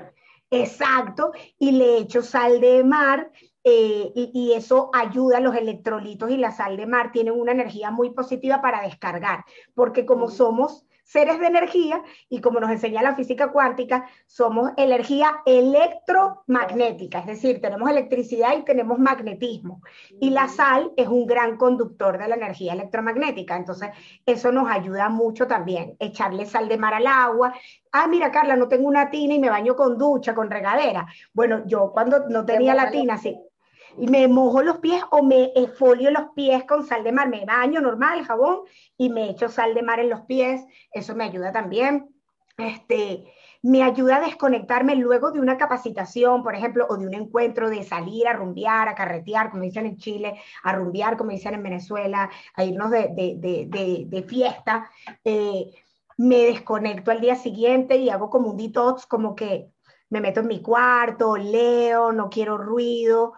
Exacto, 0.51 1.33
y 1.59 1.73
le 1.73 1.97
echo 1.97 2.21
sal 2.21 2.61
de 2.61 2.85
mar 2.85 3.33
eh, 3.65 4.13
y, 4.15 4.53
eso 4.55 4.91
ayuda 4.93 5.39
a 5.39 5.41
los 5.41 5.57
electrolitos 5.57 6.31
y 6.31 6.37
la 6.37 6.51
sal 6.51 6.77
de 6.77 6.85
mar 6.85 7.13
tienen 7.13 7.33
una 7.33 7.53
energía 7.53 7.91
muy 7.91 8.11
positiva 8.11 8.61
para 8.61 8.83
descargar, 8.83 9.47
porque 9.73 10.05
como 10.05 10.29
somos 10.29 10.85
seres 11.03 11.39
de 11.41 11.47
energía 11.47 12.03
y 12.29 12.41
como 12.41 12.61
nos 12.61 12.71
enseña 12.71 13.03
la 13.03 13.15
física 13.15 13.53
cuántica, 13.53 14.07
somos 14.27 14.71
energía 14.77 15.43
electromagnética, 15.45 17.21
es 17.21 17.27
decir, 17.27 17.61
tenemos 17.61 17.91
electricidad 17.91 18.57
y 18.57 18.65
tenemos 18.65 18.99
magnetismo. 18.99 19.83
Y 20.21 20.31
la 20.31 20.49
sal 20.49 20.93
es 20.97 21.09
un 21.09 21.27
gran 21.27 21.57
conductor 21.57 22.19
de 22.19 22.29
la 22.29 22.37
energía 22.37 22.73
electromagnética, 22.73 23.57
entonces 23.57 23.91
eso 24.27 24.53
nos 24.53 24.71
ayuda 24.71 25.09
mucho 25.09 25.47
también, 25.47 25.97
echarle 25.99 26.47
sal 26.47 26.69
de 26.69 26.79
mar 26.79 26.95
al 26.95 27.07
agua. 27.07 27.53
Ah, 27.93 28.07
mira, 28.07 28.31
Carla, 28.31 28.57
no 28.57 28.69
tengo 28.69 28.89
una 28.89 29.11
tina 29.11 29.35
y 29.35 29.39
me 29.39 29.51
baño 29.51 29.77
con 29.77 29.99
ducha, 29.99 30.35
con 30.35 30.51
regadera. 30.51 31.07
Bueno, 31.33 31.63
yo 31.67 31.93
cuando 31.93 32.29
no 32.29 32.45
tenía 32.45 32.75
la 32.75 32.91
tina, 32.91 33.19
sí 33.19 33.39
y 33.99 34.07
me 34.07 34.29
mojo 34.29 34.63
los 34.63 34.79
pies 34.79 35.03
o 35.11 35.23
me 35.23 35.53
esfolio 35.55 36.11
los 36.11 36.31
pies 36.35 36.65
con 36.65 36.87
sal 36.87 37.05
de 37.05 37.13
mar, 37.13 37.29
me 37.29 37.45
baño 37.45 37.81
normal, 37.81 38.25
jabón, 38.25 38.61
y 38.97 39.11
me 39.11 39.31
echo 39.31 39.49
sal 39.49 39.75
de 39.75 39.83
mar 39.83 40.01
en 40.01 40.11
los 40.11 40.23
pies, 40.23 40.65
eso 40.93 41.15
me 41.15 41.25
ayuda 41.25 41.53
también. 41.53 42.09
Este, 42.59 43.25
me 43.63 43.83
ayuda 43.83 44.17
a 44.17 44.21
desconectarme 44.21 44.97
luego 44.97 45.31
de 45.31 45.41
una 45.41 45.57
capacitación, 45.57 46.43
por 46.43 46.55
ejemplo, 46.55 46.87
o 46.89 46.97
de 46.97 47.07
un 47.07 47.15
encuentro 47.15 47.71
de 47.71 47.83
salir 47.85 48.27
a 48.27 48.33
rumbear, 48.33 48.89
a 48.89 48.95
carretear, 48.95 49.51
como 49.51 49.63
dicen 49.63 49.87
en 49.87 49.97
Chile, 49.97 50.41
a 50.65 50.73
rumbear, 50.75 51.17
como 51.17 51.31
dicen 51.31 51.55
en 51.55 51.63
Venezuela, 51.63 52.29
a 52.55 52.65
irnos 52.65 52.91
de, 52.91 53.09
de, 53.15 53.67
de, 53.69 54.05
de 54.07 54.23
fiesta. 54.25 54.91
Eh, 55.25 55.71
me 56.19 56.39
desconecto 56.45 57.11
al 57.11 57.21
día 57.21 57.37
siguiente 57.37 57.97
y 57.97 58.11
hago 58.11 58.29
como 58.31 58.51
un 58.51 58.57
detox, 58.57 59.07
como 59.07 59.35
que 59.35 59.71
me 60.11 60.21
meto 60.21 60.41
en 60.41 60.49
mi 60.49 60.61
cuarto, 60.61 61.37
leo, 61.37 62.13
no 62.13 62.29
quiero 62.29 62.59
ruido, 62.59 63.33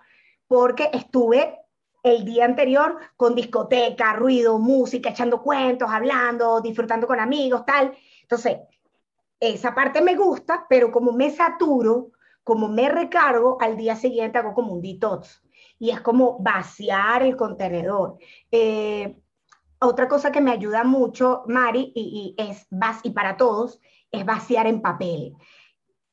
porque 0.47 0.91
estuve 0.93 1.59
el 2.03 2.25
día 2.25 2.45
anterior 2.45 2.99
con 3.16 3.35
discoteca, 3.35 4.12
ruido, 4.12 4.59
música, 4.59 5.11
echando 5.11 5.43
cuentos, 5.43 5.89
hablando, 5.91 6.61
disfrutando 6.61 7.07
con 7.07 7.19
amigos, 7.19 7.65
tal. 7.65 7.97
Entonces, 8.21 8.59
esa 9.41 9.75
parte 9.75 10.03
me 10.03 10.15
gusta, 10.15 10.66
pero 10.69 10.93
como 10.93 11.12
me 11.12 11.31
saturo, 11.31 12.12
como 12.43 12.69
me 12.69 12.91
recargo, 12.91 13.57
al 13.61 13.77
día 13.77 13.97
siguiente 13.97 14.39
hago 14.39 14.53
como 14.53 14.75
un 14.75 14.83
detox. 14.83 15.43
Y 15.79 15.91
es 15.91 16.01
como 16.03 16.39
vaciar 16.39 17.23
el 17.23 17.37
contenedor. 17.37 18.19
Eh, 18.51 19.16
otra 19.81 20.07
cosa 20.07 20.31
que 20.31 20.43
me 20.43 20.51
ayuda 20.51 20.85
mucho, 20.85 21.43
Mari, 21.47 21.93
y, 21.95 22.35
es, 22.37 22.66
y 23.03 23.11
para 23.11 23.37
todos, 23.39 23.81
es 24.11 24.27
vaciar 24.27 24.66
en 24.66 24.83
papel. 24.83 25.35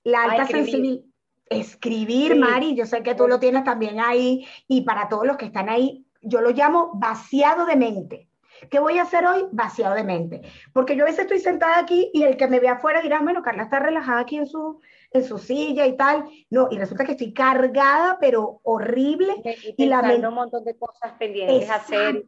La 0.04 0.24
alta 0.24 0.48
sensibilidad 0.48 1.11
escribir, 1.52 2.36
Mari, 2.36 2.76
yo 2.76 2.86
sé 2.86 3.04
que 3.04 3.14
tú 3.14 3.28
lo 3.28 3.40
tienes 3.40 3.64
también 3.64 4.00
ahí, 4.00 4.48
y 4.68 4.82
para 4.82 5.10
todos 5.10 5.28
los 5.28 5.38
que 5.38 5.46
están 5.46 5.70
ahí, 5.70 6.06
yo 6.22 6.42
lo 6.42 6.52
llamo 6.52 6.92
vaciado 6.96 7.66
de 7.66 7.76
mente. 7.76 8.28
¿Qué 8.70 8.80
voy 8.80 9.00
a 9.00 9.04
hacer 9.04 9.26
hoy? 9.26 9.46
Vaciado 9.52 9.96
de 9.96 10.04
mente. 10.04 10.42
Porque 10.72 10.96
yo 10.96 11.04
a 11.04 11.08
veces 11.08 11.22
estoy 11.22 11.40
sentada 11.40 11.80
aquí 11.80 12.12
y 12.14 12.24
el 12.24 12.38
que 12.38 12.48
me 12.48 12.60
ve 12.60 12.70
afuera 12.70 13.02
dirá, 13.02 13.20
bueno, 13.20 13.42
Carla 13.42 13.64
está 13.64 13.80
relajada 13.80 14.22
aquí 14.22 14.38
en 14.38 14.46
su, 14.46 14.80
en 15.12 15.24
su 15.24 15.40
silla 15.40 15.88
y 15.88 15.98
tal. 15.98 16.26
No, 16.50 16.68
y 16.70 16.78
resulta 16.78 17.06
que 17.06 17.14
estoy 17.14 17.34
cargada, 17.34 18.18
pero 18.22 18.60
horrible. 18.64 19.34
Y, 19.78 19.86
la 19.88 20.02
mente... 20.04 20.28
un 20.28 20.36
montón 20.36 20.64
de 20.64 20.78
cosas 20.78 21.14
pendientes 21.18 21.70
hacer. 21.70 22.24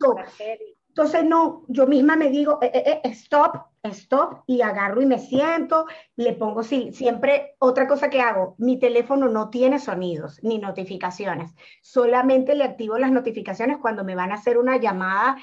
Entonces, 0.95 1.25
no, 1.25 1.63
yo 1.69 1.87
misma 1.87 2.15
me 2.15 2.29
digo, 2.29 2.59
eh, 2.61 2.69
eh, 2.71 3.01
eh, 3.03 3.09
stop, 3.09 3.65
stop, 3.81 4.43
y 4.45 4.61
agarro 4.61 5.01
y 5.01 5.07
me 5.07 5.17
siento, 5.17 5.87
le 6.15 6.33
pongo, 6.33 6.61
sí, 6.61 6.91
siempre, 6.93 7.55
otra 7.57 7.87
cosa 7.87 8.11
que 8.11 8.21
hago, 8.21 8.53
mi 8.59 8.77
teléfono 8.77 9.27
no 9.27 9.49
tiene 9.49 9.79
sonidos 9.79 10.39
ni 10.43 10.59
notificaciones, 10.59 11.51
solamente 11.81 12.53
le 12.53 12.63
activo 12.63 12.99
las 12.99 13.11
notificaciones 13.11 13.79
cuando 13.79 14.03
me 14.03 14.13
van 14.13 14.31
a 14.31 14.35
hacer 14.35 14.59
una 14.59 14.77
llamada, 14.77 15.37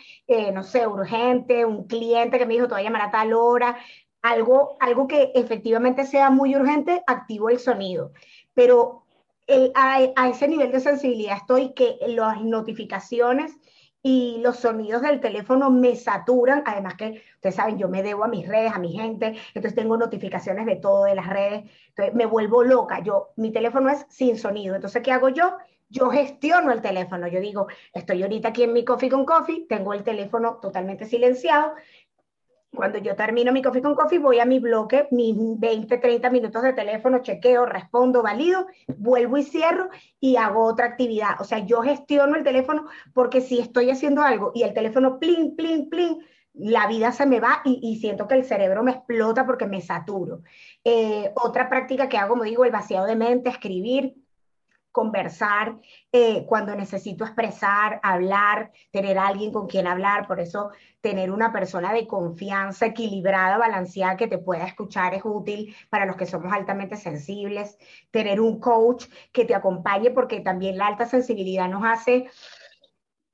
no 0.55 0.63
sé, 0.63 0.87
urgente, 0.87 1.65
un 1.65 1.89
cliente 1.89 2.39
que 2.39 2.47
me 2.47 2.55
dijo, 2.55 2.69
te 2.69 2.75
voy 2.75 2.83
a 2.83 2.85
llamar 2.85 3.03
a 3.03 3.11
tal 3.11 3.33
hora, 3.33 3.77
algo, 4.23 4.77
algo 4.79 5.09
que 5.09 5.33
efectivamente 5.35 6.07
sea 6.07 6.31
muy 6.31 6.55
urgente, 6.55 7.03
activo 7.09 7.51
el 7.51 7.59
sonido. 7.59 8.13
Pero 8.55 9.03
a, 9.75 9.99
a 10.15 10.29
ese 10.29 10.47
nivel 10.47 10.71
de 10.71 10.79
sensibilidad 10.79 11.39
estoy 11.39 11.73
que 11.73 11.99
las 12.07 12.41
notificaciones 12.41 13.60
y 14.03 14.39
los 14.43 14.57
sonidos 14.57 15.03
del 15.03 15.21
teléfono 15.21 15.71
me 15.71 15.95
saturan, 15.95 16.63
además 16.65 16.95
que 16.95 17.23
ustedes 17.35 17.55
saben, 17.55 17.79
yo 17.79 17.89
me 17.89 18.03
debo 18.03 18.25
a 18.25 18.29
mis 18.29 18.49
redes, 18.49 18.73
a 18.73 18.79
mi 18.79 18.93
gente, 18.93 19.37
entonces 19.55 19.75
tengo 19.75 19.97
notificaciones 19.97 20.67
de 20.67 20.77
todo, 20.77 21.05
de 21.05 21.15
las 21.15 21.29
redes, 21.29 21.65
entonces 21.89 22.15
me 22.15 22.27
vuelvo 22.27 22.63
loca, 22.63 23.01
yo, 23.01 23.31
mi 23.37 23.53
teléfono 23.53 23.91
es 23.91 24.07
sin 24.09 24.39
sonido, 24.39 24.75
entonces 24.75 25.03
¿qué 25.03 25.13
hago 25.13 25.29
yo? 25.29 25.57
Yo 25.93 26.09
gestiono 26.09 26.71
el 26.71 26.83
teléfono, 26.83 27.27
yo 27.27 27.41
digo, 27.41 27.67
estoy 27.93 28.23
ahorita 28.23 28.51
aquí 28.51 28.63
en 28.63 28.73
mi 28.73 28.85
coffee 28.85 29.11
con 29.11 29.27
coffee, 29.27 29.67
tengo 29.69 29.93
el 29.93 30.05
teléfono 30.05 30.59
totalmente 30.63 31.05
silenciado, 31.05 31.75
cuando 32.75 32.99
yo 32.99 33.17
termino 33.17 33.53
mi 33.53 33.63
coffee 33.63 33.83
con 33.83 33.95
coffee, 33.95 34.19
voy 34.19 34.39
a 34.39 34.45
mi 34.45 34.59
bloque, 34.61 35.09
mis 35.11 35.35
20, 35.37 35.99
30 35.99 36.31
minutos 36.31 36.63
de 36.63 36.73
teléfono, 36.73 37.19
chequeo, 37.21 37.67
respondo, 37.67 38.23
valido, 38.23 38.67
vuelvo 38.97 39.37
y 39.37 39.43
cierro 39.43 39.89
y 40.21 40.37
hago 40.37 40.65
otra 40.65 40.87
actividad. 40.87 41.41
O 41.41 41.45
sea, 41.45 41.59
yo 41.59 41.83
gestiono 41.83 42.37
el 42.37 42.45
teléfono 42.45 42.87
porque 43.13 43.41
si 43.41 43.59
estoy 43.59 43.91
haciendo 43.91 44.23
algo 44.23 44.53
y 44.55 44.63
el 44.63 44.73
teléfono 44.73 45.19
plin, 45.19 45.57
plin, 45.57 45.89
plin, 45.91 46.19
la 46.55 46.87
vida 46.87 47.13
se 47.13 47.27
me 47.27 47.41
va 47.41 47.63
y, 47.65 47.97
siento 48.01 48.27
que 48.27 48.35
el 48.35 48.45
cerebro 48.45 48.83
me 48.83 48.93
explota 48.93 49.47
porque 49.47 49.67
me 49.67 49.81
saturo. 49.81 50.43
Eh, 50.85 51.33
otra 51.37 51.69
práctica 51.69 52.09
que 52.09 52.19
hago, 52.19 52.31
como 52.31 52.45
digo, 52.45 52.65
el 52.65 52.73
vaciado 52.73 53.07
de 53.07 53.17
mente, 53.17 53.51
escribir, 53.51 54.15
conversar, 54.93 55.77
eh, 56.13 56.45
cuando 56.47 56.75
necesito 56.75 57.25
expresar, 57.25 58.01
hablar, 58.03 58.73
tener 58.91 59.19
alguien 59.19 59.53
con 59.53 59.67
quien 59.67 59.87
hablar, 59.87 60.27
por 60.27 60.41
eso 60.41 60.71
tener 61.01 61.31
una 61.31 61.53
persona 61.53 61.93
de 61.93 62.07
confianza 62.07 62.87
equilibrada, 62.87 63.59
balanceada, 63.59 64.17
que 64.17 64.27
te 64.27 64.39
pueda 64.39 64.67
escuchar 64.67 65.15
es 65.15 65.23
útil 65.25 65.75
para 65.89 66.07
los 66.07 66.17
que 66.17 66.27
somos 66.27 66.53
altamente 66.53 66.97
sensibles, 66.97 67.79
tener 68.11 68.41
un 68.41 68.61
coach 68.61 69.07
que 69.33 69.45
te 69.45 69.55
acompañe, 69.55 70.11
porque 70.11 70.41
también 70.41 70.77
la 70.77 70.89
alta 70.89 71.07
sensibilidad 71.07 71.69
nos 71.69 71.85
hace 71.85 72.29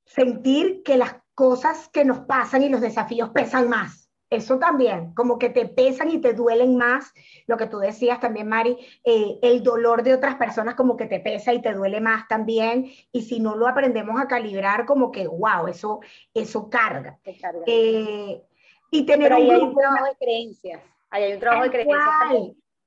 sentir 0.05 0.83
que 0.85 0.97
las 0.97 1.17
cosas 1.35 1.89
que 1.89 2.05
nos 2.05 2.21
pasan 2.21 2.63
y 2.63 2.69
los 2.69 2.81
desafíos 2.81 3.31
pesan 3.31 3.69
más 3.69 4.06
eso 4.31 4.59
también, 4.59 5.15
como 5.15 5.39
que 5.39 5.51
te 5.51 5.67
pesan 5.67 6.11
y 6.11 6.21
te 6.21 6.33
duelen 6.33 6.77
más, 6.77 7.13
lo 7.47 7.57
que 7.57 7.67
tú 7.67 7.79
decías 7.79 8.21
también, 8.21 8.49
Mari, 8.49 8.77
eh, 9.05 9.39
el 9.43 9.63
dolor 9.63 10.03
de 10.03 10.15
otras 10.15 10.35
personas 10.37 10.75
como 10.75 10.97
que 10.97 11.07
te 11.07 11.21
pesa 11.21 11.53
y 11.53 11.63
te 11.63 11.73
duele 11.73 12.01
más 12.01 12.27
también, 12.27 12.91
y 13.13 13.23
si 13.23 13.39
no 13.39 13.55
lo 13.55 13.69
aprendemos 13.69 14.21
a 14.21 14.27
calibrar, 14.27 14.85
como 14.85 15.13
que, 15.13 15.27
wow, 15.29 15.69
eso, 15.69 16.01
eso 16.35 16.69
carga. 16.69 17.19
Eh, 17.67 18.43
y 18.91 19.07
tener 19.07 19.33
un, 19.33 19.39
hay 19.39 19.61
un 19.61 19.75
trabajo 19.75 20.05
de 20.07 20.17
creencias, 20.17 20.83
hay 21.11 21.33
un 21.33 21.41
trabajo 21.41 21.65
de 21.65 21.71
creencias. 21.71 22.03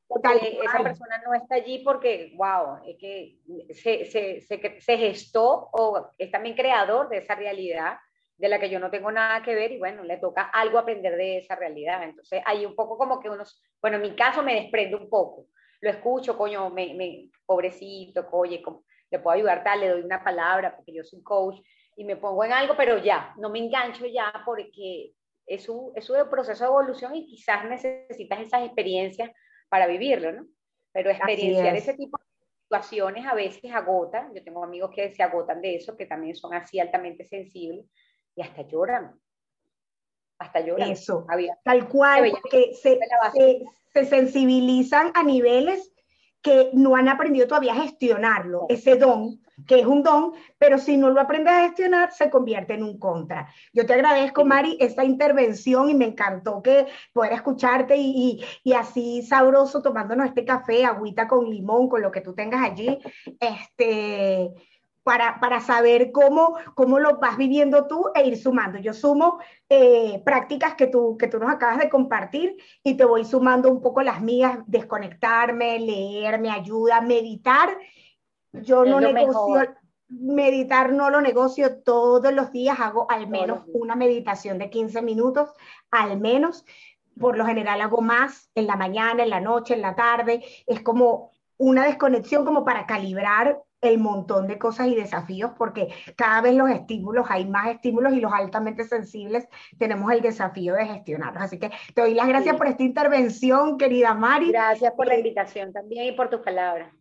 Porque 0.07 0.60
esa 0.64 0.82
persona 0.82 1.22
no 1.24 1.36
está 1.36 1.53
allí 1.53 1.84
porque, 1.86 2.34
wow, 2.36 2.80
es 2.84 2.98
que 2.98 3.38
se, 3.76 4.06
se, 4.06 4.41
se, 4.41 4.82
se 4.82 4.98
gestó 4.98 5.70
o 5.72 6.10
es 6.18 6.32
también 6.32 6.56
creador 6.56 7.10
de 7.10 7.20
esa 7.20 7.36
realidad 7.36 7.99
de 8.40 8.48
la 8.48 8.57
que 8.57 8.70
yo 8.70 8.80
no 8.80 8.90
tengo 8.90 9.11
nada 9.11 9.44
que 9.44 9.53
ver 9.53 9.74
y 9.74 9.78
bueno, 9.78 10.03
le 10.03 10.18
toca 10.18 10.44
algo 10.44 10.80
aprender 10.80 11.18
de 11.18 11.40
esa 11.40 11.56
realidad. 11.56 12.02
Entonces 12.03 12.41
hay 12.45 12.66
un 12.66 12.74
poco 12.74 12.98
como 12.98 13.20
que 13.20 13.30
unos, 13.30 13.61
bueno, 13.82 13.98
en 13.98 14.03
mi 14.03 14.16
caso 14.16 14.41
me 14.41 14.56
desprendo 14.56 14.98
un 14.98 15.10
poco, 15.10 15.48
lo 15.82 15.90
escucho, 15.90 16.38
coño, 16.38 16.70
me, 16.70 16.94
me 16.94 17.30
pobrecito, 17.45 18.28
oye, 18.32 18.64
le 19.11 19.20
puedo 19.20 19.36
ayudar 19.36 19.64
tal, 19.64 19.82
le 19.82 19.90
doy 19.90 20.02
una 20.02 20.24
palabra 20.24 20.74
porque 20.74 20.94
yo 20.94 21.03
soy 21.03 21.22
coach 21.22 21.60
y 21.98 22.06
me 22.06 22.16
pongo 22.16 22.45
en 22.45 22.53
algo, 22.53 22.76
pero 22.78 22.98
ya, 22.98 23.34
no 23.38 23.49
me 23.49 23.60
engancho 23.60 24.06
ya 24.06 24.32
porque 24.45 25.11
es 25.45 25.68
un, 25.68 25.91
es 25.95 26.10
un 26.10 26.30
proceso 26.30 26.64
de 26.64 26.70
evolución 26.70 27.16
y 27.16 27.26
quizás 27.26 27.66
necesitas 27.66 28.40
esas 28.40 28.64
experiencias 28.64 29.32
para 29.68 29.86
vivirlo, 29.86 30.32
¿no? 30.32 30.48
Pero 30.94 31.10
experienciar 31.10 31.76
ese 31.76 31.94
tipo 31.94 32.18
de 32.18 32.26
situaciones 32.64 33.26
a 33.26 33.34
veces 33.34 33.70
agota, 33.74 34.32
yo 34.34 34.41
tengo 34.44 34.64
amigos 34.64 34.91
que 34.95 35.14
se 35.14 35.24
agotan 35.24 35.61
de 35.61 35.76
eso, 35.76 35.98
que 35.98 36.06
también 36.06 36.36
son 36.36 36.53
así 36.53 36.80
altamente 36.80 37.26
sensibles, 37.26 37.86
y 38.40 38.41
hasta 38.41 38.61
lloran. 38.61 39.20
Hasta 40.40 40.61
lloran. 40.61 40.91
Eso, 40.91 41.28
tal 41.66 41.90
cual, 41.90 42.32
porque 42.32 42.74
se, 42.74 42.98
se, 43.34 43.66
se, 43.91 44.06
sensibilizan 44.06 45.11
a 45.14 45.24
niveles 45.24 45.91
que 46.41 46.70
no 46.72 46.95
han 46.95 47.10
aprendido 47.10 47.48
todavía 47.48 47.74
a 47.74 47.82
gestionarlo, 47.82 48.66
ese 48.70 48.95
don, 48.95 49.41
que 49.68 49.82
es 49.82 49.86
un 49.86 50.03
don, 50.03 50.32
pero 50.57 50.78
si 50.78 50.95
no 50.95 51.10
lo 51.10 51.20
aprendes 51.20 51.52
a 51.52 51.64
gestionar, 51.64 52.14
se 52.14 52.30
convierte 52.30 52.76
en 52.76 52.84
un 52.84 52.98
contra. 52.98 53.53
Yo 53.74 53.86
te 53.86 53.94
agradezco, 53.94 54.45
Mari, 54.45 54.78
esta 54.80 55.03
intervención 55.03 55.90
y 55.90 55.95
me 55.95 56.06
encantó 56.06 56.61
que 56.61 56.88
poder 57.11 57.34
escucharte 57.34 57.98
y, 57.98 58.40
y, 58.64 58.70
y, 58.72 58.72
así 58.72 59.22
sabroso 59.22 59.82
tomándonos 59.82 60.28
este 60.28 60.45
café, 60.45 60.86
agüita 60.86 61.28
con 61.28 61.49
limón, 61.49 61.90
con 61.90 62.02
lo 62.02 62.10
que 62.10 62.22
tú 62.22 62.34
tengas 62.34 62.64
allí. 62.64 62.98
Este, 63.38 64.53
para, 65.03 65.59
saber 65.61 66.11
cómo, 66.11 66.55
cómo 66.76 66.99
lo 66.99 67.17
vas 67.17 67.38
viviendo 67.38 67.88
tú 67.88 68.09
e 68.13 68.27
ir 68.27 68.38
sumando. 68.38 68.77
Yo 68.80 68.93
sumo 68.93 69.39
eh, 69.67 70.21
prácticas 70.23 70.76
que 70.76 70.88
tú, 70.88 71.17
que 71.17 71.27
tú 71.27 71.39
nos 71.39 71.49
acabas 71.49 71.80
de 71.80 71.89
compartir 71.89 72.57
y 72.84 72.95
te 72.95 73.05
voy 73.05 73.26
sumando 73.26 73.71
un 73.71 73.81
poco 73.81 74.03
las 74.03 74.21
mías, 74.21 74.59
desconectarme, 74.67 75.80
leer, 75.80 76.39
me 76.39 76.51
ayuda, 76.51 77.01
meditar. 77.01 77.77
Yo 78.51 78.85
no 78.85 78.99
negocio, 78.99 79.76
meditar 80.09 80.91
no 80.91 81.09
lo 81.09 81.21
negocio 81.21 81.81
todos 81.81 82.34
los 82.34 82.51
días, 82.51 82.80
hago 82.80 83.09
al 83.09 83.27
menos 83.27 83.61
una 83.73 83.95
meditación 83.95 84.57
de 84.57 84.69
15 84.69 85.01
minutos, 85.01 85.53
al 85.91 86.19
menos 86.19 86.65
por 87.19 87.38
lo 87.38 87.45
general 87.45 87.81
hago 87.81 88.01
más 88.01 88.49
en 88.55 88.65
la 88.65 88.76
mañana, 88.76 89.23
en 89.23 89.30
la 89.30 89.41
noche, 89.41 89.73
en 89.73 89.81
la 89.81 89.95
tarde. 89.95 90.43
Es 90.65 90.81
como 90.81 91.31
una 91.57 91.85
desconexión 91.85 92.45
como 92.45 92.63
para 92.63 92.85
calibrar 92.85 93.61
el 93.81 93.97
montón 93.97 94.47
de 94.47 94.57
cosas 94.57 94.88
y 94.88 94.95
desafíos, 94.95 95.51
porque 95.57 95.93
cada 96.15 96.41
vez 96.41 96.56
los 96.56 96.69
estímulos, 96.69 97.26
hay 97.30 97.45
más 97.45 97.69
estímulos 97.69 98.14
y 98.14 98.19
los 98.19 98.34
altamente 98.34 98.84
sensibles 98.84 99.47
tenemos 99.77 100.11
el 100.11 100.22
desafío 100.22 100.73
de 100.73 100.85
gestionarlos. 100.85 101.43
Así 101.43 101.60
que 101.60 101.72
te 101.93 102.01
doy 102.01 102.14
las 102.14 102.27
gracias 102.27 102.56
por 102.57 102.68
esta 102.68 102.84
intervención, 102.84 103.77
querida 103.77 104.14
Mari. 104.14 104.51
Gracias 104.51 104.93
por 104.93 105.07
la 105.07 105.18
invitación 105.18 105.72
también 105.72 106.06
y 106.06 106.11
por 106.11 106.30
tus 106.30 106.41
palabras. 106.41 106.93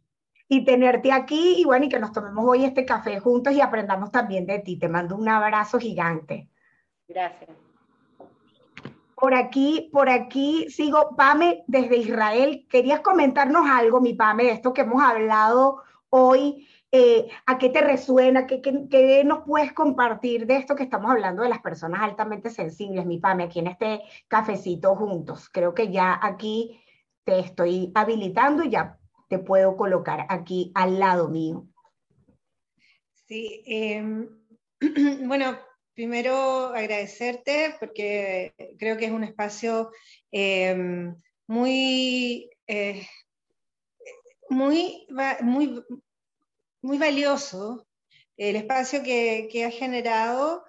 Y 0.48 0.64
tenerte 0.64 1.12
aquí 1.12 1.56
y 1.58 1.64
bueno, 1.64 1.86
y 1.86 1.88
que 1.88 1.98
nos 1.98 2.12
tomemos 2.12 2.44
hoy 2.46 2.64
este 2.64 2.86
café 2.86 3.20
juntos 3.20 3.52
y 3.52 3.60
aprendamos 3.60 4.10
también 4.10 4.46
de 4.46 4.60
ti. 4.60 4.78
Te 4.78 4.88
mando 4.88 5.16
un 5.16 5.28
abrazo 5.28 5.78
gigante. 5.78 6.48
Gracias. 7.06 7.50
Por 9.14 9.34
aquí, 9.34 9.90
por 9.92 10.08
aquí 10.08 10.70
sigo, 10.70 11.16
Pame, 11.16 11.64
desde 11.66 11.96
Israel. 11.96 12.66
¿Querías 12.70 13.00
comentarnos 13.00 13.68
algo, 13.68 14.00
mi 14.00 14.14
Pame, 14.14 14.44
de 14.44 14.52
esto 14.52 14.72
que 14.72 14.82
hemos 14.82 15.02
hablado 15.02 15.82
hoy? 16.10 16.68
Eh, 16.90 17.28
¿A 17.46 17.58
qué 17.58 17.68
te 17.68 17.82
resuena? 17.82 18.46
¿Qué, 18.46 18.62
¿Qué, 18.62 19.22
nos 19.24 19.44
puedes 19.44 19.72
compartir 19.72 20.46
de 20.46 20.56
esto 20.56 20.74
que 20.74 20.84
estamos 20.84 21.10
hablando 21.10 21.42
de 21.42 21.50
las 21.50 21.60
personas 21.60 22.00
altamente 22.02 22.48
sensibles, 22.50 23.04
mi 23.04 23.18
Pame, 23.18 23.44
aquí 23.44 23.58
en 23.58 23.66
este 23.66 24.00
cafecito 24.26 24.94
juntos? 24.96 25.50
Creo 25.50 25.74
que 25.74 25.90
ya 25.90 26.18
aquí 26.22 26.80
te 27.24 27.40
estoy 27.40 27.92
habilitando 27.94 28.64
y 28.64 28.70
ya 28.70 28.98
te 29.28 29.38
puedo 29.38 29.76
colocar 29.76 30.26
aquí 30.30 30.72
al 30.74 30.98
lado 30.98 31.28
mío. 31.28 31.66
Sí, 33.26 33.62
em, 33.66 34.26
bueno, 35.28 35.58
primero 35.92 36.68
agradecerte 36.68 37.74
porque 37.78 38.54
creo 38.78 38.96
que 38.96 39.04
es 39.04 39.10
un 39.12 39.24
espacio 39.24 39.90
em, 40.30 41.14
muy, 41.46 42.48
eh, 42.66 43.06
muy, 44.50 45.06
muy, 45.40 45.84
muy 46.82 46.98
valioso, 46.98 47.86
el 48.36 48.56
espacio 48.56 49.02
que, 49.02 49.48
que 49.50 49.64
has 49.64 49.74
generado 49.74 50.64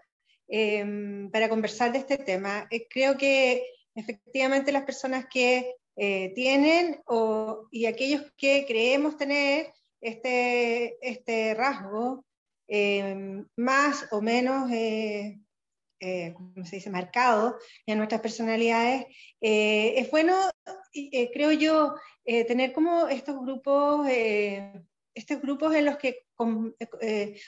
em, 0.48 1.30
para 1.32 1.50
conversar 1.50 1.92
de 1.92 2.00
este 2.00 2.18
tema. 2.18 2.68
Eh, 2.72 2.88
creo 2.90 3.18
que 3.18 3.64
efectivamente 3.96 4.72
las 4.72 4.84
personas 4.84 5.26
que 5.32 5.76
eh, 5.96 6.32
tienen 6.34 7.02
y 7.72 7.86
aquellos 7.86 8.24
que 8.38 8.66
creemos 8.66 9.18
tener 9.18 9.74
este, 10.02 10.98
este 11.08 11.54
rasgo 11.54 12.26
eh, 12.68 13.44
más 13.58 14.08
o 14.12 14.22
menos, 14.22 14.72
eh, 14.72 15.40
¿cómo 16.34 16.66
se 16.66 16.78
dice?, 16.78 16.90
marcado 16.90 17.58
en 17.86 17.98
nuestras 17.98 18.22
personalidades. 18.22 19.06
es 19.42 20.10
bueno, 20.12 20.36
creo 21.34 21.52
yo, 21.52 21.96
tener 22.26 22.74
como 22.74 23.08
estos 23.08 23.40
grupos, 23.40 24.08
estos 25.14 25.42
grupos 25.42 25.76
en 25.76 25.86
los 25.86 25.98
que 25.98 26.26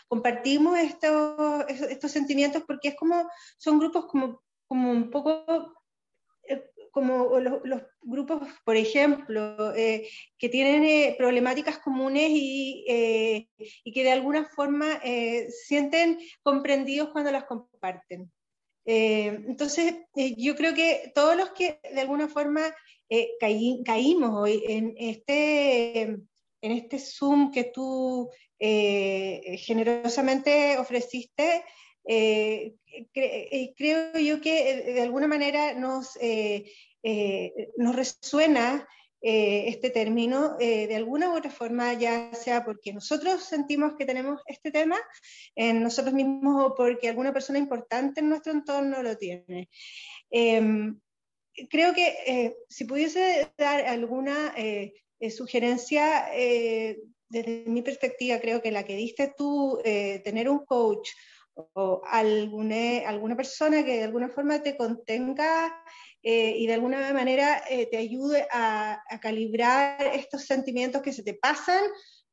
compartimos 0.07 0.77
estos, 0.79 1.65
estos 1.69 2.11
sentimientos 2.11 2.63
porque 2.67 2.89
es 2.89 2.95
como, 2.95 3.29
son 3.57 3.79
grupos 3.79 4.05
como, 4.07 4.41
como 4.67 4.91
un 4.91 5.09
poco 5.09 5.45
como 6.91 7.39
los, 7.39 7.81
grupos, 8.01 8.41
por 8.65 8.75
ejemplo, 8.75 9.73
eh, 9.75 10.07
que 10.37 10.49
tienen 10.49 10.83
eh, 10.83 11.15
problemáticas 11.17 11.79
comunes 11.79 12.29
y, 12.29 12.85
eh, 12.87 13.47
y, 13.57 13.91
que 13.91 14.03
de 14.03 14.11
alguna 14.11 14.45
forma 14.45 14.99
sienten 15.65 16.19
comprendidos 16.43 17.09
cuando 17.09 17.31
las 17.31 17.45
comparten. 17.45 18.31
Entonces, 18.85 19.93
yo 20.15 20.55
creo 20.55 20.73
que 20.73 21.11
todos 21.13 21.37
los 21.37 21.51
que 21.51 21.79
de 21.93 22.01
alguna 22.01 22.27
forma 22.27 22.61
caímos 23.39 24.31
hoy 24.33 24.63
en 24.67 24.95
este, 24.97 26.01
en 26.01 26.27
este 26.61 26.99
Zoom 26.99 27.51
que 27.51 27.65
tú 27.65 28.29
generosamente 28.59 30.77
ofreciste, 30.77 31.63
eh, 32.05 32.73
eh, 33.13 33.73
creo 33.77 34.17
yo 34.17 34.41
que 34.41 34.71
eh, 34.71 34.93
de 34.93 35.01
alguna 35.01 35.27
manera 35.27 35.73
nos 35.73 36.17
resuena 37.77 38.87
este 39.21 39.91
término 39.91 40.57
de 40.57 40.95
alguna 40.95 41.29
u 41.29 41.37
otra 41.37 41.51
forma, 41.51 41.93
ya 41.93 42.33
sea 42.33 42.65
porque 42.65 42.91
nosotros 42.91 43.43
sentimos 43.43 43.93
que 43.95 44.05
tenemos 44.05 44.41
este 44.47 44.71
tema 44.71 44.97
en 45.55 45.83
nosotros 45.83 46.13
mismos 46.13 46.65
o 46.65 46.75
porque 46.75 47.09
alguna 47.09 47.31
persona 47.31 47.59
importante 47.59 48.21
en 48.21 48.29
nuestro 48.29 48.51
entorno 48.51 49.03
lo 49.03 49.15
tiene. 49.17 49.69
Em, 50.31 50.99
creo 51.69 51.93
que 51.93 52.55
si 52.67 52.85
pudiese 52.85 53.51
dar 53.57 53.85
alguna 53.85 54.55
sugerencia, 55.29 56.25
desde 57.29 57.63
mi 57.67 57.81
perspectiva, 57.83 58.39
creo 58.39 58.61
que 58.61 58.71
la 58.71 58.83
que 58.83 58.95
diste 58.95 59.33
tú, 59.37 59.79
tener 59.83 60.49
un 60.49 60.65
coach 60.65 61.09
o 61.53 62.01
alguna, 62.05 63.07
alguna 63.07 63.35
persona 63.35 63.83
que 63.83 63.97
de 63.97 64.03
alguna 64.05 64.29
forma 64.29 64.63
te 64.63 64.77
contenga 64.77 65.83
eh, 66.23 66.55
y 66.57 66.67
de 66.67 66.73
alguna 66.73 67.13
manera 67.13 67.63
eh, 67.69 67.87
te 67.87 67.97
ayude 67.97 68.47
a, 68.51 69.03
calibrar 69.21 70.01
estos 70.13 70.45
sentimientos 70.45 71.01
que 71.01 71.13
se 71.13 71.23
te 71.23 71.33
pasan 71.33 71.83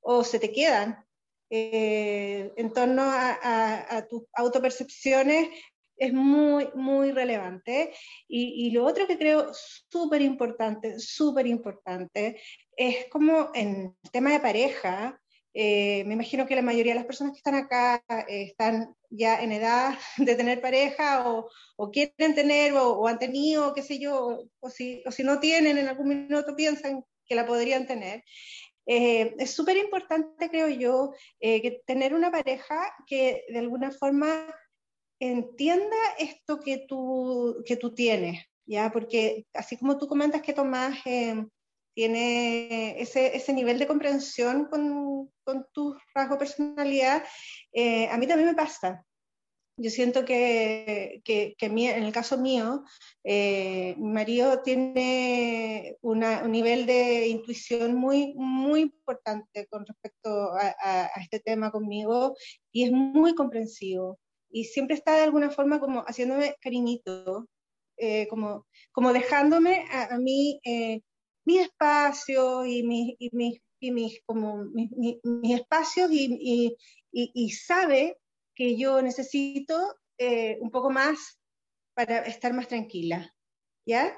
o 0.00 0.24
se 0.24 0.38
te 0.38 0.52
quedan 0.52 1.04
eh, 1.50 2.52
en 2.56 2.72
torno 2.72 3.02
a, 3.04 4.06
tus 4.08 4.24
autopercepciones 4.34 5.48
es 5.96 6.12
muy, 6.12 6.68
muy 6.74 7.10
relevante. 7.10 7.92
Y, 8.28 8.70
lo 8.70 8.84
otro 8.84 9.06
que 9.06 9.18
creo 9.18 9.50
súper 9.52 10.22
importante, 10.22 11.00
súper 11.00 11.46
importante, 11.46 12.40
es 12.76 13.06
como 13.10 13.50
en 13.54 13.96
el 14.02 14.10
tema 14.12 14.30
de 14.30 14.40
pareja, 14.40 15.20
me 15.52 16.12
imagino 16.12 16.46
que 16.46 16.54
la 16.54 16.62
mayoría 16.62 16.92
de 16.92 17.00
las 17.00 17.06
personas 17.06 17.32
que 17.32 17.38
están 17.38 17.56
acá 17.56 18.04
están 18.28 18.94
ya 19.10 19.42
en 19.42 19.52
edad 19.52 19.98
de 20.16 20.34
tener 20.34 20.60
pareja 20.60 21.28
o, 21.28 21.50
quieren 21.90 22.34
tener 22.34 22.74
o, 22.74 23.06
han 23.06 23.18
tenido, 23.18 23.74
qué 23.74 23.82
sé 23.82 23.98
yo, 23.98 24.44
o 24.60 24.70
si, 24.70 25.02
o 25.06 25.10
si, 25.10 25.22
no 25.22 25.40
tienen, 25.40 25.78
en 25.78 25.88
algún 25.88 26.08
minuto 26.08 26.56
piensan 26.56 27.04
que 27.26 27.34
la 27.34 27.46
podrían 27.46 27.86
tener. 27.86 28.24
Eh, 28.86 29.34
es 29.38 29.50
súper 29.50 29.76
importante, 29.76 30.48
creo 30.48 30.68
yo, 30.68 31.12
que 31.40 31.82
tener 31.86 32.14
una 32.14 32.30
pareja 32.30 32.94
que 33.06 33.44
de 33.48 33.58
alguna 33.58 33.90
forma 33.90 34.46
entienda 35.20 35.96
esto 36.18 36.60
que 36.60 36.86
tú, 36.88 37.62
que 37.66 37.76
tú 37.76 37.94
tienes, 37.94 38.44
¿ya? 38.66 38.90
Porque 38.92 39.46
así 39.52 39.76
como 39.76 39.98
tú 39.98 40.06
comentas 40.06 40.42
que 40.42 40.52
Tomás 40.52 40.98
tiene 41.98 43.02
ese, 43.02 43.36
ese, 43.36 43.52
nivel 43.52 43.76
de 43.80 43.88
comprensión 43.88 44.66
con, 44.66 45.32
con 45.42 45.66
tu 45.72 45.96
rasgo 46.14 46.38
personalidad, 46.38 47.24
eh, 47.72 48.06
a 48.06 48.16
mí 48.16 48.28
también 48.28 48.50
me 48.50 48.54
pasa. 48.54 49.04
Yo 49.76 49.90
siento 49.90 50.24
que, 50.24 51.20
que, 51.24 51.56
que 51.58 51.66
en 51.66 52.04
el 52.04 52.12
caso 52.12 52.38
mío, 52.38 52.84
eh, 53.24 53.96
mi 53.98 54.12
marido 54.12 54.62
tiene 54.62 55.96
una, 56.00 56.44
un 56.44 56.52
nivel 56.52 56.86
de 56.86 57.26
intuición 57.26 57.96
muy, 57.96 58.32
muy 58.36 58.82
importante 58.82 59.66
con 59.66 59.84
respecto 59.84 60.52
a, 60.52 60.76
a, 60.80 61.20
este 61.20 61.40
tema 61.40 61.72
conmigo 61.72 62.36
y 62.70 62.84
es 62.84 62.92
muy 62.92 63.34
comprensivo 63.34 64.20
y 64.50 64.66
siempre 64.66 64.94
está 64.94 65.16
de 65.16 65.24
alguna 65.24 65.50
forma 65.50 65.80
como 65.80 66.02
haciéndome 66.02 66.54
cariñito, 66.60 67.48
eh, 67.96 68.28
como, 68.28 68.68
como 68.92 69.12
dejándome 69.12 69.84
a, 69.90 70.14
a 70.14 70.18
mí 70.18 70.60
mi 71.48 71.60
espacio 71.60 72.66
y 72.66 72.82
mis, 72.82 73.16
mis, 73.32 73.62
mis, 73.80 74.20
como, 74.26 74.66
mis, 74.66 75.58
espacios 75.58 76.10
y, 76.12 76.76
y, 77.10 77.50
sabe 77.52 78.18
que 78.54 78.76
yo 78.76 79.00
necesito 79.00 79.96
eh, 80.18 80.58
un 80.60 80.70
poco 80.70 80.90
más 80.90 81.40
para 81.94 82.18
estar 82.26 82.52
más 82.52 82.68
tranquila, 82.68 83.34
¿ya? 83.86 84.14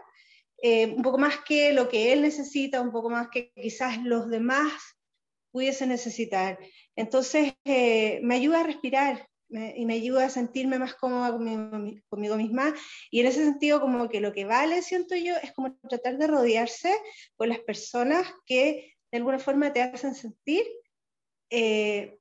Eh, 0.61 0.87
un 0.89 1.03
poco 1.03 1.19
más 1.19 1.39
que 1.45 1.73
lo 1.73 1.89
que 1.89 2.13
él 2.13 2.23
necesita, 2.23 2.81
un 2.81 2.91
poco 2.91 3.11
más 3.11 3.29
que 3.29 3.53
quizás 3.55 4.03
los 4.03 4.29
demás 4.29 4.73
pudiesen 5.53 5.91
necesitar. 5.91 6.59
Entonces, 6.97 7.55
eh, 7.65 8.19
me 8.25 8.35
ayuda 8.35 8.61
a 8.61 8.65
respirar, 8.65 9.30
y 9.51 9.85
me 9.85 9.95
ayuda 9.95 10.27
a 10.27 10.31
sentirme 10.31 10.79
más 10.79 10.95
cómoda 10.95 11.33
conmigo, 11.33 12.37
misma. 12.37 12.75
Y 13.11 13.21
en 13.21 13.27
ese 13.27 13.45
sentido, 13.45 13.81
como 13.81 14.09
que 14.09 14.21
lo 14.21 14.33
que 14.33 14.45
vale, 14.45 14.83
siento 14.83 15.17
yo, 15.17 15.35
es 15.43 15.53
como 15.53 15.77
tratar 15.89 16.19
de 16.19 16.27
rodearse 16.27 16.95
con 17.37 17.49
las 17.49 17.59
personas 17.61 18.27
que 18.47 18.95
de 19.11 19.19
alguna 19.19 19.39
forma 19.39 19.73
te 19.73 19.83
hacen 19.83 20.15
sentir 20.15 20.65
eh, 21.51 22.19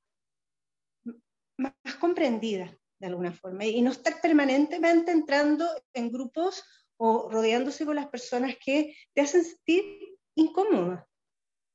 más, 1.58 1.74
comprendida, 2.00 2.76
de 3.00 3.08
alguna 3.08 3.32
forma, 3.32 3.66
y 3.66 3.82
no 3.82 3.92
estar 3.92 4.22
permanentemente 4.22 5.12
entrando 5.12 5.68
en 5.94 6.12
grupos 6.12 6.64
o 6.98 7.30
rodeándose 7.30 7.86
con 7.86 7.96
las 7.96 8.08
personas 8.08 8.56
que 8.64 8.96
te 9.14 9.22
hacen 9.22 9.44
sentir 9.44 10.18
incómoda 10.36 11.08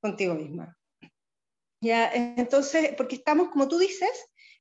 contigo 0.01 0.35
misma. 0.35 0.77
Ya, 1.81 2.11
entonces, 2.13 2.95
porque 2.97 3.17
estamos, 3.17 3.51
como 3.51 3.69
tú 3.69 3.79
dices, 3.79 4.11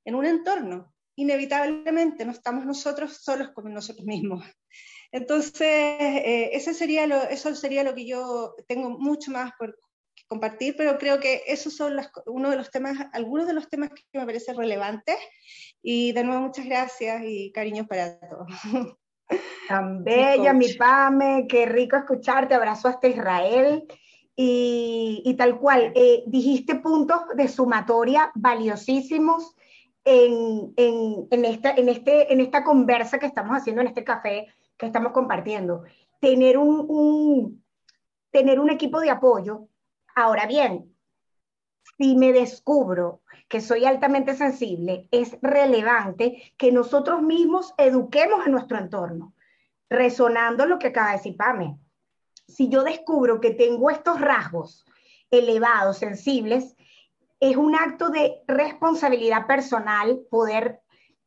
en 0.05 0.15
un 0.15 0.25
entorno. 0.25 0.93
Inevitablemente 1.15 2.25
no 2.25 2.31
estamos 2.31 2.65
nosotros 2.65 3.17
solos 3.17 3.51
con 3.51 3.71
nosotros 3.73 4.05
mismos. 4.05 4.43
Entonces, 5.11 5.61
eh, 5.61 6.49
ese 6.53 6.73
sería 6.73 7.05
lo, 7.05 7.21
eso 7.23 7.53
sería 7.53 7.83
lo 7.83 7.93
que 7.93 8.07
yo 8.07 8.55
tengo 8.67 8.89
mucho 8.89 9.31
más 9.31 9.51
por 9.59 9.77
compartir, 10.27 10.75
pero 10.75 10.97
creo 10.97 11.19
que 11.19 11.43
esos 11.45 11.75
son 11.75 11.95
uno 12.25 12.49
de 12.49 12.55
los 12.55 12.71
temas, 12.71 12.97
algunos 13.13 13.45
de 13.45 13.53
los 13.53 13.69
temas 13.69 13.91
que 13.91 14.19
me 14.19 14.25
parecen 14.25 14.57
relevantes. 14.57 15.17
Y 15.83 16.13
de 16.13 16.23
nuevo, 16.23 16.41
muchas 16.41 16.65
gracias 16.65 17.21
y 17.25 17.51
cariños 17.51 17.87
para 17.87 18.19
todos. 18.19 18.47
Tan 19.67 20.03
bella, 20.03 20.53
mi 20.53 20.73
Pame, 20.73 21.45
qué 21.47 21.65
rico 21.65 21.95
escucharte, 21.95 22.55
abrazo 22.55 22.87
hasta 22.87 23.07
Israel. 23.07 23.83
Y, 24.35 25.35
tal 25.37 25.59
cual, 25.59 25.91
eh, 25.93 26.23
dijiste 26.25 26.75
puntos 26.75 27.21
de 27.35 27.47
sumatoria 27.47 28.31
valiosísimos 28.33 29.55
en, 30.05 30.73
esta, 31.45 31.71
en, 31.71 31.89
este, 31.89 32.33
en 32.33 32.41
esta 32.41 32.63
conversa 32.63 33.19
que 33.19 33.25
estamos 33.25 33.55
haciendo, 33.55 33.81
en 33.81 33.87
este 33.87 34.03
café 34.03 34.47
que 34.77 34.85
estamos 34.85 35.11
compartiendo. 35.11 35.83
Tener 36.19 36.57
un, 36.57 37.63
tener 38.31 38.59
un 38.59 38.69
equipo 38.69 38.99
de 38.99 39.09
apoyo. 39.09 39.67
Ahora 40.15 40.45
bien, 40.45 40.93
si 41.97 42.15
me 42.15 42.33
descubro 42.33 43.21
que 43.47 43.61
soy 43.61 43.85
altamente 43.85 44.35
sensible, 44.35 45.07
es 45.11 45.37
relevante 45.41 46.53
que 46.57 46.71
nosotros 46.71 47.21
mismos 47.21 47.73
eduquemos 47.77 48.45
a 48.45 48.49
nuestro 48.49 48.77
entorno, 48.77 49.33
resonando 49.89 50.65
lo 50.65 50.79
que 50.79 50.87
acaba 50.87 51.11
de 51.11 51.17
decir 51.17 51.37
Pame. 51.37 51.77
Si 52.47 52.67
yo 52.69 52.83
descubro 52.83 53.39
que 53.39 53.51
tengo 53.51 53.89
estos 53.89 54.19
rasgos 54.19 54.85
elevados, 55.29 55.97
sensibles, 55.97 56.75
es 57.49 57.57
un 57.57 57.75
acto 57.75 58.09
de 58.09 58.41
responsabilidad 58.47 59.45
personal 59.47 60.21
poder 60.29 60.79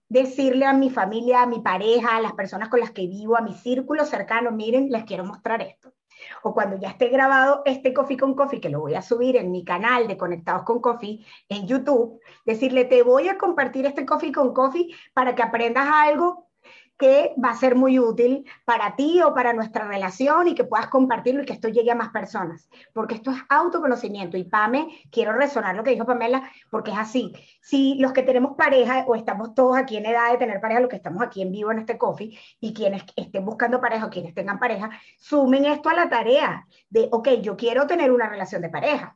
decirle 0.08 0.64
a 0.64 0.72
mi 0.72 0.88
familia, 0.88 1.42
a 1.42 1.46
mi 1.46 1.60
pareja, 1.60 2.16
a 2.16 2.20
las 2.22 2.32
personas 2.32 2.70
con 2.70 2.80
las 2.80 2.90
que 2.92 3.06
vivo, 3.06 3.36
a 3.36 3.42
mi 3.42 3.52
círculo 3.52 4.02
cercano, 4.06 4.50
miren, 4.50 4.88
les 4.88 5.04
quiero 5.04 5.24
mostrar 5.24 5.60
esto. 5.60 5.92
O 6.42 6.54
cuando 6.54 6.78
ya 6.78 6.88
esté 6.88 7.08
grabado 7.08 7.60
este 7.66 7.92
Coffee 7.92 8.16
con 8.16 8.34
Coffee, 8.34 8.62
que 8.62 8.70
lo 8.70 8.80
voy 8.80 8.94
a 8.94 9.02
subir 9.02 9.36
en 9.36 9.50
mi 9.50 9.62
canal 9.62 10.08
de 10.08 10.16
Conectados 10.16 10.62
con 10.62 10.80
Coffee 10.80 11.26
en 11.50 11.66
YouTube, 11.66 12.18
decirle, 12.46 12.86
te 12.86 13.02
voy 13.02 13.28
a 13.28 13.36
compartir 13.36 13.84
este 13.84 14.06
Coffee 14.06 14.32
con 14.32 14.54
Coffee 14.54 14.94
para 15.12 15.34
que 15.34 15.42
aprendas 15.42 15.86
algo 15.92 16.45
que 16.98 17.34
va 17.42 17.50
a 17.50 17.56
ser 17.56 17.74
muy 17.74 17.98
útil 17.98 18.46
para 18.64 18.96
ti 18.96 19.20
o 19.22 19.34
para 19.34 19.52
nuestra 19.52 19.86
relación 19.86 20.48
y 20.48 20.54
que 20.54 20.64
puedas 20.64 20.88
compartirlo 20.88 21.42
y 21.42 21.46
que 21.46 21.52
esto 21.52 21.68
llegue 21.68 21.90
a 21.90 21.94
más 21.94 22.08
personas, 22.08 22.68
porque 22.92 23.14
esto 23.14 23.30
es 23.30 23.38
autoconocimiento. 23.48 24.36
Y 24.36 24.44
Pame, 24.44 24.88
quiero 25.10 25.32
resonar 25.32 25.76
lo 25.76 25.84
que 25.84 25.90
dijo 25.90 26.06
Pamela, 26.06 26.50
porque 26.70 26.90
es 26.90 26.98
así. 26.98 27.32
Si 27.60 27.96
los 27.98 28.12
que 28.12 28.22
tenemos 28.22 28.56
pareja 28.56 29.04
o 29.06 29.14
estamos 29.14 29.54
todos 29.54 29.76
aquí 29.76 29.96
en 29.96 30.06
edad 30.06 30.32
de 30.32 30.38
tener 30.38 30.60
pareja, 30.60 30.80
los 30.80 30.90
que 30.90 30.96
estamos 30.96 31.22
aquí 31.22 31.42
en 31.42 31.52
vivo 31.52 31.70
en 31.70 31.80
este 31.80 31.98
coffee, 31.98 32.38
y 32.60 32.72
quienes 32.72 33.04
estén 33.16 33.44
buscando 33.44 33.80
pareja 33.80 34.06
o 34.06 34.10
quienes 34.10 34.34
tengan 34.34 34.58
pareja, 34.58 34.90
sumen 35.18 35.64
esto 35.66 35.88
a 35.88 35.94
la 35.94 36.08
tarea 36.08 36.66
de, 36.88 37.08
ok, 37.10 37.28
yo 37.42 37.56
quiero 37.56 37.86
tener 37.86 38.10
una 38.10 38.28
relación 38.28 38.62
de 38.62 38.70
pareja 38.70 39.15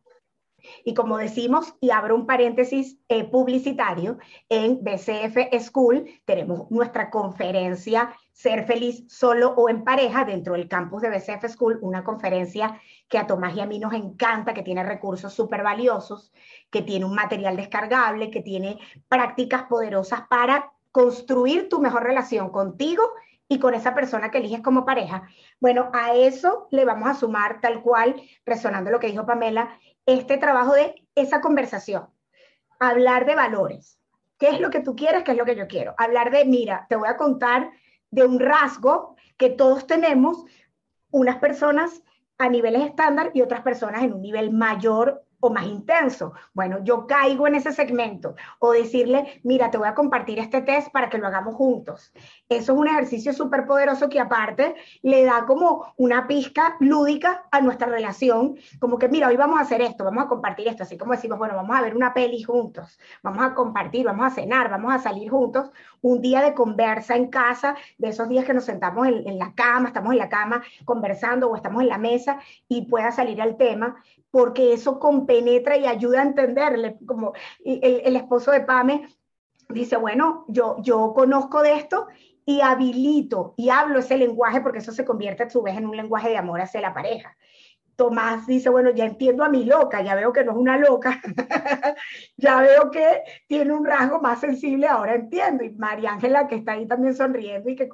y 0.85 0.95
como 0.95 1.19
decimos, 1.19 1.75
y 1.81 1.91
abro 1.91 2.15
un 2.15 2.27
paréntesis 2.27 2.99
eh, 3.09 3.25
publicitario, 3.25 4.19
en 4.49 4.83
BCF 4.83 5.61
School 5.61 6.07
tenemos 6.25 6.71
nuestra 6.71 7.11
conferencia 7.11 8.15
Ser 8.41 8.65
feliz 8.65 9.05
solo 9.07 9.53
o 9.55 9.69
en 9.69 9.85
pareja 9.85 10.25
dentro 10.25 10.55
del 10.55 10.67
campus 10.67 11.03
de 11.03 11.11
BCF 11.11 11.47
School, 11.47 11.79
una 11.83 12.05
conferencia 12.05 12.81
que 13.07 13.19
a 13.19 13.27
Tomás 13.27 13.55
y 13.55 13.61
a 13.61 13.67
mí 13.67 13.79
nos 13.79 13.93
encanta, 13.93 14.55
que 14.55 14.63
tiene 14.63 14.83
recursos 14.83 15.35
súper 15.35 15.63
valiosos, 15.63 16.33
que 16.71 16.81
tiene 16.81 17.05
un 17.05 17.15
material 17.15 17.55
descargable, 17.57 18.31
que 18.31 18.41
tiene 18.41 18.79
prácticas 19.09 19.65
poderosas 19.65 20.23
para 20.31 20.73
construir 20.91 21.69
tu 21.69 21.81
mejor 21.81 22.03
relación 22.03 22.49
contigo 22.49 23.03
y 23.47 23.59
con 23.59 23.75
esa 23.75 23.95
persona 23.95 24.31
que 24.31 24.39
eliges 24.39 24.63
como 24.63 24.87
pareja. 24.87 25.25
Bueno, 25.61 25.91
a 25.93 26.15
eso 26.15 26.67
le 26.71 26.87
vamos 26.87 27.11
a 27.11 27.15
sumar 27.15 27.61
tal 27.61 27.83
cual, 27.83 28.23
resonando 28.47 28.91
lo 28.91 29.01
que 29.01 29.09
dijo 29.09 29.27
Pamela, 29.27 29.79
este 30.07 30.39
trabajo 30.39 30.75
de 30.75 31.07
esa 31.15 31.41
conversación. 31.41 32.09
Hablar 32.79 33.27
de 33.27 33.35
valores. 33.35 33.99
¿Qué 34.39 34.49
es 34.49 34.61
lo 34.61 34.71
que 34.71 34.81
tú 34.81 34.97
quieres? 34.97 35.23
¿Qué 35.23 35.33
es 35.33 35.37
lo 35.37 35.45
que 35.45 35.57
yo 35.57 35.69
quiero? 35.69 35.95
Hablar 35.99 36.31
de, 36.31 36.45
mira, 36.45 36.87
te 36.89 36.97
voy 36.97 37.09
a 37.09 37.17
contar 37.17 37.71
de 38.11 38.25
un 38.25 38.41
rasgo 38.41 39.17
que 39.37 39.51
todos 39.51 39.87
tenemos, 39.87 40.45
unas 41.11 41.37
personas 41.37 42.03
a 42.39 42.49
niveles 42.49 42.87
estándar 42.87 43.31
y 43.35 43.43
otras 43.43 43.63
personas 43.63 44.03
en 44.03 44.15
un 44.15 44.23
nivel 44.23 44.51
mayor 44.51 45.25
o 45.41 45.51
más 45.51 45.67
intenso. 45.67 46.33
Bueno, 46.53 46.79
yo 46.85 47.07
caigo 47.07 47.47
en 47.47 47.57
ese 47.57 47.73
segmento 47.73 48.35
o 48.59 48.73
decirle, 48.73 49.41
mira, 49.43 49.71
te 49.71 49.79
voy 49.79 49.89
a 49.89 49.95
compartir 49.95 50.39
este 50.39 50.63
test 50.63 50.93
para 50.93 51.09
que 51.09 51.19
lo 51.19 51.27
hagamos 51.27 51.55
juntos. 51.55 52.13
Eso 52.49 52.73
es 52.73 52.79
un 52.79 52.89
ejercicio 52.89 53.33
súper 53.33 53.67
poderoso 53.67 54.09
que 54.09 54.21
aparte 54.21 54.75
le 55.03 55.25
da 55.25 55.47
como 55.47 55.93
una 55.97 56.27
pizca 56.27 56.77
lúdica 56.81 57.45
a 57.51 57.61
nuestra 57.61 57.89
relación, 57.89 58.57
como 58.79 58.99
que, 58.99 59.09
mira, 59.09 59.29
hoy 59.29 59.37
vamos 59.37 59.59
a 59.59 59.63
hacer 59.63 59.81
esto, 59.81 60.05
vamos 60.05 60.25
a 60.25 60.29
compartir 60.29 60.69
esto, 60.69 60.83
así 60.83 60.97
como 60.97 61.13
decimos, 61.13 61.39
bueno, 61.39 61.55
vamos 61.55 61.77
a 61.77 61.83
ver 61.83 61.97
una 61.97 62.13
peli 62.15 62.43
juntos, 62.43 62.99
vamos 63.23 63.45
a 63.45 63.55
compartir, 63.55 64.07
vamos 64.07 64.27
a 64.27 64.31
cenar, 64.31 64.71
vamos 64.71 64.93
a 64.93 64.99
salir 64.99 65.31
juntos, 65.31 65.71
un 66.03 66.21
día 66.21 66.43
de 66.43 66.55
conversa 66.55 67.17
en 67.17 67.29
casa, 67.29 67.77
de 67.99 68.09
esos 68.09 68.29
días 68.29 68.45
que 68.45 68.55
nos 68.55 68.65
sentamos 68.65 69.07
en, 69.09 69.39
la 69.39 69.55
cama, 69.55 69.89
estamos 69.89 70.13
en 70.13 70.19
la 70.19 70.29
cama 70.29 70.63
conversando 70.85 71.49
o 71.49 71.57
estamos 71.57 71.83
en 71.83 71.89
la 71.89 71.99
mesa 71.99 72.41
y 72.69 72.87
pueda 72.87 73.13
salir 73.13 73.41
al 73.41 73.57
tema, 73.57 74.03
porque 74.31 74.73
eso 74.73 74.99
compenetra 74.99 75.77
y 75.77 75.87
ayuda 75.87 76.21
a 76.21 76.25
entenderle, 76.25 76.97
como 77.07 77.33
el, 77.65 78.03
el 78.05 78.17
esposo 78.17 78.51
de 78.51 78.61
Pame 78.61 79.09
dice, 79.69 79.97
bueno, 79.97 80.45
yo, 80.49 80.77
yo 80.81 81.13
conozco 81.15 81.63
de 81.63 81.75
esto 81.75 82.09
y 82.45 82.61
habilito 82.61 83.55
y 83.57 83.71
hablo 83.71 83.99
ese 83.99 84.17
lenguaje 84.17 84.61
porque 84.61 84.79
eso 84.79 84.93
se 84.93 85.05
convierte 85.05 85.45
a 85.45 85.51
su 85.51 85.63
vez 85.63 85.77
en 85.77 85.87
un 85.87 85.97
lenguaje 85.97 86.29
de 86.29 86.37
amor 86.37 86.61
hacia 86.61 86.81
la 86.81 86.95
pareja. 86.95 87.37
Tomás 88.01 88.47
dice, 88.47 88.71
bueno, 88.71 88.89
ya 88.93 89.05
entiendo 89.05 89.45
a 89.45 89.51
mi 89.51 89.67
loca, 89.67 90.01
ya 90.01 90.15
veo 90.15 90.33
que 90.33 90.43
no 90.43 90.53
es 90.53 90.57
una 90.57 90.79
loca, 90.79 91.21
ya 92.39 92.63
veo 92.63 92.91
que 92.91 93.21
tiene 93.47 93.75
un 93.75 93.85
rasgo 93.85 94.23
más 94.23 94.41
sensible, 94.41 94.89
ahora 94.89 95.17
entiendo. 95.17 95.65
Y 95.65 95.73
María 95.73 96.13
Ángela, 96.13 96.49
que 96.49 96.55
está 96.55 96.73
ahí 96.73 96.87
también 96.87 97.15
sonriendo 97.15 97.69
y 97.69 97.77
que 97.77 97.91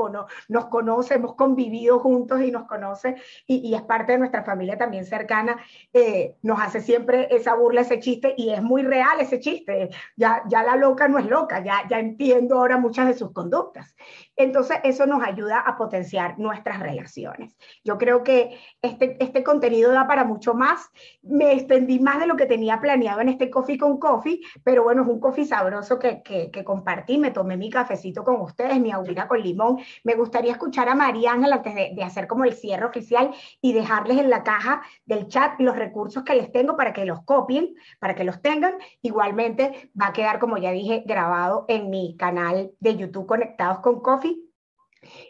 nos 0.49 0.67
conoce, 0.67 1.15
hemos 1.15 1.35
convivido 1.35 1.99
juntos 1.99 2.41
y 2.41 2.53
nos 2.53 2.69
conoce 2.69 3.17
y, 3.49 3.75
es 3.75 3.83
parte 3.83 4.13
de 4.13 4.19
nuestra 4.19 4.45
familia 4.45 4.79
también 4.79 5.05
cercana, 5.05 5.57
eh, 5.93 6.37
nos 6.41 6.61
hace 6.61 6.83
siempre 6.83 7.27
esa 7.35 7.57
burla, 7.57 7.81
ese 7.81 7.99
chiste, 7.99 8.33
y 8.37 8.51
es 8.51 8.63
muy 8.63 8.83
real 8.83 9.19
ese 9.19 9.41
chiste. 9.41 9.91
Ya, 10.15 10.45
ya 10.49 10.63
la 10.63 10.77
loca 10.77 11.09
no 11.09 11.19
es 11.19 11.27
loca, 11.27 11.65
ya, 11.65 11.83
ya 11.91 11.99
entiendo 11.99 12.61
ahora 12.61 12.79
muchas 12.79 13.09
de 13.09 13.15
sus 13.15 13.33
conductas. 13.33 13.97
Entonces, 14.37 14.79
eso 14.85 15.07
nos 15.07 15.23
ayuda 15.23 15.61
a 15.61 15.77
potenciar 15.77 16.39
nuestras 16.39 16.79
relaciones. 16.81 17.57
Yo 17.83 17.97
creo 17.97 18.23
que 18.23 18.59
este, 18.83 19.17
este 19.19 19.43
contenido 19.43 19.93
da 19.93 20.07
para 20.07 20.25
mucho 20.25 20.53
más. 20.53 20.91
Me 21.23 21.53
extendí 21.53 21.99
más 21.99 22.21
de 22.21 22.27
lo 22.27 22.37
que 22.37 22.45
tenía 22.45 22.79
planeado 22.81 23.23
en 23.23 23.31
este 23.31 23.49
Coffee 23.49 23.79
con 23.79 23.99
Coffee, 23.99 24.41
pero 24.63 24.85
bueno, 24.85 25.03
es 25.03 25.09
un 25.09 25.21
coffee 25.21 25.47
sabroso 25.47 25.99
que, 25.99 26.23
que, 26.23 26.65
compartí. 26.65 27.17
Me 27.17 27.31
tomé 27.31 27.57
mi 27.57 27.71
cafecito 27.71 28.25
con 28.25 28.41
ustedes, 28.43 28.79
mi 28.79 28.93
agüita 28.93 29.27
con 29.27 29.41
limón. 29.41 29.79
Me 30.05 30.15
gustaría 30.15 30.53
escuchar 30.53 30.89
a 30.91 30.95
María 30.95 31.33
Ángela 31.33 31.57
antes 31.57 31.75
de, 31.75 31.93
de 31.95 32.03
hacer 32.03 32.27
como 32.27 32.45
el 32.45 32.53
cierre 32.53 32.85
oficial 32.85 33.31
y 33.63 33.73
dejarles 33.73 34.19
en 34.19 34.29
la 34.29 34.43
caja 34.43 34.83
del 35.07 35.29
chat 35.29 35.59
los 35.61 35.77
recursos 35.77 36.25
que 36.25 36.35
les 36.35 36.53
tengo 36.53 36.77
para 36.77 36.93
que 36.93 37.07
los 37.07 37.23
copien, 37.23 37.75
para 37.99 38.15
que 38.15 38.25
los 38.25 38.43
tengan. 38.43 38.75
Igualmente 39.01 39.91
va 39.99 40.09
a 40.09 40.13
quedar, 40.13 40.39
como 40.39 40.59
ya 40.59 40.73
dije, 40.73 41.05
grabado 41.07 41.65
en 41.69 41.89
mi 41.89 42.17
canal 42.19 42.73
de 42.81 42.97
YouTube 42.97 43.27
Conectados 43.27 43.79
con 43.79 44.01
Coffee 44.01 44.26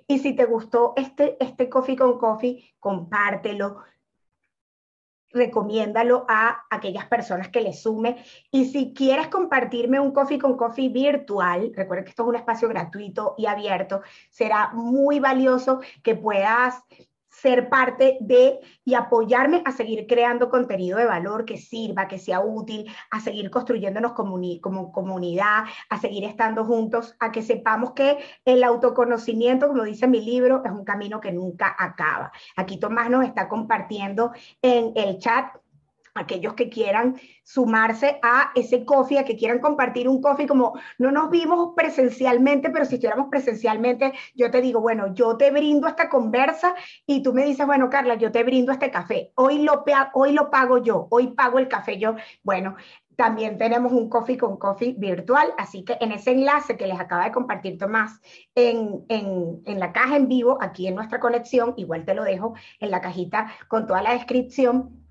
y 0.07 0.19
si 0.19 0.35
te 0.35 0.45
gustó 0.45 0.95
este, 0.97 1.37
este 1.43 1.69
Coffee 1.69 1.97
con 1.97 2.19
Coffee, 2.19 2.75
compártelo, 2.79 3.83
recomiéndalo 5.31 6.25
a 6.29 6.65
aquellas 6.71 7.07
personas 7.07 7.49
que 7.49 7.61
le 7.61 7.73
sume. 7.73 8.25
Y 8.51 8.67
si 8.67 8.93
quieres 8.95 9.29
compartirme 9.29 10.01
un 10.01 10.13
Coffee 10.13 10.39
con 10.39 10.57
Coffee 10.57 10.89
virtual, 10.89 11.73
recuerda 11.75 12.05
que 12.05 12.11
esto 12.11 12.23
es 12.23 12.29
un 12.29 12.37
espacio 12.37 12.69
gratuito 12.69 13.35
y 13.37 13.47
abierto, 13.47 14.03
será 14.31 14.71
muy 14.73 15.21
valioso 15.21 15.81
que 16.03 16.15
puedas 16.15 16.83
ser 17.41 17.69
parte 17.69 18.17
de 18.21 18.61
y 18.85 18.95
apoyarme 18.95 19.63
a 19.67 19.73
seguir 19.73 20.07
creando 20.07 20.49
contenido 20.49 20.99
de 20.99 21.05
valor 21.05 21.45
que 21.45 21.59
sirva, 21.59 22.09
que 22.09 22.19
sea 22.19 22.41
útil, 22.41 22.91
a 23.11 23.21
seguir 23.21 23.51
construyéndonos 23.51 24.13
como 24.13 24.93
comunidad, 24.93 25.65
a 25.91 26.01
seguir 26.01 26.25
estando 26.25 26.65
juntos, 26.65 27.15
a 27.21 27.31
que 27.33 27.43
sepamos 27.43 27.93
que 27.93 28.19
el 28.45 28.65
autoconocimiento, 28.65 29.69
como 29.69 29.85
dice 29.85 30.07
mi 30.07 30.23
libro, 30.23 30.63
es 30.65 30.73
un 30.73 30.85
camino 30.85 31.21
que 31.21 31.33
nunca 31.33 31.77
acaba. 31.79 32.33
Aquí 32.57 32.79
Tomás 32.79 33.11
nos 33.11 33.25
está 33.25 33.49
compartiendo 33.49 34.33
en 34.63 34.93
el 34.97 35.19
chat 35.19 35.47
aquellos 36.17 36.55
que 36.55 36.69
quieran 36.69 37.17
sumarse 37.43 38.19
a 38.23 38.51
ese 38.55 38.85
coffee, 38.85 39.19
a 39.19 39.25
que 39.25 39.37
quieran 39.37 39.61
compartir 39.61 40.09
un 40.09 40.21
coffee, 40.21 40.47
como 40.47 40.79
no 40.99 41.11
nos 41.13 41.31
vimos 41.31 41.75
presencialmente, 41.77 42.71
pero 42.71 42.85
si 42.85 42.95
estuviéramos 42.95 43.29
presencialmente, 43.31 44.13
yo 44.35 44.51
te 44.51 44.61
digo, 44.61 44.81
bueno, 44.81 45.15
yo 45.15 45.37
te 45.37 45.51
brindo 45.51 45.87
esta 45.87 46.09
conversa 46.09 46.75
y 47.07 47.23
tú 47.23 47.33
me 47.33 47.45
dices, 47.45 47.67
bueno, 47.67 47.89
Carla, 47.91 48.15
yo 48.17 48.33
te 48.33 48.43
brindo 48.45 48.73
este 48.73 48.91
café. 48.91 49.33
Hoy 49.35 49.63
lo, 49.63 49.85
hoy 50.15 50.33
lo 50.33 50.51
pago 50.51 50.79
yo, 50.79 51.07
hoy 51.11 51.29
pago 51.29 51.59
el 51.59 51.69
café 51.69 51.99
yo. 51.99 52.17
Bueno, 52.43 52.77
también 53.17 53.57
tenemos 53.57 53.93
un 53.93 54.09
Coffee 54.09 54.37
con 54.37 54.59
Coffee 54.59 54.95
virtual, 54.99 55.49
así 55.57 55.85
que 55.85 55.97
en 56.01 56.13
ese 56.13 56.33
enlace 56.33 56.77
que 56.77 56.87
les 56.87 57.01
acaba 57.01 57.25
de 57.25 57.33
compartir 57.33 57.79
Tomás 57.79 58.21
en, 58.55 59.05
en, 59.09 59.63
en, 59.65 59.81
la 59.81 59.93
caja 59.93 60.17
en 60.17 60.29
vivo, 60.29 60.59
aquí 60.61 60.87
en 60.87 60.95
nuestra 60.95 61.19
conexión, 61.19 61.75
igual 61.79 62.05
te 62.05 62.15
lo 62.15 62.25
dejo 62.25 62.55
en 62.79 62.91
la 62.91 63.01
cajita 63.01 63.51
con 63.69 63.87
toda 63.87 64.03
la 64.03 64.13
descripción, 64.13 65.06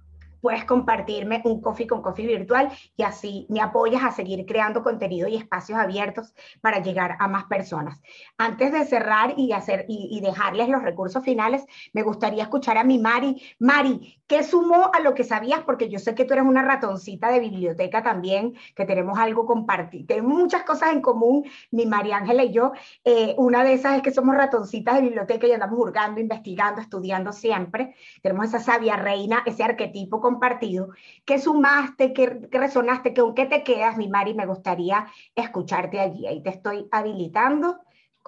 puedes 0.46 0.66
compartirme 0.66 1.42
un 1.44 1.60
coffee 1.60 1.88
con 1.88 2.04
coffee 2.04 2.28
virtual 2.28 2.70
y 2.96 3.02
así 3.02 3.48
me 3.50 3.62
apoyas 3.62 4.04
a 4.04 4.12
seguir 4.12 4.46
creando 4.46 4.84
contenido 4.84 5.28
y 5.28 5.36
espacios 5.36 5.80
abiertos 5.80 6.36
para 6.62 6.84
llegar 6.84 7.18
a 7.20 7.28
más 7.28 7.46
personas. 7.46 8.00
Antes 8.38 8.72
de 8.72 8.86
cerrar 8.86 9.34
y, 9.38 9.54
hacer, 9.54 9.88
y, 9.88 10.22
dejarles 10.22 10.70
los 10.70 10.84
recursos 10.84 11.24
finales, 11.24 11.66
me 11.94 12.04
gustaría 12.04 12.44
escuchar 12.44 12.78
a 12.78 12.84
mi 12.84 13.00
Mari. 13.00 13.42
Mari, 13.58 14.22
¿qué 14.28 14.44
sumó 14.44 14.92
a 14.94 15.00
lo 15.00 15.16
que 15.16 15.24
sabías? 15.24 15.62
Porque 15.66 15.90
yo 15.90 15.98
sé 15.98 16.14
que 16.14 16.26
tú 16.26 16.34
eres 16.34 16.46
una 16.46 16.62
ratoncita 16.62 17.32
de 17.32 17.40
biblioteca 17.40 18.04
también, 18.04 18.54
que 18.76 18.86
tenemos 18.86 19.18
algo 19.18 19.48
compartido. 19.48 20.06
Tenemos 20.06 20.32
muchas 20.32 20.62
cosas 20.62 20.92
en 20.92 21.02
común, 21.02 21.44
mi 21.72 21.88
María 21.88 22.18
Ángela 22.18 22.44
y 22.44 22.52
yo. 22.52 22.74
Eh, 23.04 23.34
una 23.40 23.64
de 23.64 23.74
esas 23.74 23.96
es 23.96 24.04
que 24.04 24.12
somos 24.12 24.36
ratoncitas 24.36 24.94
de 24.94 25.02
biblioteca 25.02 25.48
y 25.48 25.54
andamos 25.54 25.80
hurgando, 25.80 26.22
investigando, 26.22 26.82
estudiando 26.82 27.34
siempre. 27.34 27.96
Tenemos 28.22 28.46
esa 28.46 28.60
sabia 28.60 28.96
reina, 28.96 29.42
ese 29.48 29.64
arquetipo 29.64 30.22
con 30.22 30.35
compartido, 30.36 30.90
¿qué 31.24 31.40
sumaste, 31.40 32.12
qué, 32.14 32.48
resonaste, 32.52 33.14
con 33.14 33.34
qué 33.34 33.46
te 33.46 33.64
quedas, 33.64 33.96
mi 33.96 34.10
Mari? 34.10 34.34
Me 34.34 34.46
gustaría 34.46 35.08
escucharte 35.34 36.00
allí. 36.00 36.28
Ahí 36.28 36.44
te 36.44 36.50
estoy 36.50 36.88
habilitando. 36.92 37.80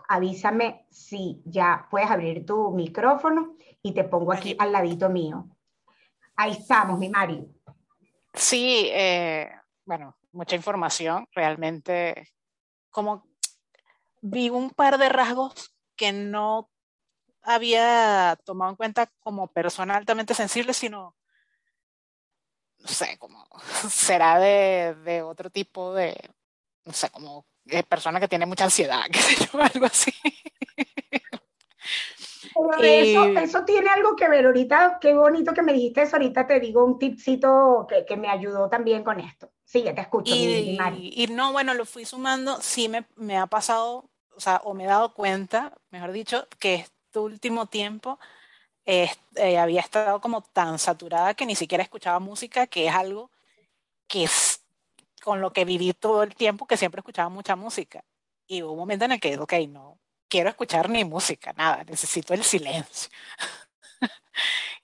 Avísame 0.08 0.86
si 0.90 1.42
ya 1.44 1.88
puedes 1.92 2.10
abrir 2.10 2.46
tu 2.46 2.72
micrófono 2.72 3.56
y 3.82 3.94
te 3.94 4.06
pongo 4.06 4.32
aquí 4.32 4.56
al 4.58 4.72
ladito 4.72 5.10
mío. 5.10 5.50
Ahí 6.38 6.52
estamos, 6.52 6.98
mi 6.98 7.10
Mari. 7.10 7.46
Sí, 8.34 8.90
eh, 8.94 9.52
bueno, 9.84 10.16
mucha 10.32 10.56
información. 10.56 11.28
Realmente, 11.34 12.30
como 12.90 13.28
vi 14.22 14.50
un 14.50 14.70
par 14.70 14.98
de 14.98 15.10
rasgos 15.10 15.76
que 15.98 16.14
no 16.14 16.70
había 17.44 18.38
tomado 18.46 18.72
en 18.72 18.78
cuenta 18.78 19.12
como 19.20 19.48
persona 19.48 19.98
altamente 19.98 20.34
sensible, 20.34 20.74
sino 20.74 21.18
no 22.88 22.94
sé, 22.94 23.18
como 23.18 23.46
será 23.90 24.40
de, 24.40 24.96
de 25.04 25.22
otro 25.22 25.50
tipo 25.50 25.94
de, 25.94 26.18
no 26.86 26.94
sé, 26.94 27.10
como 27.10 27.46
de 27.66 27.84
persona 27.84 28.20
que 28.20 28.28
tiene 28.28 28.46
mucha 28.46 28.64
ansiedad, 28.64 29.02
qué 29.12 29.20
sé 29.20 29.46
yo, 29.46 29.62
algo 29.62 29.86
así. 29.86 30.14
eso, 32.82 33.26
eso, 33.28 33.66
tiene 33.66 33.90
algo 33.90 34.16
que 34.16 34.30
ver. 34.30 34.46
Ahorita, 34.46 34.98
qué 35.02 35.14
bonito 35.14 35.54
que 35.54 35.62
me 35.62 35.74
dijiste 35.74 36.04
eso. 36.04 36.16
Ahorita 36.16 36.48
te 36.48 36.60
digo 36.60 36.84
un 36.84 36.98
tipcito 36.98 37.86
que, 37.90 38.06
que 38.06 38.16
me 38.16 38.30
ayudó 38.30 38.70
también 38.70 39.04
con 39.04 39.20
esto. 39.20 39.52
Sí, 39.64 39.84
te 39.84 40.02
escucho. 40.02 40.34
Y, 40.34 40.78
y, 41.14 41.28
no, 41.28 41.52
bueno, 41.52 41.74
lo 41.74 41.86
fui 41.86 42.06
sumando. 42.06 42.62
Sí, 42.62 42.88
me, 42.88 43.06
me, 43.16 43.38
ha 43.38 43.48
pasado, 43.48 44.10
o 44.36 44.40
sea, 44.40 44.62
o 44.64 44.74
me 44.74 44.86
he 44.86 44.88
dado 44.88 45.14
cuenta, 45.14 45.74
mejor 45.92 46.14
dicho, 46.14 46.48
que 46.58 46.76
este 46.76 47.20
último 47.20 47.66
tiempo 47.66 48.18
eh, 48.88 49.58
había 49.58 49.82
estado 49.82 50.22
como 50.22 50.42
tan 50.42 50.80
saturada 50.80 51.34
que 51.34 51.46
ni 51.46 51.56
siquiera 51.56 51.84
escuchaba 51.84 52.20
música, 52.20 52.68
que 52.68 52.88
es 52.88 52.94
algo 52.94 53.30
que 54.08 54.24
es 54.24 54.64
con 55.22 55.42
lo 55.42 55.52
que 55.52 55.66
viví 55.66 55.94
todo 55.94 56.24
el 56.24 56.36
tiempo, 56.36 56.66
que 56.66 56.78
siempre 56.78 57.02
escuchaba 57.02 57.30
mucha 57.30 57.56
música. 57.56 58.04
Y 58.48 58.64
hubo 58.64 58.72
un 58.72 58.80
momento 58.80 59.06
en 59.06 59.12
el 59.14 59.20
que, 59.20 59.38
ok, 59.38 59.54
no 59.70 60.00
quiero 60.30 60.50
escuchar 60.50 60.90
ni 60.90 61.04
música, 61.04 61.54
nada, 61.58 61.84
necesito 61.84 62.34
el 62.34 62.44
silencio. 62.44 63.10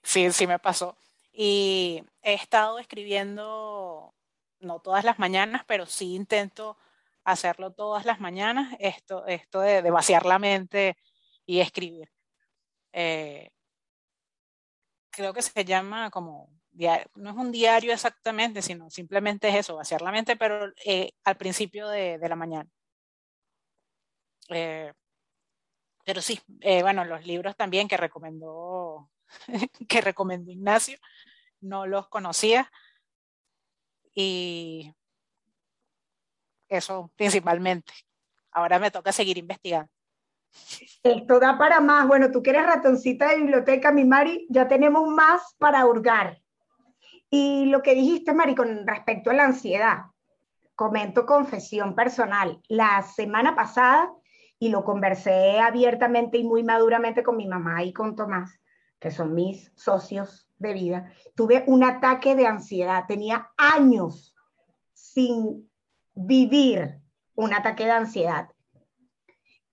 sí, 0.03 0.31
sí 0.31 0.47
me 0.47 0.59
pasó. 0.59 0.97
Y 1.31 2.03
he 2.21 2.33
estado 2.33 2.79
escribiendo, 2.79 4.13
no 4.59 4.79
todas 4.79 5.03
las 5.03 5.19
mañanas, 5.19 5.63
pero 5.65 5.85
sí 5.85 6.15
intento 6.15 6.77
hacerlo 7.23 7.71
todas 7.71 8.05
las 8.05 8.19
mañanas, 8.19 8.75
esto, 8.79 9.25
esto 9.27 9.61
de, 9.61 9.89
vaciar 9.91 10.25
la 10.25 10.39
mente 10.39 10.97
y 11.45 11.59
escribir. 11.59 12.11
Eh, 12.91 13.49
creo 15.13 15.33
que 15.33 15.41
se 15.41 15.65
llama 15.65 16.09
como, 16.11 16.49
no 17.15 17.29
es 17.29 17.35
un 17.37 17.51
diario 17.51 17.93
exactamente, 17.93 18.61
sino 18.61 18.89
simplemente 18.89 19.49
es 19.49 19.55
eso, 19.55 19.75
vaciar 19.77 20.01
la 20.01 20.11
mente, 20.11 20.35
pero 20.35 20.73
eh, 20.85 21.11
al 21.23 21.37
principio 21.37 21.87
de, 21.89 22.19
la 22.19 22.35
mañana. 22.35 22.69
Eh, 24.49 24.91
pero 26.05 26.21
sí, 26.21 26.39
eh, 26.61 26.81
bueno, 26.81 27.05
los 27.05 27.25
libros 27.25 27.55
también 27.55 27.87
que 27.87 27.97
recomendó, 27.97 29.09
que 29.87 30.01
recomendó 30.01 30.51
Ignacio, 30.51 30.97
no 31.61 31.87
los 31.87 32.09
conocía. 32.09 32.69
Y 34.15 34.93
eso 36.69 37.11
principalmente. 37.15 37.93
Ahora 38.51 38.79
me 38.79 38.91
toca 38.91 39.11
seguir 39.11 39.37
investigando. 39.37 39.92
Esto 41.03 41.39
da 41.39 41.57
para 41.57 41.81
más. 41.81 42.07
Bueno, 42.07 42.31
tú 42.31 42.41
que 42.41 42.51
eres 42.51 42.65
ratoncita 42.65 43.29
de 43.29 43.37
biblioteca, 43.37 43.91
mi 43.91 44.05
Mari, 44.05 44.47
ya 44.49 44.67
tenemos 44.67 45.07
más 45.09 45.55
para 45.59 45.85
hurgar. 45.85 46.41
Y 47.29 47.65
lo 47.65 47.81
que 47.81 47.95
dijiste, 47.95 48.33
Mari, 48.33 48.55
con 48.55 48.87
respecto 48.87 49.31
a 49.31 49.33
la 49.33 49.45
ansiedad, 49.45 50.03
comento 50.75 51.25
confesión 51.25 51.95
personal. 51.95 52.61
La 52.67 53.01
semana 53.01 53.55
pasada, 53.55 54.11
y 54.59 54.69
lo 54.69 54.85
conversé 54.85 55.59
abiertamente 55.59 56.37
y 56.37 56.45
muy 56.45 56.63
maduramente 56.63 57.21
con 57.21 57.35
mi 57.35 57.47
mamá 57.47 57.83
y 57.83 57.91
con 57.91 58.15
Tomás, 58.15 58.61
que 58.97 59.11
son 59.11 59.33
mis 59.33 59.73
socios 59.75 60.47
de 60.57 60.73
vida, 60.73 61.11
tuve 61.35 61.65
un 61.67 61.83
ataque 61.83 62.35
de 62.35 62.47
ansiedad. 62.47 63.03
Tenía 63.05 63.51
años 63.57 64.33
sin 64.93 65.69
vivir 66.13 67.01
un 67.35 67.53
ataque 67.53 67.83
de 67.83 67.91
ansiedad 67.91 68.52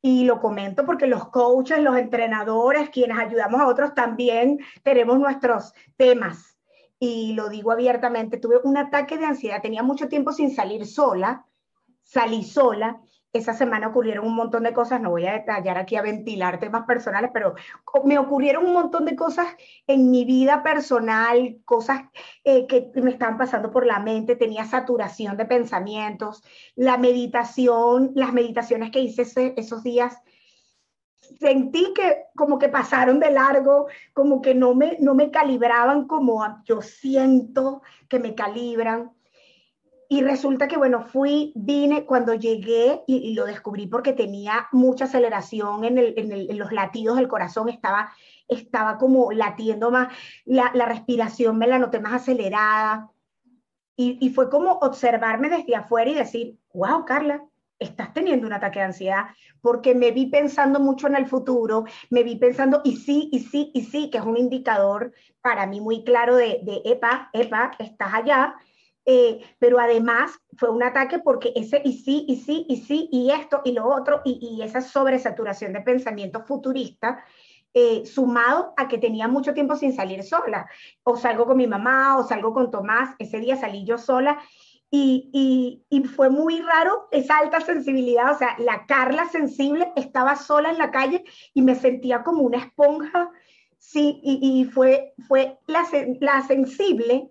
y 0.03 0.25
lo 0.25 0.41
comento 0.41 0.85
porque 0.87 1.07
los 1.07 1.29
coaches, 1.29 1.81
los 1.81 1.97
entrenadores, 1.97 2.91
quienes 2.91 3.19
ayudamos 3.19 3.61
a 3.61 3.67
otros 3.67 3.95
también 3.95 4.59
tenemos 4.83 5.19
nuestros 5.19 5.75
temas. 5.97 6.59
Y 6.99 7.33
lo 7.35 7.49
digo 7.49 7.73
abiertamente, 7.73 8.39
tuve 8.39 8.61
un 8.63 8.77
ataque 8.77 9.17
de 9.19 9.27
ansiedad, 9.27 9.63
tenía 9.63 9.83
mucho 9.83 10.09
tiempo 10.09 10.33
sin 10.33 10.55
salir 10.55 10.87
sola, 10.87 11.47
salí 12.03 12.45
sola 12.45 13.01
esa 13.33 13.55
semana 13.55 13.89
ocurrieron 13.89 14.27
un 14.27 14.35
montón 14.35 14.65
de 14.65 14.73
cosas, 14.73 15.01
no 15.01 15.11
voy 15.11 15.27
a 15.27 15.33
detallar 15.33 15.79
aquí 15.79 15.97
a 15.97 16.03
ventilar 16.03 16.59
temas 16.59 16.85
personales, 16.85 17.31
pero 17.33 17.55
me 18.05 18.19
ocurrieron 18.19 18.67
un 18.67 18.73
montón 18.73 19.05
de 19.05 19.15
cosas 19.15 19.47
en 19.87 20.11
mi 20.11 20.25
vida 20.25 20.63
personal, 20.63 21.59
cosas 21.65 22.03
eh, 22.45 22.67
que 22.67 22.91
me 22.97 23.11
estaban 23.11 23.39
pasando 23.39 23.71
por 23.71 23.87
la 23.87 24.01
mente, 24.01 24.37
tenía 24.37 24.65
saturación 24.65 25.37
de 25.37 25.45
pensamientos, 25.45 26.43
la 26.75 26.97
meditación, 26.99 28.13
las 28.15 28.33
meditaciones 28.33 28.91
que 28.91 29.01
hice 29.01 29.55
esos 29.57 29.83
días, 29.85 30.21
sentí 31.39 31.93
que 31.95 32.25
como 32.35 32.59
que 32.59 32.69
pasaron 32.69 33.21
de 33.21 33.31
largo, 33.31 33.87
como 34.13 34.43
que 34.43 34.55
no 34.55 34.75
me, 34.75 34.97
no 35.01 35.15
me 35.15 35.31
calibraban 35.31 36.07
como 36.07 36.45
yo 36.65 36.83
siento 36.83 37.83
que 38.09 38.19
me 38.19 38.35
calibran 38.35 39.13
y 40.13 40.23
resulta 40.23 40.67
que, 40.67 40.77
bueno, 40.77 41.03
fui, 41.03 41.53
vine, 41.55 42.05
cuando 42.05 42.35
llegué 42.35 43.05
y, 43.07 43.33
lo 43.33 43.47
descubrí 43.47 43.87
porque 43.87 44.13
tenía 44.13 44.67
mucha 44.73 45.05
aceleración 45.05 45.85
en, 45.85 45.99
el, 45.99 46.15
en, 46.17 46.59
los 46.59 46.73
latidos 46.73 47.17
del 47.17 47.29
corazón, 47.29 47.69
estaba, 47.69 48.11
estaba 48.49 48.99
como 48.99 49.31
latiendo 49.31 49.93
más, 49.93 50.13
la, 50.45 50.73
la 50.75 50.87
respiración 50.87 51.59
me 51.59 51.69
la 51.69 51.79
noté 51.79 52.01
más 52.01 52.15
acelerada. 52.15 53.09
Y, 53.95 54.19
y, 54.21 54.31
fue 54.31 54.51
como 54.51 54.73
observarme 54.81 55.49
desde 55.49 55.77
afuera 55.77 56.11
y 56.11 56.15
decir, 56.15 56.59
wow, 56.75 57.05
Carla, 57.05 57.45
estás 57.79 58.13
teniendo 58.13 58.49
un 58.49 58.53
ataque 58.53 58.81
de 58.81 58.87
ansiedad, 58.87 59.27
porque 59.61 59.95
me 59.95 60.11
vi 60.11 60.27
pensando 60.27 60.81
mucho 60.81 61.07
en 61.07 61.15
el 61.15 61.27
futuro, 61.29 61.85
me 62.11 62.25
vi 62.25 62.35
pensando, 62.35 62.81
y 62.83 62.97
sí, 62.97 63.29
y 63.31 63.39
sí, 63.39 63.71
y 63.75 63.83
sí, 63.83 64.11
que 64.11 64.19
es 64.19 64.25
un 64.25 64.37
indicador 64.37 65.13
para 65.41 65.69
mí 65.69 65.81
muy 65.81 66.03
claro 66.03 66.35
de, 66.35 66.59
de 66.65 66.83
epa, 66.85 67.31
epa, 67.33 67.71
estás 67.79 68.13
allá, 68.13 68.57
eh, 69.13 69.41
pero 69.59 69.81
además 69.81 70.31
fue 70.57 70.71
un 70.71 70.85
ataque 70.85 71.19
porque 71.19 71.53
ese 71.57 71.83
y 71.85 71.95
sí, 71.95 72.25
y 72.29 72.37
sí, 72.37 72.65
y 72.69 72.77
sí, 72.77 73.09
y 73.11 73.33
esto, 73.33 73.61
y 73.65 73.73
lo 73.73 73.89
otro, 73.89 74.21
y, 74.25 74.39
y 74.41 74.63
esa 74.63 74.81
sobresaturación 74.81 75.73
de 75.73 75.81
pensamiento 75.81 76.45
futurista, 76.45 77.25
eh, 77.75 78.07
sumado 78.07 78.73
a 78.77 78.87
que 78.87 78.99
tenía 78.99 79.27
mucho 79.27 79.53
tiempo 79.53 79.75
sin 79.75 79.93
salir 79.97 80.23
sola. 80.23 80.69
O 81.03 81.17
salgo 81.17 81.45
con 81.45 81.57
mi 81.57 81.67
mamá, 81.67 82.19
o 82.19 82.23
salgo 82.23 82.55
con 82.55 82.71
Tomás, 82.71 83.17
ese 83.19 83.41
día 83.41 83.57
salí 83.57 83.85
yo 83.85 83.99
sola. 83.99 84.39
Y, 84.93 85.83
fue 86.15 86.31
muy 86.31 86.61
raro 86.61 87.09
esa 87.11 87.39
alta 87.39 87.61
sensibilidad, 87.61 88.33
o 88.33 88.39
sea, 88.39 88.55
la 88.59 88.87
Carla 88.87 89.29
sensible 89.29 89.93
estaba 89.97 90.37
sola 90.37 90.71
en 90.71 90.79
la 90.79 90.93
calle 90.93 91.25
y 91.53 91.63
me 91.63 91.75
sentía 91.75 92.23
como 92.23 92.43
una 92.43 92.59
esponja, 92.59 93.31
sí, 93.79 94.21
y, 94.23 94.61
y 94.61 94.65
fue, 94.67 95.15
fue 95.27 95.59
la, 95.67 95.85
la 96.21 96.43
sensible 96.43 97.31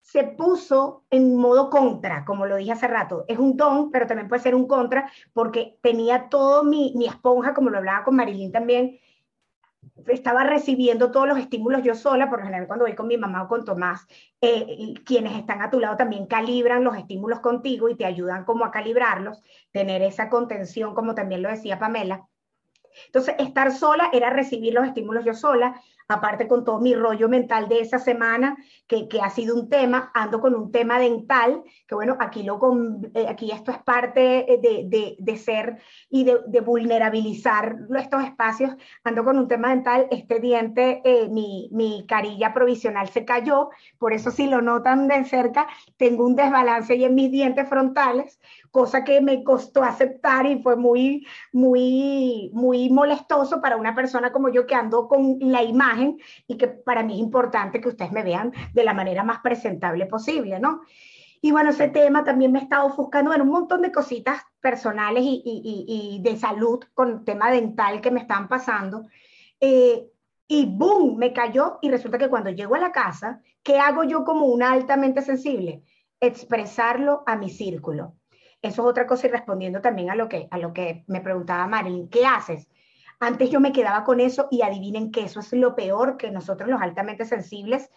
se 0.00 0.24
puso 0.24 1.04
en 1.10 1.36
modo 1.36 1.70
contra, 1.70 2.24
como 2.24 2.46
lo 2.46 2.56
dije 2.56 2.72
hace 2.72 2.88
rato. 2.88 3.24
Es 3.28 3.38
un 3.38 3.56
don, 3.56 3.90
pero 3.90 4.06
también 4.06 4.28
puede 4.28 4.42
ser 4.42 4.54
un 4.54 4.66
contra, 4.66 5.10
porque 5.32 5.78
tenía 5.82 6.28
todo 6.28 6.64
mi, 6.64 6.94
mi 6.96 7.06
esponja, 7.06 7.54
como 7.54 7.70
lo 7.70 7.78
hablaba 7.78 8.04
con 8.04 8.16
Marilyn 8.16 8.52
también, 8.52 8.98
estaba 10.06 10.44
recibiendo 10.44 11.10
todos 11.10 11.28
los 11.28 11.38
estímulos 11.38 11.82
yo 11.82 11.94
sola, 11.94 12.28
por 12.28 12.40
lo 12.40 12.46
general 12.46 12.66
cuando 12.66 12.84
voy 12.84 12.94
con 12.94 13.06
mi 13.06 13.16
mamá 13.16 13.42
o 13.42 13.48
con 13.48 13.64
Tomás, 13.64 14.06
eh, 14.40 14.94
quienes 15.04 15.36
están 15.36 15.62
a 15.62 15.70
tu 15.70 15.78
lado 15.78 15.96
también 15.96 16.26
calibran 16.26 16.84
los 16.84 16.96
estímulos 16.96 17.40
contigo 17.40 17.88
y 17.88 17.96
te 17.96 18.04
ayudan 18.04 18.44
como 18.44 18.64
a 18.64 18.70
calibrarlos, 18.70 19.42
tener 19.72 20.02
esa 20.02 20.28
contención, 20.28 20.94
como 20.94 21.14
también 21.14 21.42
lo 21.42 21.48
decía 21.48 21.78
Pamela. 21.78 22.26
Entonces, 23.06 23.36
estar 23.38 23.72
sola 23.72 24.10
era 24.12 24.30
recibir 24.30 24.74
los 24.74 24.86
estímulos 24.86 25.24
yo 25.24 25.34
sola, 25.34 25.80
aparte 26.10 26.48
con 26.48 26.64
todo 26.64 26.80
mi 26.80 26.94
rollo 26.94 27.28
mental 27.28 27.68
de 27.68 27.80
esa 27.80 27.98
semana, 27.98 28.56
que, 28.86 29.06
ha 29.22 29.30
sido 29.30 29.54
un 29.54 29.68
tema, 29.68 30.10
ando 30.14 30.40
con 30.40 30.54
un 30.54 30.72
tema 30.72 30.98
dental, 30.98 31.62
que 31.86 31.94
bueno, 31.94 32.16
aquí, 32.18 32.42
lo 32.42 32.58
eh, 33.14 33.26
aquí 33.28 33.52
esto 33.52 33.70
es 33.70 33.78
parte 33.78 34.20
de, 34.60 35.16
de, 35.18 35.36
ser 35.36 35.78
y 36.08 36.24
de, 36.24 36.40
de, 36.48 36.60
vulnerabilizar 36.60 37.76
estos 37.96 38.24
espacios, 38.24 38.74
ando 39.04 39.24
con 39.24 39.38
un 39.38 39.46
tema 39.46 39.70
dental, 39.70 40.08
este 40.10 40.40
diente, 40.40 41.00
eh, 41.04 41.28
mi, 41.28 41.68
mi, 41.72 42.04
carilla 42.08 42.52
provisional 42.52 43.08
se 43.08 43.24
cayó, 43.24 43.70
por 43.98 44.12
eso 44.12 44.32
si 44.32 44.48
lo 44.48 44.60
notan 44.60 45.06
de 45.06 45.24
cerca, 45.24 45.68
tengo 45.96 46.26
un 46.26 46.34
desbalance 46.34 46.92
ahí 46.92 47.04
en 47.04 47.14
mis 47.14 47.30
dientes 47.30 47.68
frontales, 47.68 48.40
cosa 48.72 49.04
que 49.04 49.20
me 49.20 49.44
costó 49.44 49.84
aceptar 49.84 50.46
y 50.46 50.60
fue 50.62 50.76
muy, 50.76 51.26
muy, 51.52 52.50
muy 52.52 52.90
molestoso 52.90 53.60
para 53.60 53.76
una 53.76 53.94
persona 53.94 54.32
como 54.32 54.48
yo 54.48 54.66
que 54.66 54.74
ando 54.74 55.06
con 55.06 55.38
la 55.40 55.62
imagen 55.62 55.99
y 56.46 56.56
que 56.56 56.68
para 56.68 57.02
mí 57.02 57.14
es 57.14 57.20
importante 57.20 57.80
que 57.80 57.88
ustedes 57.88 58.12
me 58.12 58.22
vean 58.22 58.52
de 58.72 58.84
la 58.84 58.94
manera 58.94 59.24
más 59.24 59.40
presentable 59.40 60.06
posible, 60.06 60.58
¿no? 60.60 60.82
Y 61.42 61.52
bueno, 61.52 61.70
ese 61.70 61.88
tema 61.88 62.22
también 62.22 62.52
me 62.52 62.58
estado 62.58 62.86
ofuscando 62.86 63.32
en 63.32 63.40
un 63.40 63.48
montón 63.48 63.80
de 63.80 63.92
cositas 63.92 64.42
personales 64.60 65.22
y, 65.24 65.42
y, 65.44 65.84
y, 65.88 66.22
de 66.22 66.36
salud 66.36 66.80
con 66.92 67.24
tema 67.24 67.50
dental 67.50 68.00
que 68.02 68.10
me 68.10 68.20
están 68.20 68.46
pasando. 68.46 69.06
Eh, 69.58 70.10
y 70.46 70.66
boom, 70.66 71.16
me 71.16 71.32
cayó 71.32 71.78
y 71.80 71.90
resulta 71.90 72.18
que 72.18 72.28
cuando 72.28 72.50
llego 72.50 72.74
a 72.74 72.80
la 72.80 72.92
casa, 72.92 73.40
¿qué 73.62 73.78
hago 73.78 74.04
yo 74.04 74.24
como 74.24 74.46
una 74.46 74.72
altamente 74.72 75.22
sensible? 75.22 75.82
Expresarlo 76.20 77.22
a 77.26 77.36
mi 77.36 77.48
círculo. 77.48 78.16
Eso 78.60 78.82
es 78.82 78.88
otra 78.88 79.06
cosa 79.06 79.26
y 79.26 79.30
respondiendo 79.30 79.80
también 79.80 80.10
a 80.10 80.14
lo 80.14 80.28
que, 80.28 80.48
a 80.50 80.58
lo 80.58 80.74
que 80.74 81.04
me 81.06 81.20
preguntaba 81.22 81.66
Marilyn, 81.66 82.10
¿qué 82.10 82.26
haces? 82.26 82.68
Antes 83.20 83.50
yo 83.50 83.60
me 83.60 83.72
quedaba 83.72 84.02
con 84.02 84.18
eso 84.18 84.48
y 84.50 84.62
adivinen 84.62 85.12
que 85.12 85.24
eso 85.24 85.40
es 85.40 85.52
lo 85.52 85.76
peor 85.76 86.16
que 86.16 86.30
nosotros 86.30 86.70
los 86.70 86.80
altamente 86.80 87.26
sensibles, 87.26 87.90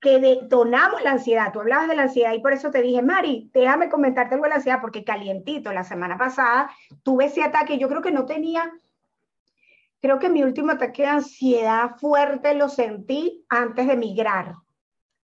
que 0.00 0.18
detonamos 0.18 1.02
la 1.02 1.12
ansiedad. 1.12 1.52
Tú 1.52 1.60
hablabas 1.60 1.88
de 1.88 1.94
la 1.94 2.02
ansiedad 2.02 2.34
y 2.34 2.40
por 2.40 2.52
eso 2.52 2.72
te 2.72 2.82
dije, 2.82 3.00
Mari, 3.00 3.50
déjame 3.54 3.88
comentarte 3.88 4.34
algo 4.34 4.44
de 4.44 4.50
la 4.50 4.56
ansiedad 4.56 4.80
porque 4.80 5.04
calientito, 5.04 5.72
la 5.72 5.84
semana 5.84 6.18
pasada 6.18 6.68
tuve 7.04 7.26
ese 7.26 7.44
ataque, 7.44 7.78
yo 7.78 7.88
creo 7.88 8.02
que 8.02 8.10
no 8.10 8.26
tenía, 8.26 8.72
creo 10.02 10.18
que 10.18 10.28
mi 10.28 10.42
último 10.42 10.72
ataque 10.72 11.02
de 11.02 11.08
ansiedad 11.08 11.96
fuerte 11.96 12.54
lo 12.54 12.68
sentí 12.68 13.46
antes 13.48 13.86
de 13.86 13.96
migrar 13.96 14.54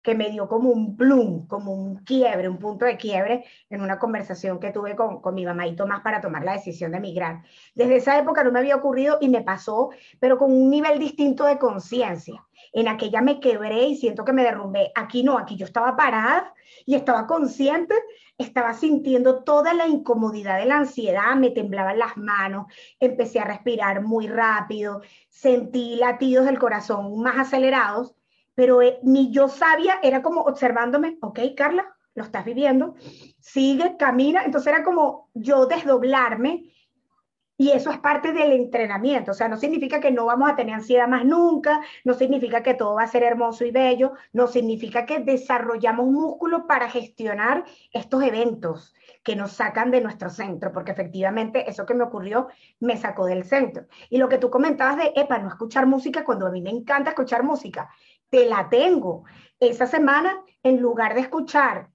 que 0.02 0.14
me 0.14 0.30
dio 0.30 0.48
como 0.48 0.70
un 0.70 0.96
plum, 0.96 1.46
como 1.46 1.72
un 1.72 1.96
quiebre, 2.04 2.48
un 2.48 2.58
punto 2.58 2.84
de 2.86 2.96
quiebre 2.96 3.44
en 3.68 3.82
una 3.82 3.98
conversación 3.98 4.58
que 4.58 4.70
tuve 4.70 4.96
con, 4.96 5.20
con 5.20 5.34
mi 5.34 5.44
mamá 5.44 5.66
y 5.66 5.76
Tomás 5.76 6.00
para 6.00 6.20
tomar 6.20 6.44
la 6.44 6.52
decisión 6.52 6.92
de 6.92 7.00
migrar. 7.00 7.42
Desde 7.74 7.96
esa 7.96 8.18
época 8.18 8.42
no 8.44 8.52
me 8.52 8.60
había 8.60 8.76
ocurrido 8.76 9.18
y 9.20 9.28
me 9.28 9.42
pasó, 9.42 9.90
pero 10.18 10.38
con 10.38 10.52
un 10.52 10.70
nivel 10.70 10.98
distinto 10.98 11.44
de 11.44 11.58
conciencia. 11.58 12.44
En 12.72 12.88
aquella 12.88 13.20
me 13.20 13.40
quebré 13.40 13.84
y 13.84 13.96
siento 13.96 14.24
que 14.24 14.32
me 14.32 14.44
derrumbé. 14.44 14.92
Aquí 14.94 15.22
no, 15.22 15.38
aquí 15.38 15.56
yo 15.56 15.66
estaba 15.66 15.96
parada 15.96 16.54
y 16.86 16.94
estaba 16.94 17.26
consciente, 17.26 17.94
estaba 18.38 18.74
sintiendo 18.74 19.42
toda 19.42 19.74
la 19.74 19.86
incomodidad 19.86 20.58
de 20.58 20.66
la 20.66 20.78
ansiedad, 20.78 21.34
me 21.36 21.50
temblaban 21.50 21.98
las 21.98 22.16
manos, 22.16 22.66
empecé 22.98 23.40
a 23.40 23.44
respirar 23.44 24.02
muy 24.02 24.28
rápido, 24.28 25.02
sentí 25.28 25.96
latidos 25.96 26.46
del 26.46 26.58
corazón 26.58 27.20
más 27.20 27.38
acelerados 27.38 28.14
pero 28.60 28.82
eh, 28.82 28.98
mi 29.02 29.30
yo 29.30 29.48
sabia 29.48 30.00
era 30.02 30.20
como 30.20 30.42
observándome, 30.42 31.16
ok, 31.22 31.38
Carla, 31.56 31.96
lo 32.14 32.24
estás 32.24 32.44
viviendo, 32.44 32.94
sigue, 33.38 33.96
camina, 33.96 34.44
entonces 34.44 34.70
era 34.70 34.84
como 34.84 35.30
yo 35.32 35.64
desdoblarme 35.64 36.70
y 37.56 37.70
eso 37.70 37.90
es 37.90 37.98
parte 38.00 38.32
del 38.32 38.52
entrenamiento, 38.52 39.30
o 39.30 39.34
sea, 39.34 39.48
no 39.48 39.56
significa 39.56 39.98
que 39.98 40.10
no 40.10 40.26
vamos 40.26 40.50
a 40.50 40.56
tener 40.56 40.74
ansiedad 40.74 41.08
más 41.08 41.24
nunca, 41.24 41.80
no 42.04 42.12
significa 42.12 42.62
que 42.62 42.74
todo 42.74 42.96
va 42.96 43.04
a 43.04 43.06
ser 43.06 43.22
hermoso 43.22 43.64
y 43.64 43.70
bello, 43.70 44.12
no 44.34 44.46
significa 44.46 45.06
que 45.06 45.20
desarrollamos 45.20 46.06
músculo 46.08 46.66
para 46.66 46.90
gestionar 46.90 47.64
estos 47.92 48.22
eventos 48.22 48.94
que 49.22 49.36
nos 49.36 49.52
sacan 49.52 49.90
de 49.90 50.00
nuestro 50.00 50.30
centro, 50.30 50.72
porque 50.72 50.92
efectivamente 50.92 51.68
eso 51.68 51.84
que 51.86 51.94
me 51.94 52.04
ocurrió 52.04 52.48
me 52.78 52.96
sacó 52.96 53.26
del 53.26 53.44
centro. 53.44 53.86
Y 54.08 54.18
lo 54.18 54.28
que 54.28 54.38
tú 54.38 54.50
comentabas 54.50 54.96
de, 54.96 55.12
epa, 55.16 55.38
no 55.38 55.48
escuchar 55.48 55.86
música, 55.86 56.24
cuando 56.24 56.46
a 56.46 56.50
mí 56.50 56.62
me 56.62 56.70
encanta 56.70 57.10
escuchar 57.10 57.42
música, 57.42 57.90
te 58.30 58.46
la 58.46 58.68
tengo. 58.68 59.24
Esa 59.58 59.86
semana, 59.86 60.42
en 60.62 60.80
lugar 60.80 61.14
de 61.14 61.20
escuchar 61.20 61.90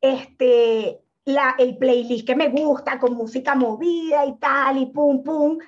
este, 0.00 1.00
la, 1.24 1.54
el 1.58 1.76
playlist 1.78 2.26
que 2.26 2.36
me 2.36 2.48
gusta 2.48 2.98
con 2.98 3.14
música 3.14 3.54
movida 3.54 4.24
y 4.26 4.38
tal, 4.38 4.78
y 4.78 4.86
pum, 4.86 5.22
pum, 5.22 5.58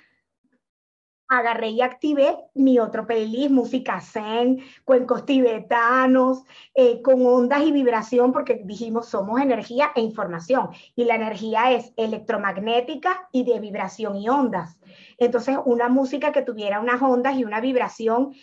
agarré 1.28 1.70
y 1.70 1.80
activé 1.80 2.36
mi 2.54 2.78
otro 2.78 3.06
playlist, 3.06 3.50
música 3.50 4.00
zen, 4.00 4.60
cuencos 4.84 5.24
tibetanos, 5.24 6.44
eh, 6.74 7.00
con 7.00 7.26
ondas 7.26 7.62
y 7.62 7.72
vibración, 7.72 8.32
porque 8.32 8.60
dijimos 8.64 9.08
somos 9.08 9.40
energía 9.40 9.92
e 9.94 10.02
información, 10.02 10.70
y 10.94 11.04
la 11.04 11.14
energía 11.14 11.72
es 11.72 11.92
electromagnética 11.96 13.28
y 13.32 13.44
de 13.44 13.60
vibración 13.60 14.16
y 14.16 14.28
ondas. 14.28 14.78
Entonces, 15.18 15.56
una 15.64 15.88
música 15.88 16.32
que 16.32 16.42
tuviera 16.42 16.80
unas 16.80 17.00
ondas 17.00 17.36
y 17.36 17.44
una 17.44 17.60
vibración 17.60 18.34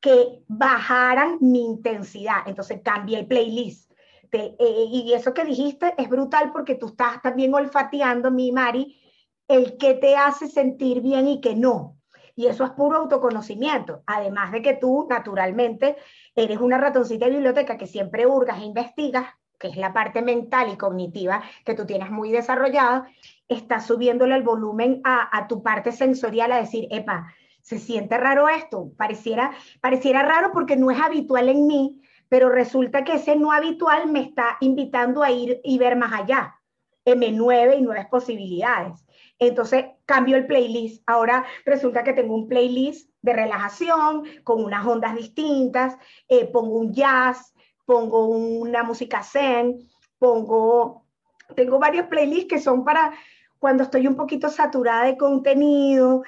que 0.00 0.42
bajaran 0.48 1.38
mi 1.40 1.64
intensidad. 1.64 2.38
Entonces 2.46 2.80
cambié 2.82 3.20
el 3.20 3.26
playlist. 3.26 3.86
Eh, 4.32 4.56
y 4.58 5.12
eso 5.14 5.32
que 5.32 5.44
dijiste 5.44 5.94
es 5.96 6.08
brutal 6.08 6.52
porque 6.52 6.74
tú 6.74 6.88
estás 6.88 7.22
también 7.22 7.54
olfateando, 7.54 8.30
mi 8.30 8.52
Mari, 8.52 9.00
el 9.48 9.78
que 9.78 9.94
te 9.94 10.16
hace 10.16 10.48
sentir 10.48 11.00
bien 11.00 11.28
y 11.28 11.40
que 11.40 11.54
no. 11.54 11.96
Y 12.34 12.46
eso 12.46 12.64
es 12.64 12.70
puro 12.72 12.98
autoconocimiento. 12.98 14.02
Además 14.06 14.52
de 14.52 14.60
que 14.60 14.74
tú, 14.74 15.06
naturalmente, 15.08 15.96
eres 16.34 16.58
una 16.58 16.76
ratoncita 16.76 17.26
de 17.26 17.32
biblioteca 17.32 17.78
que 17.78 17.86
siempre 17.86 18.26
hurgas 18.26 18.60
e 18.60 18.64
investigas, 18.64 19.26
que 19.58 19.68
es 19.68 19.76
la 19.76 19.94
parte 19.94 20.20
mental 20.20 20.70
y 20.70 20.76
cognitiva 20.76 21.42
que 21.64 21.74
tú 21.74 21.86
tienes 21.86 22.10
muy 22.10 22.30
desarrollada, 22.30 23.08
estás 23.48 23.86
subiéndole 23.86 24.34
el 24.34 24.42
volumen 24.42 25.00
a, 25.02 25.34
a 25.34 25.48
tu 25.48 25.62
parte 25.62 25.92
sensorial 25.92 26.52
a 26.52 26.58
decir, 26.58 26.88
epa, 26.90 27.32
se 27.66 27.80
siente 27.80 28.16
raro 28.16 28.48
esto, 28.48 28.92
pareciera, 28.96 29.50
pareciera 29.80 30.22
raro 30.22 30.52
porque 30.52 30.76
no 30.76 30.92
es 30.92 31.00
habitual 31.00 31.48
en 31.48 31.66
mí, 31.66 32.00
pero 32.28 32.48
resulta 32.48 33.02
que 33.02 33.14
ese 33.14 33.34
no 33.34 33.50
habitual 33.50 34.08
me 34.08 34.20
está 34.20 34.56
invitando 34.60 35.24
a 35.24 35.32
ir 35.32 35.60
y 35.64 35.76
ver 35.76 35.96
más 35.96 36.12
allá, 36.12 36.60
M9 37.04 37.76
y 37.76 37.82
nuevas 37.82 38.06
posibilidades. 38.06 39.04
Entonces 39.40 39.86
cambio 40.04 40.36
el 40.36 40.46
playlist. 40.46 41.02
Ahora 41.08 41.44
resulta 41.64 42.04
que 42.04 42.12
tengo 42.12 42.36
un 42.36 42.46
playlist 42.46 43.10
de 43.20 43.32
relajación 43.32 44.22
con 44.44 44.64
unas 44.64 44.86
ondas 44.86 45.16
distintas, 45.16 45.96
eh, 46.28 46.46
pongo 46.46 46.78
un 46.78 46.94
jazz, 46.94 47.52
pongo 47.84 48.28
una 48.28 48.84
música 48.84 49.24
zen, 49.24 49.90
pongo, 50.20 51.04
tengo 51.56 51.80
varios 51.80 52.06
playlists 52.06 52.48
que 52.48 52.60
son 52.60 52.84
para 52.84 53.12
cuando 53.58 53.82
estoy 53.82 54.06
un 54.06 54.14
poquito 54.14 54.50
saturada 54.50 55.06
de 55.06 55.16
contenido, 55.16 56.22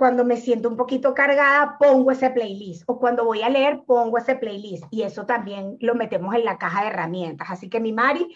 cuando 0.00 0.24
me 0.24 0.38
siento 0.38 0.70
un 0.70 0.78
poquito 0.78 1.12
cargada, 1.12 1.76
pongo 1.78 2.10
ese 2.10 2.30
playlist. 2.30 2.84
O 2.86 2.98
cuando 2.98 3.26
voy 3.26 3.42
a 3.42 3.50
leer, 3.50 3.82
pongo 3.84 4.16
ese 4.16 4.34
playlist. 4.34 4.84
Y 4.90 5.02
eso 5.02 5.26
también 5.26 5.76
lo 5.78 5.94
metemos 5.94 6.34
en 6.34 6.46
la 6.46 6.56
caja 6.56 6.80
de 6.80 6.88
herramientas. 6.88 7.48
Así 7.50 7.68
que 7.68 7.80
mi 7.80 7.92
Mari, 7.92 8.34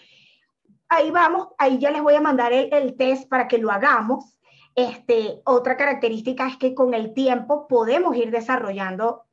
ahí 0.89 1.09
vamos, 1.09 1.47
ahí 1.57 1.79
ya 1.79 1.89
les 1.89 2.03
voy 2.03 2.13
a 2.13 2.21
mandar 2.21 2.53
el, 2.53 2.95
test 2.97 3.27
para 3.27 3.47
que 3.47 3.57
lo 3.57 3.71
hagamos. 3.71 4.37
Este, 4.75 5.41
otra 5.43 5.75
característica 5.75 6.47
es 6.47 6.57
que 6.57 6.75
con 6.75 6.93
el 6.93 7.15
tiempo 7.15 7.67
podemos 7.67 8.15
ir 8.15 8.29
desarrollando, 8.29 9.23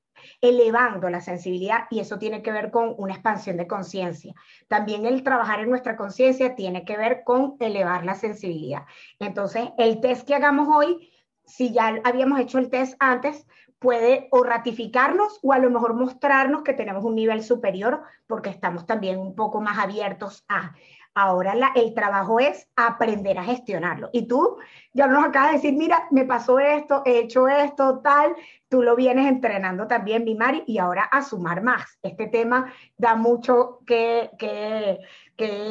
elevando 0.41 1.11
la 1.11 1.21
sensibilidad 1.21 1.81
y 1.91 2.01
eso 2.01 2.19
tiene 2.19 2.41
que 2.41 2.51
ver 2.51 2.71
con 2.71 2.95
una 2.97 3.13
expansión 3.13 3.59
de 3.59 3.67
conciencia. 3.67 4.33
También 4.69 5.05
el 5.05 5.23
trabajar 5.23 5.61
en 5.61 5.69
nuestra 5.69 5.99
conciencia 5.99 6.55
tiene 6.55 6.87
que 6.87 6.97
ver 6.97 7.25
con 7.25 7.57
elevar 7.61 8.07
la 8.07 8.15
sensibilidad. 8.15 8.85
Entonces, 9.19 9.69
el 9.77 10.01
test 10.01 10.27
que 10.27 10.35
hagamos 10.35 10.75
hoy 10.75 11.12
si 11.53 11.71
ya 11.71 12.01
habíamos 12.05 12.41
hecho 12.41 12.59
el 12.59 12.71
test 12.71 12.95
antes, 12.99 13.47
puede 13.79 14.29
o 14.31 14.43
ratificarnos 14.43 15.39
o 15.43 15.53
a 15.53 15.59
lo 15.59 15.71
mejor 15.71 15.93
mostrarnos 15.93 16.63
que 16.63 16.73
tenemos 16.73 17.05
un 17.05 17.15
nivel 17.15 17.43
superior 17.43 18.03
porque 18.27 18.49
estamos 18.49 18.87
también 18.87 19.19
un 19.19 19.35
poco 19.35 19.61
más 19.61 19.79
abiertos 19.79 20.45
a. 20.49 20.73
Ahora 21.15 21.55
el 21.75 21.93
trabajo 21.93 22.41
es 22.41 22.71
aprender 22.75 23.39
a 23.39 23.45
gestionarlo. 23.45 24.09
Y 24.15 24.27
tú 24.27 24.57
ya 24.95 25.07
nos 25.09 25.23
acabas 25.23 25.51
de 25.51 25.57
decir, 25.57 25.75
mira, 25.75 26.07
me 26.11 26.25
pasó 26.25 26.59
esto, 26.59 27.03
he 27.05 27.19
hecho 27.19 27.49
esto, 27.49 27.99
tal. 27.99 28.35
Tú 28.71 28.83
lo 28.83 28.97
vienes 28.97 29.27
entrenando 29.27 29.87
también, 29.87 30.25
mi 30.25 30.35
Mari, 30.35 30.65
y 30.67 30.79
ahora 30.79 31.05
a 31.05 31.21
sumar 31.21 31.63
más. 31.63 31.99
Este 32.03 32.29
tema 32.29 32.73
da 32.97 33.15
mucho 33.15 33.81
que, 33.85 34.31
que 34.39 35.01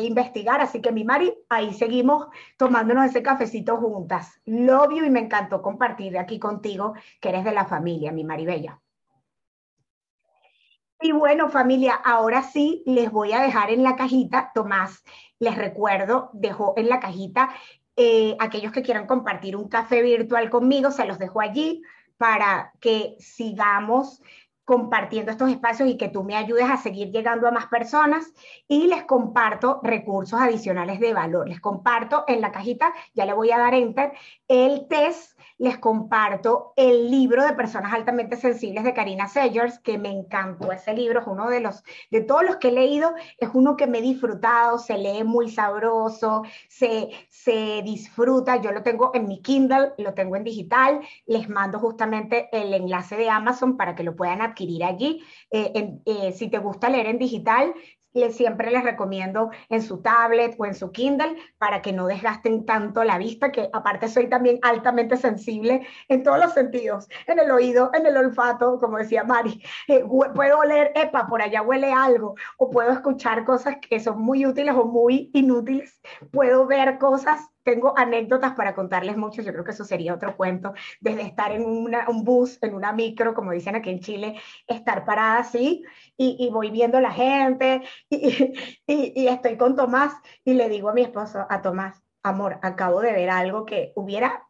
investigar. 0.03 0.61
Así 0.61 0.81
que 0.81 0.91
mi 0.91 1.03
Mari, 1.03 1.33
ahí 1.49 1.73
seguimos 1.73 2.27
tomándonos 2.57 3.05
ese 3.05 3.23
cafecito 3.23 3.77
juntas. 3.77 4.41
You 4.45 5.05
y 5.05 5.09
me 5.09 5.19
encantó 5.19 5.61
compartir 5.61 6.17
aquí 6.17 6.39
contigo, 6.39 6.93
que 7.19 7.29
eres 7.29 7.43
de 7.43 7.51
la 7.51 7.65
familia, 7.65 8.11
mi 8.11 8.23
Mari 8.23 8.45
Bella. 8.45 8.79
Y 11.03 11.13
bueno, 11.13 11.49
familia, 11.49 11.95
ahora 11.95 12.43
sí 12.43 12.83
les 12.85 13.11
voy 13.11 13.33
a 13.33 13.41
dejar 13.41 13.71
en 13.71 13.81
la 13.81 13.95
cajita, 13.95 14.51
Tomás, 14.53 15.03
les 15.39 15.57
recuerdo, 15.57 16.29
dejó 16.33 16.75
en 16.77 16.89
la 16.89 16.99
cajita 16.99 17.49
eh, 17.95 18.35
aquellos 18.39 18.71
que 18.71 18.83
quieran 18.83 19.07
compartir 19.07 19.55
un 19.55 19.67
café 19.67 20.01
virtual 20.01 20.49
conmigo, 20.49 20.91
se 20.91 21.05
los 21.05 21.17
dejo 21.17 21.41
allí 21.41 21.81
para 22.17 22.71
que 22.79 23.15
sigamos 23.19 24.21
compartiendo 24.65 25.31
estos 25.31 25.49
espacios 25.49 25.89
y 25.89 25.97
que 25.97 26.09
tú 26.09 26.23
me 26.23 26.35
ayudes 26.35 26.69
a 26.69 26.77
seguir 26.77 27.11
llegando 27.11 27.47
a 27.47 27.51
más 27.51 27.67
personas. 27.67 28.31
Y 28.67 28.87
les 28.87 29.03
comparto 29.03 29.79
recursos 29.83 30.39
adicionales 30.39 30.99
de 30.99 31.13
valor. 31.13 31.47
Les 31.47 31.59
comparto 31.59 32.23
en 32.27 32.41
la 32.41 32.51
cajita, 32.51 32.93
ya 33.13 33.25
le 33.25 33.33
voy 33.33 33.51
a 33.51 33.57
dar 33.57 33.73
enter, 33.73 34.13
el 34.47 34.87
test. 34.87 35.37
Les 35.57 35.77
comparto 35.77 36.73
el 36.75 37.11
libro 37.11 37.43
de 37.45 37.53
personas 37.53 37.93
altamente 37.93 38.35
sensibles 38.35 38.83
de 38.83 38.93
Karina 38.95 39.27
Segers, 39.27 39.77
que 39.79 39.99
me 39.99 40.09
encantó 40.09 40.71
ese 40.71 40.93
libro, 40.93 41.19
es 41.19 41.27
uno 41.27 41.49
de 41.49 41.59
los, 41.59 41.83
de 42.09 42.21
todos 42.21 42.43
los 42.43 42.55
que 42.55 42.69
he 42.69 42.71
leído, 42.71 43.13
es 43.37 43.49
uno 43.53 43.77
que 43.77 43.85
me 43.85 43.99
he 43.99 44.01
disfrutado, 44.01 44.79
se 44.79 44.97
lee 44.97 45.23
muy 45.23 45.51
sabroso, 45.51 46.41
se, 46.67 47.09
se 47.29 47.81
disfruta, 47.83 48.55
yo 48.55 48.71
lo 48.71 48.81
tengo 48.81 49.11
en 49.13 49.27
mi 49.27 49.41
Kindle, 49.41 49.93
lo 49.99 50.15
tengo 50.15 50.35
en 50.35 50.43
digital, 50.43 51.01
les 51.27 51.47
mando 51.47 51.77
justamente 51.77 52.49
el 52.51 52.73
enlace 52.73 53.15
de 53.15 53.29
Amazon 53.29 53.77
para 53.77 53.93
que 53.93 54.03
lo 54.03 54.15
puedan 54.15 54.41
adquirir 54.41 54.60
allí. 54.83 55.23
Eh, 55.51 55.99
eh, 56.05 56.31
si 56.33 56.49
te 56.49 56.57
gusta 56.57 56.89
leer 56.89 57.07
en 57.07 57.17
digital, 57.17 57.73
siempre 58.31 58.71
les 58.71 58.83
recomiendo 58.83 59.51
en 59.69 59.81
su 59.81 60.01
tablet 60.01 60.55
o 60.57 60.65
en 60.65 60.75
su 60.75 60.91
Kindle 60.91 61.37
para 61.57 61.81
que 61.81 61.93
no 61.93 62.07
desgasten 62.07 62.65
tanto 62.65 63.03
la 63.03 63.17
vista, 63.17 63.51
que 63.51 63.69
aparte 63.73 64.07
soy 64.07 64.27
también 64.27 64.59
altamente 64.61 65.17
sensible 65.17 65.87
en 66.09 66.23
todos 66.23 66.39
los 66.39 66.53
sentidos, 66.53 67.07
en 67.27 67.39
el 67.39 67.51
oído, 67.51 67.91
en 67.93 68.05
el 68.05 68.17
olfato, 68.17 68.79
como 68.79 68.97
decía 68.97 69.23
Mari. 69.23 69.63
Eh, 69.87 70.03
puedo 70.35 70.59
oler, 70.59 70.91
epa, 70.95 71.27
por 71.27 71.41
allá 71.41 71.61
huele 71.61 71.91
algo, 71.91 72.35
o 72.57 72.69
puedo 72.69 72.91
escuchar 72.91 73.45
cosas 73.45 73.77
que 73.77 73.99
son 73.99 74.21
muy 74.21 74.45
útiles 74.45 74.75
o 74.75 74.85
muy 74.85 75.29
inútiles, 75.33 76.01
puedo 76.31 76.65
ver 76.67 76.97
cosas 76.97 77.50
tengo 77.63 77.97
anécdotas 77.97 78.53
para 78.53 78.73
contarles 78.75 79.17
mucho, 79.17 79.41
yo 79.41 79.51
creo 79.51 79.63
que 79.63 79.71
eso 79.71 79.85
sería 79.85 80.13
otro 80.13 80.35
cuento, 80.35 80.73
desde 80.99 81.21
estar 81.21 81.51
en 81.51 81.63
un 81.65 82.23
bus, 82.23 82.57
en 82.61 82.75
una 82.75 82.91
micro, 82.93 83.33
como 83.33 83.51
dicen 83.51 83.75
aquí 83.75 83.89
en 83.89 83.99
Chile, 83.99 84.39
estar 84.67 85.05
parada 85.05 85.39
así 85.39 85.83
y, 86.17 86.49
voy 86.51 86.69
viendo 86.71 86.99
la 86.99 87.11
gente 87.11 87.81
y, 88.09 88.53
y, 88.87 89.27
estoy 89.27 89.57
con 89.57 89.75
Tomás 89.75 90.13
y 90.43 90.53
le 90.53 90.69
digo 90.69 90.89
a 90.89 90.93
mi 90.93 91.01
esposo, 91.01 91.45
a 91.49 91.61
Tomás, 91.61 92.01
amor, 92.23 92.59
acabo 92.61 93.01
de 93.01 93.13
ver 93.13 93.29
algo 93.29 93.65
que 93.65 93.93
hubiera 93.95 94.47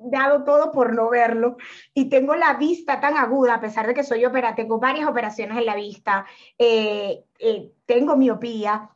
dado 0.00 0.44
todo 0.44 0.72
por 0.72 0.94
no 0.94 1.10
verlo 1.10 1.56
y 1.94 2.08
tengo 2.08 2.34
la 2.34 2.54
vista 2.54 3.00
tan 3.00 3.16
aguda, 3.16 3.54
a 3.54 3.60
pesar 3.60 3.86
de 3.86 3.94
que 3.94 4.04
soy 4.04 4.24
opera, 4.24 4.54
tengo 4.54 4.78
varias 4.78 5.08
operaciones 5.08 5.58
en 5.58 5.66
la 5.66 5.76
vista, 5.76 6.26
eh, 6.58 7.24
eh, 7.38 7.70
tengo 7.84 8.16
miopía, 8.16 8.90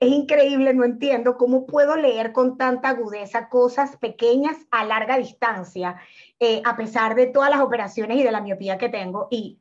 es 0.00 0.10
increíble, 0.10 0.72
no 0.72 0.84
entiendo 0.84 1.36
cómo 1.36 1.66
puedo 1.66 1.94
leer 1.94 2.32
con 2.32 2.56
tanta 2.56 2.88
agudeza 2.88 3.50
cosas 3.50 3.98
pequeñas 3.98 4.56
a 4.70 4.84
larga 4.86 5.18
distancia, 5.18 6.00
eh, 6.38 6.62
a 6.64 6.74
pesar 6.74 7.14
de 7.14 7.26
todas 7.26 7.50
las 7.50 7.60
operaciones 7.60 8.16
y 8.16 8.22
de 8.22 8.32
la 8.32 8.40
miopía 8.40 8.78
que 8.78 8.88
tengo. 8.88 9.28
Y 9.30 9.60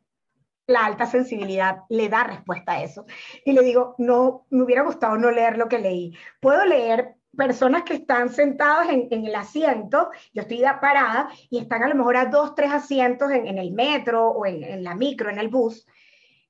la 0.66 0.86
alta 0.86 1.08
sensibilidad 1.08 1.80
le 1.90 2.08
da 2.08 2.24
respuesta 2.24 2.74
a 2.74 2.84
eso. 2.84 3.06
Y 3.44 3.52
le 3.52 3.64
digo, 3.64 3.96
no, 3.98 4.46
me 4.50 4.64
hubiera 4.64 4.84
gustado 4.84 5.18
no 5.18 5.30
leer 5.30 5.58
lo 5.58 5.68
que 5.68 5.80
leí. 5.80 6.16
Puedo 6.40 6.64
leer 6.64 7.16
personas 7.36 7.84
que 7.84 7.96
están 7.96 8.30
sentadas 8.30 8.88
en, 8.90 9.26
el 9.26 9.36
asiento, 9.36 10.10
yo 10.34 10.42
estoy 10.42 10.64
parada 10.82 11.30
y 11.50 11.60
están 11.60 11.84
a 11.84 11.90
lo 11.90 11.96
mejor 11.96 12.16
a 12.16 12.26
dos, 12.26 12.56
tres 12.56 12.72
asientos 12.72 13.30
en, 13.32 13.58
el 13.58 13.72
metro 13.72 14.30
o 14.30 14.46
en, 14.46 14.64
en, 14.64 14.84
la 14.84 14.96
micro, 14.96 15.30
en 15.30 15.38
el 15.38 15.50
bus, 15.50 15.86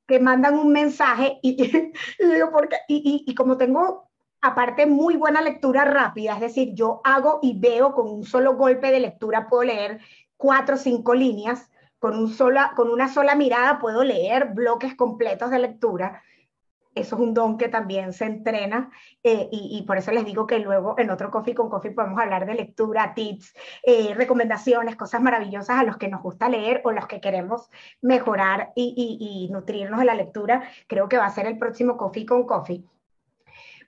que 0.10 0.20
mandan 0.20 0.56
un 0.56 0.72
mensaje 0.72 1.38
y, 1.44 1.56
digo, 2.20 2.52
porque, 2.52 2.78
y, 2.88 3.24
y, 3.28 3.36
como 3.36 3.58
tengo 3.58 4.10
aparte 4.42 4.88
muy 4.88 5.16
buena 5.16 5.40
lectura 5.40 5.86
rápida, 5.86 6.34
es 6.34 6.42
decir, 6.42 6.74
yo 6.74 7.00
hago 7.04 7.38
y 7.44 7.60
veo 7.60 7.94
con 7.94 8.10
un 8.10 8.24
solo 8.24 8.56
golpe 8.56 8.92
de 8.92 9.02
lectura, 9.02 9.48
puedo 9.48 9.64
leer 9.64 10.00
cuatro 10.36 10.76
o 10.76 10.78
cinco 10.80 11.14
líneas, 11.14 11.70
con, 12.00 12.18
un 12.18 12.30
sola, 12.30 12.74
con 12.76 12.90
una 12.90 13.08
sola 13.08 13.36
mirada 13.36 13.78
puedo 13.78 14.04
leer 14.04 14.54
bloques 14.54 14.96
completos 14.96 15.52
de 15.52 15.60
lectura 15.60 16.24
eso 17.00 17.16
es 17.16 17.22
un 17.22 17.34
don 17.34 17.58
que 17.58 17.70
también 17.70 18.14
se 18.14 18.26
entrena 18.26 18.92
eh, 19.24 19.50
y, 19.52 19.84
por 19.88 19.98
eso 19.98 20.12
les 20.12 20.26
digo 20.26 20.48
que 20.48 20.60
luego 20.60 20.96
en 20.98 21.10
otro 21.10 21.32
Coffee 21.32 21.56
con 21.56 21.70
Coffee 21.70 21.92
podemos 21.92 22.20
hablar 22.20 22.46
de 22.46 22.54
lectura, 22.54 23.14
tips, 23.14 23.54
eh, 23.84 24.14
recomendaciones, 24.16 24.96
cosas 24.96 25.22
maravillosas 25.22 25.78
a 25.78 25.84
los 25.84 25.98
que 25.98 26.08
nos 26.08 26.22
gusta 26.22 26.50
leer 26.50 26.82
o 26.84 26.92
los 26.92 27.08
que 27.08 27.20
queremos 27.20 27.70
mejorar 28.02 28.72
y, 28.76 29.50
nutrirnos 29.52 30.00
de 30.00 30.06
la 30.06 30.16
lectura. 30.16 30.64
Creo 30.88 31.10
que 31.10 31.18
va 31.18 31.26
a 31.26 31.30
ser 31.32 31.48
el 31.48 31.58
próximo 31.58 31.98
Coffee 31.98 32.26
con 32.26 32.46
Coffee 32.46 32.84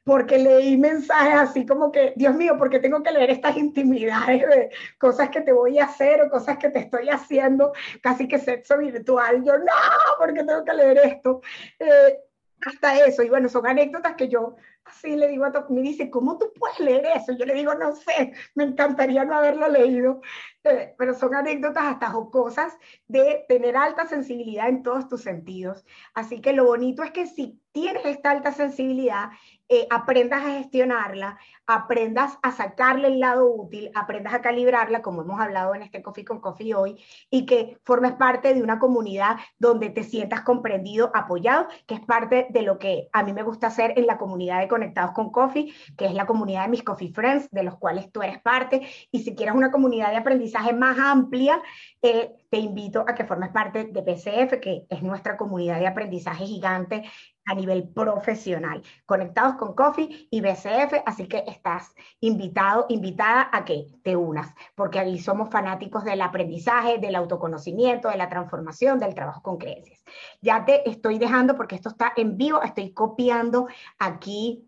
porque 0.03 0.39
leí 0.39 0.77
mensajes 0.77 1.35
así 1.35 1.65
como 1.65 1.91
que, 1.91 2.13
Dios 2.15 2.33
mío, 2.33 2.55
porque 2.57 2.79
tengo 2.79 3.03
que 3.03 3.11
leer 3.11 3.29
estas 3.29 3.55
intimidades 3.55 4.41
de 4.41 4.69
cosas 4.97 5.29
que 5.29 5.41
te 5.41 5.53
voy 5.53 5.77
a 5.77 5.85
hacer 5.85 6.21
o 6.21 6.29
cosas 6.29 6.57
que 6.57 6.69
te 6.69 6.79
estoy 6.79 7.09
haciendo, 7.09 7.71
casi 8.01 8.27
que 8.27 8.39
sexo 8.39 8.77
virtual. 8.79 9.43
Yo, 9.43 9.57
no, 9.59 9.73
porque 10.17 10.43
tengo 10.43 10.65
que 10.65 10.73
leer 10.73 10.97
esto. 11.03 11.41
Eh, 11.77 12.17
hasta 12.65 13.05
eso. 13.05 13.23
Y 13.23 13.29
bueno, 13.29 13.49
son 13.49 13.67
anécdotas 13.67 14.15
que 14.15 14.29
yo 14.29 14.55
así 14.85 15.15
le 15.15 15.27
digo 15.27 15.45
a 15.45 15.51
Tom, 15.51 15.65
me 15.69 15.81
dice, 15.81 16.09
¿cómo 16.09 16.37
tú 16.37 16.51
puedes 16.57 16.79
leer 16.79 17.05
eso? 17.15 17.33
Yo 17.33 17.45
le 17.45 17.53
digo, 17.53 17.73
no 17.75 17.95
sé, 17.95 18.33
me 18.55 18.63
encantaría 18.63 19.23
no 19.25 19.35
haberlo 19.35 19.67
leído, 19.67 20.21
eh, 20.63 20.93
pero 20.97 21.13
son 21.13 21.35
anécdotas 21.35 21.83
hasta 21.85 22.09
jocosas 22.09 22.73
de 23.07 23.45
tener 23.47 23.77
alta 23.77 24.05
sensibilidad 24.05 24.69
en 24.69 24.83
todos 24.83 25.07
tus 25.07 25.21
sentidos. 25.21 25.85
Así 26.13 26.41
que 26.41 26.53
lo 26.53 26.65
bonito 26.65 27.03
es 27.03 27.11
que 27.11 27.27
si 27.27 27.61
tienes 27.71 28.05
esta 28.05 28.31
alta 28.31 28.51
sensibilidad, 28.51 29.29
eh, 29.73 29.87
aprendas 29.89 30.43
a 30.43 30.57
gestionarla, 30.57 31.37
aprendas 31.65 32.37
a 32.43 32.51
sacarle 32.51 33.07
el 33.07 33.21
lado 33.21 33.49
útil, 33.49 33.89
aprendas 33.95 34.33
a 34.33 34.41
calibrarla, 34.41 35.01
como 35.01 35.21
hemos 35.21 35.39
hablado 35.39 35.73
en 35.73 35.81
este 35.81 36.01
Coffee 36.01 36.25
con 36.25 36.41
Coffee 36.41 36.75
hoy, 36.75 37.01
y 37.29 37.45
que 37.45 37.77
formes 37.85 38.11
parte 38.11 38.53
de 38.53 38.63
una 38.63 38.79
comunidad 38.79 39.37
donde 39.59 39.89
te 39.89 40.03
sientas 40.03 40.41
comprendido, 40.41 41.09
apoyado, 41.15 41.67
que 41.87 41.95
es 41.95 42.01
parte 42.01 42.47
de 42.49 42.63
lo 42.63 42.79
que 42.79 43.07
a 43.13 43.23
mí 43.23 43.31
me 43.31 43.43
gusta 43.43 43.67
hacer 43.67 43.93
en 43.95 44.07
la 44.07 44.17
comunidad 44.17 44.59
de 44.59 44.67
Conectados 44.67 45.11
con 45.11 45.31
Coffee, 45.31 45.73
que 45.95 46.05
es 46.05 46.13
la 46.15 46.25
comunidad 46.25 46.63
de 46.63 46.71
mis 46.71 46.83
Coffee 46.83 47.13
Friends, 47.13 47.49
de 47.51 47.63
los 47.63 47.77
cuales 47.77 48.11
tú 48.11 48.21
eres 48.21 48.41
parte. 48.41 48.81
Y 49.09 49.23
si 49.23 49.35
quieres 49.35 49.55
una 49.55 49.71
comunidad 49.71 50.09
de 50.09 50.17
aprendizaje 50.17 50.73
más 50.73 50.99
amplia, 50.99 51.61
eh, 52.01 52.35
te 52.49 52.57
invito 52.57 53.05
a 53.07 53.15
que 53.15 53.23
formes 53.23 53.51
parte 53.51 53.85
de 53.85 54.03
PCF, 54.03 54.59
que 54.59 54.85
es 54.89 55.01
nuestra 55.01 55.37
comunidad 55.37 55.79
de 55.79 55.87
aprendizaje 55.87 56.45
gigante 56.45 57.03
a 57.45 57.55
nivel 57.55 57.87
profesional, 57.89 58.83
conectados 59.05 59.55
con 59.61 59.75
Coffee 59.75 60.27
y 60.31 60.41
BCF, 60.41 61.03
así 61.05 61.27
que 61.27 61.43
estás 61.45 61.93
invitado, 62.19 62.87
invitada 62.89 63.47
a 63.53 63.63
que 63.63 63.85
te 64.01 64.15
unas, 64.15 64.55
porque 64.73 64.97
ahí 64.97 65.19
somos 65.19 65.51
fanáticos 65.51 66.03
del 66.03 66.23
aprendizaje, 66.23 66.97
del 66.97 67.13
autoconocimiento, 67.13 68.09
de 68.09 68.17
la 68.17 68.27
transformación, 68.27 68.97
del 68.97 69.13
trabajo 69.13 69.43
con 69.43 69.59
creencias. 69.59 70.03
Ya 70.41 70.65
te 70.65 70.89
estoy 70.89 71.19
dejando, 71.19 71.55
porque 71.55 71.75
esto 71.75 71.89
está 71.89 72.11
en 72.15 72.37
vivo, 72.37 72.63
estoy 72.63 72.91
copiando 72.91 73.67
aquí 73.99 74.67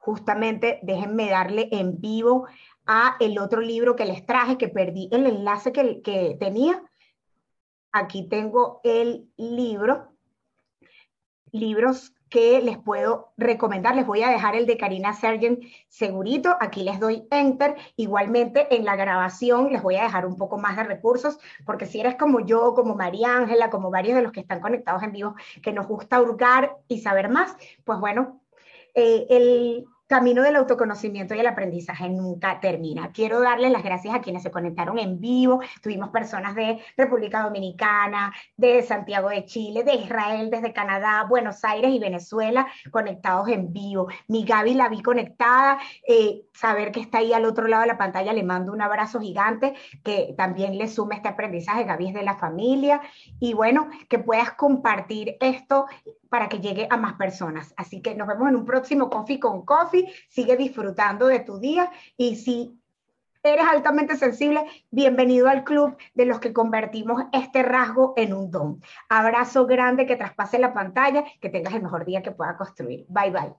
justamente, 0.00 0.80
déjenme 0.82 1.30
darle 1.30 1.70
en 1.72 1.98
vivo 1.98 2.46
a 2.84 3.16
el 3.20 3.38
otro 3.38 3.62
libro 3.62 3.96
que 3.96 4.04
les 4.04 4.26
traje, 4.26 4.58
que 4.58 4.68
perdí 4.68 5.08
el 5.12 5.26
enlace 5.26 5.72
que, 5.72 6.02
que 6.02 6.36
tenía. 6.38 6.82
Aquí 7.90 8.28
tengo 8.28 8.82
el 8.84 9.30
libro 9.38 10.12
libros 11.52 12.12
que 12.30 12.62
les 12.62 12.78
puedo 12.78 13.32
recomendar. 13.36 13.94
Les 13.96 14.06
voy 14.06 14.22
a 14.22 14.30
dejar 14.30 14.54
el 14.54 14.64
de 14.64 14.78
Karina 14.78 15.12
Sergent 15.12 15.60
segurito. 15.88 16.56
Aquí 16.60 16.84
les 16.84 16.98
doy 17.00 17.26
enter. 17.30 17.76
Igualmente 17.96 18.74
en 18.74 18.84
la 18.84 18.96
grabación 18.96 19.72
les 19.72 19.82
voy 19.82 19.96
a 19.96 20.04
dejar 20.04 20.24
un 20.24 20.36
poco 20.36 20.56
más 20.56 20.76
de 20.76 20.84
recursos, 20.84 21.38
porque 21.66 21.86
si 21.86 22.00
eres 22.00 22.14
como 22.14 22.40
yo, 22.40 22.74
como 22.74 22.94
María 22.94 23.36
Ángela, 23.36 23.68
como 23.68 23.90
varios 23.90 24.16
de 24.16 24.22
los 24.22 24.32
que 24.32 24.40
están 24.40 24.60
conectados 24.60 25.02
en 25.02 25.12
vivo, 25.12 25.34
que 25.62 25.72
nos 25.72 25.86
gusta 25.86 26.22
hurgar 26.22 26.76
y 26.88 27.00
saber 27.00 27.28
más, 27.28 27.56
pues 27.84 27.98
bueno, 27.98 28.40
eh, 28.94 29.26
el 29.28 29.86
camino 30.10 30.42
del 30.42 30.56
autoconocimiento 30.56 31.36
y 31.36 31.38
el 31.38 31.46
aprendizaje 31.46 32.08
nunca 32.08 32.58
termina. 32.58 33.12
Quiero 33.12 33.38
darles 33.38 33.70
las 33.70 33.84
gracias 33.84 34.12
a 34.12 34.20
quienes 34.20 34.42
se 34.42 34.50
conectaron 34.50 34.98
en 34.98 35.20
vivo. 35.20 35.60
Tuvimos 35.80 36.08
personas 36.08 36.56
de 36.56 36.80
República 36.96 37.44
Dominicana, 37.44 38.34
de 38.56 38.82
Santiago 38.82 39.28
de 39.28 39.44
Chile, 39.44 39.84
de 39.84 39.94
Israel, 39.94 40.50
desde 40.50 40.72
Canadá, 40.72 41.24
Buenos 41.28 41.62
Aires 41.64 41.92
y 41.92 42.00
Venezuela 42.00 42.66
conectados 42.90 43.48
en 43.50 43.72
vivo. 43.72 44.08
Mi 44.26 44.44
Gaby 44.44 44.74
la 44.74 44.88
vi 44.88 45.00
conectada. 45.00 45.78
Eh, 46.08 46.42
saber 46.54 46.90
que 46.90 46.98
está 46.98 47.18
ahí 47.18 47.32
al 47.32 47.44
otro 47.44 47.68
lado 47.68 47.82
de 47.82 47.88
la 47.88 47.96
pantalla, 47.96 48.32
le 48.32 48.42
mando 48.42 48.72
un 48.72 48.82
abrazo 48.82 49.20
gigante, 49.20 49.74
que 50.02 50.34
también 50.36 50.76
le 50.76 50.88
sume 50.88 51.14
este 51.14 51.28
aprendizaje. 51.28 51.84
Gaby 51.84 52.08
es 52.08 52.14
de 52.14 52.24
la 52.24 52.36
familia. 52.36 53.00
Y 53.38 53.54
bueno, 53.54 53.88
que 54.08 54.18
puedas 54.18 54.50
compartir 54.54 55.36
esto 55.40 55.86
para 56.30 56.48
que 56.48 56.60
llegue 56.60 56.86
a 56.88 56.96
más 56.96 57.14
personas. 57.14 57.74
Así 57.76 58.00
que 58.00 58.14
nos 58.14 58.28
vemos 58.28 58.48
en 58.48 58.56
un 58.56 58.64
próximo 58.64 59.10
Coffee 59.10 59.40
con 59.40 59.64
Coffee. 59.64 59.99
Sigue 60.28 60.56
disfrutando 60.56 61.26
de 61.26 61.40
tu 61.40 61.58
día 61.58 61.90
y 62.16 62.36
si 62.36 62.80
eres 63.42 63.64
altamente 63.66 64.16
sensible, 64.16 64.64
bienvenido 64.90 65.48
al 65.48 65.64
club 65.64 65.96
de 66.14 66.26
los 66.26 66.40
que 66.40 66.52
convertimos 66.52 67.22
este 67.32 67.62
rasgo 67.62 68.12
en 68.16 68.34
un 68.34 68.50
don. 68.50 68.82
Abrazo 69.08 69.66
grande 69.66 70.06
que 70.06 70.16
traspase 70.16 70.58
la 70.58 70.74
pantalla, 70.74 71.24
que 71.40 71.48
tengas 71.48 71.74
el 71.74 71.82
mejor 71.82 72.04
día 72.04 72.22
que 72.22 72.32
pueda 72.32 72.56
construir. 72.56 73.06
Bye 73.08 73.30
bye. 73.30 73.54